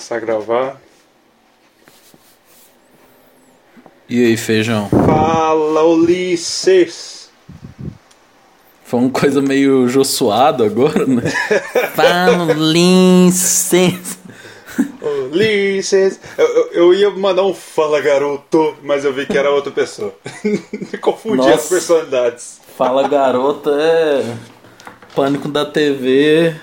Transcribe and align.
começar 0.00 0.16
a 0.16 0.20
gravar. 0.20 0.80
E 4.08 4.24
aí, 4.24 4.36
feijão? 4.36 4.88
Fala, 4.88 5.84
Ulisses! 5.84 7.28
Foi 8.82 8.98
uma 8.98 9.10
coisa 9.10 9.42
meio 9.42 9.86
josuado 9.88 10.64
agora, 10.64 11.06
né? 11.06 11.22
Fala, 11.94 12.44
Ulisses! 12.44 14.18
Ulisses! 15.02 16.18
Eu, 16.38 16.46
eu, 16.46 16.72
eu, 16.72 16.94
ia 16.94 17.10
mandar 17.10 17.42
um 17.42 17.52
fala, 17.52 18.00
garoto, 18.00 18.74
mas 18.82 19.04
eu 19.04 19.12
vi 19.12 19.26
que 19.26 19.36
era 19.36 19.50
outra 19.50 19.70
pessoa. 19.70 20.14
Confundi 21.02 21.36
Nossa. 21.36 21.54
as 21.54 21.68
personalidades. 21.68 22.60
Fala, 22.74 23.06
garota 23.06 23.70
é. 23.70 24.34
Pânico 25.14 25.46
da 25.46 25.66
TV 25.66 26.56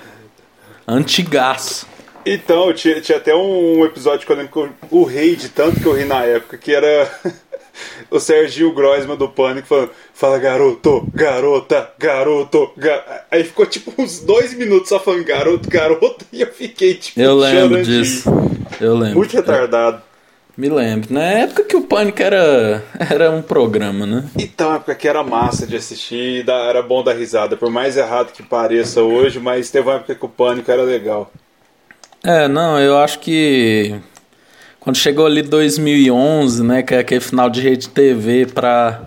antigaço. 0.88 1.86
Então, 2.24 2.72
tinha, 2.72 3.00
tinha 3.00 3.18
até 3.18 3.34
um 3.34 3.84
episódio 3.84 4.26
que 4.26 4.32
eu 4.32 4.36
lembro 4.36 4.68
que 4.68 4.86
o 4.90 5.04
rei 5.04 5.36
de 5.36 5.48
tanto 5.48 5.80
que 5.80 5.86
eu 5.86 5.92
ri 5.92 6.04
na 6.04 6.24
época, 6.24 6.58
que 6.58 6.72
era 6.72 7.10
o 8.10 8.18
Serginho 8.18 8.72
Groisman 8.72 9.16
do 9.16 9.28
Pânico 9.28 9.66
falando: 9.66 9.90
Fala 10.12 10.38
garoto, 10.38 11.06
garota, 11.14 11.90
garoto. 11.98 12.70
Gar... 12.76 13.26
Aí 13.30 13.44
ficou 13.44 13.66
tipo 13.66 13.92
uns 13.98 14.20
dois 14.20 14.52
minutos 14.54 14.88
só 14.88 14.98
falando 14.98 15.24
garoto, 15.24 15.68
garoto, 15.68 16.24
e 16.32 16.42
eu 16.42 16.52
fiquei 16.52 16.94
tipo. 16.94 17.20
Eu 17.20 17.36
lembro 17.36 17.82
disso. 17.82 18.28
Eu 18.80 18.96
lembro. 18.96 19.18
Muito 19.18 19.34
retardado. 19.34 20.02
Me 20.56 20.68
lembro. 20.68 21.14
Na 21.14 21.22
época 21.22 21.62
que 21.62 21.76
o 21.76 21.82
Pânico 21.82 22.20
era, 22.20 22.82
era 22.98 23.30
um 23.30 23.40
programa, 23.40 24.04
né? 24.04 24.24
Então, 24.36 24.74
época 24.74 24.96
que 24.96 25.06
era 25.06 25.22
massa 25.22 25.64
de 25.64 25.76
assistir, 25.76 26.44
era 26.48 26.82
bom 26.82 27.04
dar 27.04 27.12
risada. 27.12 27.56
Por 27.56 27.70
mais 27.70 27.96
errado 27.96 28.32
que 28.32 28.42
pareça 28.42 29.00
hoje, 29.00 29.38
mas 29.38 29.70
teve 29.70 29.88
uma 29.88 29.96
época 29.96 30.16
que 30.16 30.24
o 30.24 30.28
Pânico 30.28 30.68
era 30.68 30.82
legal. 30.82 31.30
É, 32.22 32.48
não, 32.48 32.78
eu 32.78 32.98
acho 32.98 33.18
que 33.20 33.94
quando 34.80 34.96
chegou 34.96 35.26
ali 35.26 35.42
2011, 35.42 36.62
né, 36.62 36.82
que 36.82 36.94
é 36.94 36.98
aquele 36.98 37.20
final 37.20 37.48
de 37.48 37.60
rede 37.60 37.88
TV 37.88 38.46
pra... 38.46 39.02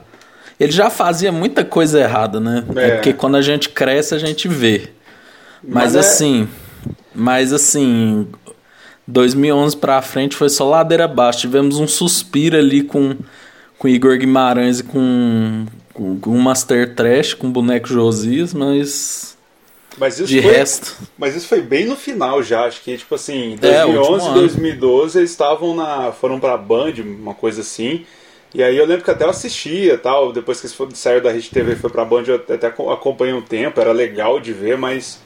Ele 0.60 0.72
já 0.72 0.90
fazia 0.90 1.32
muita 1.32 1.66
coisa 1.66 2.00
errada, 2.00 2.40
né? 2.40 2.64
É, 2.76 2.88
é 2.88 2.92
porque 2.92 3.14
quando 3.14 3.36
a 3.36 3.42
gente 3.42 3.70
cresce, 3.70 4.14
a 4.14 4.20
gente 4.20 4.48
vê. 4.48 4.90
Mas, 5.64 5.94
mas 5.94 5.96
é... 5.96 6.00
assim... 6.00 6.48
Mas 7.14 7.52
assim, 7.52 8.28
2011 9.08 9.76
pra 9.78 10.02
frente 10.02 10.36
foi 10.36 10.50
só 10.50 10.70
ladeira 10.70 11.06
abaixo. 11.06 11.40
Tivemos 11.40 11.78
um 11.78 11.88
suspiro 11.88 12.58
ali 12.58 12.84
com, 12.84 13.18
com 13.78 13.88
Igor 13.88 14.18
Guimarães 14.18 14.80
e 14.80 14.84
com, 14.84 15.66
com, 15.94 16.20
com 16.20 16.38
Master 16.38 16.96
Trash, 16.96 17.34
com 17.34 17.48
o 17.48 17.52
boneco 17.52 17.88
Josias, 17.88 18.54
mas 18.54 19.38
mas 19.98 20.20
isso 20.20 20.28
de 20.28 20.42
foi, 20.42 20.52
resto. 20.52 20.96
Mas 21.18 21.36
isso 21.36 21.48
foi 21.48 21.62
bem 21.62 21.86
no 21.86 21.96
final 21.96 22.42
já, 22.42 22.66
acho 22.66 22.82
que 22.82 22.98
tipo 22.98 23.16
assim, 23.16 23.58
2011 23.60 24.30
e 24.30 24.34
2012 24.34 25.20
eles 25.20 25.32
estavam 25.32 25.76
na 25.76 26.12
foram 26.12 26.40
para 26.40 26.58
Band, 26.58 26.94
uma 27.00 27.34
coisa 27.34 27.62
assim. 27.62 28.06
E 28.54 28.62
aí 28.62 28.78
eu 28.78 28.86
lembro 28.86 29.04
que 29.04 29.12
até 29.12 29.24
eu 29.24 29.30
assistia, 29.30 29.98
tal, 29.98 30.34
depois 30.34 30.60
que 30.60 30.68
eles 30.68 31.00
saíram 31.00 31.24
da 31.24 31.32
Rede 31.32 31.50
TV 31.50 31.76
foi 31.76 31.90
pra 31.90 32.04
Band, 32.04 32.24
eu 32.28 32.36
até 32.36 32.68
acompanhei 32.68 33.34
um 33.34 33.42
tempo, 33.42 33.80
era 33.80 33.92
legal 33.92 34.40
de 34.40 34.52
ver, 34.52 34.78
mas 34.78 35.20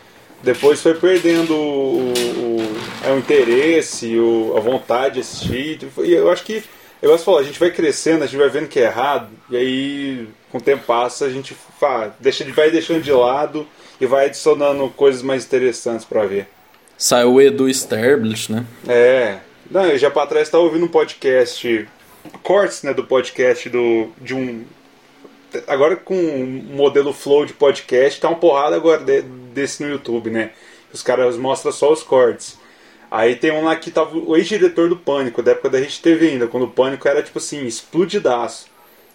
depois 0.44 0.82
foi 0.82 0.94
perdendo 0.94 1.56
o, 1.56 2.14
o, 2.14 2.78
é, 3.04 3.12
o 3.12 3.18
interesse, 3.18 4.18
o, 4.18 4.54
a 4.56 4.60
vontade 4.60 5.16
de 5.16 5.20
assistir. 5.22 5.80
E 6.04 6.14
eu 6.14 6.30
acho 6.30 6.44
que, 6.44 6.64
eu 7.02 7.10
gosto 7.10 7.22
de 7.22 7.26
falar, 7.26 7.40
a 7.40 7.44
gente 7.44 7.60
vai 7.60 7.72
crescendo, 7.72 8.24
a 8.24 8.28
gente 8.28 8.38
vai 8.38 8.50
vendo 8.50 8.68
que 8.68 8.80
é 8.80 8.84
errado, 8.84 9.30
e 9.50 9.58
aí 9.58 10.28
com 10.52 10.60
o 10.60 10.62
tempo 10.62 10.84
passa, 10.86 11.26
a 11.26 11.30
gente 11.30 11.56
fala, 11.80 12.16
deixa, 12.20 12.46
vai 12.52 12.70
deixando 12.70 13.02
de 13.02 13.12
lado 13.12 13.68
e 14.00 14.06
vai 14.06 14.26
adicionando 14.26 14.90
coisas 14.90 15.22
mais 15.22 15.46
interessantes 15.46 16.06
para 16.06 16.26
ver. 16.26 16.48
Saiu 16.98 17.34
o 17.34 17.42
Edu 17.42 17.68
Sterblich, 17.70 18.52
né? 18.52 18.66
É. 18.88 19.40
Não, 19.70 19.86
eu 19.86 19.98
já 19.98 20.12
para 20.12 20.28
trás 20.28 20.48
estava 20.48 20.64
ouvindo 20.64 20.86
um 20.86 20.90
podcast, 20.90 21.88
cortes 22.44 22.84
né, 22.84 22.94
do 22.94 23.04
podcast 23.04 23.70
do, 23.70 24.10
de 24.22 24.34
um. 24.34 24.64
Agora 25.68 25.96
com 25.96 26.16
um 26.16 26.46
modelo 26.76 27.14
flow 27.14 27.46
de 27.46 27.54
podcast, 27.54 28.20
tá 28.20 28.28
uma 28.28 28.38
porrada 28.38 28.76
agora 28.76 29.02
de, 29.04 29.22
desse 29.22 29.84
no 29.84 29.90
YouTube, 29.90 30.30
né? 30.30 30.52
Os 30.94 31.02
caras 31.02 31.38
mostram 31.38 31.72
só 31.72 31.92
os 31.92 32.04
cortes. 32.04 32.58
Aí 33.10 33.36
tem 33.36 33.52
um 33.52 33.64
lá 33.64 33.76
que 33.76 33.92
tava 33.92 34.18
o 34.18 34.36
ex-diretor 34.36 34.90
do 34.90 34.98
Pânico, 34.98 35.42
da 35.42 35.52
época 35.52 35.70
da 35.70 35.78
Rede 35.78 36.00
TV 36.00 36.30
ainda, 36.30 36.48
quando 36.48 36.64
o 36.64 36.72
Pânico 36.72 37.08
era 37.08 37.24
tipo 37.24 37.40
assim, 37.40 37.66
explodidaço. 37.66 38.68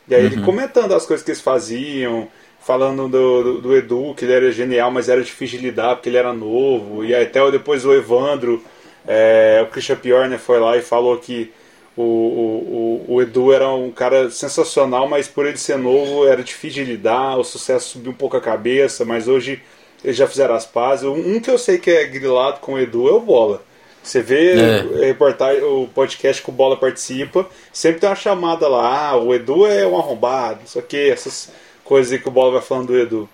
E 0.09 0.15
aí 0.15 0.27
uhum. 0.27 0.33
ele 0.33 0.43
comentando 0.43 0.93
as 0.93 1.07
coisas 1.07 1.25
que 1.25 1.31
eles 1.31 1.41
faziam, 1.41 2.29
falando 2.61 3.09
do, 3.09 3.43
do, 3.43 3.61
do, 3.61 3.77
Edu, 3.77 4.15
que 4.15 4.25
ele 4.25 4.33
era 4.33 4.53
genial, 4.53 4.91
mas 4.91 5.09
era 5.09 5.23
difícil 5.23 5.59
de 5.59 5.67
lidar 5.67 5.97
porque 5.97 6.09
ele 6.09 6.19
era 6.19 6.33
novo. 6.33 7.05
E 7.05 7.15
até 7.15 7.51
depois 7.51 7.85
o 7.85 7.93
Evandro, 7.93 8.63
é, 9.07 9.61
o 9.67 9.71
Christian 9.71 9.97
Piorner 9.97 10.39
foi 10.39 10.61
lá 10.61 10.77
e 10.77 10.83
falou 10.83 11.17
que 11.17 11.53
o, 11.97 12.03
o, 12.03 13.05
o, 13.09 13.23
Edu 13.23 13.53
era 13.53 13.69
um 13.69 13.91
cara 13.91 14.31
sensacional, 14.31 15.09
mas 15.09 15.27
por 15.27 15.47
ele 15.47 15.57
ser 15.57 15.77
novo 15.77 16.27
era 16.27 16.43
difícil 16.43 16.85
de 16.85 16.93
lidar, 16.93 17.37
o 17.37 17.45
sucesso 17.45 17.91
subiu 17.91 18.13
um 18.13 18.15
pouco 18.15 18.37
a 18.37 18.41
cabeça, 18.41 19.05
mas 19.05 19.27
hoje 19.27 19.61
eles 20.05 20.17
já 20.17 20.27
fizeram 20.27 20.55
as 20.55 20.67
pazes. 20.67 21.05
Um 21.05 21.41
que 21.41 21.51
eu 21.51 21.59
sei 21.59 21.79
que 21.79 21.91
é 21.91 22.05
grilado 22.05 22.61
com 22.61 22.75
o 22.75 22.79
Edu 22.79 23.09
é 23.09 23.13
o 23.13 23.21
Bola. 23.21 23.63
Você 24.03 24.23
vê 24.23 24.55
é. 24.55 25.07
reportagem, 25.07 25.63
o 25.63 25.87
podcast 25.89 26.43
que 26.43 26.49
o 26.49 26.53
Bola 26.53 26.77
participa, 26.77 27.47
sempre 27.73 28.01
tem 28.01 28.09
uma 28.09 28.17
chamada 28.17 28.67
lá, 28.67 29.11
ah, 29.11 29.17
o 29.17 29.35
Edu 29.35 29.67
é 29.67 29.87
um 29.87 29.99
arrombado, 29.99 30.61
não 30.61 30.67
sei 30.67 30.81
o 30.81 30.85
que, 30.87 31.11
essas 31.11 31.51
coisa 31.91 32.17
que 32.17 32.29
o 32.29 32.31
Bola 32.31 32.53
vai 32.53 32.63
falando 32.63 32.87
do 32.87 32.97
Edu. 32.97 33.29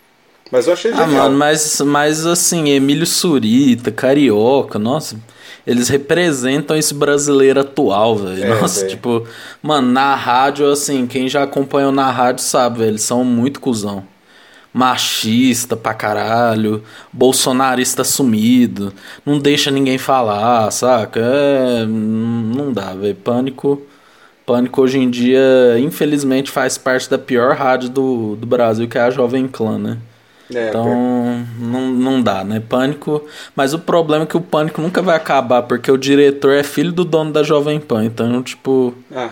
Mas 0.51 0.67
eu 0.67 0.73
achei 0.73 0.91
ah, 0.93 0.97
genial. 0.97 1.11
Ah, 1.11 1.23
mano, 1.25 1.37
mas, 1.37 1.79
mas 1.83 2.25
assim, 2.25 2.71
Emílio 2.71 3.07
Surita, 3.07 3.91
Carioca, 3.91 4.79
nossa, 4.79 5.21
eles 5.67 5.91
representam 5.91 6.75
esse 6.75 6.95
brasileiro 6.95 7.61
atual, 7.61 8.17
velho. 8.17 8.45
É, 8.45 8.59
nossa, 8.59 8.81
véio. 8.81 8.93
tipo, 8.93 9.29
mano, 9.63 9.93
na 9.93 10.15
rádio, 10.15 10.71
assim, 10.71 11.07
quem 11.07 11.29
já 11.29 11.43
acompanhou 11.43 11.93
na 11.93 12.11
rádio 12.11 12.43
sabe, 12.43 12.79
velho, 12.79 12.93
eles 12.93 13.03
são 13.03 13.23
muito 13.23 13.61
cuzão. 13.61 14.03
Machista 14.73 15.77
pra 15.77 15.93
caralho, 15.93 16.83
bolsonarista 17.13 18.05
sumido, 18.05 18.91
não 19.25 19.39
deixa 19.39 19.71
ninguém 19.71 19.99
falar, 19.99 20.71
saca? 20.71 21.21
É, 21.21 21.85
não 21.87 22.73
dá, 22.73 22.95
velho. 22.95 23.15
Pânico 23.17 23.83
Pânico 24.47 24.81
hoje 24.81 24.99
em 24.99 25.11
dia, 25.11 25.77
infelizmente, 25.79 26.53
faz 26.53 26.79
parte 26.79 27.11
da 27.11 27.19
pior 27.19 27.57
rádio 27.57 27.89
do, 27.89 28.37
do 28.37 28.47
Brasil, 28.47 28.87
que 28.87 28.97
é 28.97 29.01
a 29.01 29.11
Jovem 29.11 29.49
Clã, 29.49 29.77
né? 29.77 29.99
É, 30.55 30.69
então, 30.69 31.45
não, 31.59 31.91
não 31.91 32.23
dá, 32.23 32.45
né? 32.45 32.63
Pânico. 32.67 33.27
Mas 33.57 33.75
o 33.75 33.79
problema 33.81 34.23
é 34.23 34.27
que 34.27 34.37
o 34.37 34.41
pânico 34.41 34.81
nunca 34.81 35.03
vai 35.03 35.17
acabar, 35.17 35.63
porque 35.63 35.91
o 35.91 35.99
diretor 35.99 36.55
é 36.55 36.63
filho 36.63 36.93
do 36.93 37.05
dono 37.05 37.33
da 37.33 37.43
Jovem 37.43 37.81
Pan. 37.81 38.05
Então, 38.05 38.43
tipo. 38.43 38.95
Ah. 39.13 39.31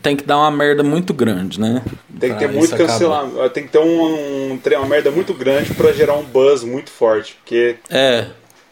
Tem 0.00 0.14
que 0.14 0.24
dar 0.24 0.38
uma 0.38 0.50
merda 0.50 0.82
muito 0.82 1.12
grande, 1.12 1.60
né? 1.60 1.82
Tem 2.18 2.32
que 2.32 2.38
ter 2.38 2.48
muito 2.48 2.76
cancelamento. 2.76 3.50
Tem 3.50 3.64
que 3.64 3.70
ter 3.70 3.78
um, 3.78 4.52
um, 4.52 4.60
uma 4.64 4.86
merda 4.86 5.10
muito 5.10 5.34
grande 5.34 5.74
para 5.74 5.92
gerar 5.92 6.14
um 6.14 6.22
buzz 6.22 6.62
muito 6.64 6.90
forte. 6.90 7.36
Porque. 7.40 7.76
É. 7.90 8.26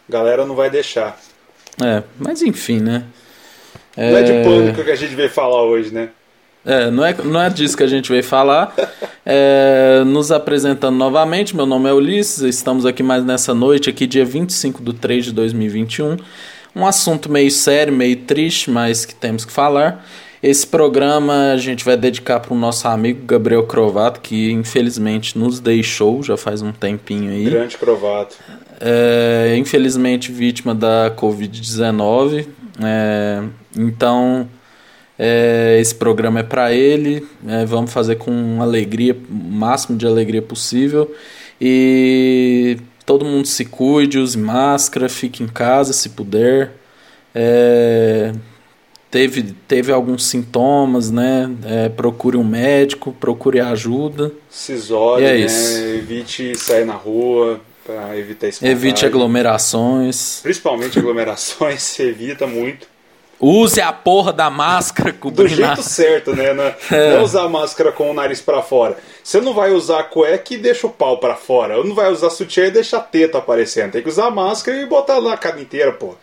A 0.07 0.11
galera 0.11 0.45
não 0.45 0.55
vai 0.55 0.69
deixar. 0.69 1.17
É, 1.81 2.03
mas 2.19 2.41
enfim, 2.41 2.79
né? 2.79 3.05
Não 3.97 4.17
é 4.17 4.23
de 4.23 4.31
é. 4.31 4.43
pânico 4.43 4.83
que 4.83 4.91
a 4.91 4.95
gente 4.95 5.15
veio 5.15 5.29
falar 5.29 5.63
hoje, 5.63 5.93
né? 5.93 6.09
É, 6.63 6.91
não 6.91 7.03
é, 7.03 7.15
não 7.23 7.41
é 7.41 7.49
disso 7.49 7.75
que 7.75 7.83
a 7.83 7.87
gente 7.87 8.09
veio 8.09 8.23
falar. 8.23 8.73
É, 9.23 10.03
nos 10.05 10.31
apresentando 10.31 10.95
novamente, 10.95 11.55
meu 11.55 11.65
nome 11.65 11.87
é 11.87 11.93
Ulisses, 11.93 12.41
estamos 12.41 12.87
aqui 12.87 13.03
mais 13.03 13.23
nessa 13.23 13.53
noite, 13.53 13.87
aqui 13.87 14.07
dia 14.07 14.25
25 14.25 14.83
de 14.83 14.93
3 14.93 15.25
de 15.25 15.31
2021. 15.31 16.17
Um 16.75 16.85
assunto 16.87 17.31
meio 17.31 17.51
sério, 17.51 17.93
meio 17.93 18.15
triste, 18.15 18.71
mas 18.71 19.05
que 19.05 19.13
temos 19.13 19.45
que 19.45 19.51
falar. 19.51 20.05
Esse 20.41 20.65
programa 20.65 21.51
a 21.51 21.57
gente 21.57 21.85
vai 21.85 21.95
dedicar 21.95 22.39
para 22.39 22.51
o 22.51 22.57
nosso 22.57 22.87
amigo 22.87 23.25
Gabriel 23.25 23.63
Crovato, 23.67 24.21
que 24.21 24.51
infelizmente 24.51 25.37
nos 25.37 25.59
deixou 25.59 26.23
já 26.23 26.35
faz 26.35 26.63
um 26.63 26.71
tempinho 26.71 27.29
aí. 27.31 27.43
Grande 27.45 27.77
Crovato. 27.77 28.37
É, 28.79 29.55
infelizmente 29.55 30.31
vítima 30.31 30.73
da 30.73 31.13
Covid-19. 31.15 32.47
É, 32.83 33.43
então, 33.77 34.47
é, 35.17 35.77
esse 35.79 35.93
programa 35.93 36.39
é 36.39 36.43
para 36.43 36.73
ele. 36.73 37.27
É, 37.47 37.65
vamos 37.65 37.93
fazer 37.93 38.15
com 38.15 38.61
alegria, 38.61 39.15
o 39.29 39.33
máximo 39.33 39.97
de 39.97 40.05
alegria 40.05 40.41
possível. 40.41 41.13
E 41.59 42.77
todo 43.05 43.23
mundo 43.23 43.47
se 43.47 43.65
cuide, 43.65 44.17
use 44.17 44.37
máscara, 44.37 45.07
fique 45.07 45.43
em 45.43 45.47
casa 45.47 45.93
se 45.93 46.09
puder. 46.09 46.71
É, 47.35 48.33
teve, 49.11 49.53
teve 49.67 49.91
alguns 49.91 50.25
sintomas, 50.25 51.11
né? 51.11 51.51
É, 51.65 51.89
procure 51.89 52.35
um 52.35 52.43
médico, 52.43 53.11
procure 53.11 53.59
ajuda. 53.59 54.31
Se 54.49 54.73
isole, 54.73 55.23
é 55.23 55.37
né? 55.37 55.97
Evite 55.97 56.57
sair 56.57 56.85
na 56.85 56.95
rua 56.95 57.61
para 57.85 58.17
evitar 58.17 58.47
esse 58.47 58.65
Evite 58.65 59.05
aglomerações. 59.05 60.39
Principalmente 60.41 60.99
aglomerações, 60.99 61.81
se 61.83 62.03
evita 62.03 62.47
muito. 62.47 62.87
Use 63.39 63.81
a 63.81 63.91
porra 63.91 64.31
da 64.31 64.51
máscara 64.51 65.11
Do 65.11 65.47
jeito 65.47 65.81
certo, 65.81 66.35
né? 66.35 66.53
Não, 66.53 66.75
é. 66.95 67.15
não 67.15 67.23
usar 67.23 67.43
a 67.43 67.49
máscara 67.49 67.91
com 67.91 68.11
o 68.11 68.13
nariz 68.13 68.39
para 68.39 68.61
fora. 68.61 68.97
Você 69.23 69.41
não 69.41 69.51
vai 69.51 69.71
usar 69.71 70.01
a 70.01 70.03
cueca 70.03 70.53
e 70.53 70.57
deixa 70.57 70.85
o 70.85 70.91
pau 70.91 71.17
para 71.17 71.35
fora. 71.35 71.77
Ou 71.77 71.83
não 71.83 71.95
vai 71.95 72.11
usar 72.11 72.29
sutiã 72.29 72.67
e 72.67 72.71
deixa 72.71 72.97
a 72.97 73.01
teta 73.01 73.39
aparecendo. 73.39 73.93
Tem 73.93 74.03
que 74.03 74.09
usar 74.09 74.27
a 74.27 74.31
máscara 74.31 74.79
e 74.79 74.85
botar 74.85 75.17
lá 75.17 75.33
a 75.33 75.37
cara 75.37 75.59
inteira, 75.59 75.91
pô. 75.91 76.15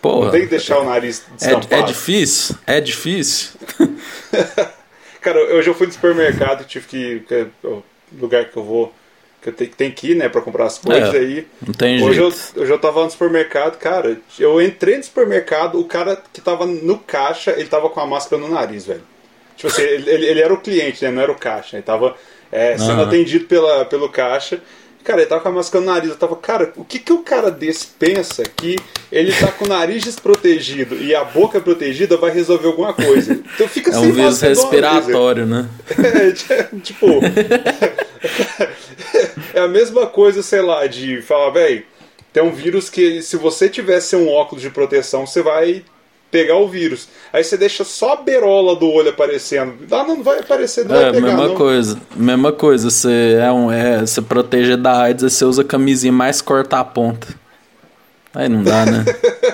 Porra, 0.00 0.30
tem 0.30 0.42
que 0.42 0.46
deixar 0.46 0.78
o 0.78 0.84
nariz 0.84 1.24
destampado. 1.36 1.74
É, 1.74 1.80
é 1.80 1.82
difícil? 1.82 2.56
É 2.66 2.80
difícil? 2.80 3.50
Cara, 5.20 5.38
hoje 5.54 5.68
eu 5.68 5.74
fui 5.74 5.86
no 5.86 5.92
supermercado, 5.92 6.64
tive 6.64 6.86
que. 6.86 7.20
que 7.20 7.46
o 7.62 7.82
lugar 8.18 8.46
que 8.46 8.56
eu 8.56 8.64
vou. 8.64 8.92
Que 9.40 9.48
eu 9.48 9.52
tenho, 9.52 9.70
tenho 9.70 9.92
que 9.92 10.10
ir, 10.12 10.14
né, 10.14 10.28
pra 10.28 10.42
comprar 10.42 10.66
as 10.66 10.78
coisas 10.78 11.14
é, 11.14 11.18
aí. 11.18 11.46
Não 11.66 11.72
tem 11.72 12.02
hoje 12.02 12.20
jeito. 12.20 12.36
Eu, 12.54 12.62
hoje 12.62 12.72
eu 12.72 12.78
tava 12.78 13.04
no 13.04 13.10
supermercado, 13.10 13.78
cara. 13.78 14.18
Eu 14.38 14.60
entrei 14.60 14.98
no 14.98 15.04
supermercado, 15.04 15.80
o 15.80 15.84
cara 15.84 16.22
que 16.32 16.40
tava 16.40 16.66
no 16.66 16.98
caixa, 16.98 17.52
ele 17.52 17.68
tava 17.68 17.88
com 17.88 18.00
a 18.00 18.06
máscara 18.06 18.40
no 18.40 18.48
nariz, 18.48 18.84
velho. 18.84 19.02
Tipo 19.56 19.68
assim, 19.68 19.82
ele, 19.82 20.26
ele, 20.26 20.40
era 20.40 20.52
o 20.52 20.60
cliente, 20.60 21.04
né? 21.04 21.10
Não 21.10 21.22
era 21.22 21.32
o 21.32 21.38
caixa. 21.38 21.76
Ele 21.76 21.82
tava 21.82 22.16
é, 22.50 22.76
sendo 22.78 23.02
atendido 23.02 23.44
pela, 23.46 23.84
pelo 23.84 24.08
caixa. 24.08 24.60
Cara, 25.02 25.20
ele 25.20 25.28
tava 25.28 25.40
com 25.40 25.48
a 25.48 25.52
máscara 25.52 25.84
no 25.84 25.90
nariz. 25.90 26.10
Eu 26.10 26.16
tava, 26.16 26.36
cara, 26.36 26.72
o 26.76 26.84
que, 26.84 26.98
que 26.98 27.12
o 27.12 27.18
cara 27.18 27.50
desse 27.50 27.86
pensa 27.98 28.42
que 28.42 28.76
ele 29.10 29.32
tá 29.32 29.48
com 29.48 29.64
o 29.64 29.68
nariz 29.68 30.02
desprotegido 30.02 30.96
e 30.96 31.14
a 31.14 31.24
boca 31.24 31.60
protegida 31.60 32.16
vai 32.16 32.30
resolver 32.30 32.66
alguma 32.66 32.92
coisa? 32.92 33.40
Então 33.54 33.68
fica 33.68 33.90
é 33.90 33.98
um 33.98 34.12
vírus 34.12 34.40
respiratório, 34.40 35.44
né? 35.44 35.68
É, 36.00 36.32
tipo. 36.80 37.06
é 39.60 39.64
a 39.64 39.68
mesma 39.68 40.06
coisa, 40.06 40.42
sei 40.42 40.60
lá, 40.60 40.86
de 40.86 41.22
falar, 41.22 41.50
velho, 41.50 41.84
tem 42.32 42.42
um 42.42 42.52
vírus 42.52 42.88
que 42.88 43.22
se 43.22 43.36
você 43.36 43.68
tivesse 43.68 44.16
um 44.16 44.28
óculos 44.28 44.62
de 44.62 44.70
proteção, 44.70 45.26
você 45.26 45.42
vai 45.42 45.84
pegar 46.30 46.56
o 46.56 46.68
vírus. 46.68 47.08
Aí 47.32 47.42
você 47.42 47.56
deixa 47.56 47.84
só 47.84 48.12
a 48.12 48.16
berola 48.16 48.76
do 48.76 48.88
olho 48.88 49.10
aparecendo. 49.10 49.74
Ah, 49.90 50.04
não 50.04 50.22
vai 50.22 50.38
aparecer, 50.38 50.84
não 50.84 50.94
é, 50.94 51.02
vai 51.02 51.12
pegar, 51.12 51.26
mesma 51.26 51.48
não. 51.48 51.54
coisa. 51.56 52.00
Mesma 52.14 52.52
coisa. 52.52 52.90
Você 52.90 53.36
é 53.40 53.50
um, 53.50 53.70
é, 53.70 54.00
você 54.00 54.22
proteger 54.22 54.76
da 54.76 55.02
AIDS, 55.02 55.32
você 55.32 55.44
usa 55.44 55.64
camisinha 55.64 56.12
mais 56.12 56.40
corta 56.40 56.78
a 56.78 56.84
ponta. 56.84 57.26
Aí 58.32 58.48
não 58.48 58.62
dá, 58.62 58.86
né? 58.86 59.04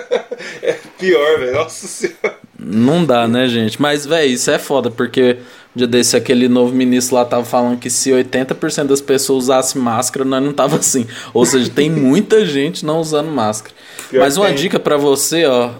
é 0.61 0.73
pior, 0.99 1.39
velho. 1.39 1.53
Nossa 1.53 1.87
senhora. 1.87 2.46
Não 2.59 3.05
dá, 3.05 3.27
né, 3.27 3.47
gente? 3.47 3.81
Mas, 3.81 4.05
velho, 4.05 4.31
isso 4.31 4.49
é 4.49 4.57
foda, 4.57 4.89
porque 4.89 5.37
um 5.75 5.77
dia 5.77 5.87
desse 5.87 6.17
aquele 6.17 6.47
novo 6.47 6.73
ministro 6.73 7.15
lá 7.15 7.23
tava 7.23 7.45
falando 7.45 7.77
que 7.77 7.89
se 7.89 8.09
80% 8.09 8.85
das 8.85 9.01
pessoas 9.01 9.43
usassem 9.43 9.79
máscara, 9.81 10.25
nós 10.25 10.43
não 10.43 10.51
tava 10.51 10.77
assim. 10.77 11.05
Ou 11.33 11.45
seja, 11.45 11.69
tem 11.69 11.89
muita 11.89 12.45
gente 12.45 12.85
não 12.85 12.99
usando 12.99 13.29
máscara. 13.29 13.75
Pior 14.09 14.21
Mas 14.21 14.37
uma 14.37 14.47
tem. 14.47 14.55
dica 14.55 14.79
para 14.79 14.97
você, 14.97 15.45
ó, 15.45 15.71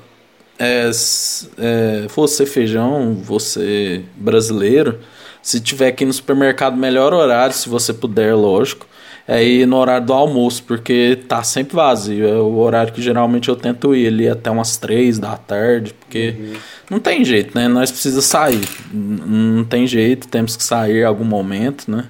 é, 0.59 0.89
é, 1.57 2.07
você 2.15 2.45
feijão, 2.45 3.15
você 3.15 4.03
brasileiro, 4.15 4.99
se 5.41 5.59
tiver 5.59 5.87
aqui 5.87 6.05
no 6.05 6.13
supermercado, 6.13 6.77
melhor 6.77 7.13
horário, 7.13 7.55
se 7.55 7.69
você 7.69 7.93
puder, 7.93 8.35
lógico, 8.35 8.85
é 9.27 9.43
ir 9.43 9.67
no 9.67 9.75
horário 9.75 10.07
do 10.07 10.13
almoço, 10.13 10.63
porque 10.63 11.19
tá 11.27 11.43
sempre 11.43 11.75
vazio. 11.75 12.27
É 12.27 12.39
o 12.39 12.55
horário 12.57 12.93
que 12.93 13.01
geralmente 13.01 13.49
eu 13.49 13.55
tento 13.55 13.93
ir 13.93 14.07
ali 14.07 14.29
até 14.29 14.49
umas 14.49 14.77
três 14.77 15.19
da 15.19 15.35
tarde, 15.35 15.93
porque 15.93 16.35
uhum. 16.39 16.53
não 16.91 16.99
tem 16.99 17.25
jeito, 17.25 17.57
né? 17.57 17.67
Nós 17.67 17.91
precisamos 17.91 18.25
sair. 18.25 18.67
Não 18.93 19.65
tem 19.65 19.85
jeito, 19.85 20.27
temos 20.29 20.55
que 20.55 20.63
sair 20.63 21.01
em 21.01 21.03
algum 21.03 21.25
momento, 21.25 21.91
né? 21.91 22.05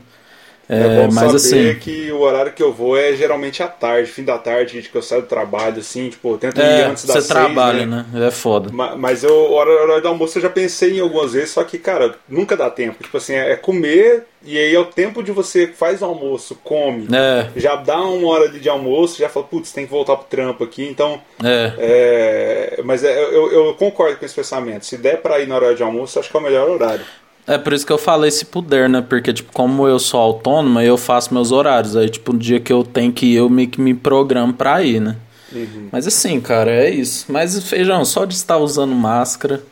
É, 0.70 0.80
é 0.80 1.08
bom 1.08 1.14
mas 1.14 1.42
saber 1.42 1.72
assim, 1.72 1.80
que 1.80 2.12
o 2.12 2.20
horário 2.20 2.52
que 2.52 2.62
eu 2.62 2.74
vou 2.74 2.98
é 2.98 3.16
geralmente 3.16 3.64
à 3.64 3.68
tarde, 3.68 4.12
fim 4.12 4.24
da 4.24 4.38
tarde, 4.38 4.82
que 4.82 4.96
eu 4.96 5.02
saio 5.02 5.22
do 5.22 5.28
trabalho, 5.28 5.80
assim, 5.80 6.10
tipo, 6.10 6.34
eu 6.34 6.38
tento 6.38 6.60
é, 6.60 6.82
ir 6.82 6.84
antes 6.84 7.06
das 7.06 7.24
Você 7.24 7.34
trabalha, 7.34 7.86
né? 7.86 8.06
né? 8.12 8.28
É 8.28 8.32
foda. 8.32 8.70
Mas, 8.72 8.98
mas 8.98 9.24
eu, 9.24 9.52
hora, 9.52 9.70
hora 9.70 10.02
do 10.02 10.08
almoço 10.08 10.38
eu 10.38 10.42
já 10.42 10.50
pensei 10.50 10.98
em 10.98 11.00
algumas 11.00 11.34
vezes, 11.34 11.52
só 11.52 11.64
que, 11.64 11.78
cara, 11.78 12.16
nunca 12.28 12.58
dá 12.58 12.70
tempo. 12.70 13.02
Tipo 13.02 13.18
assim, 13.18 13.34
é 13.34 13.56
comer, 13.56 14.26
e 14.44 14.58
aí 14.58 14.76
é 14.76 14.80
o 14.80 14.86
tempo 14.86 15.24
de 15.24 15.32
você 15.32 15.68
faz 15.68 16.02
o 16.02 16.06
almoço, 16.06 16.60
come, 16.64 17.08
é. 17.16 17.48
já 17.56 17.76
dá 17.76 18.02
uma 18.02 18.28
hora 18.28 18.50
de 18.50 18.68
almoço, 18.68 19.20
já 19.20 19.30
fala, 19.30 19.46
putz, 19.46 19.72
tem 19.72 19.86
que 19.86 19.92
voltar 19.92 20.18
pro 20.18 20.28
trampo 20.28 20.64
aqui, 20.66 20.86
então. 20.86 21.22
É. 21.44 21.74
é 21.78 22.82
mas 22.84 23.04
é, 23.04 23.24
eu, 23.24 23.52
eu 23.52 23.74
concordo 23.76 24.18
com 24.18 24.26
esse 24.26 24.36
pensamento. 24.36 24.86
Se 24.86 24.98
der 24.98 25.22
pra 25.22 25.40
ir 25.40 25.48
na 25.48 25.56
hora 25.56 25.74
de 25.74 25.82
almoço, 25.82 26.20
acho 26.20 26.30
que 26.30 26.36
é 26.36 26.40
o 26.40 26.44
melhor 26.44 26.70
horário. 26.70 27.06
É 27.48 27.58
por 27.58 27.72
isso 27.72 27.86
que 27.86 27.94
eu 27.94 27.98
falei 27.98 28.30
se 28.30 28.44
puder, 28.44 28.90
né? 28.90 29.02
Porque, 29.02 29.32
tipo, 29.32 29.54
como 29.54 29.88
eu 29.88 29.98
sou 30.00 30.20
autônoma, 30.20 30.84
eu 30.84 30.98
faço 30.98 31.34
meus 31.34 31.50
horários. 31.54 31.96
Aí, 31.96 32.10
tipo, 32.10 32.34
no 32.34 32.40
dia 32.40 32.60
que 32.60 32.74
eu 32.74 32.84
tenho 32.84 33.14
que 33.14 33.28
ir, 33.28 33.36
eu 33.36 33.50
meio 33.50 33.70
que 33.70 33.80
me 33.80 33.94
programo 33.94 34.54
pra 34.54 34.84
ir, 34.84 35.00
né? 35.00 35.16
Uhum. 35.54 35.88
Mas 35.90 36.06
assim, 36.06 36.42
cara, 36.42 36.70
é 36.70 36.90
isso. 36.90 37.26
Mas, 37.30 37.58
feijão, 37.70 38.04
só 38.04 38.26
de 38.26 38.34
estar 38.34 38.58
usando 38.58 38.94
máscara, 38.94 39.64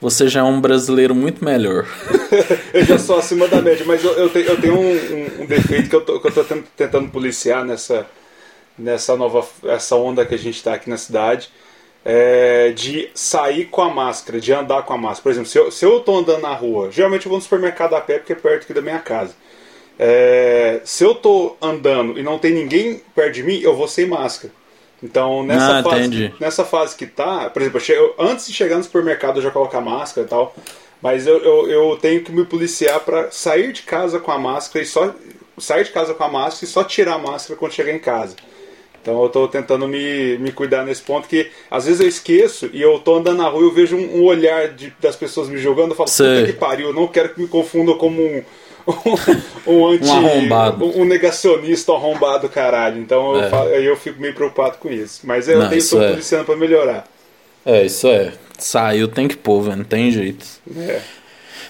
você 0.00 0.26
já 0.26 0.40
é 0.40 0.42
um 0.42 0.60
brasileiro 0.60 1.14
muito 1.14 1.44
melhor. 1.44 1.86
eu 2.74 2.84
já 2.84 2.98
sou 2.98 3.16
acima 3.16 3.46
da 3.46 3.62
média, 3.62 3.84
mas 3.86 4.02
eu, 4.02 4.10
eu, 4.14 4.28
tenho, 4.28 4.46
eu 4.46 4.60
tenho 4.60 4.74
um, 4.74 4.80
um, 4.80 5.42
um, 5.42 5.46
defeito 5.46 5.88
que 5.88 5.94
eu 5.94 6.00
tô, 6.00 6.18
que 6.18 6.26
eu 6.26 6.32
tô 6.32 6.44
tentando 6.76 7.08
policiar 7.08 7.64
nessa, 7.64 8.04
nessa 8.76 9.16
nova 9.16 9.46
essa 9.62 9.94
onda 9.94 10.26
que 10.26 10.34
a 10.34 10.38
gente 10.38 10.60
tá 10.60 10.74
aqui 10.74 10.90
na 10.90 10.96
cidade 10.96 11.50
é, 12.04 12.70
de 12.70 13.10
sair 13.14 13.66
com 13.66 13.82
a 13.82 13.90
máscara, 13.90 14.40
de 14.40 14.52
andar 14.52 14.82
com 14.82 14.92
a 14.92 14.98
máscara. 14.98 15.22
Por 15.22 15.30
exemplo, 15.30 15.48
se 15.48 15.58
eu, 15.58 15.70
se 15.70 15.84
eu 15.84 16.00
tô 16.00 16.16
andando 16.16 16.42
na 16.42 16.54
rua, 16.54 16.90
geralmente 16.90 17.26
eu 17.26 17.30
vou 17.30 17.38
no 17.38 17.42
supermercado 17.42 17.94
a 17.94 18.00
pé 18.00 18.18
porque 18.18 18.32
é 18.32 18.36
perto 18.36 18.64
aqui 18.64 18.74
da 18.74 18.82
minha 18.82 18.98
casa. 18.98 19.34
É, 19.98 20.80
se 20.84 21.04
eu 21.04 21.14
tô 21.14 21.56
andando 21.60 22.18
e 22.18 22.22
não 22.22 22.38
tem 22.38 22.52
ninguém 22.52 23.00
perto 23.14 23.34
de 23.34 23.42
mim, 23.42 23.60
eu 23.60 23.76
vou 23.76 23.86
sem 23.86 24.06
máscara. 24.06 24.52
Então, 25.02 25.42
nessa, 25.42 25.78
ah, 25.78 25.82
fase, 25.82 26.34
nessa 26.38 26.64
fase 26.64 26.96
que 26.96 27.06
tá, 27.06 27.50
por 27.50 27.60
exemplo, 27.60 27.80
eu, 27.88 28.14
antes 28.18 28.46
de 28.46 28.52
chegar 28.52 28.76
no 28.76 28.84
supermercado 28.84 29.38
eu 29.38 29.42
já 29.42 29.50
coloco 29.50 29.76
a 29.76 29.80
máscara 29.80 30.24
e 30.26 30.30
tal, 30.30 30.54
mas 31.00 31.26
eu, 31.26 31.38
eu, 31.38 31.68
eu 31.68 31.98
tenho 32.00 32.22
que 32.22 32.30
me 32.30 32.44
policiar 32.44 33.00
para 33.00 33.30
sair 33.32 33.72
de 33.72 33.82
casa 33.82 34.20
com 34.20 34.30
a 34.30 34.38
máscara 34.38 34.84
e 34.84 34.86
só 34.86 35.12
sair 35.58 35.84
de 35.84 35.90
casa 35.90 36.14
com 36.14 36.22
a 36.22 36.28
máscara 36.28 36.64
e 36.64 36.68
só 36.68 36.84
tirar 36.84 37.14
a 37.14 37.18
máscara 37.18 37.58
quando 37.58 37.72
chegar 37.72 37.92
em 37.92 37.98
casa. 37.98 38.36
Então 39.02 39.20
eu 39.20 39.26
estou 39.26 39.48
tentando 39.48 39.88
me, 39.88 40.38
me 40.38 40.52
cuidar 40.52 40.84
nesse 40.84 41.02
ponto 41.02 41.28
que 41.28 41.50
às 41.68 41.86
vezes 41.86 42.00
eu 42.00 42.06
esqueço 42.06 42.70
e 42.72 42.80
eu 42.80 42.96
estou 42.96 43.16
andando 43.16 43.38
na 43.38 43.48
rua 43.48 43.62
e 43.62 43.64
eu 43.64 43.72
vejo 43.72 43.96
um, 43.96 44.20
um 44.20 44.22
olhar 44.22 44.68
de, 44.68 44.94
das 45.00 45.16
pessoas 45.16 45.48
me 45.48 45.58
jogando 45.58 45.90
eu 45.90 45.96
falo, 45.96 46.08
Sei. 46.08 46.40
puta 46.40 46.52
que 46.52 46.58
pariu, 46.58 46.88
eu 46.88 46.94
não 46.94 47.08
quero 47.08 47.30
que 47.30 47.40
me 47.40 47.48
confundam 47.48 47.98
como 47.98 48.22
um, 48.22 48.42
um, 48.86 49.66
um 49.66 49.86
anti. 49.88 50.06
Um 50.06 50.26
arrombado. 50.26 50.84
Um, 50.84 51.02
um 51.02 51.04
negacionista 51.04 51.92
arrombado, 51.92 52.48
caralho. 52.48 53.00
Então 53.00 53.36
é. 53.36 53.44
eu, 53.44 53.50
falo, 53.50 53.68
eu 53.70 53.96
fico 53.96 54.20
meio 54.20 54.34
preocupado 54.34 54.78
com 54.78 54.88
isso. 54.88 55.20
Mas 55.24 55.48
eu 55.48 55.58
não, 55.58 55.68
tenho 55.68 55.80
estou 55.80 56.00
é. 56.00 56.10
policiando 56.10 56.44
para 56.44 56.56
melhorar. 56.56 57.04
É, 57.66 57.84
isso 57.84 58.06
é. 58.06 58.32
Saiu 58.56 59.08
tem 59.08 59.26
que 59.26 59.36
pôr, 59.36 59.62
velho, 59.62 59.78
não 59.78 59.84
tem 59.84 60.12
jeito. 60.12 60.46
É. 60.76 61.00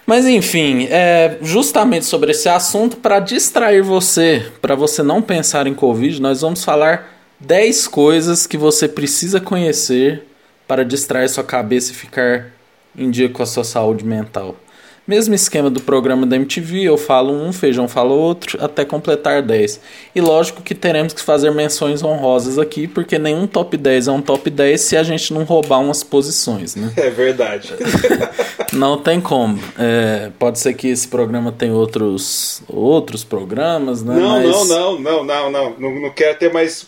Mas 0.04 0.26
enfim, 0.26 0.88
é 0.90 1.38
justamente 1.40 2.04
sobre 2.04 2.32
esse 2.32 2.48
assunto, 2.48 2.96
para 2.96 3.20
distrair 3.20 3.82
você, 3.82 4.44
para 4.60 4.74
você 4.74 5.02
não 5.02 5.22
pensar 5.22 5.66
em 5.66 5.74
Covid, 5.74 6.20
nós 6.20 6.40
vamos 6.40 6.64
falar 6.64 7.21
10 7.44 7.88
coisas 7.88 8.46
que 8.46 8.56
você 8.56 8.88
precisa 8.88 9.40
conhecer 9.40 10.22
para 10.66 10.84
distrair 10.84 11.28
sua 11.28 11.44
cabeça 11.44 11.92
e 11.92 11.94
ficar 11.94 12.52
em 12.96 13.10
dia 13.10 13.28
com 13.28 13.42
a 13.42 13.46
sua 13.46 13.64
saúde 13.64 14.04
mental. 14.04 14.56
Mesmo 15.04 15.34
esquema 15.34 15.68
do 15.68 15.80
programa 15.80 16.24
da 16.24 16.36
MTV, 16.36 16.84
eu 16.84 16.96
falo 16.96 17.32
um, 17.32 17.52
feijão 17.52 17.88
fala 17.88 18.12
outro, 18.12 18.64
até 18.64 18.84
completar 18.84 19.42
10. 19.42 19.80
E 20.14 20.20
lógico 20.20 20.62
que 20.62 20.76
teremos 20.76 21.12
que 21.12 21.20
fazer 21.20 21.50
menções 21.50 22.04
honrosas 22.04 22.56
aqui, 22.56 22.86
porque 22.86 23.18
nenhum 23.18 23.48
top 23.48 23.76
10 23.76 24.06
é 24.06 24.12
um 24.12 24.22
top 24.22 24.48
10 24.48 24.80
se 24.80 24.96
a 24.96 25.02
gente 25.02 25.34
não 25.34 25.42
roubar 25.42 25.80
umas 25.80 26.04
posições, 26.04 26.76
né? 26.76 26.92
É 26.96 27.10
verdade. 27.10 27.74
não 28.72 28.96
tem 28.96 29.20
como. 29.20 29.58
É, 29.76 30.30
pode 30.38 30.60
ser 30.60 30.74
que 30.74 30.86
esse 30.86 31.08
programa 31.08 31.50
tenha 31.50 31.74
outros, 31.74 32.62
outros 32.68 33.24
programas, 33.24 34.04
né? 34.04 34.14
Não, 34.14 34.40
Mas... 34.40 34.48
não, 34.48 34.64
não, 34.64 35.00
não, 35.00 35.24
não, 35.24 35.50
não. 35.50 35.74
Não, 35.80 36.00
não 36.02 36.10
quero 36.10 36.38
ter 36.38 36.52
mais 36.52 36.86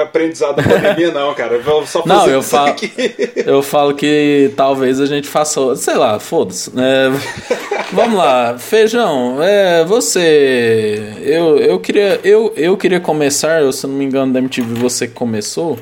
aprendizado 0.00 0.56
da 0.56 0.62
pandemia, 0.62 1.10
não, 1.12 1.34
cara. 1.34 1.58
Vou 1.58 1.86
só 1.86 2.02
não, 2.04 2.26
eu 2.28 2.42
falo, 2.42 2.70
aqui. 2.70 2.92
eu 3.46 3.62
falo 3.62 3.94
que 3.94 4.52
talvez 4.56 5.00
a 5.00 5.06
gente 5.06 5.28
faça, 5.28 5.76
sei 5.76 5.94
lá, 5.94 6.18
foda-se. 6.18 6.70
É, 6.70 7.10
vamos 7.92 8.18
lá, 8.18 8.58
feijão. 8.58 9.42
É, 9.42 9.84
você, 9.84 11.14
eu, 11.22 11.58
eu 11.58 11.80
queria, 11.80 12.20
eu, 12.24 12.52
eu 12.56 12.76
queria 12.76 13.00
começar. 13.00 13.62
Eu, 13.62 13.72
se 13.72 13.86
não 13.86 13.94
me 13.94 14.04
engano, 14.04 14.32
da 14.32 14.38
MTV 14.38 14.74
você 14.74 15.06
que 15.06 15.14
começou. 15.14 15.78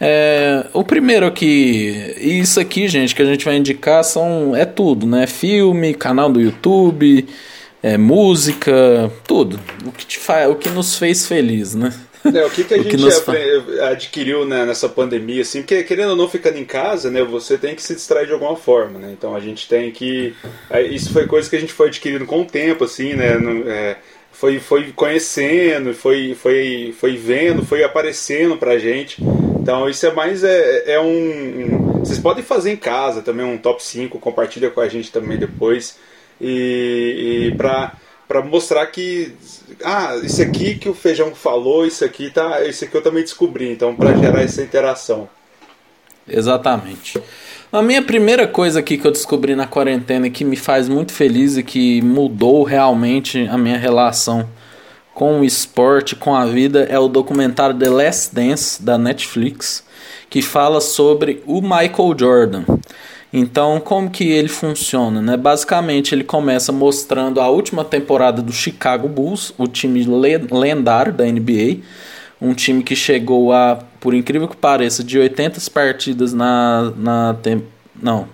É, 0.00 0.66
o 0.72 0.82
primeiro 0.82 1.26
aqui, 1.26 2.14
isso 2.18 2.58
aqui, 2.58 2.88
gente, 2.88 3.14
que 3.14 3.22
a 3.22 3.24
gente 3.24 3.44
vai 3.44 3.56
indicar 3.56 4.02
são 4.04 4.54
é 4.54 4.64
tudo, 4.64 5.06
né? 5.06 5.26
Filme, 5.26 5.94
canal 5.94 6.30
do 6.30 6.40
YouTube, 6.40 7.26
é, 7.82 7.96
música, 7.96 9.10
tudo. 9.26 9.60
O 9.86 9.92
que 9.92 10.04
te 10.04 10.18
faz, 10.18 10.50
o 10.50 10.56
que 10.56 10.68
nos 10.68 10.98
fez 10.98 11.26
feliz, 11.26 11.74
né? 11.74 11.92
É, 12.32 12.44
o 12.44 12.50
que, 12.50 12.64
que 12.64 12.74
a 12.74 12.78
o 12.80 12.82
gente 12.82 12.96
que 12.96 13.80
adquiriu 13.80 14.46
né, 14.46 14.64
nessa 14.64 14.88
pandemia, 14.88 15.42
assim, 15.42 15.60
porque 15.60 15.82
querendo 15.82 16.10
ou 16.10 16.16
não 16.16 16.28
ficando 16.28 16.58
em 16.58 16.64
casa, 16.64 17.10
né, 17.10 17.22
você 17.22 17.58
tem 17.58 17.74
que 17.74 17.82
se 17.82 17.94
distrair 17.94 18.26
de 18.26 18.32
alguma 18.32 18.56
forma, 18.56 18.98
né? 18.98 19.10
Então 19.12 19.34
a 19.34 19.40
gente 19.40 19.68
tem 19.68 19.90
que. 19.90 20.34
Isso 20.90 21.12
foi 21.12 21.26
coisa 21.26 21.48
que 21.48 21.56
a 21.56 21.60
gente 21.60 21.72
foi 21.72 21.88
adquirindo 21.88 22.24
com 22.24 22.42
o 22.42 22.46
tempo, 22.46 22.84
assim, 22.84 23.14
né? 23.14 23.36
É, 23.66 23.96
foi, 24.32 24.58
foi 24.58 24.92
conhecendo, 24.92 25.94
foi, 25.94 26.34
foi, 26.34 26.94
foi 26.98 27.16
vendo, 27.16 27.64
foi 27.64 27.84
aparecendo 27.84 28.56
pra 28.56 28.78
gente. 28.78 29.22
Então 29.60 29.88
isso 29.88 30.06
é 30.06 30.12
mais 30.12 30.42
é, 30.42 30.94
é 30.94 31.00
um, 31.00 31.06
um, 31.06 31.98
Vocês 32.00 32.18
podem 32.18 32.42
fazer 32.42 32.72
em 32.72 32.76
casa 32.76 33.22
também 33.22 33.46
um 33.46 33.56
top 33.56 33.82
5, 33.82 34.18
compartilha 34.18 34.70
com 34.70 34.80
a 34.80 34.88
gente 34.88 35.12
também 35.12 35.38
depois. 35.38 35.98
E, 36.40 37.50
e 37.52 37.56
pra 37.56 37.94
para 38.26 38.42
mostrar 38.42 38.86
que 38.86 39.32
ah, 39.84 40.16
isso 40.22 40.42
aqui 40.42 40.76
que 40.76 40.88
o 40.88 40.94
feijão 40.94 41.34
falou, 41.34 41.86
isso 41.86 42.04
aqui 42.04 42.30
tá, 42.30 42.64
isso 42.64 42.84
aqui 42.84 42.96
eu 42.96 43.02
também 43.02 43.22
descobri, 43.22 43.70
então 43.70 43.94
para 43.94 44.16
gerar 44.16 44.42
essa 44.42 44.62
interação. 44.62 45.28
Exatamente. 46.26 47.20
A 47.72 47.82
minha 47.82 48.02
primeira 48.02 48.46
coisa 48.46 48.80
aqui 48.80 48.96
que 48.96 49.06
eu 49.06 49.10
descobri 49.10 49.54
na 49.54 49.66
quarentena 49.66 50.30
que 50.30 50.44
me 50.44 50.56
faz 50.56 50.88
muito 50.88 51.12
feliz 51.12 51.56
e 51.56 51.62
que 51.62 52.00
mudou 52.02 52.62
realmente 52.62 53.48
a 53.50 53.58
minha 53.58 53.76
relação 53.76 54.48
com 55.12 55.40
o 55.40 55.44
esporte, 55.44 56.16
com 56.16 56.34
a 56.34 56.46
vida, 56.46 56.84
é 56.84 56.98
o 56.98 57.08
documentário 57.08 57.76
The 57.76 57.88
Last 57.88 58.34
Dance 58.34 58.82
da 58.82 58.98
Netflix, 58.98 59.84
que 60.28 60.42
fala 60.42 60.80
sobre 60.80 61.42
o 61.46 61.60
Michael 61.60 62.16
Jordan. 62.18 62.64
Então, 63.36 63.80
como 63.80 64.08
que 64.08 64.30
ele 64.30 64.46
funciona? 64.46 65.20
Né? 65.20 65.36
Basicamente, 65.36 66.14
ele 66.14 66.22
começa 66.22 66.70
mostrando 66.70 67.40
a 67.40 67.48
última 67.48 67.84
temporada 67.84 68.40
do 68.40 68.52
Chicago 68.52 69.08
Bulls, 69.08 69.52
o 69.58 69.66
time 69.66 70.06
lendário 70.52 71.12
da 71.12 71.24
NBA, 71.24 71.78
um 72.40 72.54
time 72.54 72.84
que 72.84 72.94
chegou 72.94 73.52
a, 73.52 73.80
por 73.98 74.14
incrível 74.14 74.46
que 74.46 74.56
pareça, 74.56 75.02
de 75.02 75.18
80 75.18 75.60
partidas 75.72 76.32
na, 76.32 76.92
na 76.96 77.34
tem, 77.42 77.64
não, 78.00 78.28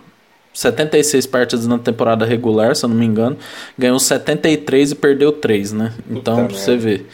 76 0.53 1.25
partidas 1.25 1.67
na 1.67 1.79
temporada 1.79 2.27
regular, 2.27 2.77
se 2.77 2.85
eu 2.85 2.89
não 2.91 2.97
me 2.97 3.07
engano, 3.07 3.39
ganhou 3.79 3.99
73 3.99 4.91
e 4.91 4.95
perdeu 4.95 5.33
3, 5.33 5.73
né? 5.73 5.95
Então, 6.11 6.47
pra 6.47 6.55
você 6.55 6.77
ver. 6.77 7.07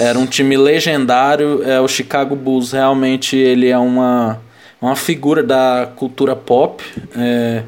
Era 0.00 0.18
um 0.18 0.26
time 0.26 0.56
legendário, 0.56 1.62
é 1.62 1.80
o 1.80 1.86
Chicago 1.86 2.34
Bulls 2.34 2.72
realmente 2.72 3.36
ele 3.36 3.68
é 3.68 3.78
uma 3.78 4.40
uma 4.80 4.96
figura 4.96 5.42
da 5.42 5.90
cultura 5.96 6.34
pop. 6.34 6.82
É, 7.16 7.62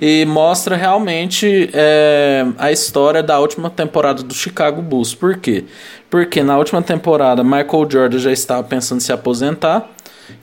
e 0.00 0.24
mostra 0.26 0.76
realmente 0.76 1.70
é, 1.72 2.44
a 2.58 2.72
história 2.72 3.22
da 3.22 3.38
última 3.38 3.70
temporada 3.70 4.22
do 4.22 4.34
Chicago 4.34 4.82
Bulls. 4.82 5.14
Por 5.14 5.38
quê? 5.38 5.64
Porque 6.10 6.42
na 6.42 6.58
última 6.58 6.82
temporada 6.82 7.42
Michael 7.42 7.88
Jordan 7.90 8.18
já 8.18 8.32
estava 8.32 8.62
pensando 8.62 8.98
em 8.98 9.04
se 9.04 9.12
aposentar. 9.12 9.88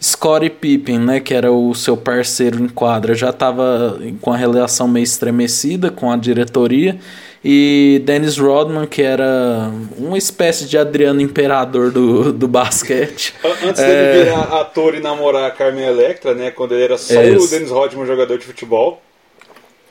Scottie 0.01 0.49
Pippen, 0.49 0.99
né, 0.99 1.19
que 1.19 1.33
era 1.33 1.51
o 1.51 1.73
seu 1.73 1.97
parceiro 1.97 2.63
em 2.63 2.67
quadra, 2.67 3.15
já 3.15 3.31
estava 3.31 3.99
com 4.21 4.31
a 4.31 4.37
relação 4.37 4.87
meio 4.87 5.03
estremecida 5.03 5.89
com 5.89 6.11
a 6.11 6.17
diretoria 6.17 6.99
e 7.43 8.01
Dennis 8.05 8.37
Rodman, 8.37 8.85
que 8.85 9.01
era 9.01 9.71
uma 9.97 10.17
espécie 10.17 10.65
de 10.65 10.77
Adriano 10.77 11.21
Imperador 11.21 11.91
do, 11.91 12.31
do 12.31 12.47
basquete. 12.47 13.33
Antes 13.63 13.81
dele 13.81 13.93
é... 13.93 14.23
virar 14.23 14.59
ator 14.59 14.95
e 14.95 14.99
namorar 14.99 15.45
a 15.45 15.51
Carmen 15.51 15.83
Electra, 15.83 16.35
né? 16.35 16.51
Quando 16.51 16.73
ele 16.73 16.83
era 16.83 16.97
só 16.97 17.19
o 17.19 17.47
Dennis 17.47 17.71
Rodman, 17.71 18.05
jogador 18.05 18.37
de 18.37 18.45
futebol. 18.45 19.01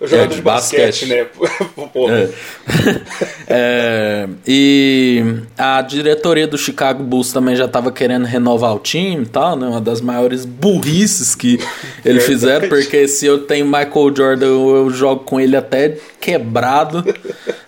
Eu 0.00 0.08
jogador 0.08 0.24
é, 0.24 0.28
de, 0.28 0.36
de 0.36 0.42
basquete, 0.42 1.06
basquete, 1.06 1.06
né? 1.06 1.26
é. 2.08 3.00
é, 3.46 4.28
e 4.46 5.22
a 5.58 5.82
diretoria 5.82 6.46
do 6.46 6.56
Chicago 6.56 7.02
Bulls 7.02 7.32
também 7.32 7.54
já 7.54 7.66
estava 7.66 7.92
querendo 7.92 8.24
renovar 8.24 8.74
o 8.74 8.78
time 8.78 9.24
e 9.24 9.26
tal, 9.26 9.56
né? 9.56 9.66
Uma 9.66 9.80
das 9.80 10.00
maiores 10.00 10.46
burrices 10.46 11.34
que 11.34 11.60
eles 12.02 12.24
fizeram, 12.24 12.68
porque 12.68 13.06
se 13.06 13.26
eu 13.26 13.40
tenho 13.40 13.66
Michael 13.66 14.14
Jordan, 14.16 14.46
eu 14.46 14.90
jogo 14.90 15.24
com 15.24 15.38
ele 15.38 15.54
até 15.54 15.98
quebrado, 16.18 17.04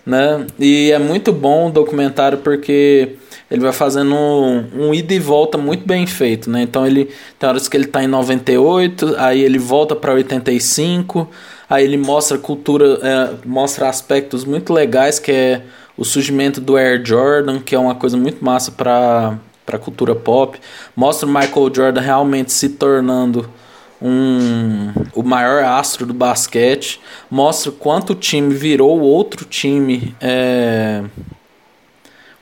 né? 0.07 0.47
E 0.59 0.91
é 0.91 0.99
muito 0.99 1.33
bom 1.33 1.69
o 1.69 1.71
documentário 1.71 2.39
porque 2.39 3.17
ele 3.53 3.61
vai 3.61 3.73
fazendo 3.73 4.15
um, 4.15 4.65
um 4.75 4.95
ida 4.95 5.15
e 5.15 5.19
volta 5.19 5.59
muito 5.59 5.87
bem 5.87 6.07
feito, 6.07 6.51
né? 6.51 6.63
Então 6.63 6.87
ele 6.87 7.11
tem 7.39 7.49
horas 7.49 7.69
que 7.69 7.77
ele 7.77 7.85
está 7.85 8.03
em 8.03 8.07
98, 8.07 9.15
aí 9.19 9.43
ele 9.43 9.59
volta 9.59 9.95
para 9.95 10.15
85, 10.15 11.29
Aí 11.73 11.85
ele 11.85 11.97
mostra 11.97 12.37
cultura, 12.37 12.99
é, 13.03 13.35
mostra 13.47 13.89
aspectos 13.89 14.45
muito 14.45 14.75
legais, 14.75 15.19
que 15.19 15.33
é 15.33 15.63
o 15.97 16.05
surgimento 16.05 16.61
do 16.61 16.77
Air 16.77 17.01
Jordan, 17.03 17.61
que 17.61 17.75
é 17.75 17.79
uma 17.79 17.95
coisa 17.95 18.15
muito 18.15 18.45
massa 18.45 18.71
para 18.71 19.39
a 19.67 19.79
cultura 19.79 20.15
pop. 20.15 20.61
Mostra 20.95 21.27
o 21.27 21.33
Michael 21.33 21.73
Jordan 21.75 22.01
realmente 22.03 22.53
se 22.53 22.69
tornando 22.69 23.49
um, 24.03 24.93
o 25.15 25.23
maior 25.23 25.65
astro 25.65 26.05
do 26.05 26.13
basquete. 26.13 27.01
Mostra 27.31 27.73
quanto 27.73 28.11
o 28.11 28.17
time 28.17 28.53
virou 28.53 29.01
outro 29.01 29.47
time. 29.47 30.15
É, 30.21 31.03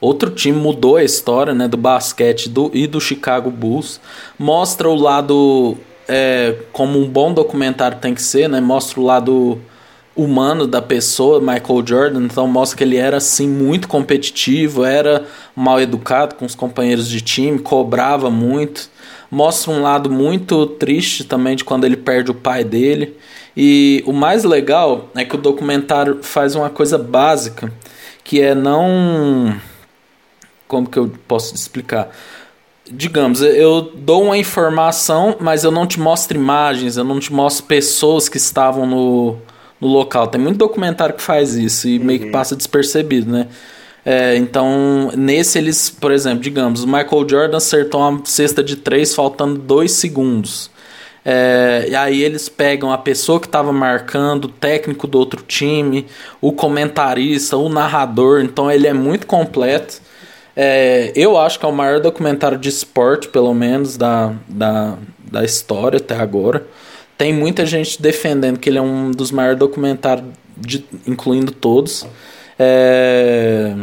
outro 0.00 0.30
time 0.30 0.58
mudou 0.58 0.96
a 0.96 1.04
história 1.04 1.54
né, 1.54 1.68
do 1.68 1.76
basquete 1.76 2.48
do, 2.48 2.70
e 2.72 2.86
do 2.86 3.00
Chicago 3.00 3.50
Bulls. 3.50 4.00
Mostra 4.38 4.88
o 4.88 4.94
lado 4.94 5.76
é, 6.08 6.56
como 6.72 6.98
um 6.98 7.08
bom 7.08 7.32
documentário 7.32 7.98
tem 7.98 8.14
que 8.14 8.22
ser, 8.22 8.48
né? 8.48 8.60
Mostra 8.60 9.00
o 9.00 9.04
lado 9.04 9.60
humano 10.16 10.66
da 10.66 10.82
pessoa, 10.82 11.40
Michael 11.40 11.86
Jordan, 11.86 12.24
então 12.24 12.46
mostra 12.46 12.76
que 12.76 12.82
ele 12.82 12.96
era 12.96 13.18
assim 13.18 13.48
muito 13.48 13.86
competitivo, 13.86 14.84
era 14.84 15.24
mal 15.54 15.80
educado 15.80 16.34
com 16.34 16.44
os 16.44 16.54
companheiros 16.54 17.08
de 17.08 17.20
time, 17.20 17.58
cobrava 17.58 18.28
muito. 18.28 18.90
Mostra 19.30 19.70
um 19.70 19.82
lado 19.82 20.10
muito 20.10 20.66
triste 20.66 21.22
também 21.22 21.54
de 21.54 21.62
quando 21.62 21.84
ele 21.84 21.96
perde 21.96 22.32
o 22.32 22.34
pai 22.34 22.64
dele. 22.64 23.16
E 23.56 24.02
o 24.04 24.12
mais 24.12 24.42
legal 24.42 25.08
é 25.14 25.24
que 25.24 25.36
o 25.36 25.38
documentário 25.38 26.18
faz 26.22 26.56
uma 26.56 26.68
coisa 26.68 26.98
básica, 26.98 27.72
que 28.24 28.40
é 28.40 28.54
não 28.54 29.54
como 30.70 30.88
que 30.88 30.98
eu 30.98 31.12
posso 31.26 31.54
explicar? 31.54 32.10
digamos, 32.92 33.40
eu 33.40 33.92
dou 33.94 34.24
uma 34.24 34.36
informação, 34.36 35.36
mas 35.38 35.62
eu 35.62 35.70
não 35.70 35.86
te 35.86 36.00
mostro 36.00 36.36
imagens, 36.36 36.96
eu 36.96 37.04
não 37.04 37.20
te 37.20 37.32
mostro 37.32 37.64
pessoas 37.66 38.28
que 38.28 38.36
estavam 38.36 38.84
no, 38.84 39.36
no 39.80 39.88
local. 39.88 40.26
Tem 40.26 40.40
muito 40.40 40.56
documentário 40.56 41.14
que 41.14 41.22
faz 41.22 41.54
isso 41.54 41.88
e 41.88 41.98
uhum. 41.98 42.04
meio 42.04 42.18
que 42.18 42.26
uhum. 42.26 42.32
passa 42.32 42.56
despercebido, 42.56 43.30
né? 43.30 43.46
É, 44.04 44.34
então, 44.36 45.12
nesse 45.16 45.58
eles, 45.58 45.90
por 45.90 46.10
exemplo, 46.10 46.40
digamos, 46.40 46.82
o 46.82 46.86
Michael 46.86 47.28
Jordan 47.28 47.56
acertou 47.58 48.00
uma 48.00 48.22
cesta 48.24 48.64
de 48.64 48.76
três 48.76 49.14
faltando 49.14 49.58
dois 49.58 49.92
segundos. 49.92 50.70
É, 51.22 51.86
e 51.90 51.94
aí 51.94 52.22
eles 52.22 52.48
pegam 52.48 52.90
a 52.90 52.96
pessoa 52.96 53.38
que 53.38 53.46
estava 53.46 53.72
marcando, 53.72 54.46
o 54.46 54.48
técnico 54.48 55.06
do 55.06 55.18
outro 55.18 55.42
time, 55.46 56.06
o 56.40 56.50
comentarista, 56.50 57.58
o 57.58 57.68
narrador. 57.68 58.40
Então 58.40 58.70
ele 58.70 58.86
é 58.86 58.94
muito 58.94 59.26
completo. 59.26 60.00
É, 60.56 61.12
eu 61.14 61.38
acho 61.38 61.58
que 61.58 61.64
é 61.64 61.68
o 61.68 61.72
maior 61.72 62.00
documentário 62.00 62.58
de 62.58 62.68
esporte, 62.68 63.28
pelo 63.28 63.54
menos, 63.54 63.96
da, 63.96 64.34
da, 64.48 64.96
da 65.30 65.44
história 65.44 65.98
até 65.98 66.14
agora. 66.14 66.66
Tem 67.16 67.32
muita 67.32 67.66
gente 67.66 68.00
defendendo 68.00 68.58
que 68.58 68.68
ele 68.68 68.78
é 68.78 68.82
um 68.82 69.10
dos 69.10 69.30
maiores 69.30 69.58
documentários, 69.58 70.26
de, 70.56 70.84
incluindo 71.06 71.52
todos. 71.52 72.06
É... 72.58 73.74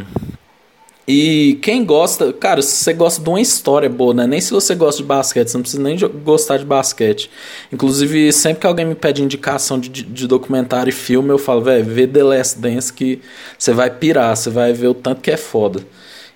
E 1.10 1.58
quem 1.62 1.86
gosta, 1.86 2.34
cara, 2.34 2.62
se 2.62 2.84
você 2.84 2.92
gosta 2.92 3.24
de 3.24 3.30
uma 3.30 3.40
história 3.40 3.88
boa, 3.88 4.14
né? 4.14 4.28
Nem 4.28 4.42
se 4.42 4.52
você 4.52 4.76
gosta 4.76 5.02
de 5.02 5.08
basquete, 5.08 5.48
você 5.48 5.58
não 5.58 5.62
precisa 5.62 5.82
nem 5.82 5.98
gostar 6.22 6.58
de 6.58 6.66
basquete. 6.66 7.32
Inclusive, 7.72 8.34
sempre 8.34 8.60
que 8.60 8.68
alguém 8.68 8.86
me 8.86 8.94
pede 8.94 9.24
indicação 9.24 9.80
de, 9.80 9.88
de 9.88 10.28
documentário 10.28 10.90
e 10.90 10.94
filme, 10.94 11.30
eu 11.30 11.38
falo, 11.38 11.62
velho, 11.62 11.86
vê 11.86 12.06
The 12.06 12.24
Last 12.24 12.60
Dance 12.60 12.92
que 12.92 13.22
você 13.58 13.72
vai 13.72 13.90
pirar, 13.90 14.36
você 14.36 14.50
vai 14.50 14.74
ver 14.74 14.88
o 14.88 14.94
tanto 14.94 15.22
que 15.22 15.32
é 15.32 15.38
foda. 15.38 15.80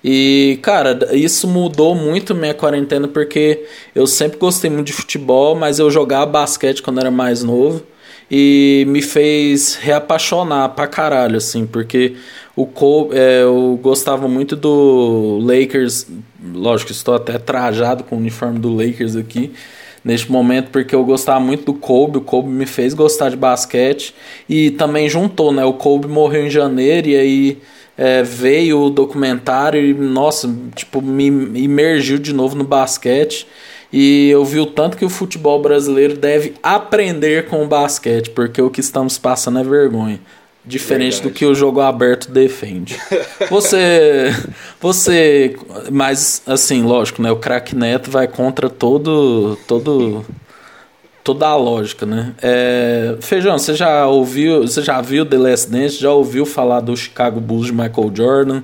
E, 0.03 0.59
cara, 0.61 0.97
isso 1.13 1.47
mudou 1.47 1.93
muito 1.93 2.33
minha 2.33 2.53
quarentena 2.53 3.07
porque 3.07 3.65
eu 3.93 4.07
sempre 4.07 4.37
gostei 4.37 4.69
muito 4.69 4.87
de 4.87 4.93
futebol, 4.93 5.55
mas 5.55 5.77
eu 5.79 5.91
jogava 5.91 6.25
basquete 6.25 6.81
quando 6.81 6.99
era 6.99 7.11
mais 7.11 7.43
novo 7.43 7.83
e 8.29 8.85
me 8.87 9.01
fez 9.01 9.75
reapaixonar 9.75 10.69
pra 10.69 10.87
caralho, 10.87 11.37
assim, 11.37 11.67
porque 11.67 12.15
o 12.55 12.65
Kobe, 12.65 13.15
é, 13.15 13.43
eu 13.43 13.77
gostava 13.81 14.27
muito 14.27 14.55
do 14.55 15.39
Lakers, 15.43 16.07
lógico, 16.53 16.91
estou 16.91 17.13
até 17.13 17.37
trajado 17.37 18.03
com 18.03 18.15
o 18.15 18.19
uniforme 18.19 18.57
do 18.57 18.73
Lakers 18.73 19.15
aqui 19.15 19.51
neste 20.03 20.31
momento 20.31 20.69
porque 20.71 20.95
eu 20.95 21.03
gostava 21.05 21.39
muito 21.39 21.65
do 21.65 21.73
Kobe, 21.73 22.17
o 22.17 22.21
Kobe 22.21 22.49
me 22.49 22.65
fez 22.65 22.93
gostar 22.93 23.29
de 23.29 23.35
basquete 23.35 24.13
e 24.49 24.71
também 24.71 25.07
juntou, 25.07 25.51
né? 25.51 25.63
O 25.63 25.73
Kobe 25.73 26.07
morreu 26.07 26.45
em 26.45 26.49
janeiro 26.49 27.07
e 27.09 27.15
aí 27.15 27.57
é, 28.01 28.23
veio 28.23 28.81
o 28.81 28.89
documentário 28.89 29.79
e, 29.79 29.93
nossa, 29.93 30.51
tipo, 30.73 31.03
me 31.03 31.27
imergiu 31.27 32.17
de 32.17 32.33
novo 32.33 32.55
no 32.55 32.63
basquete. 32.63 33.47
E 33.93 34.27
eu 34.31 34.43
vi 34.43 34.59
o 34.59 34.65
tanto 34.65 34.97
que 34.97 35.05
o 35.05 35.09
futebol 35.09 35.61
brasileiro 35.61 36.17
deve 36.17 36.55
aprender 36.63 37.45
com 37.45 37.63
o 37.63 37.67
basquete, 37.67 38.31
porque 38.31 38.59
o 38.59 38.71
que 38.71 38.79
estamos 38.79 39.19
passando 39.19 39.59
é 39.59 39.63
vergonha. 39.63 40.19
Diferente 40.65 41.17
Verdade. 41.17 41.29
do 41.29 41.31
que 41.31 41.45
o 41.45 41.53
jogo 41.53 41.79
aberto 41.79 42.31
defende. 42.31 42.97
Você. 43.51 44.33
Você. 44.79 45.55
Mas, 45.91 46.41
assim, 46.47 46.81
lógico, 46.81 47.21
né? 47.21 47.31
O 47.31 47.35
craque 47.35 47.75
Neto 47.75 48.09
vai 48.09 48.27
contra 48.27 48.67
todo. 48.67 49.59
todo 49.67 50.25
toda 51.23 51.47
a 51.47 51.55
lógica, 51.55 52.05
né? 52.05 52.33
É, 52.41 53.15
Feijão, 53.21 53.57
você 53.57 53.73
já 53.73 54.07
ouviu, 54.07 54.61
você 54.61 54.81
já 54.81 55.01
viu 55.01 55.25
The 55.25 55.37
Last 55.37 55.69
Dance? 55.69 55.97
Já 55.97 56.11
ouviu 56.11 56.45
falar 56.45 56.79
do 56.79 56.95
Chicago 56.95 57.39
Bulls 57.39 57.67
de 57.67 57.73
Michael 57.73 58.11
Jordan? 58.13 58.63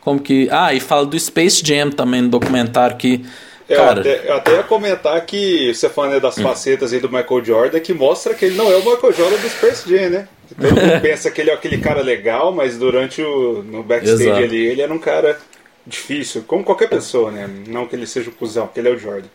Como 0.00 0.20
que... 0.20 0.48
Ah, 0.50 0.72
e 0.72 0.80
fala 0.80 1.04
do 1.04 1.18
Space 1.18 1.62
Jam 1.64 1.90
também 1.90 2.22
no 2.22 2.28
documentário 2.28 2.96
que... 2.96 3.24
Eu, 3.68 3.78
cara... 3.78 4.00
até, 4.00 4.28
eu 4.28 4.34
até 4.34 4.52
ia 4.52 4.62
comentar 4.62 5.20
que 5.26 5.74
você 5.74 5.88
falando 5.88 6.20
das 6.20 6.38
hum. 6.38 6.42
facetas 6.42 6.92
aí 6.92 7.00
do 7.00 7.08
Michael 7.08 7.44
Jordan, 7.44 7.80
que 7.80 7.92
mostra 7.92 8.32
que 8.32 8.44
ele 8.44 8.56
não 8.56 8.70
é 8.70 8.76
o 8.76 8.78
Michael 8.78 9.12
Jordan 9.12 9.36
do 9.38 9.48
Space 9.48 9.88
Jam, 9.88 10.10
né? 10.10 10.28
Todo 10.54 10.80
mundo 10.80 11.00
pensa 11.02 11.30
que 11.30 11.40
ele 11.40 11.50
é 11.50 11.54
aquele 11.54 11.78
cara 11.78 12.00
legal, 12.00 12.52
mas 12.52 12.78
durante 12.78 13.20
o 13.20 13.64
no 13.64 13.82
backstage 13.82 14.22
Exato. 14.22 14.44
ali, 14.44 14.66
ele 14.66 14.82
era 14.82 14.92
um 14.92 14.98
cara 14.98 15.36
difícil, 15.84 16.44
como 16.46 16.62
qualquer 16.62 16.88
pessoa, 16.88 17.32
né? 17.32 17.48
Não 17.66 17.86
que 17.86 17.96
ele 17.96 18.06
seja 18.06 18.30
o 18.30 18.32
cuzão, 18.32 18.66
porque 18.66 18.78
ele 18.78 18.88
é 18.88 18.92
o 18.92 18.98
Jordan. 18.98 19.28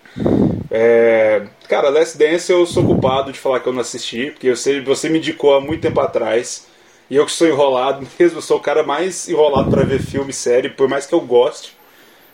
É, 0.73 1.47
cara, 1.67 1.89
Last 1.89 2.17
Dance 2.17 2.49
eu 2.49 2.65
sou 2.65 2.85
culpado 2.85 3.33
de 3.33 3.37
falar 3.37 3.59
que 3.59 3.67
eu 3.67 3.73
não 3.73 3.81
assisti, 3.81 4.31
porque 4.31 4.55
você, 4.55 4.79
você 4.79 5.09
me 5.09 5.17
indicou 5.17 5.53
há 5.53 5.59
muito 5.59 5.81
tempo 5.81 5.99
atrás. 5.99 6.65
E 7.09 7.17
eu 7.17 7.25
que 7.25 7.31
sou 7.33 7.45
enrolado 7.45 8.07
mesmo, 8.17 8.37
eu 8.37 8.41
sou 8.41 8.57
o 8.57 8.61
cara 8.61 8.81
mais 8.81 9.27
enrolado 9.27 9.69
para 9.69 9.83
ver 9.83 10.01
filme 10.01 10.31
série, 10.31 10.69
por 10.69 10.87
mais 10.87 11.05
que 11.05 11.13
eu 11.13 11.19
goste. 11.19 11.75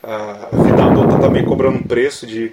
A 0.04 0.50
vida 0.52 0.86
adulta 0.86 1.18
também 1.18 1.42
tá 1.42 1.50
cobrando 1.50 1.80
um 1.80 1.84
preço 1.84 2.28
de, 2.28 2.52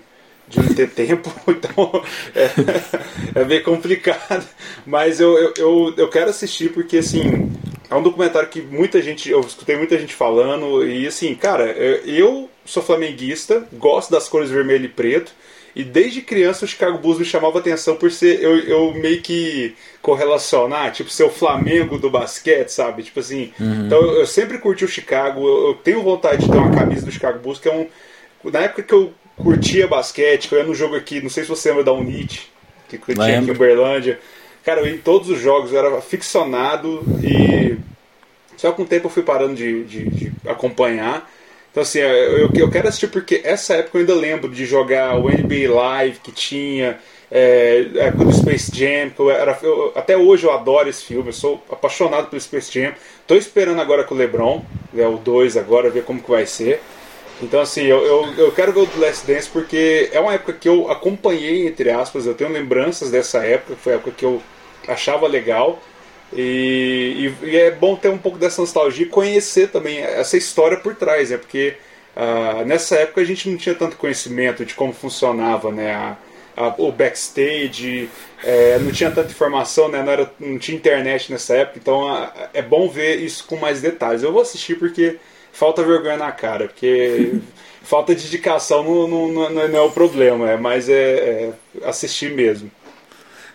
de 0.48 0.58
não 0.58 0.74
ter 0.74 0.88
tempo, 0.90 1.30
então 1.46 2.02
é, 2.34 3.40
é 3.42 3.44
bem 3.44 3.62
complicado. 3.62 4.46
Mas 4.86 5.20
eu, 5.20 5.36
eu, 5.36 5.52
eu, 5.58 5.94
eu, 5.98 6.08
quero 6.08 6.30
assistir 6.30 6.72
porque, 6.72 6.96
assim, 6.96 7.52
é 7.90 7.94
um 7.94 8.02
documentário 8.02 8.48
que 8.48 8.62
muita 8.62 9.02
gente, 9.02 9.28
eu 9.30 9.40
escutei 9.40 9.76
muita 9.76 9.98
gente 9.98 10.14
falando, 10.14 10.88
e 10.88 11.06
assim, 11.06 11.34
cara, 11.34 11.66
eu 11.66 12.48
sou 12.64 12.82
flamenguista, 12.82 13.68
gosto 13.74 14.10
das 14.10 14.30
cores 14.30 14.48
vermelho 14.48 14.86
e 14.86 14.88
preto, 14.88 15.30
e 15.74 15.82
desde 15.82 16.20
criança 16.20 16.64
o 16.64 16.68
Chicago 16.68 16.98
Bulls 16.98 17.18
me 17.18 17.24
chamava 17.24 17.58
atenção 17.58 17.96
por 17.96 18.10
ser, 18.10 18.40
eu, 18.40 18.58
eu 18.60 18.94
meio 18.94 19.20
que 19.20 19.74
correlacionar, 20.00 20.92
tipo, 20.92 21.10
ser 21.10 21.24
o 21.24 21.30
Flamengo 21.30 21.98
do 21.98 22.08
basquete, 22.08 22.68
sabe? 22.68 23.02
Tipo 23.02 23.20
assim, 23.20 23.52
uhum. 23.58 23.86
então 23.86 24.00
eu, 24.00 24.20
eu, 24.20 24.26
sempre 24.26 24.58
curti 24.58 24.84
o 24.84 24.88
Chicago, 24.88 25.46
eu, 25.46 25.68
eu 25.68 25.74
tenho 25.74 26.02
vontade 26.02 26.44
de 26.44 26.50
ter 26.50 26.56
uma 26.56 26.70
camisa 26.70 27.04
do 27.04 27.12
Chicago 27.12 27.40
Bulls, 27.40 27.58
que 27.58 27.68
é 27.68 27.74
um... 27.74 27.88
Na 28.50 28.60
época 28.60 28.82
que 28.82 28.92
eu 28.92 29.12
curtia 29.36 29.88
basquete, 29.88 30.48
que 30.48 30.54
eu 30.54 30.60
ia 30.60 30.64
no 30.64 30.74
jogo 30.74 30.94
aqui, 30.94 31.20
não 31.20 31.30
sei 31.30 31.42
se 31.42 31.48
você 31.48 31.70
lembra 31.70 31.84
da 31.84 31.92
Unite, 31.92 32.52
que 32.88 32.98
tinha 32.98 33.38
aqui 33.38 33.48
em 33.48 33.50
Uberlândia. 33.50 34.20
Cara, 34.64 34.80
eu 34.80 34.86
ia 34.86 34.94
em 34.94 34.98
todos 34.98 35.28
os 35.28 35.40
jogos, 35.40 35.72
eu 35.72 35.78
era 35.78 35.98
aficionado 35.98 37.02
e 37.22 37.76
só 38.56 38.72
com 38.72 38.82
o 38.82 38.86
tempo 38.86 39.06
eu 39.06 39.10
fui 39.10 39.22
parando 39.22 39.54
de, 39.54 39.84
de, 39.84 40.08
de 40.08 40.32
acompanhar. 40.46 41.28
Então, 41.74 41.82
assim, 41.82 41.98
eu, 41.98 42.48
eu 42.54 42.70
quero 42.70 42.86
assistir 42.86 43.08
porque 43.08 43.40
essa 43.42 43.74
época 43.74 43.98
eu 43.98 44.02
ainda 44.02 44.14
lembro 44.14 44.48
de 44.48 44.64
jogar 44.64 45.16
o 45.16 45.28
NBA 45.28 45.68
Live 45.74 46.20
que 46.20 46.30
tinha, 46.30 47.00
é, 47.28 47.86
a 47.96 48.02
época 48.04 48.26
do 48.26 48.32
Space 48.32 48.70
Jam, 48.72 49.10
que 49.10 49.18
eu 49.18 49.28
era, 49.28 49.58
eu, 49.60 49.90
até 49.96 50.16
hoje 50.16 50.46
eu 50.46 50.52
adoro 50.52 50.88
esse 50.88 51.04
filme, 51.04 51.30
eu 51.30 51.32
sou 51.32 51.60
apaixonado 51.68 52.28
pelo 52.28 52.40
Space 52.40 52.70
Jam. 52.72 52.94
Tô 53.26 53.34
esperando 53.34 53.80
agora 53.80 54.04
com 54.04 54.14
o 54.14 54.16
LeBron, 54.16 54.64
é 54.96 55.04
o 55.04 55.16
2 55.16 55.56
agora, 55.56 55.90
ver 55.90 56.04
como 56.04 56.22
que 56.22 56.30
vai 56.30 56.46
ser. 56.46 56.80
Então, 57.42 57.60
assim, 57.60 57.82
eu, 57.82 58.06
eu, 58.06 58.34
eu, 58.38 58.52
quero 58.52 58.72
ver 58.72 58.82
o 58.82 58.86
The 58.86 59.06
Last 59.06 59.26
Dance 59.26 59.48
porque 59.48 60.10
é 60.12 60.20
uma 60.20 60.32
época 60.32 60.52
que 60.52 60.68
eu 60.68 60.88
acompanhei, 60.88 61.66
entre 61.66 61.90
aspas, 61.90 62.24
eu 62.24 62.34
tenho 62.34 62.52
lembranças 62.52 63.10
dessa 63.10 63.44
época, 63.44 63.74
foi 63.74 63.94
a 63.94 63.96
época 63.96 64.12
que 64.16 64.24
eu 64.24 64.40
achava 64.86 65.26
legal. 65.26 65.82
E, 66.32 67.32
e, 67.42 67.46
e 67.46 67.56
é 67.56 67.70
bom 67.70 67.94
ter 67.96 68.08
um 68.08 68.18
pouco 68.18 68.38
dessa 68.38 68.60
nostalgia 68.60 69.06
e 69.06 69.08
conhecer 69.08 69.68
também 69.68 69.98
essa 69.98 70.36
história 70.36 70.76
por 70.76 70.94
trás, 70.94 71.30
né? 71.30 71.36
Porque 71.36 71.76
uh, 72.16 72.64
nessa 72.64 72.96
época 72.96 73.20
a 73.20 73.24
gente 73.24 73.48
não 73.48 73.56
tinha 73.56 73.74
tanto 73.74 73.96
conhecimento 73.96 74.64
de 74.64 74.74
como 74.74 74.92
funcionava 74.92 75.70
né? 75.70 75.94
A, 75.94 76.16
a, 76.56 76.74
o 76.78 76.90
backstage, 76.90 78.08
é, 78.42 78.78
não 78.78 78.92
tinha 78.92 79.10
tanta 79.10 79.30
informação, 79.30 79.88
né? 79.88 80.02
não, 80.02 80.12
era, 80.12 80.32
não 80.38 80.58
tinha 80.58 80.76
internet 80.76 81.30
nessa 81.32 81.56
época, 81.56 81.78
então 81.80 82.06
a, 82.06 82.32
é 82.52 82.62
bom 82.62 82.88
ver 82.88 83.16
isso 83.16 83.44
com 83.46 83.56
mais 83.56 83.80
detalhes. 83.80 84.22
Eu 84.22 84.32
vou 84.32 84.42
assistir 84.42 84.78
porque 84.78 85.18
falta 85.52 85.82
vergonha 85.82 86.16
na 86.16 86.32
cara, 86.32 86.68
porque 86.68 87.34
falta 87.82 88.14
de 88.14 88.22
dedicação 88.24 88.82
não, 88.84 89.08
não, 89.08 89.50
não, 89.50 89.68
não 89.68 89.78
é 89.78 89.82
o 89.82 89.90
problema, 89.90 90.50
é, 90.50 90.56
mas 90.56 90.88
é, 90.88 90.92
é, 90.94 91.52
assistir 91.84 92.32
mesmo. 92.32 92.70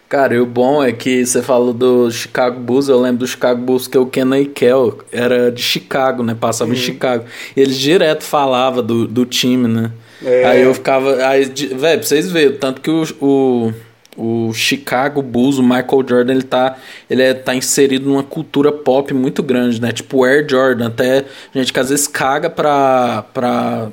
Cara, 0.10 0.34
e 0.34 0.39
o 0.39 0.45
bom 0.45 0.84
é 0.84 0.91
que 0.91 1.24
você 1.24 1.43
falou 1.43 1.72
do 1.72 2.10
Chicago 2.10 2.60
Bulls, 2.60 2.89
eu 2.89 3.00
lembro 3.00 3.19
do 3.19 3.28
Chicago 3.28 3.62
Bulls 3.62 3.88
que 3.88 3.95
o 3.95 4.08
Kenan 4.08 4.43
Kel 4.45 4.98
era 5.12 5.52
de 5.52 5.62
Chicago, 5.62 6.24
né? 6.24 6.36
Passava 6.38 6.72
uhum. 6.72 6.76
em 6.76 6.80
Chicago. 6.80 7.26
E 7.56 7.62
eles 7.62 7.78
direto 7.78 8.24
falava 8.24 8.82
do, 8.82 9.08
do 9.08 9.24
time, 9.24 9.67
né? 9.67 9.91
É. 10.26 10.45
Aí 10.45 10.62
eu 10.63 10.74
ficava. 10.74 11.24
Aí, 11.28 11.45
velho, 11.45 11.78
pra 12.00 12.02
vocês 12.02 12.32
verem, 12.32 12.58
tanto 12.58 12.82
que 12.82 12.89
o, 12.89 13.04
o 13.22 13.74
o 14.19 14.52
Chicago 14.54 15.22
Bulls, 15.22 15.58
o 15.58 15.63
Michael 15.63 16.06
Jordan, 16.08 16.34
ele 16.34 16.43
tá, 16.43 16.78
ele 17.10 17.22
é, 17.22 17.34
tá 17.34 17.56
inserido 17.56 18.10
numa 18.10 18.22
cultura 18.22 18.69
pop 18.69 19.13
muito 19.13 19.41
grande, 19.41 19.82
né? 19.82 19.93
Tipo 19.93 20.17
o 20.17 20.24
Air 20.26 20.45
Jordan, 20.48 20.88
até 20.88 21.24
gente 21.56 21.72
que 21.72 21.80
às 21.80 21.89
vezes 21.89 22.06
caga 22.06 22.50
pra, 22.50 23.24
pra 23.34 23.89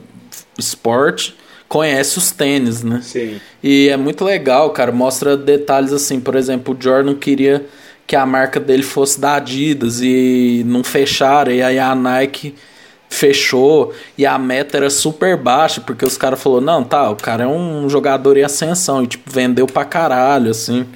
esporte, 0.59 1.37
conhece 1.69 2.19
os 2.19 2.31
tênis, 2.31 2.83
né? 2.83 3.01
Sim. 3.03 3.41
E 3.63 3.89
é 3.89 3.97
muito 3.97 4.25
legal, 4.25 4.71
cara, 4.71 4.93
mostra 4.93 5.37
detalhes 5.37 5.93
assim, 5.93 6.21
por 6.21 6.35
exemplo, 6.35 6.77
o 6.77 6.83
Jordan 6.83 7.15
queria 7.15 7.67
que 8.07 8.15
a 8.15 8.25
marca 8.25 8.61
dele 8.61 8.83
fosse 8.83 9.21
da 9.21 9.35
Adidas 9.35 10.01
e 10.01 10.63
não 10.67 10.85
fecharam, 10.85 11.53
e 11.53 11.63
aí 11.63 11.79
a 11.79 11.95
Nike 11.95 12.55
fechou 13.09 13.93
e 14.17 14.27
a 14.27 14.39
meta 14.39 14.77
era 14.77 14.91
super 14.91 15.37
baixa, 15.37 15.81
porque 15.81 16.05
os 16.05 16.17
caras 16.17 16.41
falaram, 16.41 16.65
não, 16.65 16.85
tá, 16.85 17.11
o 17.11 17.17
cara 17.17 17.45
é 17.45 17.47
um 17.47 17.89
jogador 17.89 18.37
em 18.37 18.45
ascensão, 18.45 19.03
e 19.03 19.07
tipo, 19.07 19.31
vendeu 19.31 19.67
pra 19.67 19.85
caralho, 19.85 20.51
assim. 20.51 20.87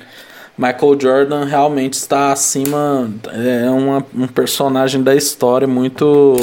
Michael 0.57 1.01
Jordan 1.01 1.45
realmente 1.47 1.95
está 1.95 2.33
acima, 2.33 3.11
é 3.33 3.71
uma, 3.71 4.05
um 4.15 4.27
personagem 4.27 5.03
da 5.03 5.15
história 5.17 5.67
muito 5.67 6.37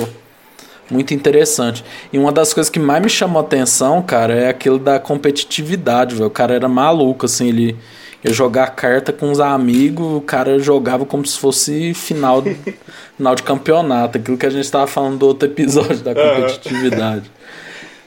muito 0.89 1.13
interessante. 1.13 1.83
E 2.11 2.17
uma 2.17 2.31
das 2.31 2.53
coisas 2.53 2.69
que 2.69 2.79
mais 2.79 3.01
me 3.01 3.09
chamou 3.09 3.41
a 3.41 3.45
atenção, 3.45 4.01
cara, 4.01 4.33
é 4.33 4.49
aquilo 4.49 4.79
da 4.79 4.99
competitividade, 4.99 6.15
velho. 6.15 6.27
O 6.27 6.31
cara 6.31 6.53
era 6.53 6.67
maluco, 6.67 7.25
assim, 7.25 7.49
ele 7.49 7.77
ia 8.23 8.33
jogar 8.33 8.67
carta 8.67 9.13
com 9.13 9.31
os 9.31 9.39
amigos, 9.39 10.17
o 10.17 10.21
cara 10.21 10.59
jogava 10.59 11.05
como 11.05 11.25
se 11.25 11.37
fosse 11.37 11.93
final, 11.93 12.43
final 13.15 13.35
de 13.35 13.43
campeonato, 13.43 14.17
aquilo 14.17 14.37
que 14.37 14.45
a 14.45 14.49
gente 14.49 14.65
estava 14.65 14.87
falando 14.87 15.19
do 15.19 15.27
outro 15.27 15.47
episódio 15.47 15.97
da 15.97 16.13
competitividade. 16.15 17.31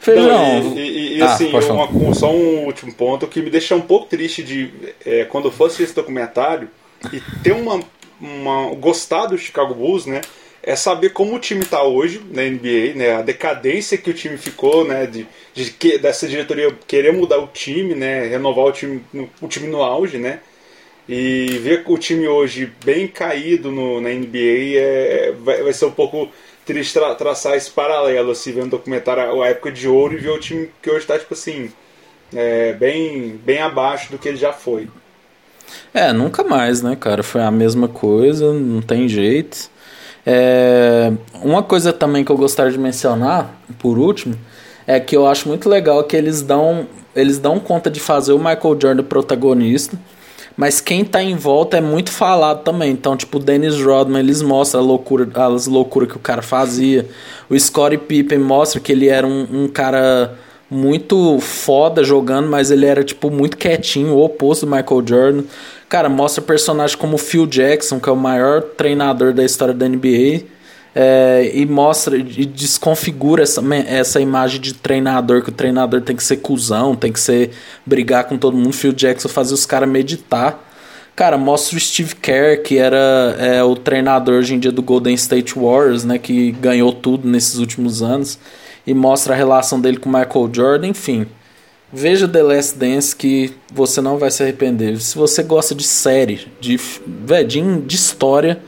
Feijão. 0.00 0.62
Não, 0.62 0.78
e, 0.78 0.80
e, 0.80 1.18
e 1.18 1.22
ah, 1.22 1.34
assim, 1.34 1.50
uma, 1.50 2.14
só 2.14 2.32
um 2.32 2.64
último 2.64 2.92
ponto 2.94 3.26
que 3.26 3.42
me 3.42 3.50
deixa 3.50 3.74
um 3.74 3.82
pouco 3.82 4.06
triste 4.06 4.42
de 4.42 4.72
é, 5.04 5.24
quando 5.24 5.46
eu 5.46 5.52
fosse 5.52 5.82
esse 5.82 5.94
documentário 5.94 6.70
e 7.12 7.20
ter 7.42 7.52
uma, 7.52 7.80
uma 8.18 8.74
gostar 8.76 9.26
do 9.26 9.36
Chicago 9.36 9.74
Bulls, 9.74 10.06
né? 10.06 10.22
É 10.62 10.76
saber 10.76 11.10
como 11.10 11.34
o 11.34 11.38
time 11.38 11.62
está 11.62 11.82
hoje 11.82 12.20
na 12.30 12.42
NBA, 12.42 12.94
né? 12.94 13.14
A 13.16 13.22
decadência 13.22 13.96
que 13.96 14.10
o 14.10 14.14
time 14.14 14.36
ficou, 14.36 14.86
né? 14.86 15.06
De, 15.06 15.26
de 15.54 15.70
que, 15.70 15.98
dessa 15.98 16.28
diretoria 16.28 16.70
querer 16.86 17.12
mudar 17.12 17.38
o 17.38 17.46
time, 17.46 17.94
né? 17.94 18.26
Renovar 18.26 18.66
o 18.66 18.72
time, 18.72 19.02
o 19.40 19.48
time 19.48 19.68
no 19.68 19.82
auge, 19.82 20.18
né? 20.18 20.40
E 21.08 21.58
ver 21.62 21.82
o 21.86 21.98
time 21.98 22.28
hoje 22.28 22.72
bem 22.84 23.08
caído 23.08 23.72
no, 23.72 24.00
na 24.00 24.10
NBA 24.10 24.76
é, 24.76 25.34
vai, 25.40 25.62
vai 25.62 25.72
ser 25.72 25.86
um 25.86 25.90
pouco 25.90 26.28
triste 26.64 26.92
tra, 26.92 27.14
traçar 27.14 27.56
esse 27.56 27.70
paralelo, 27.70 28.30
assim, 28.30 28.52
vendo 28.52 28.66
um 28.66 28.68
documentário 28.68 29.42
a 29.42 29.48
época 29.48 29.72
de 29.72 29.88
ouro 29.88 30.14
e 30.14 30.18
ver 30.18 30.30
o 30.30 30.38
time 30.38 30.70
que 30.80 30.90
hoje 30.90 31.00
está, 31.00 31.18
tipo 31.18 31.34
assim, 31.34 31.72
é, 32.34 32.74
bem, 32.74 33.40
bem 33.44 33.58
abaixo 33.60 34.10
do 34.12 34.18
que 34.18 34.28
ele 34.28 34.36
já 34.36 34.52
foi. 34.52 34.88
É, 35.92 36.12
nunca 36.12 36.44
mais, 36.44 36.82
né, 36.82 36.96
cara? 36.96 37.22
Foi 37.22 37.40
a 37.40 37.50
mesma 37.50 37.88
coisa, 37.88 38.52
não 38.52 38.82
tem 38.82 39.08
jeito. 39.08 39.70
É, 40.24 41.12
uma 41.42 41.62
coisa 41.62 41.92
também 41.92 42.24
que 42.24 42.30
eu 42.30 42.36
gostaria 42.36 42.72
de 42.72 42.78
mencionar, 42.78 43.54
por 43.78 43.98
último, 43.98 44.36
é 44.86 44.98
que 45.00 45.16
eu 45.16 45.26
acho 45.26 45.48
muito 45.48 45.68
legal 45.68 46.02
que 46.04 46.16
eles 46.16 46.42
dão, 46.42 46.86
eles 47.14 47.38
dão 47.38 47.58
conta 47.58 47.90
de 47.90 48.00
fazer 48.00 48.32
o 48.32 48.38
Michael 48.38 48.78
Jordan 48.80 49.02
protagonista, 49.04 49.96
mas 50.56 50.80
quem 50.80 51.04
tá 51.04 51.22
em 51.22 51.36
volta 51.36 51.78
é 51.78 51.80
muito 51.80 52.10
falado 52.12 52.62
também. 52.62 52.90
Então, 52.90 53.16
tipo, 53.16 53.38
o 53.38 53.40
Dennis 53.40 53.80
Rodman, 53.80 54.20
eles 54.20 54.42
mostram 54.42 54.82
a 54.82 54.84
loucura, 54.84 55.26
as 55.54 55.66
loucuras 55.66 56.10
que 56.10 56.16
o 56.16 56.20
cara 56.20 56.42
fazia. 56.42 57.06
O 57.48 57.58
Scottie 57.58 57.96
Pippen 57.96 58.38
mostra 58.38 58.80
que 58.80 58.92
ele 58.92 59.08
era 59.08 59.26
um, 59.26 59.46
um 59.50 59.68
cara 59.68 60.34
muito 60.68 61.40
foda 61.40 62.04
jogando, 62.04 62.48
mas 62.48 62.70
ele 62.70 62.84
era, 62.84 63.02
tipo, 63.02 63.30
muito 63.30 63.56
quietinho, 63.56 64.14
o 64.14 64.22
oposto 64.22 64.66
do 64.66 64.72
Michael 64.72 65.02
Jordan. 65.06 65.44
Cara, 65.90 66.08
mostra 66.08 66.40
personagens 66.40 66.94
como 66.94 67.18
Phil 67.18 67.48
Jackson, 67.48 67.98
que 67.98 68.08
é 68.08 68.12
o 68.12 68.16
maior 68.16 68.62
treinador 68.62 69.32
da 69.32 69.44
história 69.44 69.74
da 69.74 69.88
NBA. 69.88 70.44
É, 70.94 71.50
e 71.52 71.66
mostra 71.66 72.16
e 72.16 72.46
desconfigura 72.46 73.42
essa, 73.42 73.60
essa 73.88 74.20
imagem 74.20 74.60
de 74.60 74.74
treinador, 74.74 75.42
que 75.42 75.48
o 75.48 75.52
treinador 75.52 76.00
tem 76.00 76.14
que 76.14 76.22
ser 76.22 76.36
cuzão, 76.36 76.94
tem 76.94 77.12
que 77.12 77.18
ser 77.18 77.50
brigar 77.84 78.24
com 78.24 78.38
todo 78.38 78.56
mundo. 78.56 78.72
Phil 78.72 78.92
Jackson 78.92 79.28
fazia 79.28 79.54
os 79.54 79.66
caras 79.66 79.88
meditar. 79.88 80.64
Cara, 81.16 81.36
mostra 81.36 81.76
o 81.76 81.80
Steve 81.80 82.14
Kerr, 82.14 82.62
que 82.62 82.78
era 82.78 83.36
é, 83.40 83.62
o 83.64 83.74
treinador 83.74 84.36
hoje 84.36 84.54
em 84.54 84.60
dia 84.60 84.70
do 84.70 84.82
Golden 84.82 85.14
State 85.14 85.58
Warriors, 85.58 86.04
né, 86.04 86.18
que 86.18 86.52
ganhou 86.52 86.92
tudo 86.92 87.28
nesses 87.28 87.56
últimos 87.56 88.00
anos. 88.00 88.38
E 88.86 88.94
mostra 88.94 89.34
a 89.34 89.36
relação 89.36 89.80
dele 89.80 89.96
com 89.96 90.08
o 90.08 90.12
Michael 90.12 90.50
Jordan, 90.52 90.86
enfim. 90.86 91.26
Veja 91.92 92.28
The 92.28 92.42
Last 92.42 92.78
Dance 92.78 93.16
que 93.16 93.52
você 93.72 94.00
não 94.00 94.16
vai 94.16 94.30
se 94.30 94.42
arrepender. 94.42 95.00
Se 95.00 95.16
você 95.16 95.42
gosta 95.42 95.74
de 95.74 95.82
série, 95.82 96.46
de, 96.60 96.78
de, 97.46 97.80
de 97.80 97.96
história, 97.96 98.60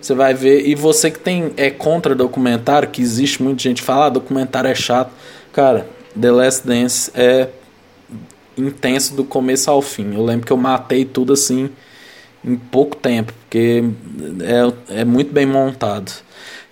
você 0.00 0.14
vai 0.14 0.32
ver. 0.32 0.66
E 0.66 0.74
você 0.74 1.10
que 1.10 1.18
tem 1.18 1.52
é 1.56 1.70
contra 1.70 2.14
documentário, 2.14 2.88
que 2.88 3.02
existe 3.02 3.42
muita 3.42 3.62
gente 3.62 3.82
fala, 3.82 4.06
ah, 4.06 4.10
documentário 4.10 4.68
é 4.68 4.74
chato. 4.74 5.12
Cara, 5.52 5.86
The 6.18 6.30
Last 6.30 6.66
Dance 6.66 7.10
é 7.14 7.48
intenso 8.56 9.14
do 9.14 9.24
começo 9.24 9.70
ao 9.70 9.82
fim. 9.82 10.14
Eu 10.14 10.24
lembro 10.24 10.46
que 10.46 10.52
eu 10.52 10.56
matei 10.56 11.04
tudo 11.04 11.34
assim 11.34 11.70
em 12.44 12.56
pouco 12.56 12.96
tempo, 12.96 13.32
porque 13.42 13.84
é, 14.88 15.00
é 15.00 15.04
muito 15.04 15.32
bem 15.32 15.46
montado. 15.46 16.10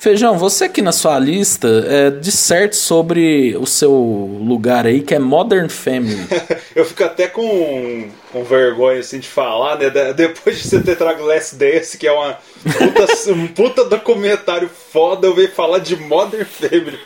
Feijão, 0.01 0.39
você 0.39 0.65
aqui 0.65 0.81
na 0.81 0.93
sua 0.93 1.19
lista 1.19 1.69
é, 1.87 2.11
disserte 2.11 2.75
sobre 2.75 3.55
o 3.59 3.67
seu 3.67 3.93
lugar 3.93 4.87
aí, 4.87 5.03
que 5.03 5.15
é 5.15 5.19
Modern 5.19 5.69
Family. 5.69 6.27
eu 6.75 6.87
fico 6.87 7.05
até 7.05 7.29
com, 7.29 8.09
com 8.33 8.43
vergonha 8.43 9.01
assim, 9.01 9.19
de 9.19 9.29
falar, 9.29 9.77
né? 9.77 9.91
Depois 10.17 10.57
de 10.57 10.67
você 10.67 10.81
ter 10.81 10.97
trago 10.97 11.23
Last 11.23 11.55
Dance, 11.57 11.99
que 11.99 12.07
é 12.07 12.13
uma 12.13 12.39
puta, 12.63 13.33
um 13.33 13.47
puta 13.49 13.85
documentário 13.85 14.71
foda, 14.71 15.27
eu 15.27 15.35
venho 15.35 15.51
falar 15.51 15.81
de 15.81 15.95
Modern 15.97 16.47
Family. 16.47 16.99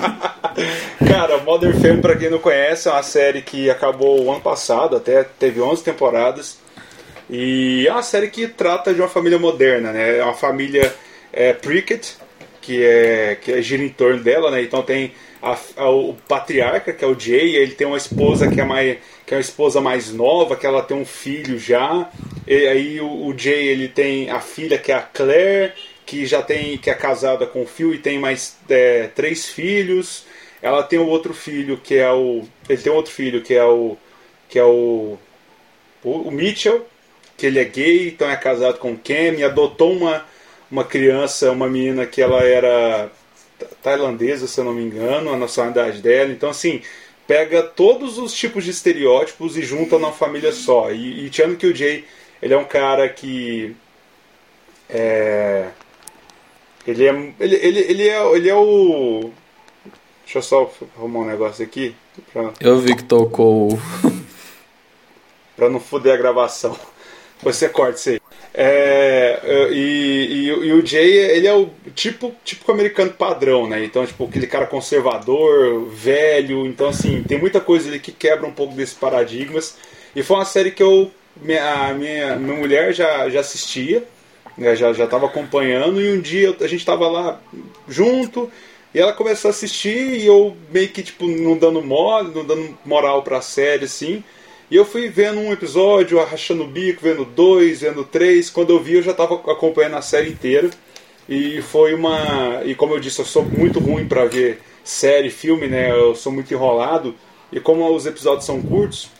Cara, 1.06 1.36
Modern 1.36 1.74
Family, 1.74 2.00
pra 2.00 2.16
quem 2.16 2.30
não 2.30 2.38
conhece, 2.38 2.88
é 2.88 2.92
uma 2.92 3.02
série 3.02 3.42
que 3.42 3.68
acabou 3.68 4.24
o 4.24 4.32
ano 4.32 4.40
passado, 4.40 4.96
até 4.96 5.22
teve 5.22 5.60
11 5.60 5.84
temporadas. 5.84 6.56
E 7.28 7.86
é 7.86 7.92
uma 7.92 8.02
série 8.02 8.28
que 8.28 8.48
trata 8.48 8.94
de 8.94 9.02
uma 9.02 9.08
família 9.08 9.38
moderna, 9.38 9.92
né? 9.92 10.16
É 10.16 10.24
uma 10.24 10.32
família 10.32 10.94
é, 11.32 11.52
Prickett, 11.52 12.21
que 12.62 12.82
é 12.82 13.36
que 13.38 13.52
é, 13.52 13.60
gira 13.60 13.82
em 13.82 13.88
torno 13.88 14.22
dela, 14.22 14.50
né? 14.50 14.62
Então 14.62 14.82
tem 14.82 15.12
a, 15.42 15.58
a, 15.76 15.90
o 15.90 16.14
patriarca, 16.28 16.92
que 16.92 17.04
é 17.04 17.08
o 17.08 17.18
Jay, 17.18 17.56
ele 17.56 17.72
tem 17.72 17.86
uma 17.86 17.96
esposa 17.96 18.48
que 18.48 18.60
é 18.60 18.64
mais 18.64 18.98
que 19.26 19.34
é 19.34 19.36
uma 19.36 19.40
esposa 19.40 19.80
mais 19.80 20.12
nova, 20.12 20.56
que 20.56 20.66
ela 20.66 20.82
tem 20.82 20.96
um 20.96 21.04
filho 21.04 21.58
já. 21.58 22.08
E 22.46 22.66
aí 22.66 23.00
o, 23.00 23.26
o 23.26 23.36
Jay 23.36 23.66
ele 23.66 23.88
tem 23.88 24.30
a 24.30 24.40
filha 24.40 24.78
que 24.78 24.92
é 24.92 24.94
a 24.94 25.02
Claire, 25.02 25.72
que 26.06 26.24
já 26.24 26.40
tem 26.40 26.78
que 26.78 26.88
é 26.88 26.94
casada 26.94 27.46
com 27.46 27.62
o 27.62 27.66
Phil 27.66 27.92
e 27.92 27.98
tem 27.98 28.18
mais 28.18 28.56
é, 28.70 29.08
três 29.08 29.48
filhos. 29.48 30.24
Ela 30.62 30.82
tem 30.84 30.98
o 30.98 31.08
outro 31.08 31.34
filho 31.34 31.76
que 31.76 31.96
é 31.96 32.10
o 32.12 32.44
ele 32.68 32.80
tem 32.80 32.92
outro 32.92 33.12
filho 33.12 33.42
que 33.42 33.54
é 33.54 33.64
o 33.64 33.96
que 34.48 34.58
é 34.58 34.64
o 34.64 35.18
o, 36.04 36.10
o 36.28 36.30
Mitchell, 36.30 36.86
que 37.36 37.46
ele 37.46 37.58
é 37.58 37.64
gay, 37.64 38.08
então 38.08 38.30
é 38.30 38.36
casado 38.36 38.78
com 38.78 38.96
Cam 38.96 39.34
e 39.38 39.44
adotou 39.44 39.92
uma 39.92 40.24
uma 40.72 40.84
criança, 40.84 41.52
uma 41.52 41.68
menina 41.68 42.06
que 42.06 42.22
ela 42.22 42.42
era 42.42 43.12
tailandesa, 43.82 44.46
se 44.46 44.58
eu 44.58 44.64
não 44.64 44.72
me 44.72 44.82
engano, 44.82 45.30
a 45.30 45.36
nacionalidade 45.36 46.00
dela. 46.00 46.32
Então, 46.32 46.48
assim, 46.48 46.80
pega 47.26 47.62
todos 47.62 48.16
os 48.16 48.32
tipos 48.32 48.64
de 48.64 48.70
estereótipos 48.70 49.58
e 49.58 49.62
junta 49.62 49.98
numa 49.98 50.12
família 50.12 50.50
só. 50.50 50.90
E, 50.90 51.26
e 51.26 51.30
tirando 51.30 51.58
que 51.58 51.66
o 51.66 51.76
Jay, 51.76 52.06
ele 52.40 52.54
é 52.54 52.56
um 52.56 52.64
cara 52.64 53.06
que. 53.10 53.76
É, 54.88 55.68
ele, 56.86 57.06
é, 57.06 57.32
ele, 57.38 57.54
ele, 57.56 57.78
ele, 57.80 58.08
é, 58.08 58.34
ele 58.34 58.48
é 58.48 58.54
o. 58.54 59.30
Deixa 60.24 60.38
eu 60.38 60.42
só 60.42 60.72
arrumar 60.96 61.20
um 61.20 61.26
negócio 61.26 61.62
aqui. 61.62 61.94
Pra, 62.32 62.50
eu 62.58 62.78
vi 62.78 62.96
que 62.96 63.04
tocou. 63.04 63.78
pra 65.54 65.68
não 65.68 65.78
foder 65.78 66.14
a 66.14 66.16
gravação. 66.16 66.74
Você 67.42 67.68
corta 67.68 67.98
isso 67.98 68.08
aí. 68.08 68.21
É, 68.54 69.40
é, 69.42 69.72
e, 69.72 70.26
e, 70.26 70.46
e, 70.48 70.72
o 70.72 70.84
Jay, 70.84 71.10
ele 71.10 71.46
é 71.46 71.54
o 71.54 71.70
tipo, 71.94 72.34
tipo 72.44 72.70
americano 72.70 73.10
padrão, 73.10 73.66
né? 73.66 73.82
Então, 73.82 74.04
tipo, 74.04 74.24
aquele 74.24 74.46
cara 74.46 74.66
conservador, 74.66 75.86
velho. 75.86 76.66
Então, 76.66 76.88
assim, 76.88 77.22
tem 77.22 77.38
muita 77.38 77.60
coisa 77.60 77.88
ali 77.88 77.98
que 77.98 78.12
quebra 78.12 78.46
um 78.46 78.52
pouco 78.52 78.74
desses 78.74 78.94
paradigmas. 78.94 79.76
E 80.14 80.22
foi 80.22 80.36
uma 80.36 80.44
série 80.44 80.70
que 80.70 80.82
eu, 80.82 81.10
minha, 81.36 81.94
minha, 81.94 82.36
minha 82.36 82.56
mulher 82.58 82.92
já, 82.92 83.28
já 83.30 83.40
assistia, 83.40 84.04
né? 84.56 84.76
já 84.76 84.90
estava 84.90 85.26
acompanhando. 85.26 86.00
E 86.00 86.12
um 86.12 86.20
dia 86.20 86.54
a 86.60 86.66
gente 86.66 86.80
estava 86.80 87.08
lá 87.08 87.40
junto. 87.88 88.50
E 88.94 89.00
ela 89.00 89.14
começou 89.14 89.48
a 89.48 89.52
assistir 89.52 90.20
e 90.20 90.26
eu 90.26 90.54
meio 90.70 90.88
que, 90.88 91.02
tipo, 91.02 91.26
não 91.26 91.56
dando 91.56 91.80
mole, 91.80 92.30
não 92.34 92.44
dando 92.44 92.76
moral 92.84 93.22
pra 93.22 93.40
série, 93.40 93.86
assim. 93.86 94.22
E 94.72 94.76
eu 94.76 94.86
fui 94.86 95.10
vendo 95.10 95.38
um 95.38 95.52
episódio, 95.52 96.18
arrachando 96.18 96.62
o 96.62 96.66
bico, 96.66 97.02
vendo 97.02 97.26
dois, 97.26 97.82
vendo 97.82 98.04
três. 98.04 98.48
Quando 98.48 98.70
eu 98.70 98.82
vi, 98.82 98.94
eu 98.94 99.02
já 99.02 99.10
estava 99.10 99.34
acompanhando 99.34 99.96
a 99.96 100.00
série 100.00 100.30
inteira. 100.30 100.70
E 101.28 101.60
foi 101.60 101.92
uma. 101.92 102.62
E 102.64 102.74
como 102.74 102.94
eu 102.94 102.98
disse, 102.98 103.18
eu 103.18 103.26
sou 103.26 103.44
muito 103.44 103.78
ruim 103.78 104.08
para 104.08 104.24
ver 104.24 104.62
série, 104.82 105.28
filme, 105.28 105.66
né? 105.66 105.90
Eu 105.90 106.14
sou 106.14 106.32
muito 106.32 106.54
enrolado. 106.54 107.14
E 107.52 107.60
como 107.60 107.86
os 107.94 108.06
episódios 108.06 108.46
são 108.46 108.62
curtos, 108.62 109.10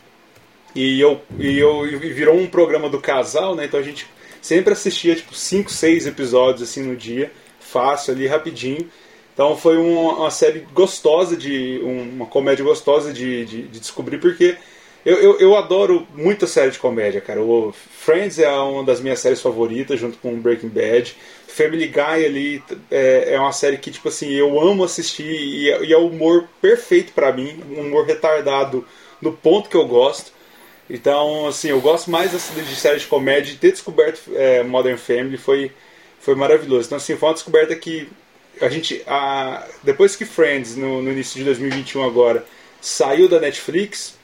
e 0.73 0.99
eu, 0.99 1.21
e 1.37 1.59
eu 1.59 1.85
e 1.85 1.97
virou 2.11 2.35
um 2.35 2.47
programa 2.47 2.89
do 2.89 2.99
casal, 2.99 3.53
né? 3.53 3.65
Então 3.65 3.79
a 3.79 3.83
gente 3.83 4.07
sempre 4.41 4.73
assistia 4.73 5.15
tipo 5.15 5.35
5, 5.35 5.69
6 5.69 6.07
episódios 6.07 6.67
assim 6.67 6.81
no 6.81 6.95
dia, 6.95 7.31
fácil 7.59 8.15
ali, 8.15 8.25
rapidinho. 8.25 8.89
Então 9.35 9.55
foi 9.55 9.77
uma, 9.77 10.15
uma 10.15 10.31
série 10.31 10.65
gostosa 10.73 11.37
de. 11.37 11.79
uma 11.83 12.25
comédia 12.25 12.65
gostosa 12.65 13.13
de, 13.13 13.45
de, 13.45 13.61
de 13.67 13.79
descobrir, 13.79 14.17
porque 14.17 14.57
eu, 15.05 15.17
eu, 15.17 15.39
eu, 15.39 15.55
adoro 15.57 16.07
muita 16.15 16.47
série 16.47 16.71
de 16.71 16.79
comédia, 16.79 17.19
cara. 17.19 17.41
O 17.41 17.73
Friends 17.73 18.39
é 18.39 18.49
uma 18.49 18.83
das 18.83 19.01
minhas 19.01 19.19
séries 19.19 19.41
favoritas, 19.41 19.99
junto 19.99 20.17
com 20.17 20.39
Breaking 20.39 20.69
Bad. 20.69 21.15
Family 21.47 21.87
Guy 21.87 22.25
ali 22.25 22.63
é, 22.89 23.33
é 23.33 23.39
uma 23.39 23.51
série 23.51 23.77
que, 23.77 23.91
tipo 23.91 24.07
assim, 24.07 24.31
eu 24.31 24.59
amo 24.59 24.83
assistir 24.83 25.29
e 25.29 25.69
é, 25.69 25.83
e 25.83 25.93
é 25.93 25.97
o 25.97 26.07
humor 26.07 26.47
perfeito 26.61 27.11
para 27.11 27.31
mim, 27.31 27.61
um 27.69 27.81
humor 27.81 28.05
retardado 28.05 28.85
no 29.21 29.33
ponto 29.33 29.69
que 29.69 29.75
eu 29.75 29.85
gosto. 29.85 30.31
Então, 30.89 31.47
assim, 31.47 31.69
eu 31.69 31.81
gosto 31.81 32.09
mais 32.09 32.33
assim, 32.33 32.61
de 32.61 32.75
séries 32.75 33.03
de 33.03 33.07
comédia 33.07 33.53
e 33.53 33.57
ter 33.57 33.71
descoberto 33.71 34.21
é, 34.35 34.63
Modern 34.63 34.97
Family 34.97 35.37
foi, 35.37 35.71
foi 36.19 36.35
maravilhoso. 36.35 36.87
Então, 36.87 36.97
assim, 36.97 37.15
foi 37.17 37.29
uma 37.29 37.35
descoberta 37.35 37.75
que 37.75 38.09
a 38.61 38.69
gente, 38.69 39.01
a, 39.07 39.67
depois 39.83 40.15
que 40.15 40.25
Friends, 40.25 40.75
no, 40.75 41.01
no 41.01 41.11
início 41.11 41.37
de 41.37 41.43
2021 41.45 42.03
agora, 42.03 42.45
saiu 42.81 43.27
da 43.27 43.39
Netflix, 43.39 44.17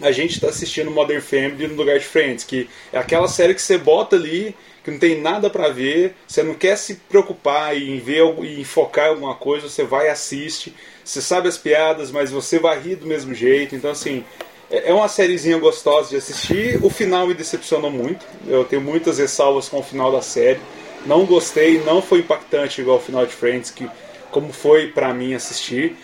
a 0.00 0.10
gente 0.10 0.34
está 0.34 0.48
assistindo 0.48 0.90
Modern 0.90 1.20
Family 1.20 1.68
no 1.68 1.74
lugar 1.74 1.98
de 1.98 2.04
Friends, 2.04 2.44
que 2.44 2.68
é 2.92 2.98
aquela 2.98 3.28
série 3.28 3.54
que 3.54 3.62
você 3.62 3.78
bota 3.78 4.16
ali, 4.16 4.54
que 4.84 4.90
não 4.90 4.98
tem 4.98 5.20
nada 5.20 5.50
para 5.50 5.68
ver, 5.68 6.14
você 6.26 6.42
não 6.42 6.54
quer 6.54 6.76
se 6.76 6.94
preocupar 7.08 7.76
em 7.76 7.98
ver 7.98 8.22
e 8.44 8.64
focar 8.64 9.06
em 9.06 9.10
alguma 9.10 9.34
coisa, 9.34 9.68
você 9.68 9.82
vai 9.82 10.06
e 10.06 10.10
assiste, 10.10 10.74
você 11.04 11.20
sabe 11.20 11.48
as 11.48 11.58
piadas, 11.58 12.10
mas 12.10 12.30
você 12.30 12.58
vai 12.58 12.78
rir 12.78 12.96
do 12.96 13.06
mesmo 13.06 13.34
jeito, 13.34 13.74
então 13.74 13.90
assim, 13.90 14.24
é, 14.70 14.90
é 14.90 14.94
uma 14.94 15.08
sériezinha 15.08 15.58
gostosa 15.58 16.10
de 16.10 16.16
assistir, 16.16 16.78
o 16.84 16.90
final 16.90 17.26
me 17.26 17.34
decepcionou 17.34 17.90
muito, 17.90 18.24
eu 18.46 18.64
tenho 18.64 18.82
muitas 18.82 19.18
ressalvas 19.18 19.68
com 19.68 19.80
o 19.80 19.82
final 19.82 20.12
da 20.12 20.22
série, 20.22 20.60
não 21.04 21.24
gostei, 21.24 21.80
não 21.82 22.02
foi 22.02 22.20
impactante 22.20 22.80
igual 22.80 22.98
o 22.98 23.00
final 23.00 23.26
de 23.26 23.32
Friends, 23.32 23.70
que 23.70 23.88
como 24.30 24.52
foi 24.52 24.88
para 24.88 25.14
mim 25.14 25.34
assistir, 25.34 25.96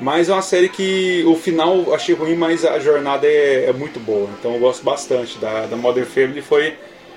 mas 0.00 0.28
é 0.28 0.32
uma 0.32 0.42
série 0.42 0.68
que 0.68 1.24
o 1.26 1.34
final 1.34 1.92
achei 1.92 2.14
ruim, 2.14 2.36
mas 2.36 2.64
a 2.64 2.78
jornada 2.78 3.26
é, 3.26 3.66
é 3.68 3.72
muito 3.72 3.98
boa. 3.98 4.28
Então 4.38 4.54
eu 4.54 4.60
gosto 4.60 4.84
bastante 4.84 5.38
da, 5.38 5.66
da 5.66 5.76
Modern 5.76 6.06
Family. 6.06 6.40
Foi 6.40 6.74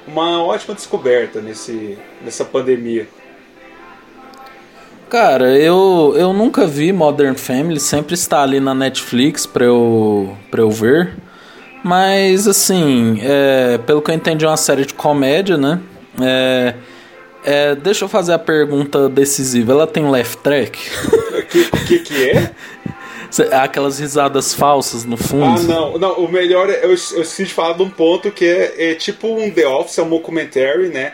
uma 0.07 0.43
ótima 0.43 0.73
descoberta 0.73 1.41
nesse, 1.41 1.97
nessa 2.23 2.43
pandemia. 2.43 3.07
Cara, 5.09 5.57
eu, 5.57 6.13
eu 6.15 6.31
nunca 6.31 6.65
vi 6.65 6.93
Modern 6.93 7.35
Family, 7.35 7.79
sempre 7.79 8.13
está 8.13 8.41
ali 8.41 8.61
na 8.61 8.73
Netflix 8.73 9.45
pra 9.45 9.65
eu, 9.65 10.37
pra 10.49 10.61
eu 10.61 10.71
ver. 10.71 11.13
Mas, 11.83 12.47
assim, 12.47 13.19
é, 13.21 13.77
pelo 13.79 14.01
que 14.01 14.09
eu 14.09 14.15
entendi, 14.15 14.45
é 14.45 14.47
uma 14.47 14.55
série 14.55 14.85
de 14.85 14.93
comédia, 14.93 15.57
né? 15.57 15.81
É, 16.21 16.75
é, 17.43 17.75
deixa 17.75 18.05
eu 18.05 18.09
fazer 18.09 18.33
a 18.33 18.39
pergunta 18.39 19.09
decisiva. 19.09 19.71
Ela 19.71 19.87
tem 19.87 20.09
left 20.09 20.37
track? 20.37 20.79
O 21.31 21.45
que, 21.45 21.71
que, 21.87 21.99
que 21.99 22.29
é? 22.29 22.51
Aquelas 23.63 23.99
risadas 23.99 24.53
falsas 24.53 25.05
no 25.05 25.17
fundo. 25.17 25.61
Ah, 25.61 25.63
não. 25.63 25.97
não 25.97 26.13
o 26.13 26.31
melhor 26.31 26.69
é. 26.69 26.83
Eu, 26.83 26.89
eu 26.89 26.93
esqueci 26.93 27.45
de 27.45 27.53
falar 27.53 27.73
de 27.73 27.83
um 27.83 27.89
ponto 27.89 28.29
que 28.31 28.45
é, 28.45 28.91
é 28.91 28.95
tipo 28.95 29.27
um 29.27 29.49
The 29.49 29.67
Office, 29.67 29.97
é 29.97 30.03
um 30.03 30.09
documentary, 30.09 30.89
né? 30.89 31.13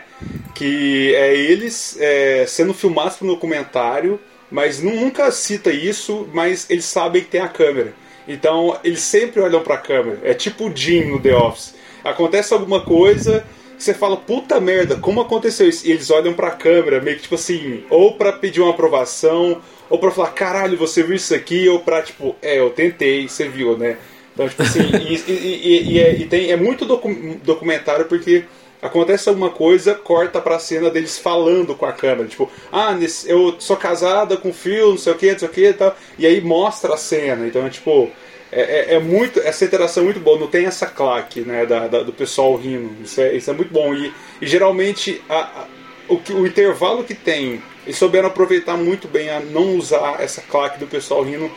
Que 0.54 1.14
é 1.14 1.36
eles 1.36 1.96
é, 2.00 2.44
sendo 2.46 2.74
filmados 2.74 3.16
para 3.16 3.26
um 3.26 3.30
documentário, 3.30 4.20
mas 4.50 4.82
nunca 4.82 5.30
cita 5.30 5.70
isso, 5.70 6.28
mas 6.32 6.66
eles 6.68 6.84
sabem 6.84 7.22
que 7.22 7.28
tem 7.28 7.40
a 7.40 7.48
câmera. 7.48 7.94
Então 8.26 8.76
eles 8.82 9.00
sempre 9.00 9.40
olham 9.40 9.62
para 9.62 9.76
a 9.76 9.78
câmera. 9.78 10.18
É 10.24 10.34
tipo 10.34 10.68
o 10.68 10.76
Jim 10.76 11.04
no 11.04 11.20
The 11.20 11.34
Office. 11.34 11.74
Acontece 12.04 12.52
alguma 12.52 12.80
coisa 12.80 13.44
você 13.78 13.94
fala, 13.94 14.16
puta 14.16 14.60
merda, 14.60 14.96
como 14.96 15.20
aconteceu 15.20 15.68
isso? 15.68 15.86
E 15.86 15.92
eles 15.92 16.10
olham 16.10 16.34
pra 16.34 16.50
câmera, 16.50 17.00
meio 17.00 17.16
que 17.16 17.22
tipo 17.22 17.36
assim, 17.36 17.84
ou 17.88 18.14
pra 18.14 18.32
pedir 18.32 18.60
uma 18.60 18.70
aprovação, 18.70 19.62
ou 19.88 19.98
pra 19.98 20.10
falar, 20.10 20.30
caralho, 20.30 20.76
você 20.76 21.02
viu 21.02 21.14
isso 21.14 21.34
aqui, 21.34 21.68
ou 21.68 21.80
pra 21.80 22.02
tipo, 22.02 22.34
é, 22.42 22.58
eu 22.58 22.70
tentei, 22.70 23.28
você 23.28 23.48
viu, 23.48 23.76
né? 23.78 23.96
Então, 24.34 24.48
tipo 24.48 24.62
assim, 24.62 24.80
e, 25.08 25.30
e, 25.30 25.92
e, 25.92 26.00
é, 26.00 26.14
e 26.16 26.26
tem, 26.26 26.50
é 26.50 26.56
muito 26.56 26.84
docu 26.84 27.08
documentário 27.44 28.06
porque 28.06 28.44
acontece 28.80 29.28
alguma 29.28 29.50
coisa, 29.50 29.94
corta 29.94 30.40
pra 30.40 30.58
cena 30.58 30.90
deles 30.90 31.18
falando 31.18 31.74
com 31.74 31.86
a 31.86 31.92
câmera, 31.92 32.28
tipo, 32.28 32.50
ah, 32.72 32.96
eu 33.26 33.56
sou 33.58 33.76
casada 33.76 34.36
com 34.36 34.52
filho, 34.52 34.90
não 34.90 34.98
sei 34.98 35.12
o 35.12 35.16
que, 35.16 35.32
não 35.32 35.38
sei 35.38 35.48
o 35.48 35.50
que 35.50 35.66
e 35.66 35.72
tal, 35.72 35.96
e 36.18 36.26
aí 36.26 36.40
mostra 36.40 36.94
a 36.94 36.96
cena, 36.96 37.46
então 37.46 37.66
é 37.66 37.70
tipo 37.70 38.10
é, 38.50 38.60
é, 38.60 38.94
é, 38.94 38.98
muito 38.98 39.40
essa 39.40 39.64
interação 39.64 40.02
é 40.02 40.04
muito 40.04 40.20
boa 40.20 40.38
não 40.38 40.46
tem 40.46 40.66
essa 40.66 40.86
claque 40.86 41.40
né 41.40 41.66
da, 41.66 41.86
da, 41.86 42.02
do 42.02 42.12
pessoal 42.12 42.56
rindo 42.56 43.02
isso 43.02 43.20
é, 43.20 43.34
isso 43.34 43.50
é 43.50 43.52
muito 43.52 43.72
bom 43.72 43.94
e, 43.94 44.12
e 44.40 44.46
geralmente 44.46 45.22
a, 45.28 45.38
a, 45.38 45.66
o, 46.08 46.18
que, 46.18 46.32
o 46.32 46.46
intervalo 46.46 47.04
que 47.04 47.14
tem 47.14 47.62
eles 47.84 47.98
souberam 47.98 48.28
aproveitar 48.28 48.76
muito 48.76 49.06
bem 49.06 49.30
a 49.30 49.40
não 49.40 49.76
usar 49.76 50.20
essa 50.20 50.40
claque 50.40 50.78
do 50.78 50.86
pessoal 50.86 51.22
rindo 51.22 51.50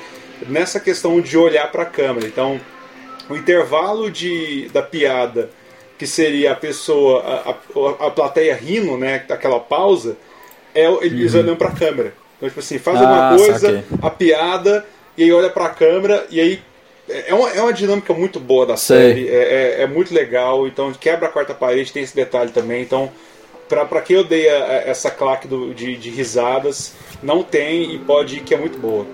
nessa 0.48 0.80
questão 0.80 1.22
de 1.22 1.38
olhar 1.38 1.72
para 1.72 1.84
a 1.84 1.86
câmera 1.86 2.28
então 2.28 2.60
o 3.30 3.36
intervalo 3.36 4.12
de 4.12 4.70
da 4.74 4.82
piada 4.82 5.50
que 5.98 6.06
seria 6.06 6.52
a 6.52 6.56
pessoa 6.56 7.22
a, 7.22 7.52
a, 7.52 8.08
a 8.08 8.12
plateia 8.12 8.56
rindo 8.56 8.98
né 8.98 9.24
aquela 9.30 9.60
pausa 9.60 10.18
é 10.74 10.86
eles 11.06 11.34
uhum. 11.34 11.42
olhando 11.42 11.58
pra 11.58 11.72
câmera. 11.72 12.14
Então, 12.38 12.50
tipo 12.50 12.60
assim, 12.60 12.80
faz 12.80 12.98
ah, 12.98 13.02
alguma 13.02 13.38
coisa, 13.38 13.60
saquei. 13.60 13.84
a 14.02 14.10
piada, 14.10 14.86
e 15.18 15.24
aí 15.24 15.32
olha 15.32 15.50
pra 15.50 15.70
câmera, 15.70 16.26
e 16.30 16.40
aí 16.40 16.62
é 17.28 17.34
uma, 17.34 17.50
é 17.50 17.62
uma 17.62 17.74
dinâmica 17.74 18.14
muito 18.14 18.40
boa 18.40 18.66
da 18.66 18.78
série, 18.78 19.28
é, 19.28 19.78
é, 19.80 19.82
é, 19.84 19.88
muito 19.88 20.14
legal, 20.14 20.68
então 20.68 20.92
quebra 20.94 21.28
a 21.28 21.32
quarta 21.32 21.54
parede, 21.54 21.92
tem 21.92 22.04
esse 22.04 22.16
detalhe 22.16 22.52
também, 22.52 22.82
então 22.82 23.12
pra, 23.68 23.86
pra 23.86 24.02
quem 24.02 24.18
odeia 24.18 24.52
essa 24.86 25.10
claque 25.10 25.48
do, 25.48 25.74
de, 25.74 25.96
de 25.96 26.10
risadas, 26.10 26.94
não 27.22 27.44
tem 27.44 27.96
e 27.96 28.00
pode 28.00 28.38
ir 28.38 28.42
que 28.42 28.54
é 28.54 28.58
muito 28.58 28.78
boa. 28.78 29.06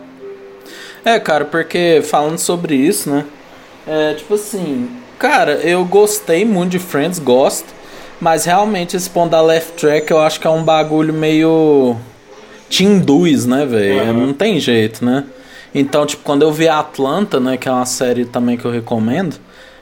É, 1.06 1.20
cara, 1.20 1.46
porque 1.46 2.02
falando 2.04 2.38
sobre 2.38 2.76
isso, 2.76 3.10
né? 3.10 3.26
É, 3.88 4.14
tipo 4.16 4.34
assim, 4.34 4.90
cara, 5.18 5.54
eu 5.54 5.86
gostei 5.86 6.44
muito 6.44 6.72
de 6.72 6.80
Friends, 6.80 7.20
gosto, 7.20 7.68
mas 8.20 8.46
realmente 8.46 8.98
esse 8.98 9.10
ponto 9.10 9.32
da 9.32 9.42
left 9.42 9.74
track 9.74 10.12
eu 10.12 10.20
acho 10.20 10.40
que 10.40 10.48
é 10.48 10.50
um 10.50 10.64
bagulho 10.64 11.14
meio. 11.14 11.96
te 12.70 12.84
induz, 12.84 13.46
né, 13.46 13.66
velho? 13.66 14.12
Uhum. 14.12 14.28
Não 14.28 14.34
tem 14.34 14.60
jeito, 14.60 15.06
né? 15.06 15.24
Então, 15.74 16.06
tipo, 16.06 16.24
quando 16.24 16.44
eu 16.44 16.52
vi 16.52 16.68
Atlanta, 16.68 17.40
né, 17.40 17.58
que 17.58 17.68
é 17.68 17.72
uma 17.72 17.86
série 17.86 18.26
também 18.26 18.58
que 18.58 18.66
eu 18.66 18.72
recomendo, 18.72 19.36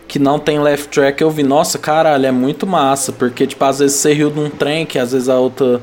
que 0.08 0.20
não 0.20 0.38
tem 0.38 0.60
left 0.60 0.90
track, 0.90 1.22
eu 1.22 1.30
vi, 1.30 1.44
nossa, 1.44 1.78
caralho, 1.78 2.26
é 2.26 2.32
muito 2.32 2.68
massa, 2.68 3.12
porque, 3.12 3.48
tipo, 3.48 3.64
às 3.64 3.80
vezes 3.80 3.98
você 3.98 4.14
riu 4.14 4.30
de 4.30 4.40
um 4.40 4.50
trem 4.50 4.86
que 4.86 5.00
às 5.00 5.12
vezes 5.12 5.30
a 5.30 5.40
outra, 5.40 5.82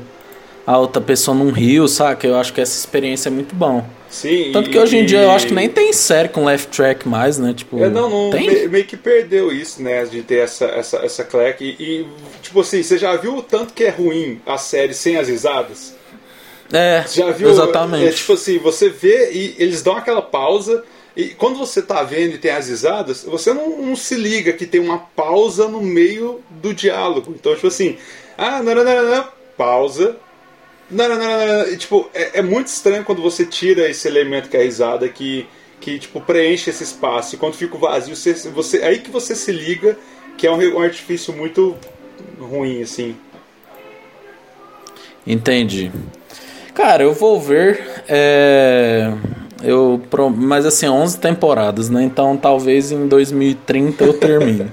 a 0.65 0.77
outra 0.77 1.01
pessoa 1.01 1.35
não 1.35 1.51
riu, 1.51 1.87
saca? 1.87 2.25
Eu 2.25 2.37
acho 2.37 2.53
que 2.53 2.61
essa 2.61 2.77
experiência 2.77 3.29
é 3.29 3.31
muito 3.31 3.55
bom. 3.55 3.85
Sim. 4.09 4.51
Tanto 4.53 4.69
que 4.69 4.77
hoje 4.77 4.95
em 4.95 5.05
dia 5.05 5.23
eu 5.23 5.31
acho 5.31 5.47
que 5.47 5.53
nem 5.53 5.67
tem 5.67 5.91
série 5.91 6.29
com 6.29 6.45
left 6.45 6.69
track 6.69 7.07
mais, 7.07 7.39
né? 7.39 7.51
Tipo, 7.51 7.83
é, 7.83 7.89
não, 7.89 8.07
não 8.07 8.29
tem? 8.29 8.67
meio 8.67 8.85
que 8.85 8.95
perdeu 8.95 9.51
isso, 9.51 9.81
né? 9.81 10.05
De 10.05 10.21
ter 10.21 10.43
essa, 10.43 10.65
essa, 10.65 10.97
essa 10.97 11.23
clack. 11.23 11.63
E, 11.63 11.83
e, 11.83 12.07
tipo 12.41 12.61
assim, 12.61 12.83
você 12.83 12.97
já 12.99 13.15
viu 13.15 13.37
o 13.37 13.41
tanto 13.41 13.73
que 13.73 13.83
é 13.83 13.89
ruim 13.89 14.39
a 14.45 14.57
série 14.57 14.93
sem 14.93 15.17
as 15.17 15.27
risadas? 15.27 15.95
É, 16.73 17.05
já 17.07 17.29
viu? 17.29 17.49
exatamente. 17.49 18.07
É, 18.07 18.11
tipo 18.11 18.33
assim, 18.33 18.57
você 18.57 18.89
vê 18.89 19.31
e 19.31 19.55
eles 19.59 19.83
dão 19.83 19.95
aquela 19.95 20.23
pausa. 20.23 20.83
E 21.15 21.25
quando 21.29 21.59
você 21.59 21.79
tá 21.83 22.01
vendo 22.01 22.33
e 22.33 22.37
tem 22.39 22.49
as 22.49 22.67
risadas, 22.67 23.23
você 23.23 23.53
não, 23.53 23.79
não 23.79 23.95
se 23.95 24.15
liga 24.15 24.51
que 24.51 24.65
tem 24.65 24.81
uma 24.81 24.97
pausa 24.97 25.67
no 25.67 25.79
meio 25.79 26.41
do 26.49 26.73
diálogo. 26.73 27.35
Então, 27.37 27.53
tipo 27.53 27.67
assim, 27.67 27.97
ah, 28.35 28.63
não, 28.63 28.73
não, 28.73 28.83
não, 28.83 29.03
não, 29.03 29.27
pausa, 29.55 30.17
não, 30.89 31.07
não, 31.07 31.15
não, 31.15 31.25
não, 31.25 31.69
não. 31.69 31.77
Tipo, 31.77 32.09
é, 32.15 32.39
é, 32.39 32.41
muito 32.41 32.67
estranho 32.67 33.05
quando 33.05 33.21
você 33.21 33.45
tira 33.45 33.87
esse 33.87 34.07
elemento 34.07 34.49
que 34.49 34.57
é 34.57 34.61
a 34.61 34.63
risada 34.63 35.07
que, 35.07 35.45
que 35.79 35.99
tipo, 35.99 36.19
preenche 36.19 36.71
esse 36.71 36.83
espaço. 36.83 37.35
E 37.35 37.37
quando 37.37 37.53
fica 37.53 37.77
vazio, 37.77 38.15
você, 38.15 38.33
você, 38.33 38.79
é 38.79 38.87
aí 38.87 38.99
que 38.99 39.11
você 39.11 39.35
se 39.35 39.51
liga 39.51 39.95
que 40.35 40.47
é 40.47 40.51
um, 40.51 40.77
um 40.77 40.81
artifício 40.81 41.31
muito 41.31 41.77
ruim, 42.39 42.81
assim. 42.81 43.15
Entendi. 45.27 45.91
Cara, 46.73 47.03
eu 47.03 47.13
vou 47.13 47.39
ver. 47.39 48.03
É... 48.07 49.11
Eu, 49.63 50.01
mas 50.35 50.65
assim, 50.65 50.89
11 50.89 51.19
temporadas, 51.19 51.89
né? 51.89 52.03
Então 52.03 52.35
talvez 52.35 52.91
em 52.91 53.07
2030 53.07 54.03
eu 54.03 54.13
termine. 54.13 54.69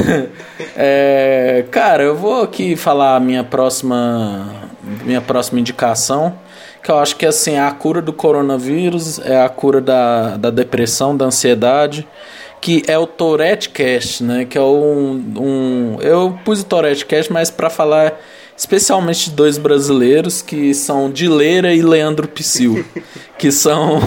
é, 0.74 1.66
cara, 1.70 2.02
eu 2.02 2.16
vou 2.16 2.42
aqui 2.42 2.74
falar 2.74 3.16
a 3.16 3.20
minha 3.20 3.44
próxima 3.44 4.64
minha 5.04 5.20
próxima 5.20 5.60
indicação, 5.60 6.38
que 6.82 6.90
eu 6.90 6.98
acho 6.98 7.16
que 7.16 7.26
assim, 7.26 7.54
é 7.54 7.60
a 7.60 7.70
cura 7.70 8.00
do 8.00 8.12
coronavírus, 8.12 9.18
é 9.18 9.42
a 9.42 9.48
cura 9.48 9.80
da, 9.80 10.36
da 10.36 10.50
depressão, 10.50 11.16
da 11.16 11.26
ansiedade, 11.26 12.06
que 12.60 12.82
é 12.86 12.98
o 12.98 13.06
Tourette 13.06 13.68
Cast, 13.68 14.22
né? 14.22 14.46
Que 14.46 14.56
é 14.56 14.62
um, 14.62 15.22
um 15.36 15.98
eu 16.00 16.38
pus 16.44 16.62
o 16.62 16.64
Tourette 16.64 17.04
Cast, 17.04 17.30
mas 17.32 17.50
para 17.50 17.68
falar 17.68 18.18
especialmente 18.56 19.30
de 19.30 19.36
dois 19.36 19.58
brasileiros 19.58 20.40
que 20.40 20.72
são 20.74 21.10
Dileira 21.10 21.74
e 21.74 21.82
Leandro 21.82 22.28
Psyu, 22.28 22.84
que 23.38 23.50
são 23.50 24.00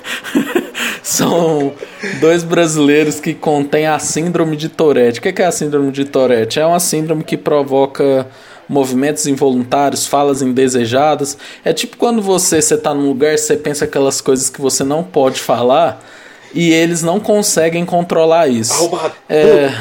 são 1.02 1.72
dois 2.20 2.42
brasileiros 2.42 3.20
que 3.20 3.32
contêm 3.34 3.86
a 3.86 3.98
síndrome 3.98 4.56
de 4.56 4.68
Tourette. 4.68 5.18
O 5.18 5.22
que 5.22 5.42
é 5.42 5.46
a 5.46 5.52
síndrome 5.52 5.90
de 5.90 6.04
Tourette? 6.04 6.60
É 6.60 6.66
uma 6.66 6.80
síndrome 6.80 7.24
que 7.24 7.36
provoca 7.36 8.26
movimentos 8.68 9.26
involuntários, 9.26 10.06
falas 10.06 10.42
indesejadas. 10.42 11.38
É 11.64 11.72
tipo 11.72 11.96
quando 11.96 12.20
você 12.20 12.58
está 12.58 12.92
num 12.92 13.08
lugar, 13.08 13.38
você 13.38 13.56
pensa 13.56 13.84
aquelas 13.84 14.20
coisas 14.20 14.50
que 14.50 14.60
você 14.60 14.82
não 14.82 15.02
pode 15.02 15.40
falar 15.40 16.04
e 16.52 16.72
eles 16.72 17.02
não 17.02 17.20
conseguem 17.20 17.84
controlar 17.84 18.48
isso. 18.48 18.72
Arrombado. 18.72 19.14
É, 19.28 19.72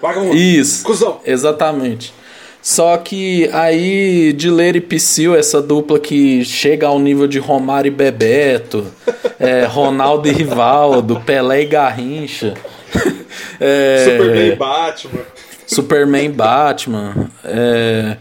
Vagabundo. 0.00 0.34
Isso. 0.34 0.84
Cusão. 0.84 1.20
Exatamente. 1.24 2.14
Só 2.62 2.96
que 2.98 3.48
aí 3.52 4.32
Dileira 4.32 4.76
e 4.76 4.80
Psyu, 4.80 5.34
essa 5.34 5.62
dupla 5.62 5.98
que 5.98 6.44
chega 6.44 6.86
ao 6.86 6.98
nível 6.98 7.26
de 7.26 7.38
Romário 7.38 7.88
e 7.88 7.90
Bebeto, 7.90 8.86
é, 9.40 9.64
Ronaldo 9.64 10.28
e 10.28 10.32
Rivaldo, 10.32 11.20
Pelé 11.20 11.62
e 11.62 11.66
Garrincha. 11.66 12.54
É, 13.62 14.04
Superman 14.04 14.46
e 14.46 14.56
Batman. 14.56 15.20
Superman 15.66 16.24
e 16.24 16.28
Batman. 16.30 17.30
É, 17.44 18.16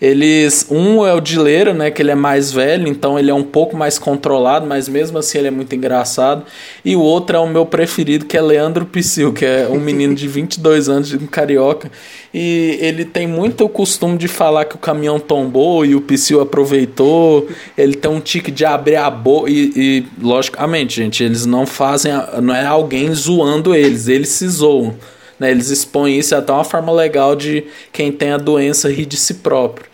eles. 0.00 0.66
Um 0.70 1.06
é 1.06 1.14
o 1.14 1.20
Dileira, 1.20 1.72
né? 1.72 1.90
Que 1.90 2.02
ele 2.02 2.10
é 2.10 2.14
mais 2.14 2.52
velho, 2.52 2.86
então 2.86 3.18
ele 3.18 3.30
é 3.30 3.34
um 3.34 3.42
pouco 3.42 3.76
mais 3.76 3.98
controlado, 3.98 4.66
mas 4.66 4.88
mesmo 4.88 5.18
assim 5.18 5.38
ele 5.38 5.48
é 5.48 5.50
muito 5.50 5.74
engraçado. 5.74 6.44
E 6.84 6.94
o 6.94 7.00
outro 7.00 7.36
é 7.36 7.40
o 7.40 7.48
meu 7.48 7.64
preferido, 7.64 8.26
que 8.26 8.36
é 8.36 8.40
Leandro 8.40 8.84
Psyu, 8.86 9.32
que 9.32 9.44
é 9.44 9.68
um 9.70 9.80
menino 9.80 10.14
de 10.14 10.28
22 10.28 10.88
anos, 10.88 11.08
de 11.08 11.16
um 11.16 11.26
carioca. 11.26 11.90
E 12.32 12.78
ele 12.80 13.04
tem 13.04 13.26
muito 13.26 13.64
o 13.64 13.68
costume 13.68 14.18
de 14.18 14.28
falar 14.28 14.66
que 14.66 14.74
o 14.74 14.78
caminhão 14.78 15.18
tombou 15.18 15.84
e 15.84 15.94
o 15.94 16.00
Psyu 16.02 16.40
aproveitou. 16.40 17.48
Ele 17.76 17.94
tem 17.94 18.10
um 18.10 18.20
tique 18.20 18.50
de 18.50 18.64
abrir 18.64 18.96
a 18.96 19.08
boca. 19.08 19.50
E, 19.50 19.72
e, 19.74 20.06
logicamente, 20.22 20.96
gente, 20.96 21.24
eles 21.24 21.46
não 21.46 21.66
fazem. 21.66 22.12
Não 22.42 22.54
é 22.54 22.66
alguém 22.66 23.12
zoando 23.14 23.74
eles, 23.74 24.08
eles 24.08 24.28
se 24.28 24.46
zoam. 24.48 24.94
Né? 25.38 25.50
Eles 25.50 25.70
expõem 25.70 26.18
isso 26.18 26.34
é 26.34 26.38
até 26.38 26.52
uma 26.52 26.64
forma 26.64 26.92
legal 26.92 27.36
de 27.36 27.64
quem 27.92 28.10
tem 28.10 28.32
a 28.32 28.38
doença 28.38 28.90
rir 28.90 29.06
de 29.06 29.16
si 29.16 29.34
próprio. 29.34 29.86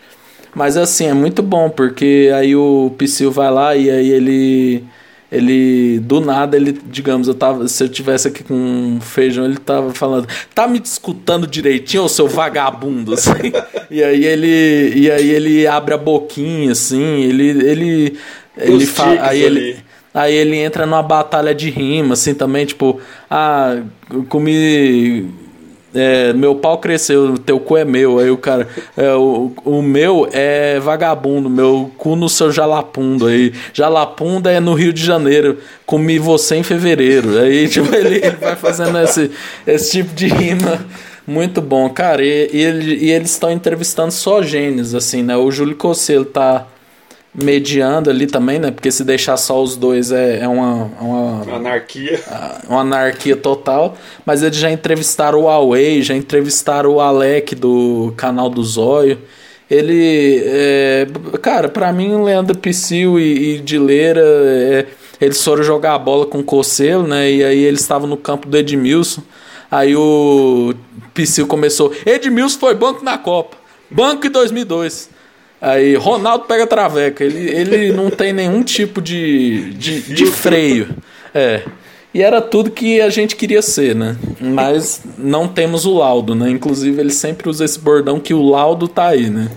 Mas 0.55 0.77
assim, 0.77 1.07
é 1.07 1.13
muito 1.13 1.41
bom, 1.41 1.69
porque 1.69 2.31
aí 2.35 2.55
o 2.55 2.93
Psyu 2.97 3.31
vai 3.31 3.51
lá 3.51 3.75
e 3.75 3.89
aí 3.89 4.09
ele. 4.09 4.83
Ele, 5.31 5.99
do 6.01 6.21
nada, 6.21 6.55
ele, 6.55 6.79
digamos, 6.91 7.27
eu 7.27 7.33
tava, 7.33 7.67
se 7.67 7.83
eu 7.83 7.89
tivesse 7.89 8.27
aqui 8.27 8.43
com 8.43 8.53
um 8.53 9.01
feijão, 9.01 9.45
ele 9.45 9.57
tava 9.57 9.91
falando, 9.91 10.27
tá 10.53 10.67
me 10.67 10.79
escutando 10.79 11.47
direitinho, 11.47 12.07
seu 12.07 12.27
vagabundo, 12.27 13.15
assim. 13.17 13.51
e 13.89 14.03
aí 14.03 14.23
ele, 14.23 14.93
e 14.95 15.09
aí 15.09 15.31
ele 15.31 15.65
abre 15.65 15.95
a 15.95 15.97
boquinha, 15.97 16.73
assim, 16.73 17.23
ele, 17.23 17.49
ele, 17.49 18.17
ele 18.55 18.85
fala, 18.85 19.25
aí 19.27 19.41
ele, 19.41 19.77
Aí 20.13 20.35
ele 20.35 20.57
entra 20.57 20.85
numa 20.85 21.01
batalha 21.01 21.55
de 21.55 21.69
rima, 21.69 22.13
assim, 22.13 22.33
também, 22.35 22.65
tipo, 22.65 22.99
ah, 23.29 23.81
comi. 24.29 25.27
É, 25.95 26.33
meu 26.33 26.55
pau 26.55 26.79
cresceu, 26.79 27.37
teu 27.37 27.59
cu 27.59 27.77
é 27.77 27.85
meu. 27.85 28.17
Aí 28.19 28.29
o 28.29 28.37
cara, 28.37 28.67
é, 28.97 29.13
o, 29.13 29.51
o 29.63 29.81
meu 29.81 30.27
é 30.31 30.79
vagabundo, 30.79 31.49
meu 31.49 31.91
cu 31.97 32.15
no 32.15 32.27
seu 32.27 32.51
jalapundo. 32.51 33.27
Aí, 33.27 33.53
jalapunda 33.73 34.51
é 34.51 34.59
no 34.59 34.73
Rio 34.73 34.91
de 34.91 35.03
Janeiro, 35.03 35.57
comi 35.85 36.17
você 36.17 36.55
em 36.55 36.63
fevereiro. 36.63 37.39
Aí, 37.39 37.67
tipo, 37.69 37.93
ele, 37.93 38.15
ele 38.17 38.37
vai 38.37 38.55
fazendo 38.55 38.97
esse, 38.99 39.31
esse 39.67 39.91
tipo 39.91 40.13
de 40.15 40.27
rima 40.27 40.83
muito 41.25 41.61
bom, 41.61 41.89
cara. 41.89 42.23
E, 42.23 42.49
e, 42.53 42.61
ele, 42.61 42.95
e 43.05 43.11
eles 43.11 43.31
estão 43.31 43.51
entrevistando 43.51 44.11
só 44.11 44.41
gênios, 44.41 44.93
assim, 44.93 45.23
né? 45.23 45.37
O 45.37 45.49
Júlio 45.51 45.75
Cosselo 45.75 46.25
tá 46.25 46.67
mediando 47.33 48.09
ali 48.09 48.27
também, 48.27 48.59
né? 48.59 48.69
Porque 48.69 48.91
se 48.91 49.03
deixar 49.03 49.37
só 49.37 49.61
os 49.61 49.75
dois 49.75 50.11
é, 50.11 50.39
é 50.39 50.47
uma, 50.47 50.91
é 50.99 51.03
uma 51.03 51.55
anarquia. 51.55 52.21
Uma 52.69 52.81
anarquia 52.81 53.35
total. 53.35 53.97
Mas 54.25 54.43
eles 54.43 54.57
já 54.57 54.69
entrevistaram 54.69 55.39
o 55.39 55.43
Huawei, 55.43 56.01
já 56.01 56.13
entrevistaram 56.15 56.91
o 56.91 57.01
Alec 57.01 57.55
do 57.55 58.13
canal 58.15 58.49
do 58.49 58.63
Zóio. 58.63 59.19
Ele. 59.69 60.43
É, 60.45 61.07
cara, 61.41 61.69
para 61.69 61.91
mim, 61.91 62.13
o 62.13 62.23
Leandro 62.23 62.57
Psyu 62.57 63.19
e, 63.19 63.55
e 63.55 63.59
Dileira. 63.59 64.21
É, 64.21 64.85
eles 65.19 65.41
foram 65.43 65.63
jogar 65.63 65.95
a 65.95 65.99
bola 65.99 66.25
com 66.25 66.39
o 66.39 66.43
Cocelo, 66.43 67.07
né? 67.07 67.31
E 67.31 67.43
aí 67.43 67.63
eles 67.63 67.79
estavam 67.81 68.07
no 68.07 68.17
campo 68.17 68.47
do 68.47 68.57
Edmilson. 68.57 69.23
Aí 69.71 69.95
o 69.95 70.73
Psyu 71.13 71.47
começou. 71.47 71.91
Edmilson 72.05 72.59
foi 72.59 72.75
banco 72.75 73.03
na 73.03 73.17
Copa. 73.17 73.57
Banco 73.89 74.27
em 74.27 74.29
2002. 74.29 75.12
Aí, 75.63 75.95
Ronaldo 75.95 76.43
pega 76.43 76.67
traveca. 76.67 77.23
Ele, 77.23 77.49
ele 77.49 77.91
não 77.95 78.09
tem 78.09 78.33
nenhum 78.33 78.61
tipo 78.63 79.01
de, 79.01 79.73
de, 79.75 80.01
de 80.01 80.25
freio. 80.25 80.89
É. 81.33 81.63
E 82.13 82.21
era 82.21 82.41
tudo 82.41 82.69
que 82.69 82.99
a 82.99 83.09
gente 83.09 83.37
queria 83.37 83.61
ser, 83.61 83.95
né? 83.95 84.17
Mas 84.41 85.01
não 85.17 85.47
temos 85.47 85.85
o 85.85 85.93
laudo, 85.97 86.35
né? 86.35 86.49
Inclusive, 86.49 86.99
ele 86.99 87.13
sempre 87.13 87.49
usa 87.49 87.63
esse 87.63 87.79
bordão 87.79 88.19
que 88.19 88.33
o 88.33 88.43
laudo 88.43 88.89
tá 88.89 89.07
aí, 89.07 89.29
né? 89.29 89.49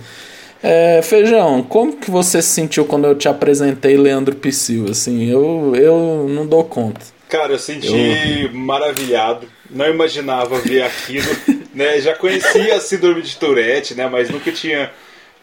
É, 0.63 1.01
Feijão, 1.03 1.61
como 1.61 1.97
que 1.97 2.09
você 2.09 2.41
se 2.41 2.49
sentiu 2.49 2.85
quando 2.85 3.05
eu 3.05 3.13
te 3.13 3.27
apresentei 3.27 3.97
Leandro 3.97 4.33
Psyu? 4.37 4.85
Assim, 4.89 5.29
eu, 5.29 5.73
eu 5.75 6.25
não 6.29 6.47
dou 6.47 6.63
conta. 6.63 7.01
Cara, 7.27 7.51
eu 7.51 7.59
senti 7.59 8.45
eu... 8.45 8.53
maravilhado. 8.53 9.45
Não 9.69 9.87
imaginava 9.87 10.57
ver 10.59 10.83
aquilo. 10.83 11.27
né? 11.75 11.99
Já 11.99 12.15
conhecia 12.15 12.77
a 12.77 12.79
síndrome 12.79 13.21
de 13.21 13.35
Tourette, 13.35 13.93
né? 13.93 14.07
Mas 14.09 14.29
nunca 14.29 14.53
tinha 14.53 14.89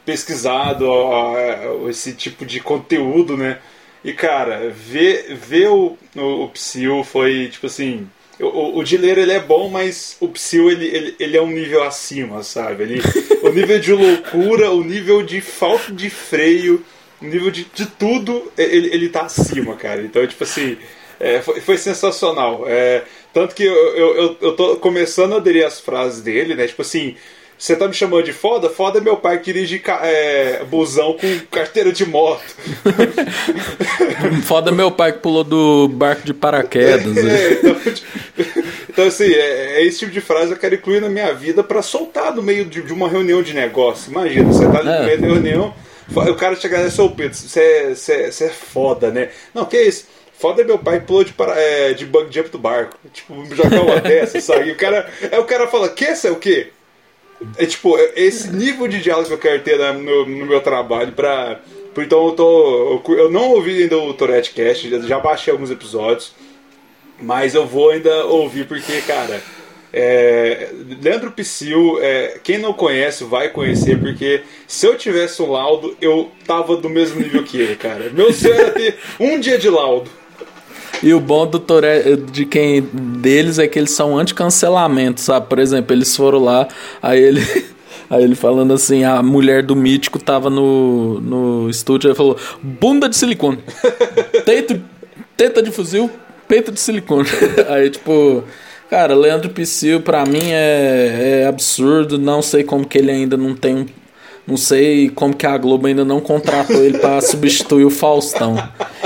pesquisado 0.05 0.87
ó, 0.87 1.89
esse 1.89 2.13
tipo 2.13 2.45
de 2.45 2.61
conteúdo, 2.61 3.37
né? 3.37 3.59
E 4.05 4.13
cara, 4.13 4.71
ver, 4.71 5.35
ver 5.35 5.69
o, 5.69 5.97
o, 6.15 6.45
o 6.45 6.49
Psyu 6.51 7.03
foi 7.05 7.49
tipo 7.49 7.67
assim. 7.67 8.07
O, 8.39 8.79
o 8.79 8.85
Dileiro 8.85 9.21
ele 9.21 9.33
é 9.33 9.39
bom, 9.39 9.69
mas 9.69 10.17
o 10.21 10.29
Psyu 10.29 10.71
ele, 10.71 10.87
ele, 10.87 11.17
ele 11.21 11.37
é 11.37 11.43
um 11.43 11.51
nível 11.51 11.85
acima, 11.85 12.43
sabe? 12.43 12.83
Ele, 12.83 13.03
o 13.43 13.49
nível 13.49 13.79
de 13.79 13.93
loucura, 13.93 14.71
o 14.73 14.83
nível 14.83 15.23
de 15.23 15.41
falta 15.41 15.93
de 15.93 16.11
freio, 16.11 16.85
o 17.23 17.25
nível 17.25 17.51
de, 17.51 17.65
de 17.73 17.87
tudo, 17.87 18.53
ele, 18.59 18.93
ele 18.93 19.09
tá 19.09 19.23
acima, 19.23 19.77
cara. 19.77 20.03
Então, 20.03 20.27
tipo 20.27 20.43
assim, 20.43 20.77
é, 21.21 21.41
foi, 21.41 21.61
foi 21.61 21.79
sensacional. 21.79 22.65
É, 22.67 23.05
tanto 23.33 23.55
que 23.55 23.65
eu, 23.65 23.97
eu, 23.97 24.37
eu, 24.41 24.57
tô 24.57 24.77
começando 24.77 25.35
a 25.35 25.37
aderir 25.37 25.67
as 25.67 25.81
frases 25.81 26.21
dele, 26.21 26.55
né? 26.55 26.67
Tipo 26.67 26.83
assim, 26.83 27.17
você 27.59 27.77
tá 27.77 27.87
me 27.87 27.95
chamando 27.95 28.25
de 28.25 28.33
foda? 28.33 28.69
Foda 28.69 28.99
é 28.99 29.01
meu 29.01 29.17
pai 29.17 29.39
que 29.39 29.53
dirige 29.53 29.83
é, 30.03 30.65
busão 30.65 31.15
com 31.15 31.41
carteira 31.51 31.93
de 31.93 32.05
moto. 32.05 32.43
foda 34.45 34.71
é 34.71 34.75
meu 34.75 34.91
pai 34.91 35.13
que 35.13 35.21
pulou 35.21 35.45
do 35.45 35.89
barco 35.89 36.23
de 36.25 36.35
paraquedas. 36.35 37.15
É, 37.25 37.53
então, 37.53 37.75
tipo, 37.93 38.65
então, 38.89 39.07
assim, 39.07 39.33
é, 39.33 39.79
é, 39.79 39.85
esse 39.85 40.01
tipo 40.01 40.13
de 40.13 40.21
frase 40.21 40.53
eu 40.53 40.57
quero 40.57 40.75
incluir 40.75 41.01
na 41.01 41.09
minha 41.09 41.33
vida 41.33 41.65
para 41.65 41.83
soltar 41.83 42.35
no 42.35 42.43
meio 42.43 42.65
de, 42.65 42.83
de, 42.83 42.93
uma 42.93 43.09
reunião 43.09 43.43
de 43.43 43.53
negócio. 43.53 44.11
Imagina, 44.11 44.53
você 44.53 44.67
tá 44.67 44.83
no 44.83 44.91
é. 44.91 45.07
meio 45.07 45.21
da 45.21 45.27
reunião, 45.27 45.75
o 46.15 46.35
cara 46.35 46.55
chega 46.55 46.81
e 46.81 46.91
seu 46.91 47.11
Pedro, 47.11 47.37
você 47.37 47.61
é, 47.61 47.95
você, 47.95 48.31
você 48.31 48.45
é 48.45 48.51
foda, 48.51 49.11
né? 49.11 49.31
Não, 49.53 49.65
que 49.65 49.77
é 49.77 49.89
isso? 49.89 50.07
Foda 50.39 50.63
é 50.63 50.65
meu 50.65 50.79
pai 50.79 51.01
pulou 51.01 51.25
de, 51.25 51.33
para, 51.33 51.59
é, 51.59 51.93
de 51.93 52.07
bug 52.07 52.33
jump 52.33 52.51
do 52.51 52.59
barco. 52.59 52.97
Tipo, 53.13 53.45
jogar 53.55 53.83
uma 53.83 53.99
dessa, 54.03 54.41
sabe? 54.41 54.69
E 54.69 54.73
o 54.73 54.77
cara, 54.77 55.09
aí 55.31 55.39
o 55.39 55.45
cara 55.45 55.67
fala, 55.67 55.89
que 55.89 56.05
essa 56.05 56.29
é 56.29 56.31
o 56.31 56.37
quê? 56.37 56.71
É 57.57 57.67
tipo, 57.67 57.97
é 57.99 58.13
esse 58.17 58.51
nível 58.51 58.87
de 58.89 59.01
diálogo 59.01 59.29
que 59.29 59.35
eu 59.35 59.39
quero 59.39 59.63
ter 59.63 59.79
no, 59.95 60.27
no 60.27 60.47
meu 60.47 60.61
trabalho 60.61 61.13
pra. 61.13 61.61
Então 61.97 62.27
eu 62.27 62.33
tô. 62.33 63.03
Eu 63.09 63.31
não 63.31 63.51
ouvi 63.51 63.83
ainda 63.83 63.99
o 63.99 64.13
Tourette 64.15 64.53
Cast, 64.53 65.07
já 65.07 65.19
baixei 65.19 65.53
alguns 65.53 65.71
episódios. 65.71 66.35
Mas 67.21 67.55
eu 67.55 67.67
vou 67.67 67.91
ainda 67.91 68.27
ouvir 68.27 68.67
porque, 68.67 69.01
cara. 69.03 69.41
É, 69.97 70.71
Leandro 71.01 71.31
Psyu, 71.31 72.01
é, 72.03 72.41
quem 72.43 72.59
não 72.59 72.73
conhece 72.73 73.23
vai 73.23 73.49
conhecer, 73.51 73.97
porque 73.97 74.43
se 74.67 74.85
eu 74.85 74.99
tivesse 74.99 75.41
um 75.41 75.53
laudo, 75.53 75.97
eu 76.01 76.33
tava 76.45 76.77
do 76.77 76.91
mesmo 76.91 77.21
nível 77.21 77.45
que 77.45 77.61
ele, 77.61 77.77
cara. 77.77 78.11
Meu 78.11 78.33
sonho 78.33 78.55
era 78.55 78.73
ter 78.73 78.99
um 79.21 79.39
dia 79.39 79.57
de 79.57 79.71
laudo. 79.71 80.11
E 81.05 81.13
o 81.13 81.21
bom 81.21 81.47
do 81.47 81.63
de 82.33 82.47
quem 82.47 82.81
deles 82.81 83.59
é 83.59 83.69
que 83.69 83.79
eles 83.79 83.91
são 83.91 84.17
anti-cancelamento, 84.17 85.21
sabe? 85.21 85.47
Por 85.49 85.59
exemplo, 85.59 85.95
eles 85.95 86.17
foram 86.17 86.39
lá, 86.39 86.67
aí 87.03 87.21
ele. 87.21 87.43
Aí 88.11 88.23
ele 88.23 88.35
falando 88.35 88.75
assim, 88.75 89.03
a 89.03 89.23
mulher 89.23 89.63
do 89.63 89.75
mítico 89.75 90.23
tava 90.23 90.51
no, 90.51 91.21
no 91.21 91.71
estúdio 91.71 92.11
e 92.11 92.15
falou: 92.15 92.37
bunda 92.63 93.09
de 93.09 93.17
silicone. 93.17 93.59
Teito, 94.45 94.81
teta 95.35 95.63
de 95.63 95.71
fuzil, 95.71 96.11
peito 96.47 96.71
de 96.71 96.79
silicone. 96.79 97.27
Aí, 97.67 97.89
tipo, 97.89 98.45
cara, 98.91 99.15
Leandro 99.15 99.49
Psyu 99.51 100.03
pra 100.03 100.27
mim 100.27 100.51
é, 100.51 101.41
é 101.43 101.47
absurdo. 101.47 102.19
Não 102.19 102.43
sei 102.43 102.63
como 102.63 102.87
que 102.87 102.99
ele 102.99 103.11
ainda 103.11 103.39
não 103.39 103.55
tem 103.55 103.75
um 103.75 103.87
não 104.47 104.57
sei 104.57 105.09
como 105.09 105.35
que 105.35 105.47
a 105.47 105.57
Globo 105.57 105.87
ainda 105.87 106.05
não 106.05 106.21
contratou 106.21 106.85
ele 106.85 106.99
para 106.99 107.21
substituir 107.23 107.85
o 107.85 107.91
Faustão. 107.91 108.57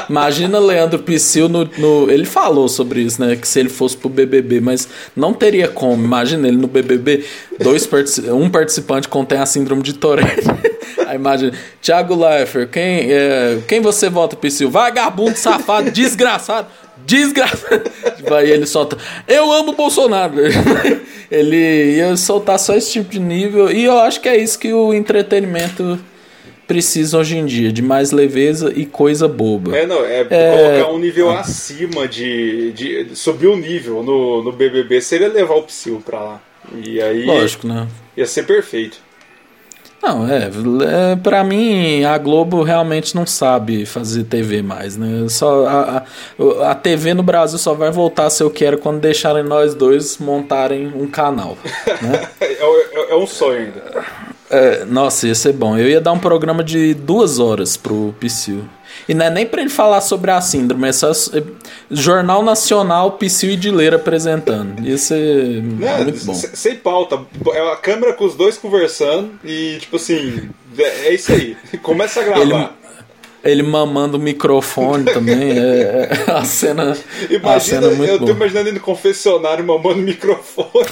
Imagina 0.09 0.59
Leandro 0.59 0.99
Psyu 1.01 1.49
no, 1.49 1.69
no, 1.79 2.11
Ele 2.11 2.25
falou 2.25 2.69
sobre 2.69 3.03
isso, 3.03 3.21
né? 3.21 3.37
Que 3.37 3.47
se 3.47 3.61
ele 3.61 3.69
fosse 3.69 3.97
pro 3.97 4.09
BBB, 4.09 4.61
mas 4.61 4.89
não 5.15 5.33
teria 5.33 5.69
como. 5.69 6.03
Imagina 6.03 6.49
ele 6.49 6.57
no 6.57 6.67
BBB, 6.67 7.25
dois 7.61 7.89
um 8.33 8.51
participante 8.51 9.07
contém 9.07 9.39
a 9.39 9.47
síndrome 9.47 9.83
de 9.83 9.93
Tourette. 9.93 10.49
Aí 11.07 11.17
imagina, 11.17 11.53
Thiago 11.81 12.15
Leifert, 12.15 12.69
quem, 12.71 13.13
é, 13.13 13.59
quem 13.67 13.81
você 13.81 14.11
vota, 14.11 14.37
Psyu? 14.37 14.71
Vagabundo, 14.71 15.37
safado, 15.37 15.91
desgraçado 15.91 16.67
desgraça. 17.09 17.83
Aí 18.31 18.51
ele 18.51 18.67
solta, 18.67 18.99
eu 19.27 19.51
amo 19.51 19.73
Bolsonaro. 19.73 20.35
ele 21.31 21.97
ia 21.97 22.15
soltar 22.17 22.59
só 22.59 22.75
esse 22.75 22.93
tipo 22.93 23.11
de 23.11 23.19
nível. 23.19 23.71
E 23.71 23.85
eu 23.85 23.99
acho 23.99 24.21
que 24.21 24.29
é 24.29 24.37
isso 24.37 24.59
que 24.59 24.73
o 24.73 24.93
entretenimento 24.93 25.99
precisa 26.67 27.17
hoje 27.17 27.39
em 27.39 27.47
dia, 27.47 27.73
de 27.73 27.81
mais 27.81 28.13
leveza 28.13 28.71
e 28.77 28.85
coisa 28.85 29.27
boba. 29.27 29.75
É, 29.75 29.87
não, 29.87 30.05
é, 30.05 30.21
é... 30.21 30.75
colocar 30.75 30.93
um 30.93 30.99
nível 30.99 31.31
acima 31.31 32.07
de, 32.07 32.73
de. 32.73 33.17
subir 33.17 33.47
o 33.47 33.55
um 33.55 33.57
nível 33.57 34.03
no, 34.03 34.43
no 34.43 34.53
BBB 34.53 35.01
seria 35.01 35.29
levar 35.29 35.55
o 35.55 35.63
Psyu 35.63 36.03
pra 36.05 36.21
lá. 36.21 36.43
E 36.85 37.01
aí. 37.01 37.25
Lógico, 37.25 37.67
né? 37.67 37.89
Ia 38.15 38.27
ser 38.27 38.45
perfeito. 38.45 39.08
Não, 40.03 40.29
é, 40.29 40.49
é 41.13 41.17
para 41.17 41.43
mim 41.43 42.05
a 42.05 42.17
Globo 42.19 42.63
realmente 42.63 43.17
não 43.17 43.27
sabe 43.27 43.85
fazer 43.85 44.25
TV 44.25 44.63
mais, 44.63 44.97
né? 44.97 45.27
Só 45.29 45.67
a, 45.67 46.07
a, 46.63 46.71
a, 46.71 46.75
TV 46.75 47.15
no 47.15 47.23
Brasil 47.23 47.59
só 47.59 47.75
vai 47.75 47.91
voltar 47.91 48.27
a 48.27 48.31
ser 48.31 48.45
o 48.45 48.51
que 48.51 48.65
era 48.65 48.77
quando 48.77 49.01
deixarem 49.01 49.43
nós 49.43 49.75
dois 49.75 50.19
montarem 50.19 50.87
um 50.95 51.09
canal, 51.09 51.59
né? 52.01 52.29
é, 52.41 52.53
é, 52.53 53.11
é, 53.11 53.17
um 53.17 53.27
sonho 53.27 53.59
ainda. 53.59 54.05
É, 54.51 54.85
nossa, 54.85 55.27
ia 55.27 55.35
ser 55.35 55.53
bom. 55.53 55.77
Eu 55.77 55.89
ia 55.89 56.01
dar 56.01 56.13
um 56.13 56.19
programa 56.19 56.63
de 56.63 56.95
duas 56.95 57.39
horas 57.39 57.77
pro 57.77 58.15
Psyu. 58.21 58.65
E 59.09 59.15
não 59.15 59.25
é 59.25 59.31
nem 59.31 59.47
para 59.47 59.63
ele 59.63 59.71
falar 59.71 60.03
sobre 60.03 60.31
a 60.31 60.41
síndrome, 60.41 60.87
é 60.87 60.93
só 60.93 61.11
é, 61.11 61.43
Jornal 61.91 62.43
Nacional 62.43 63.13
Psyu 63.13 63.51
e 63.51 63.57
Dileira 63.57 63.97
apresentando. 63.97 64.87
Isso 64.87 65.15
é 65.15 65.63
não, 65.63 66.05
muito 66.05 66.25
bom. 66.27 66.35
Sem 66.35 66.77
pauta. 66.77 67.19
É 67.55 67.73
a 67.73 67.77
câmera 67.77 68.13
com 68.13 68.27
os 68.27 68.35
dois 68.35 68.59
conversando 68.59 69.31
e, 69.43 69.79
tipo 69.81 69.97
assim, 69.97 70.51
é, 70.77 71.07
é 71.07 71.15
isso 71.15 71.33
aí. 71.33 71.57
Começa 71.83 72.21
a 72.21 72.25
gravar. 72.25 72.43
Ele 72.43 72.69
ele 73.45 73.63
mamando 73.63 74.19
o 74.19 74.21
microfone 74.21 75.05
também. 75.05 75.59
É, 75.59 76.11
é, 76.27 76.33
a 76.33 76.45
cena. 76.45 76.97
Imagina, 77.31 77.55
a 77.55 77.61
cena 77.61 77.87
é 77.87 77.95
muito 77.95 78.11
eu 78.11 78.19
tô 78.19 78.33
imaginando 78.33 78.69
ele 78.69 78.79
no 78.79 78.85
confessionário 78.85 79.65
mamando 79.65 80.01
o 80.01 80.03
microfone. 80.03 80.69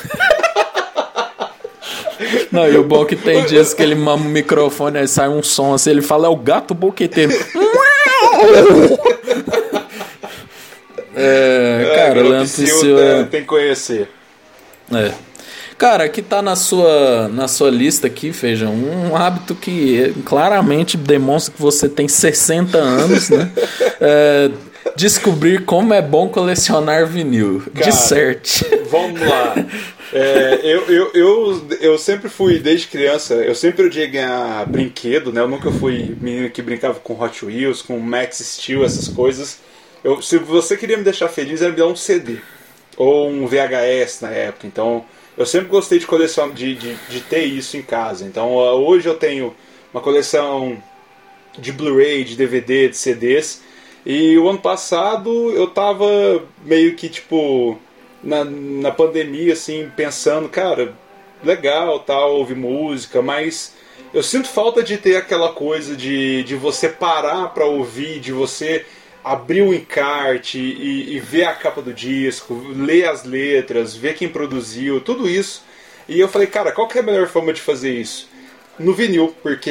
Não, 2.50 2.66
e 2.66 2.78
o 2.78 2.84
bom 2.84 3.02
é 3.02 3.06
que 3.06 3.16
tem 3.16 3.44
dias 3.44 3.74
que 3.74 3.82
ele 3.82 3.94
mama 3.94 4.24
o 4.24 4.28
microfone, 4.28 4.98
aí 4.98 5.06
sai 5.06 5.28
um 5.28 5.42
som 5.42 5.74
assim, 5.74 5.90
ele 5.90 6.00
fala, 6.00 6.26
é 6.26 6.30
o 6.30 6.36
gato 6.36 6.72
boqueteiro. 6.72 7.32
é, 11.16 11.92
cara, 11.94 12.20
é, 12.20 12.22
Leandro 12.22 12.48
Psyu 12.48 12.98
é... 12.98 13.24
tem 13.24 13.42
que 13.42 13.46
conhecer. 13.46 14.08
É. 14.92 15.12
Cara, 15.78 16.08
que 16.08 16.22
tá 16.22 16.40
na 16.40 16.56
sua, 16.56 17.28
na 17.28 17.46
sua 17.48 17.70
lista 17.70 18.06
aqui, 18.06 18.32
Feijão, 18.32 18.72
um 18.72 19.14
hábito 19.14 19.54
que 19.54 20.14
claramente 20.24 20.96
demonstra 20.96 21.52
que 21.54 21.60
você 21.60 21.86
tem 21.86 22.08
60 22.08 22.78
anos, 22.78 23.28
né? 23.28 23.50
É, 24.00 24.50
descobrir 24.96 25.66
como 25.66 25.92
é 25.92 26.00
bom 26.00 26.28
colecionar 26.28 27.06
vinil. 27.06 27.62
Cara, 27.74 27.92
certo. 27.92 28.64
Vamos 28.90 29.20
lá. 29.20 29.54
É, 30.12 30.60
eu, 30.62 30.82
eu, 30.88 31.10
eu, 31.14 31.68
eu 31.80 31.98
sempre 31.98 32.28
fui, 32.28 32.58
desde 32.58 32.86
criança, 32.86 33.34
eu 33.34 33.54
sempre 33.54 33.86
odiei 33.86 34.06
ganhar 34.06 34.66
brinquedo, 34.66 35.32
né? 35.32 35.40
Eu 35.40 35.48
nunca 35.48 35.70
fui 35.70 36.16
menino 36.20 36.50
que 36.50 36.62
brincava 36.62 37.00
com 37.00 37.20
Hot 37.20 37.44
Wheels, 37.44 37.82
com 37.82 37.98
Max 37.98 38.38
Steel, 38.38 38.84
essas 38.84 39.08
coisas. 39.08 39.58
Eu, 40.04 40.22
se 40.22 40.38
você 40.38 40.76
queria 40.76 40.96
me 40.96 41.04
deixar 41.04 41.28
feliz, 41.28 41.60
era 41.60 41.70
me 41.72 41.76
dar 41.76 41.86
um 41.86 41.96
CD. 41.96 42.36
Ou 42.96 43.28
um 43.28 43.46
VHS 43.46 44.20
na 44.22 44.30
época. 44.30 44.66
Então, 44.66 45.04
eu 45.36 45.44
sempre 45.44 45.68
gostei 45.68 45.98
de 45.98 46.06
coleção, 46.06 46.50
de, 46.50 46.74
de, 46.76 46.94
de 47.08 47.20
ter 47.20 47.44
isso 47.44 47.76
em 47.76 47.82
casa. 47.82 48.24
Então, 48.24 48.54
hoje 48.54 49.08
eu 49.08 49.14
tenho 49.14 49.54
uma 49.92 50.00
coleção 50.00 50.80
de 51.58 51.72
Blu-ray, 51.72 52.24
de 52.24 52.36
DVD, 52.36 52.88
de 52.88 52.96
CDs. 52.96 53.62
E 54.04 54.38
o 54.38 54.48
ano 54.48 54.58
passado 54.58 55.50
eu 55.50 55.66
tava 55.66 56.06
meio 56.64 56.94
que 56.94 57.08
tipo 57.08 57.78
na, 58.26 58.44
na 58.44 58.90
pandemia, 58.90 59.52
assim, 59.52 59.90
pensando, 59.96 60.48
cara, 60.48 60.92
legal, 61.42 62.00
tal, 62.00 62.36
ouvir 62.36 62.56
música, 62.56 63.22
mas 63.22 63.72
eu 64.12 64.22
sinto 64.22 64.48
falta 64.48 64.82
de 64.82 64.98
ter 64.98 65.16
aquela 65.16 65.52
coisa 65.52 65.96
de, 65.96 66.42
de 66.42 66.56
você 66.56 66.88
parar 66.88 67.48
para 67.54 67.64
ouvir, 67.64 68.18
de 68.18 68.32
você 68.32 68.84
abrir 69.22 69.62
o 69.62 69.72
encarte 69.72 70.58
e, 70.58 71.16
e, 71.16 71.20
ver 71.20 71.44
a 71.44 71.54
capa 71.54 71.80
do 71.80 71.92
disco, 71.92 72.54
ler 72.74 73.08
as 73.08 73.24
letras, 73.24 73.96
ver 73.96 74.14
quem 74.14 74.28
produziu, 74.28 75.00
tudo 75.00 75.28
isso. 75.28 75.64
E 76.08 76.18
eu 76.20 76.28
falei, 76.28 76.46
cara, 76.46 76.72
qual 76.72 76.86
que 76.86 76.98
é 76.98 77.00
a 77.00 77.04
melhor 77.04 77.26
forma 77.28 77.52
de 77.52 77.60
fazer 77.60 77.92
isso? 77.92 78.28
no 78.78 78.92
vinil, 78.92 79.34
porque 79.42 79.70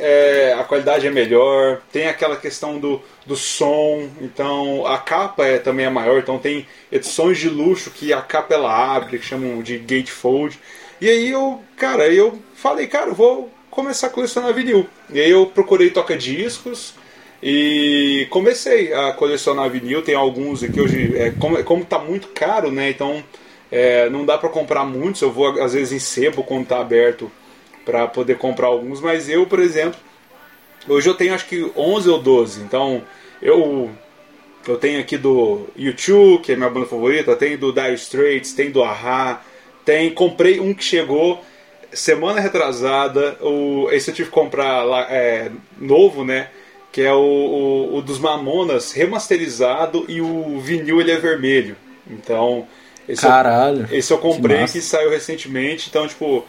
é, 0.00 0.56
a 0.58 0.64
qualidade 0.64 1.06
é 1.06 1.10
melhor, 1.10 1.82
tem 1.92 2.06
aquela 2.06 2.36
questão 2.36 2.78
do, 2.78 3.02
do 3.26 3.36
som, 3.36 4.08
então 4.20 4.86
a 4.86 4.98
capa 4.98 5.44
é 5.44 5.58
também 5.58 5.86
é 5.86 5.90
maior, 5.90 6.18
então 6.18 6.38
tem 6.38 6.66
edições 6.92 7.38
de 7.38 7.48
luxo 7.48 7.90
que 7.90 8.12
a 8.12 8.22
capa 8.22 8.54
ela 8.54 8.94
abre, 8.96 9.18
que 9.18 9.26
chamam 9.26 9.60
de 9.62 9.78
gatefold. 9.78 10.58
E 11.00 11.08
aí 11.08 11.30
eu, 11.30 11.60
cara, 11.76 12.08
eu 12.08 12.38
falei, 12.54 12.86
cara, 12.86 13.12
vou 13.12 13.50
começar 13.68 14.06
a 14.06 14.10
colecionar 14.10 14.54
vinil. 14.54 14.86
E 15.10 15.20
aí 15.20 15.30
eu 15.30 15.46
procurei 15.46 15.90
toca-discos 15.90 16.94
e 17.42 18.26
comecei 18.30 18.92
a 18.94 19.12
colecionar 19.12 19.68
vinil, 19.68 20.02
tem 20.02 20.14
alguns 20.14 20.62
aqui 20.62 20.80
hoje, 20.80 21.16
é, 21.18 21.30
como, 21.32 21.62
como 21.64 21.84
tá 21.84 21.98
muito 21.98 22.28
caro, 22.28 22.70
né, 22.70 22.90
então 22.90 23.22
é, 23.70 24.08
não 24.08 24.24
dá 24.24 24.38
para 24.38 24.48
comprar 24.48 24.84
muitos, 24.84 25.20
eu 25.20 25.30
vou 25.30 25.60
às 25.60 25.74
vezes 25.74 25.92
em 25.92 25.98
sebo 25.98 26.42
quando 26.42 26.66
tá 26.66 26.80
aberto 26.80 27.30
para 27.84 28.06
poder 28.06 28.38
comprar 28.38 28.68
alguns, 28.68 29.00
mas 29.00 29.28
eu, 29.28 29.46
por 29.46 29.58
exemplo, 29.58 30.00
hoje 30.88 31.08
eu 31.08 31.14
tenho 31.14 31.34
acho 31.34 31.46
que 31.46 31.70
11 31.76 32.08
ou 32.08 32.18
12, 32.20 32.62
então 32.62 33.02
eu 33.40 33.90
eu 34.66 34.76
tenho 34.76 35.00
aqui 35.00 35.16
do 35.16 35.66
YouTube, 35.76 36.42
que 36.42 36.52
é 36.52 36.56
minha 36.56 36.68
banda 36.68 36.86
favorita, 36.86 37.36
tem 37.36 37.56
do 37.56 37.72
Dire 37.72 37.94
Straits, 37.94 38.52
tem 38.52 38.70
do 38.70 38.82
Aha, 38.82 39.42
tem 39.84 40.10
comprei 40.10 40.58
um 40.58 40.74
que 40.74 40.82
chegou 40.82 41.40
semana 41.92 42.40
retrasada, 42.40 43.36
o 43.40 43.88
esse 43.90 44.10
eu 44.10 44.14
tive 44.14 44.28
que 44.28 44.34
comprar 44.34 44.82
lá, 44.82 45.02
é, 45.10 45.50
novo, 45.78 46.24
né? 46.24 46.48
Que 46.92 47.02
é 47.02 47.12
o, 47.12 47.18
o, 47.18 47.96
o, 47.96 48.02
dos 48.02 48.18
Mamonas 48.18 48.92
remasterizado 48.92 50.04
e 50.08 50.20
o 50.20 50.58
vinil 50.58 51.00
ele 51.00 51.12
é 51.12 51.16
vermelho. 51.16 51.76
Então, 52.08 52.66
esse 53.08 53.22
Caralho. 53.22 53.86
Eu, 53.90 53.98
esse 53.98 54.12
eu 54.12 54.18
comprei 54.18 54.64
que, 54.64 54.72
que 54.72 54.80
saiu 54.80 55.10
recentemente, 55.10 55.88
então 55.88 56.06
tipo 56.08 56.44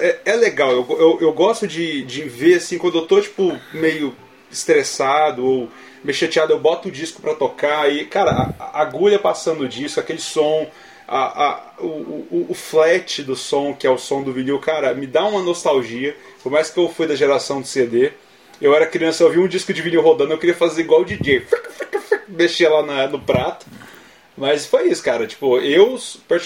é, 0.00 0.18
é 0.24 0.36
legal, 0.36 0.70
eu, 0.70 0.86
eu, 0.90 1.18
eu, 1.20 1.32
gosto 1.32 1.66
de, 1.66 2.02
de 2.04 2.22
ver 2.22 2.56
assim, 2.56 2.78
quando 2.78 2.98
eu 2.98 3.06
tô 3.06 3.20
tipo 3.20 3.58
meio 3.74 4.14
estressado 4.52 5.44
ou 5.44 5.68
meio 6.04 6.16
chateado, 6.16 6.52
eu 6.52 6.58
boto 6.58 6.88
o 6.88 6.92
disco 6.92 7.22
para 7.22 7.34
tocar 7.34 7.90
e, 7.92 8.04
cara, 8.04 8.30
a, 8.58 8.64
a, 8.64 8.82
agulha 8.82 9.18
passando 9.18 9.62
o 9.62 9.68
disco, 9.68 10.00
aquele 10.00 10.20
som, 10.20 10.68
a, 11.06 11.44
a, 11.44 11.72
o, 11.78 12.46
o, 12.50 12.54
flat 12.54 13.22
do 13.22 13.36
som, 13.36 13.74
que 13.74 13.86
é 13.86 13.90
o 13.90 13.98
som 13.98 14.22
do 14.22 14.32
vinil, 14.32 14.58
cara, 14.58 14.94
me 14.94 15.06
dá 15.06 15.24
uma 15.24 15.42
nostalgia. 15.42 16.16
Por 16.42 16.50
mais 16.50 16.70
que 16.70 16.78
eu 16.78 16.88
fui 16.88 17.06
da 17.06 17.14
geração 17.14 17.60
do 17.60 17.66
CD, 17.66 18.12
eu 18.60 18.74
era 18.74 18.86
criança, 18.86 19.22
eu 19.22 19.30
vi 19.30 19.38
um 19.38 19.48
disco 19.48 19.72
de 19.72 19.82
vinil 19.82 20.02
rodando, 20.02 20.32
eu 20.32 20.38
queria 20.38 20.54
fazer 20.54 20.82
igual 20.82 21.02
o 21.02 21.04
DJ, 21.04 21.46
mexer 22.28 22.68
lá 22.68 22.82
na, 22.82 23.06
no 23.08 23.20
prato. 23.20 23.66
Mas 24.36 24.66
foi 24.66 24.88
isso, 24.88 25.02
cara. 25.02 25.26
Tipo, 25.26 25.58
eu 25.58 25.98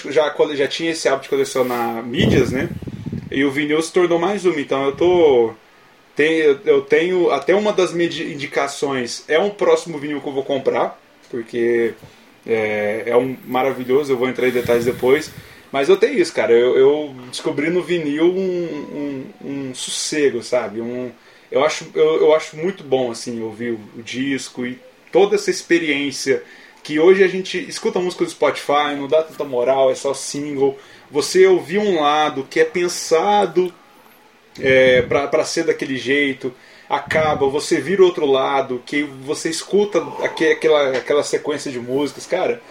já, 0.09 0.35
já 0.55 0.67
tinha 0.67 0.91
esse 0.91 1.07
hábito 1.07 1.23
de 1.23 1.29
colecionar 1.29 2.03
mídias, 2.03 2.51
né? 2.51 2.69
E 3.31 3.43
o 3.43 3.51
vinil 3.51 3.81
se 3.81 3.91
tornou 3.91 4.19
mais 4.19 4.45
uma. 4.45 4.59
Então 4.59 4.85
eu 4.85 4.95
tô. 4.95 5.53
Tenho, 6.17 6.59
eu 6.65 6.81
tenho. 6.81 7.29
Até 7.29 7.53
uma 7.53 7.71
das 7.71 7.93
minhas 7.93 8.15
indicações 8.17 9.23
é 9.27 9.39
um 9.39 9.51
próximo 9.51 9.99
vinil 9.99 10.19
que 10.19 10.27
eu 10.27 10.33
vou 10.33 10.43
comprar. 10.43 10.99
Porque 11.29 11.93
é, 12.45 13.03
é 13.05 13.15
um 13.15 13.37
maravilhoso, 13.45 14.11
eu 14.11 14.17
vou 14.17 14.27
entrar 14.27 14.47
em 14.47 14.51
detalhes 14.51 14.83
depois. 14.83 15.31
Mas 15.71 15.89
eu 15.89 15.97
tenho 15.97 16.17
isso, 16.17 16.33
cara. 16.33 16.51
Eu, 16.51 16.75
eu 16.75 17.15
descobri 17.29 17.69
no 17.69 17.83
vinil 17.83 18.25
um, 18.25 19.25
um, 19.43 19.47
um, 19.47 19.75
sossego, 19.75 20.41
sabe? 20.41 20.81
Um, 20.81 21.11
eu, 21.51 21.63
acho, 21.63 21.85
eu, 21.93 22.21
eu 22.21 22.33
acho 22.33 22.57
muito 22.57 22.83
bom 22.83 23.11
assim 23.11 23.41
ouvir 23.41 23.73
o, 23.73 23.79
o 23.99 24.01
disco 24.01 24.65
e 24.65 24.79
toda 25.11 25.35
essa 25.35 25.51
experiência 25.51 26.41
que 26.83 26.99
hoje 26.99 27.23
a 27.23 27.27
gente 27.27 27.59
escuta 27.67 27.99
música 27.99 28.23
do 28.23 28.31
Spotify, 28.31 28.95
não 28.97 29.07
dá 29.07 29.21
tanta 29.21 29.43
moral, 29.43 29.91
é 29.91 29.95
só 29.95 30.15
single. 30.15 30.79
Você 31.11 31.45
ouvir 31.45 31.77
um 31.77 32.01
lado 32.01 32.47
que 32.49 32.59
é 32.59 32.65
pensado 32.65 33.71
é, 34.59 35.01
para 35.01 35.43
ser 35.45 35.63
daquele 35.65 35.97
jeito, 35.97 36.53
acaba, 36.89 37.47
você 37.47 37.79
vira 37.79 38.03
outro 38.03 38.25
lado, 38.25 38.81
que 38.85 39.03
você 39.03 39.49
escuta 39.49 40.01
aquela, 40.23 40.97
aquela 40.97 41.23
sequência 41.23 41.71
de 41.71 41.79
músicas, 41.79 42.25
cara, 42.25 42.61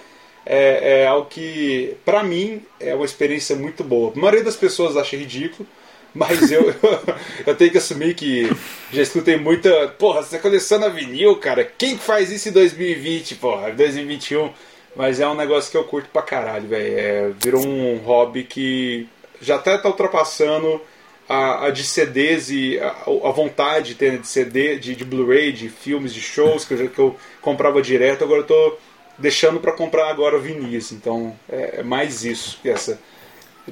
é, 0.45 1.03
é 1.03 1.07
algo 1.07 1.29
que, 1.29 1.97
para 2.05 2.23
mim, 2.23 2.63
é 2.79 2.95
uma 2.95 3.05
experiência 3.05 3.57
muito 3.57 3.83
boa. 3.83 4.13
A 4.15 4.19
maioria 4.19 4.45
das 4.45 4.57
pessoas 4.57 4.97
acha 4.97 5.17
ridículo, 5.17 5.69
mas 6.15 6.51
eu, 6.51 6.75
eu 7.47 7.55
tenho 7.55 7.71
que 7.71 7.79
assumir 7.79 8.15
que 8.15 8.49
já 8.91 9.03
escutei 9.03 9.37
muita. 9.37 9.89
Porra, 9.99 10.23
você 10.23 10.39
coleciona 10.39 10.89
vinil, 10.89 11.37
cara? 11.37 11.63
Quem 11.77 11.99
faz 11.99 12.31
isso 12.31 12.49
em 12.49 12.53
2020, 12.53 13.35
porra? 13.35 13.71
2021. 13.73 14.51
Mas 14.95 15.21
é 15.21 15.29
um 15.29 15.35
negócio 15.35 15.71
que 15.71 15.77
eu 15.77 15.85
curto 15.85 16.09
pra 16.11 16.23
caralho, 16.23 16.69
velho. 16.69 16.99
É, 16.99 17.31
virou 17.39 17.67
um 17.67 17.99
hobby 17.99 18.45
que 18.45 19.07
já 19.43 19.57
até 19.57 19.77
tá 19.77 19.91
ultrapassando 19.91 20.81
a, 21.29 21.67
a 21.67 21.71
de 21.71 21.85
CDs 21.85 22.51
e 22.51 22.79
a, 22.79 22.91
a, 23.29 23.31
vontade 23.31 23.89
de 23.89 23.95
ter 23.95 24.19
de 24.19 24.27
CD, 24.27 24.79
de, 24.79 24.95
de 24.95 25.05
Blu-ray, 25.05 25.53
de 25.53 25.69
filmes, 25.69 26.15
de 26.15 26.21
shows 26.21 26.65
que 26.65 26.75
eu, 26.75 26.89
que 26.89 26.99
eu 26.99 27.17
comprava 27.41 27.83
direto. 27.83 28.25
Agora 28.25 28.41
eu 28.41 28.47
tô 28.47 28.77
deixando 29.19 29.61
para 29.61 29.73
comprar 29.73 30.11
agora 30.11 30.39
vinis. 30.39 30.93
Então 30.93 31.37
é, 31.49 31.81
é 31.81 31.83
mais 31.83 32.25
isso. 32.25 32.59
Essa 32.65 32.99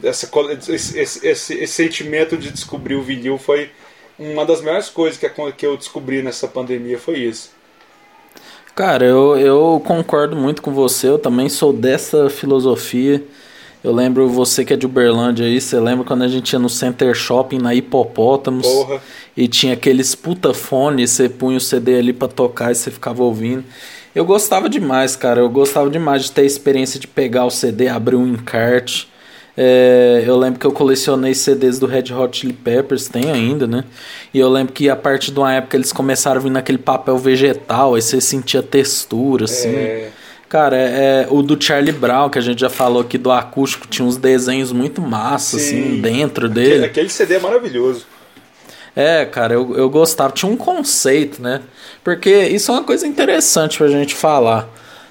essa, 0.03 0.29
esse, 0.69 0.99
esse, 0.99 1.27
esse, 1.29 1.67
sentimento 1.67 2.37
de 2.37 2.51
descobrir 2.51 2.97
o 2.97 3.03
vinil 3.03 3.39
foi 3.39 3.71
uma 4.19 4.45
das 4.45 4.61
melhores 4.61 4.89
coisas 4.89 5.19
que, 5.19 5.29
que 5.53 5.67
eu 5.67 5.77
descobri 5.77 6.23
nessa 6.23 6.49
pandemia 6.49 6.99
foi 6.99 7.19
isso. 7.19 7.51
Cara, 8.75 9.05
eu, 9.05 9.37
eu 9.37 9.83
concordo 9.87 10.35
muito 10.35 10.61
com 10.61 10.73
você, 10.73 11.09
eu 11.09 11.19
também 11.19 11.49
sou 11.49 11.73
dessa 11.73 12.29
filosofia. 12.29 13.23
Eu 13.85 13.93
lembro 13.93 14.27
você 14.29 14.65
que 14.65 14.73
é 14.73 14.77
de 14.77 14.87
Uberlândia 14.87 15.47
aí, 15.47 15.61
você 15.61 15.79
lembra 15.79 16.05
quando 16.05 16.23
a 16.23 16.29
gente 16.29 16.55
ia 16.55 16.59
no 16.59 16.71
Center 16.71 17.15
Shopping 17.15 17.59
na 17.59 17.75
Hipopótamos 17.75 18.67
Porra. 18.67 19.03
e 19.37 19.47
tinha 19.47 19.75
aqueles 19.75 20.15
putafones, 20.15 21.11
você 21.11 21.29
punha 21.29 21.59
o 21.59 21.61
CD 21.61 21.99
ali 21.99 22.13
pra 22.15 22.27
tocar 22.27 22.73
e 22.73 22.75
você 22.75 22.91
ficava 22.91 23.23
ouvindo. 23.23 23.63
Eu 24.15 24.25
gostava 24.25 24.69
demais, 24.69 25.15
cara, 25.15 25.41
eu 25.41 25.51
gostava 25.51 25.91
demais 25.91 26.25
de 26.25 26.33
ter 26.33 26.43
a 26.43 26.47
experiência 26.47 26.99
de 26.99 27.07
pegar 27.07 27.45
o 27.45 27.51
CD, 27.51 27.89
abrir 27.89 28.17
um 28.17 28.27
encarte 28.27 29.13
é, 29.57 30.25
eu 30.27 30.37
lembro 30.37 30.59
que 30.59 30.67
eu 30.67 30.73
colecionei 30.73 31.33
CDs 31.33 31.79
do 31.79 31.87
Red 31.87 32.13
Hot 32.13 32.37
Chili 32.37 32.53
Peppers, 32.53 33.09
tem 33.09 33.31
ainda, 33.31 33.67
né? 33.67 33.85
E 34.33 34.39
eu 34.39 34.49
lembro 34.49 34.73
que 34.73 34.91
a 34.91 34.97
partir 34.97 35.31
de 35.31 35.39
uma 35.39 35.53
época 35.53 35.77
eles 35.77 35.93
começaram 35.93 36.41
a 36.41 36.43
vir 36.43 36.51
naquele 36.51 36.79
papel 36.79 37.17
vegetal, 37.19 37.95
aí 37.95 38.03
você 38.03 38.21
sentia 38.21 38.63
textura, 38.63 39.45
assim. 39.45 39.69
É... 39.69 40.11
Cara, 40.55 40.77
é, 40.77 40.83
é, 40.83 41.27
o 41.31 41.43
do 41.43 41.61
Charlie 41.61 41.91
Brown, 41.91 42.31
que 42.31 42.39
a 42.39 42.41
gente 42.41 42.61
já 42.61 42.71
falou 42.71 43.03
aqui 43.03 43.19
do 43.19 43.33
acústico, 43.33 43.89
tinha 43.89 44.07
uns 44.07 44.17
desenhos 44.17 44.71
muito 44.71 45.03
massa, 45.03 45.57
assim, 45.57 46.01
dentro 46.01 46.49
dele. 46.49 46.75
Aquele, 46.75 46.87
aquele 46.87 47.09
CD 47.09 47.35
é 47.35 47.39
maravilhoso. 47.41 48.07
É, 48.95 49.25
cara, 49.25 49.55
eu, 49.55 49.77
eu 49.77 49.91
gostava. 49.91 50.33
Tinha 50.33 50.49
um 50.49 50.57
conceito, 50.57 51.43
né? 51.43 51.61
Porque 52.05 52.31
isso 52.31 52.71
é 52.71 52.75
uma 52.75 52.85
coisa 52.85 53.05
interessante 53.05 53.79
pra 53.79 53.89
gente 53.89 54.15
falar. 54.15 54.69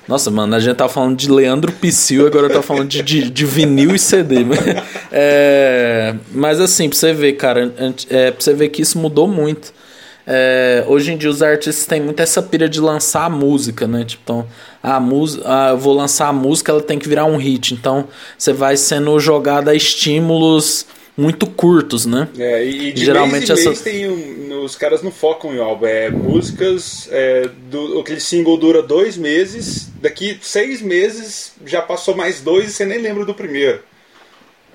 Nossa, 0.08 0.32
mano, 0.32 0.56
a 0.56 0.62
gente 0.62 0.78
tá 0.78 0.88
falando 0.88 1.18
de 1.18 1.30
Leandro 1.30 1.74
Psyu, 1.74 2.26
agora 2.26 2.50
tá 2.50 2.62
falando 2.62 2.88
de, 2.88 3.02
de, 3.02 3.30
de, 3.30 3.46
vinil 3.46 3.94
e 3.94 4.00
CD. 4.00 4.46
é, 5.12 6.16
mas 6.32 6.62
assim, 6.62 6.88
pra 6.88 6.98
você 6.98 7.12
ver, 7.12 7.34
cara, 7.34 7.70
é, 8.10 8.32
pra 8.32 8.42
você 8.42 8.54
ver 8.54 8.70
que 8.70 8.82
isso 8.82 8.98
mudou 8.98 9.28
muito. 9.28 9.74
É, 10.26 10.86
hoje 10.88 11.12
em 11.12 11.18
dia 11.18 11.30
os 11.30 11.42
artistas 11.42 11.86
têm 11.86 12.02
muito 12.02 12.22
essa 12.22 12.42
pira 12.42 12.70
de 12.70 12.80
lançar 12.80 13.26
a 13.26 13.30
música, 13.30 13.88
né? 13.88 14.06
Tipo, 14.06 14.22
então, 14.24 14.48
a 14.82 15.00
música, 15.00 15.44
eu 15.70 15.78
vou 15.78 15.94
lançar 15.94 16.28
a 16.28 16.34
música, 16.34 16.72
ela 16.72 16.82
tem 16.82 16.98
que 16.98 17.10
virar 17.10 17.26
um 17.26 17.38
hit. 17.38 17.74
Então, 17.74 18.08
você 18.38 18.54
vai 18.54 18.78
sendo 18.78 19.20
jogado 19.20 19.70
a 19.70 19.76
estímulos 19.76 20.86
muito 21.16 21.46
curtos, 21.46 22.06
né? 22.06 22.28
É, 22.38 22.66
e 22.66 22.92
de 22.92 23.06
geralmente 23.06 23.48
mês 23.48 23.66
mês 23.66 23.82
tem 23.82 24.10
um, 24.10 24.64
os 24.64 24.76
caras 24.76 25.04
não 25.04 25.12
focam 25.12 25.54
em 25.54 25.60
álbum, 25.60 25.86
é 25.86 26.10
músicas, 26.10 27.08
é, 27.12 27.50
do, 27.70 28.00
aquele 28.00 28.20
single 28.20 28.58
dura 28.58 28.82
dois 28.82 29.16
meses, 29.16 29.92
daqui 30.02 30.40
seis 30.42 30.82
meses 30.82 31.54
já 31.66 31.82
passou 31.82 32.16
mais 32.16 32.42
dois 32.42 32.70
e 32.70 32.72
você 32.72 32.86
nem 32.86 33.00
lembra 33.00 33.26
do 33.26 33.34
primeiro. 33.34 33.80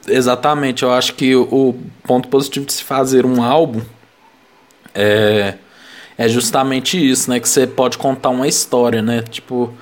Exatamente, 0.06 0.84
eu 0.84 0.92
acho 0.92 1.14
que 1.14 1.34
o 1.34 1.74
ponto 2.04 2.28
positivo 2.28 2.66
de 2.66 2.72
se 2.72 2.84
fazer 2.84 3.26
um 3.26 3.42
álbum 3.42 3.80
é, 4.94 5.54
é 6.16 6.28
justamente 6.28 6.98
isso, 6.98 7.30
né? 7.30 7.40
Que 7.40 7.48
você 7.48 7.66
pode 7.66 7.98
contar 7.98 8.30
uma 8.30 8.48
história, 8.48 9.00
né? 9.00 9.22
Tipo, 9.22 9.72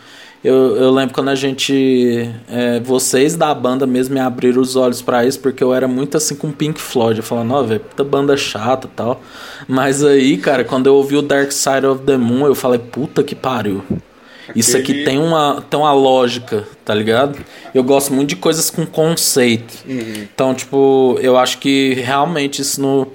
eu, 0.47 0.77
eu 0.77 0.93
lembro 0.93 1.13
quando 1.15 1.31
a 1.31 1.35
gente. 1.35 2.31
É, 2.49 2.79
vocês 2.79 3.35
da 3.35 3.53
banda 3.53 3.87
mesmo 3.87 4.15
me 4.15 4.21
abriram 4.21 4.63
os 4.63 4.77
olhos 4.77 5.03
para 5.03 5.25
isso, 5.25 5.41
porque 5.41 5.65
eu 5.65 5.75
era 5.75 5.89
muito 5.89 6.17
assim 6.17 6.37
com 6.37 6.53
Pink 6.53 6.81
Floyd. 6.81 7.19
Eu 7.19 7.25
falava, 7.25 7.55
ó, 7.55 7.63
velho, 7.63 7.81
puta 7.81 8.05
banda 8.05 8.37
chata 8.37 8.87
e 8.87 8.91
tal. 8.95 9.21
Mas 9.67 10.05
aí, 10.05 10.37
cara, 10.37 10.63
quando 10.63 10.87
eu 10.87 10.95
ouvi 10.95 11.17
o 11.17 11.23
Dark 11.23 11.51
Side 11.51 11.87
of 11.87 12.05
the 12.05 12.17
Moon, 12.17 12.47
eu 12.47 12.55
falei, 12.55 12.79
puta 12.79 13.25
que 13.25 13.35
pariu. 13.35 13.83
Aquele... 13.89 14.61
Isso 14.61 14.77
aqui 14.77 15.03
tem 15.05 15.19
uma, 15.19 15.65
tem 15.69 15.81
uma 15.81 15.93
lógica, 15.93 16.63
tá 16.85 16.95
ligado? 16.95 17.37
Eu 17.75 17.83
gosto 17.83 18.15
muito 18.15 18.29
de 18.29 18.37
coisas 18.37 18.71
com 18.71 18.87
conceito. 18.87 19.75
Uhum. 19.85 20.29
Então, 20.33 20.55
tipo, 20.55 21.19
eu 21.21 21.37
acho 21.37 21.59
que 21.59 21.95
realmente 21.95 22.63
isso 22.63 22.81
no 22.81 23.09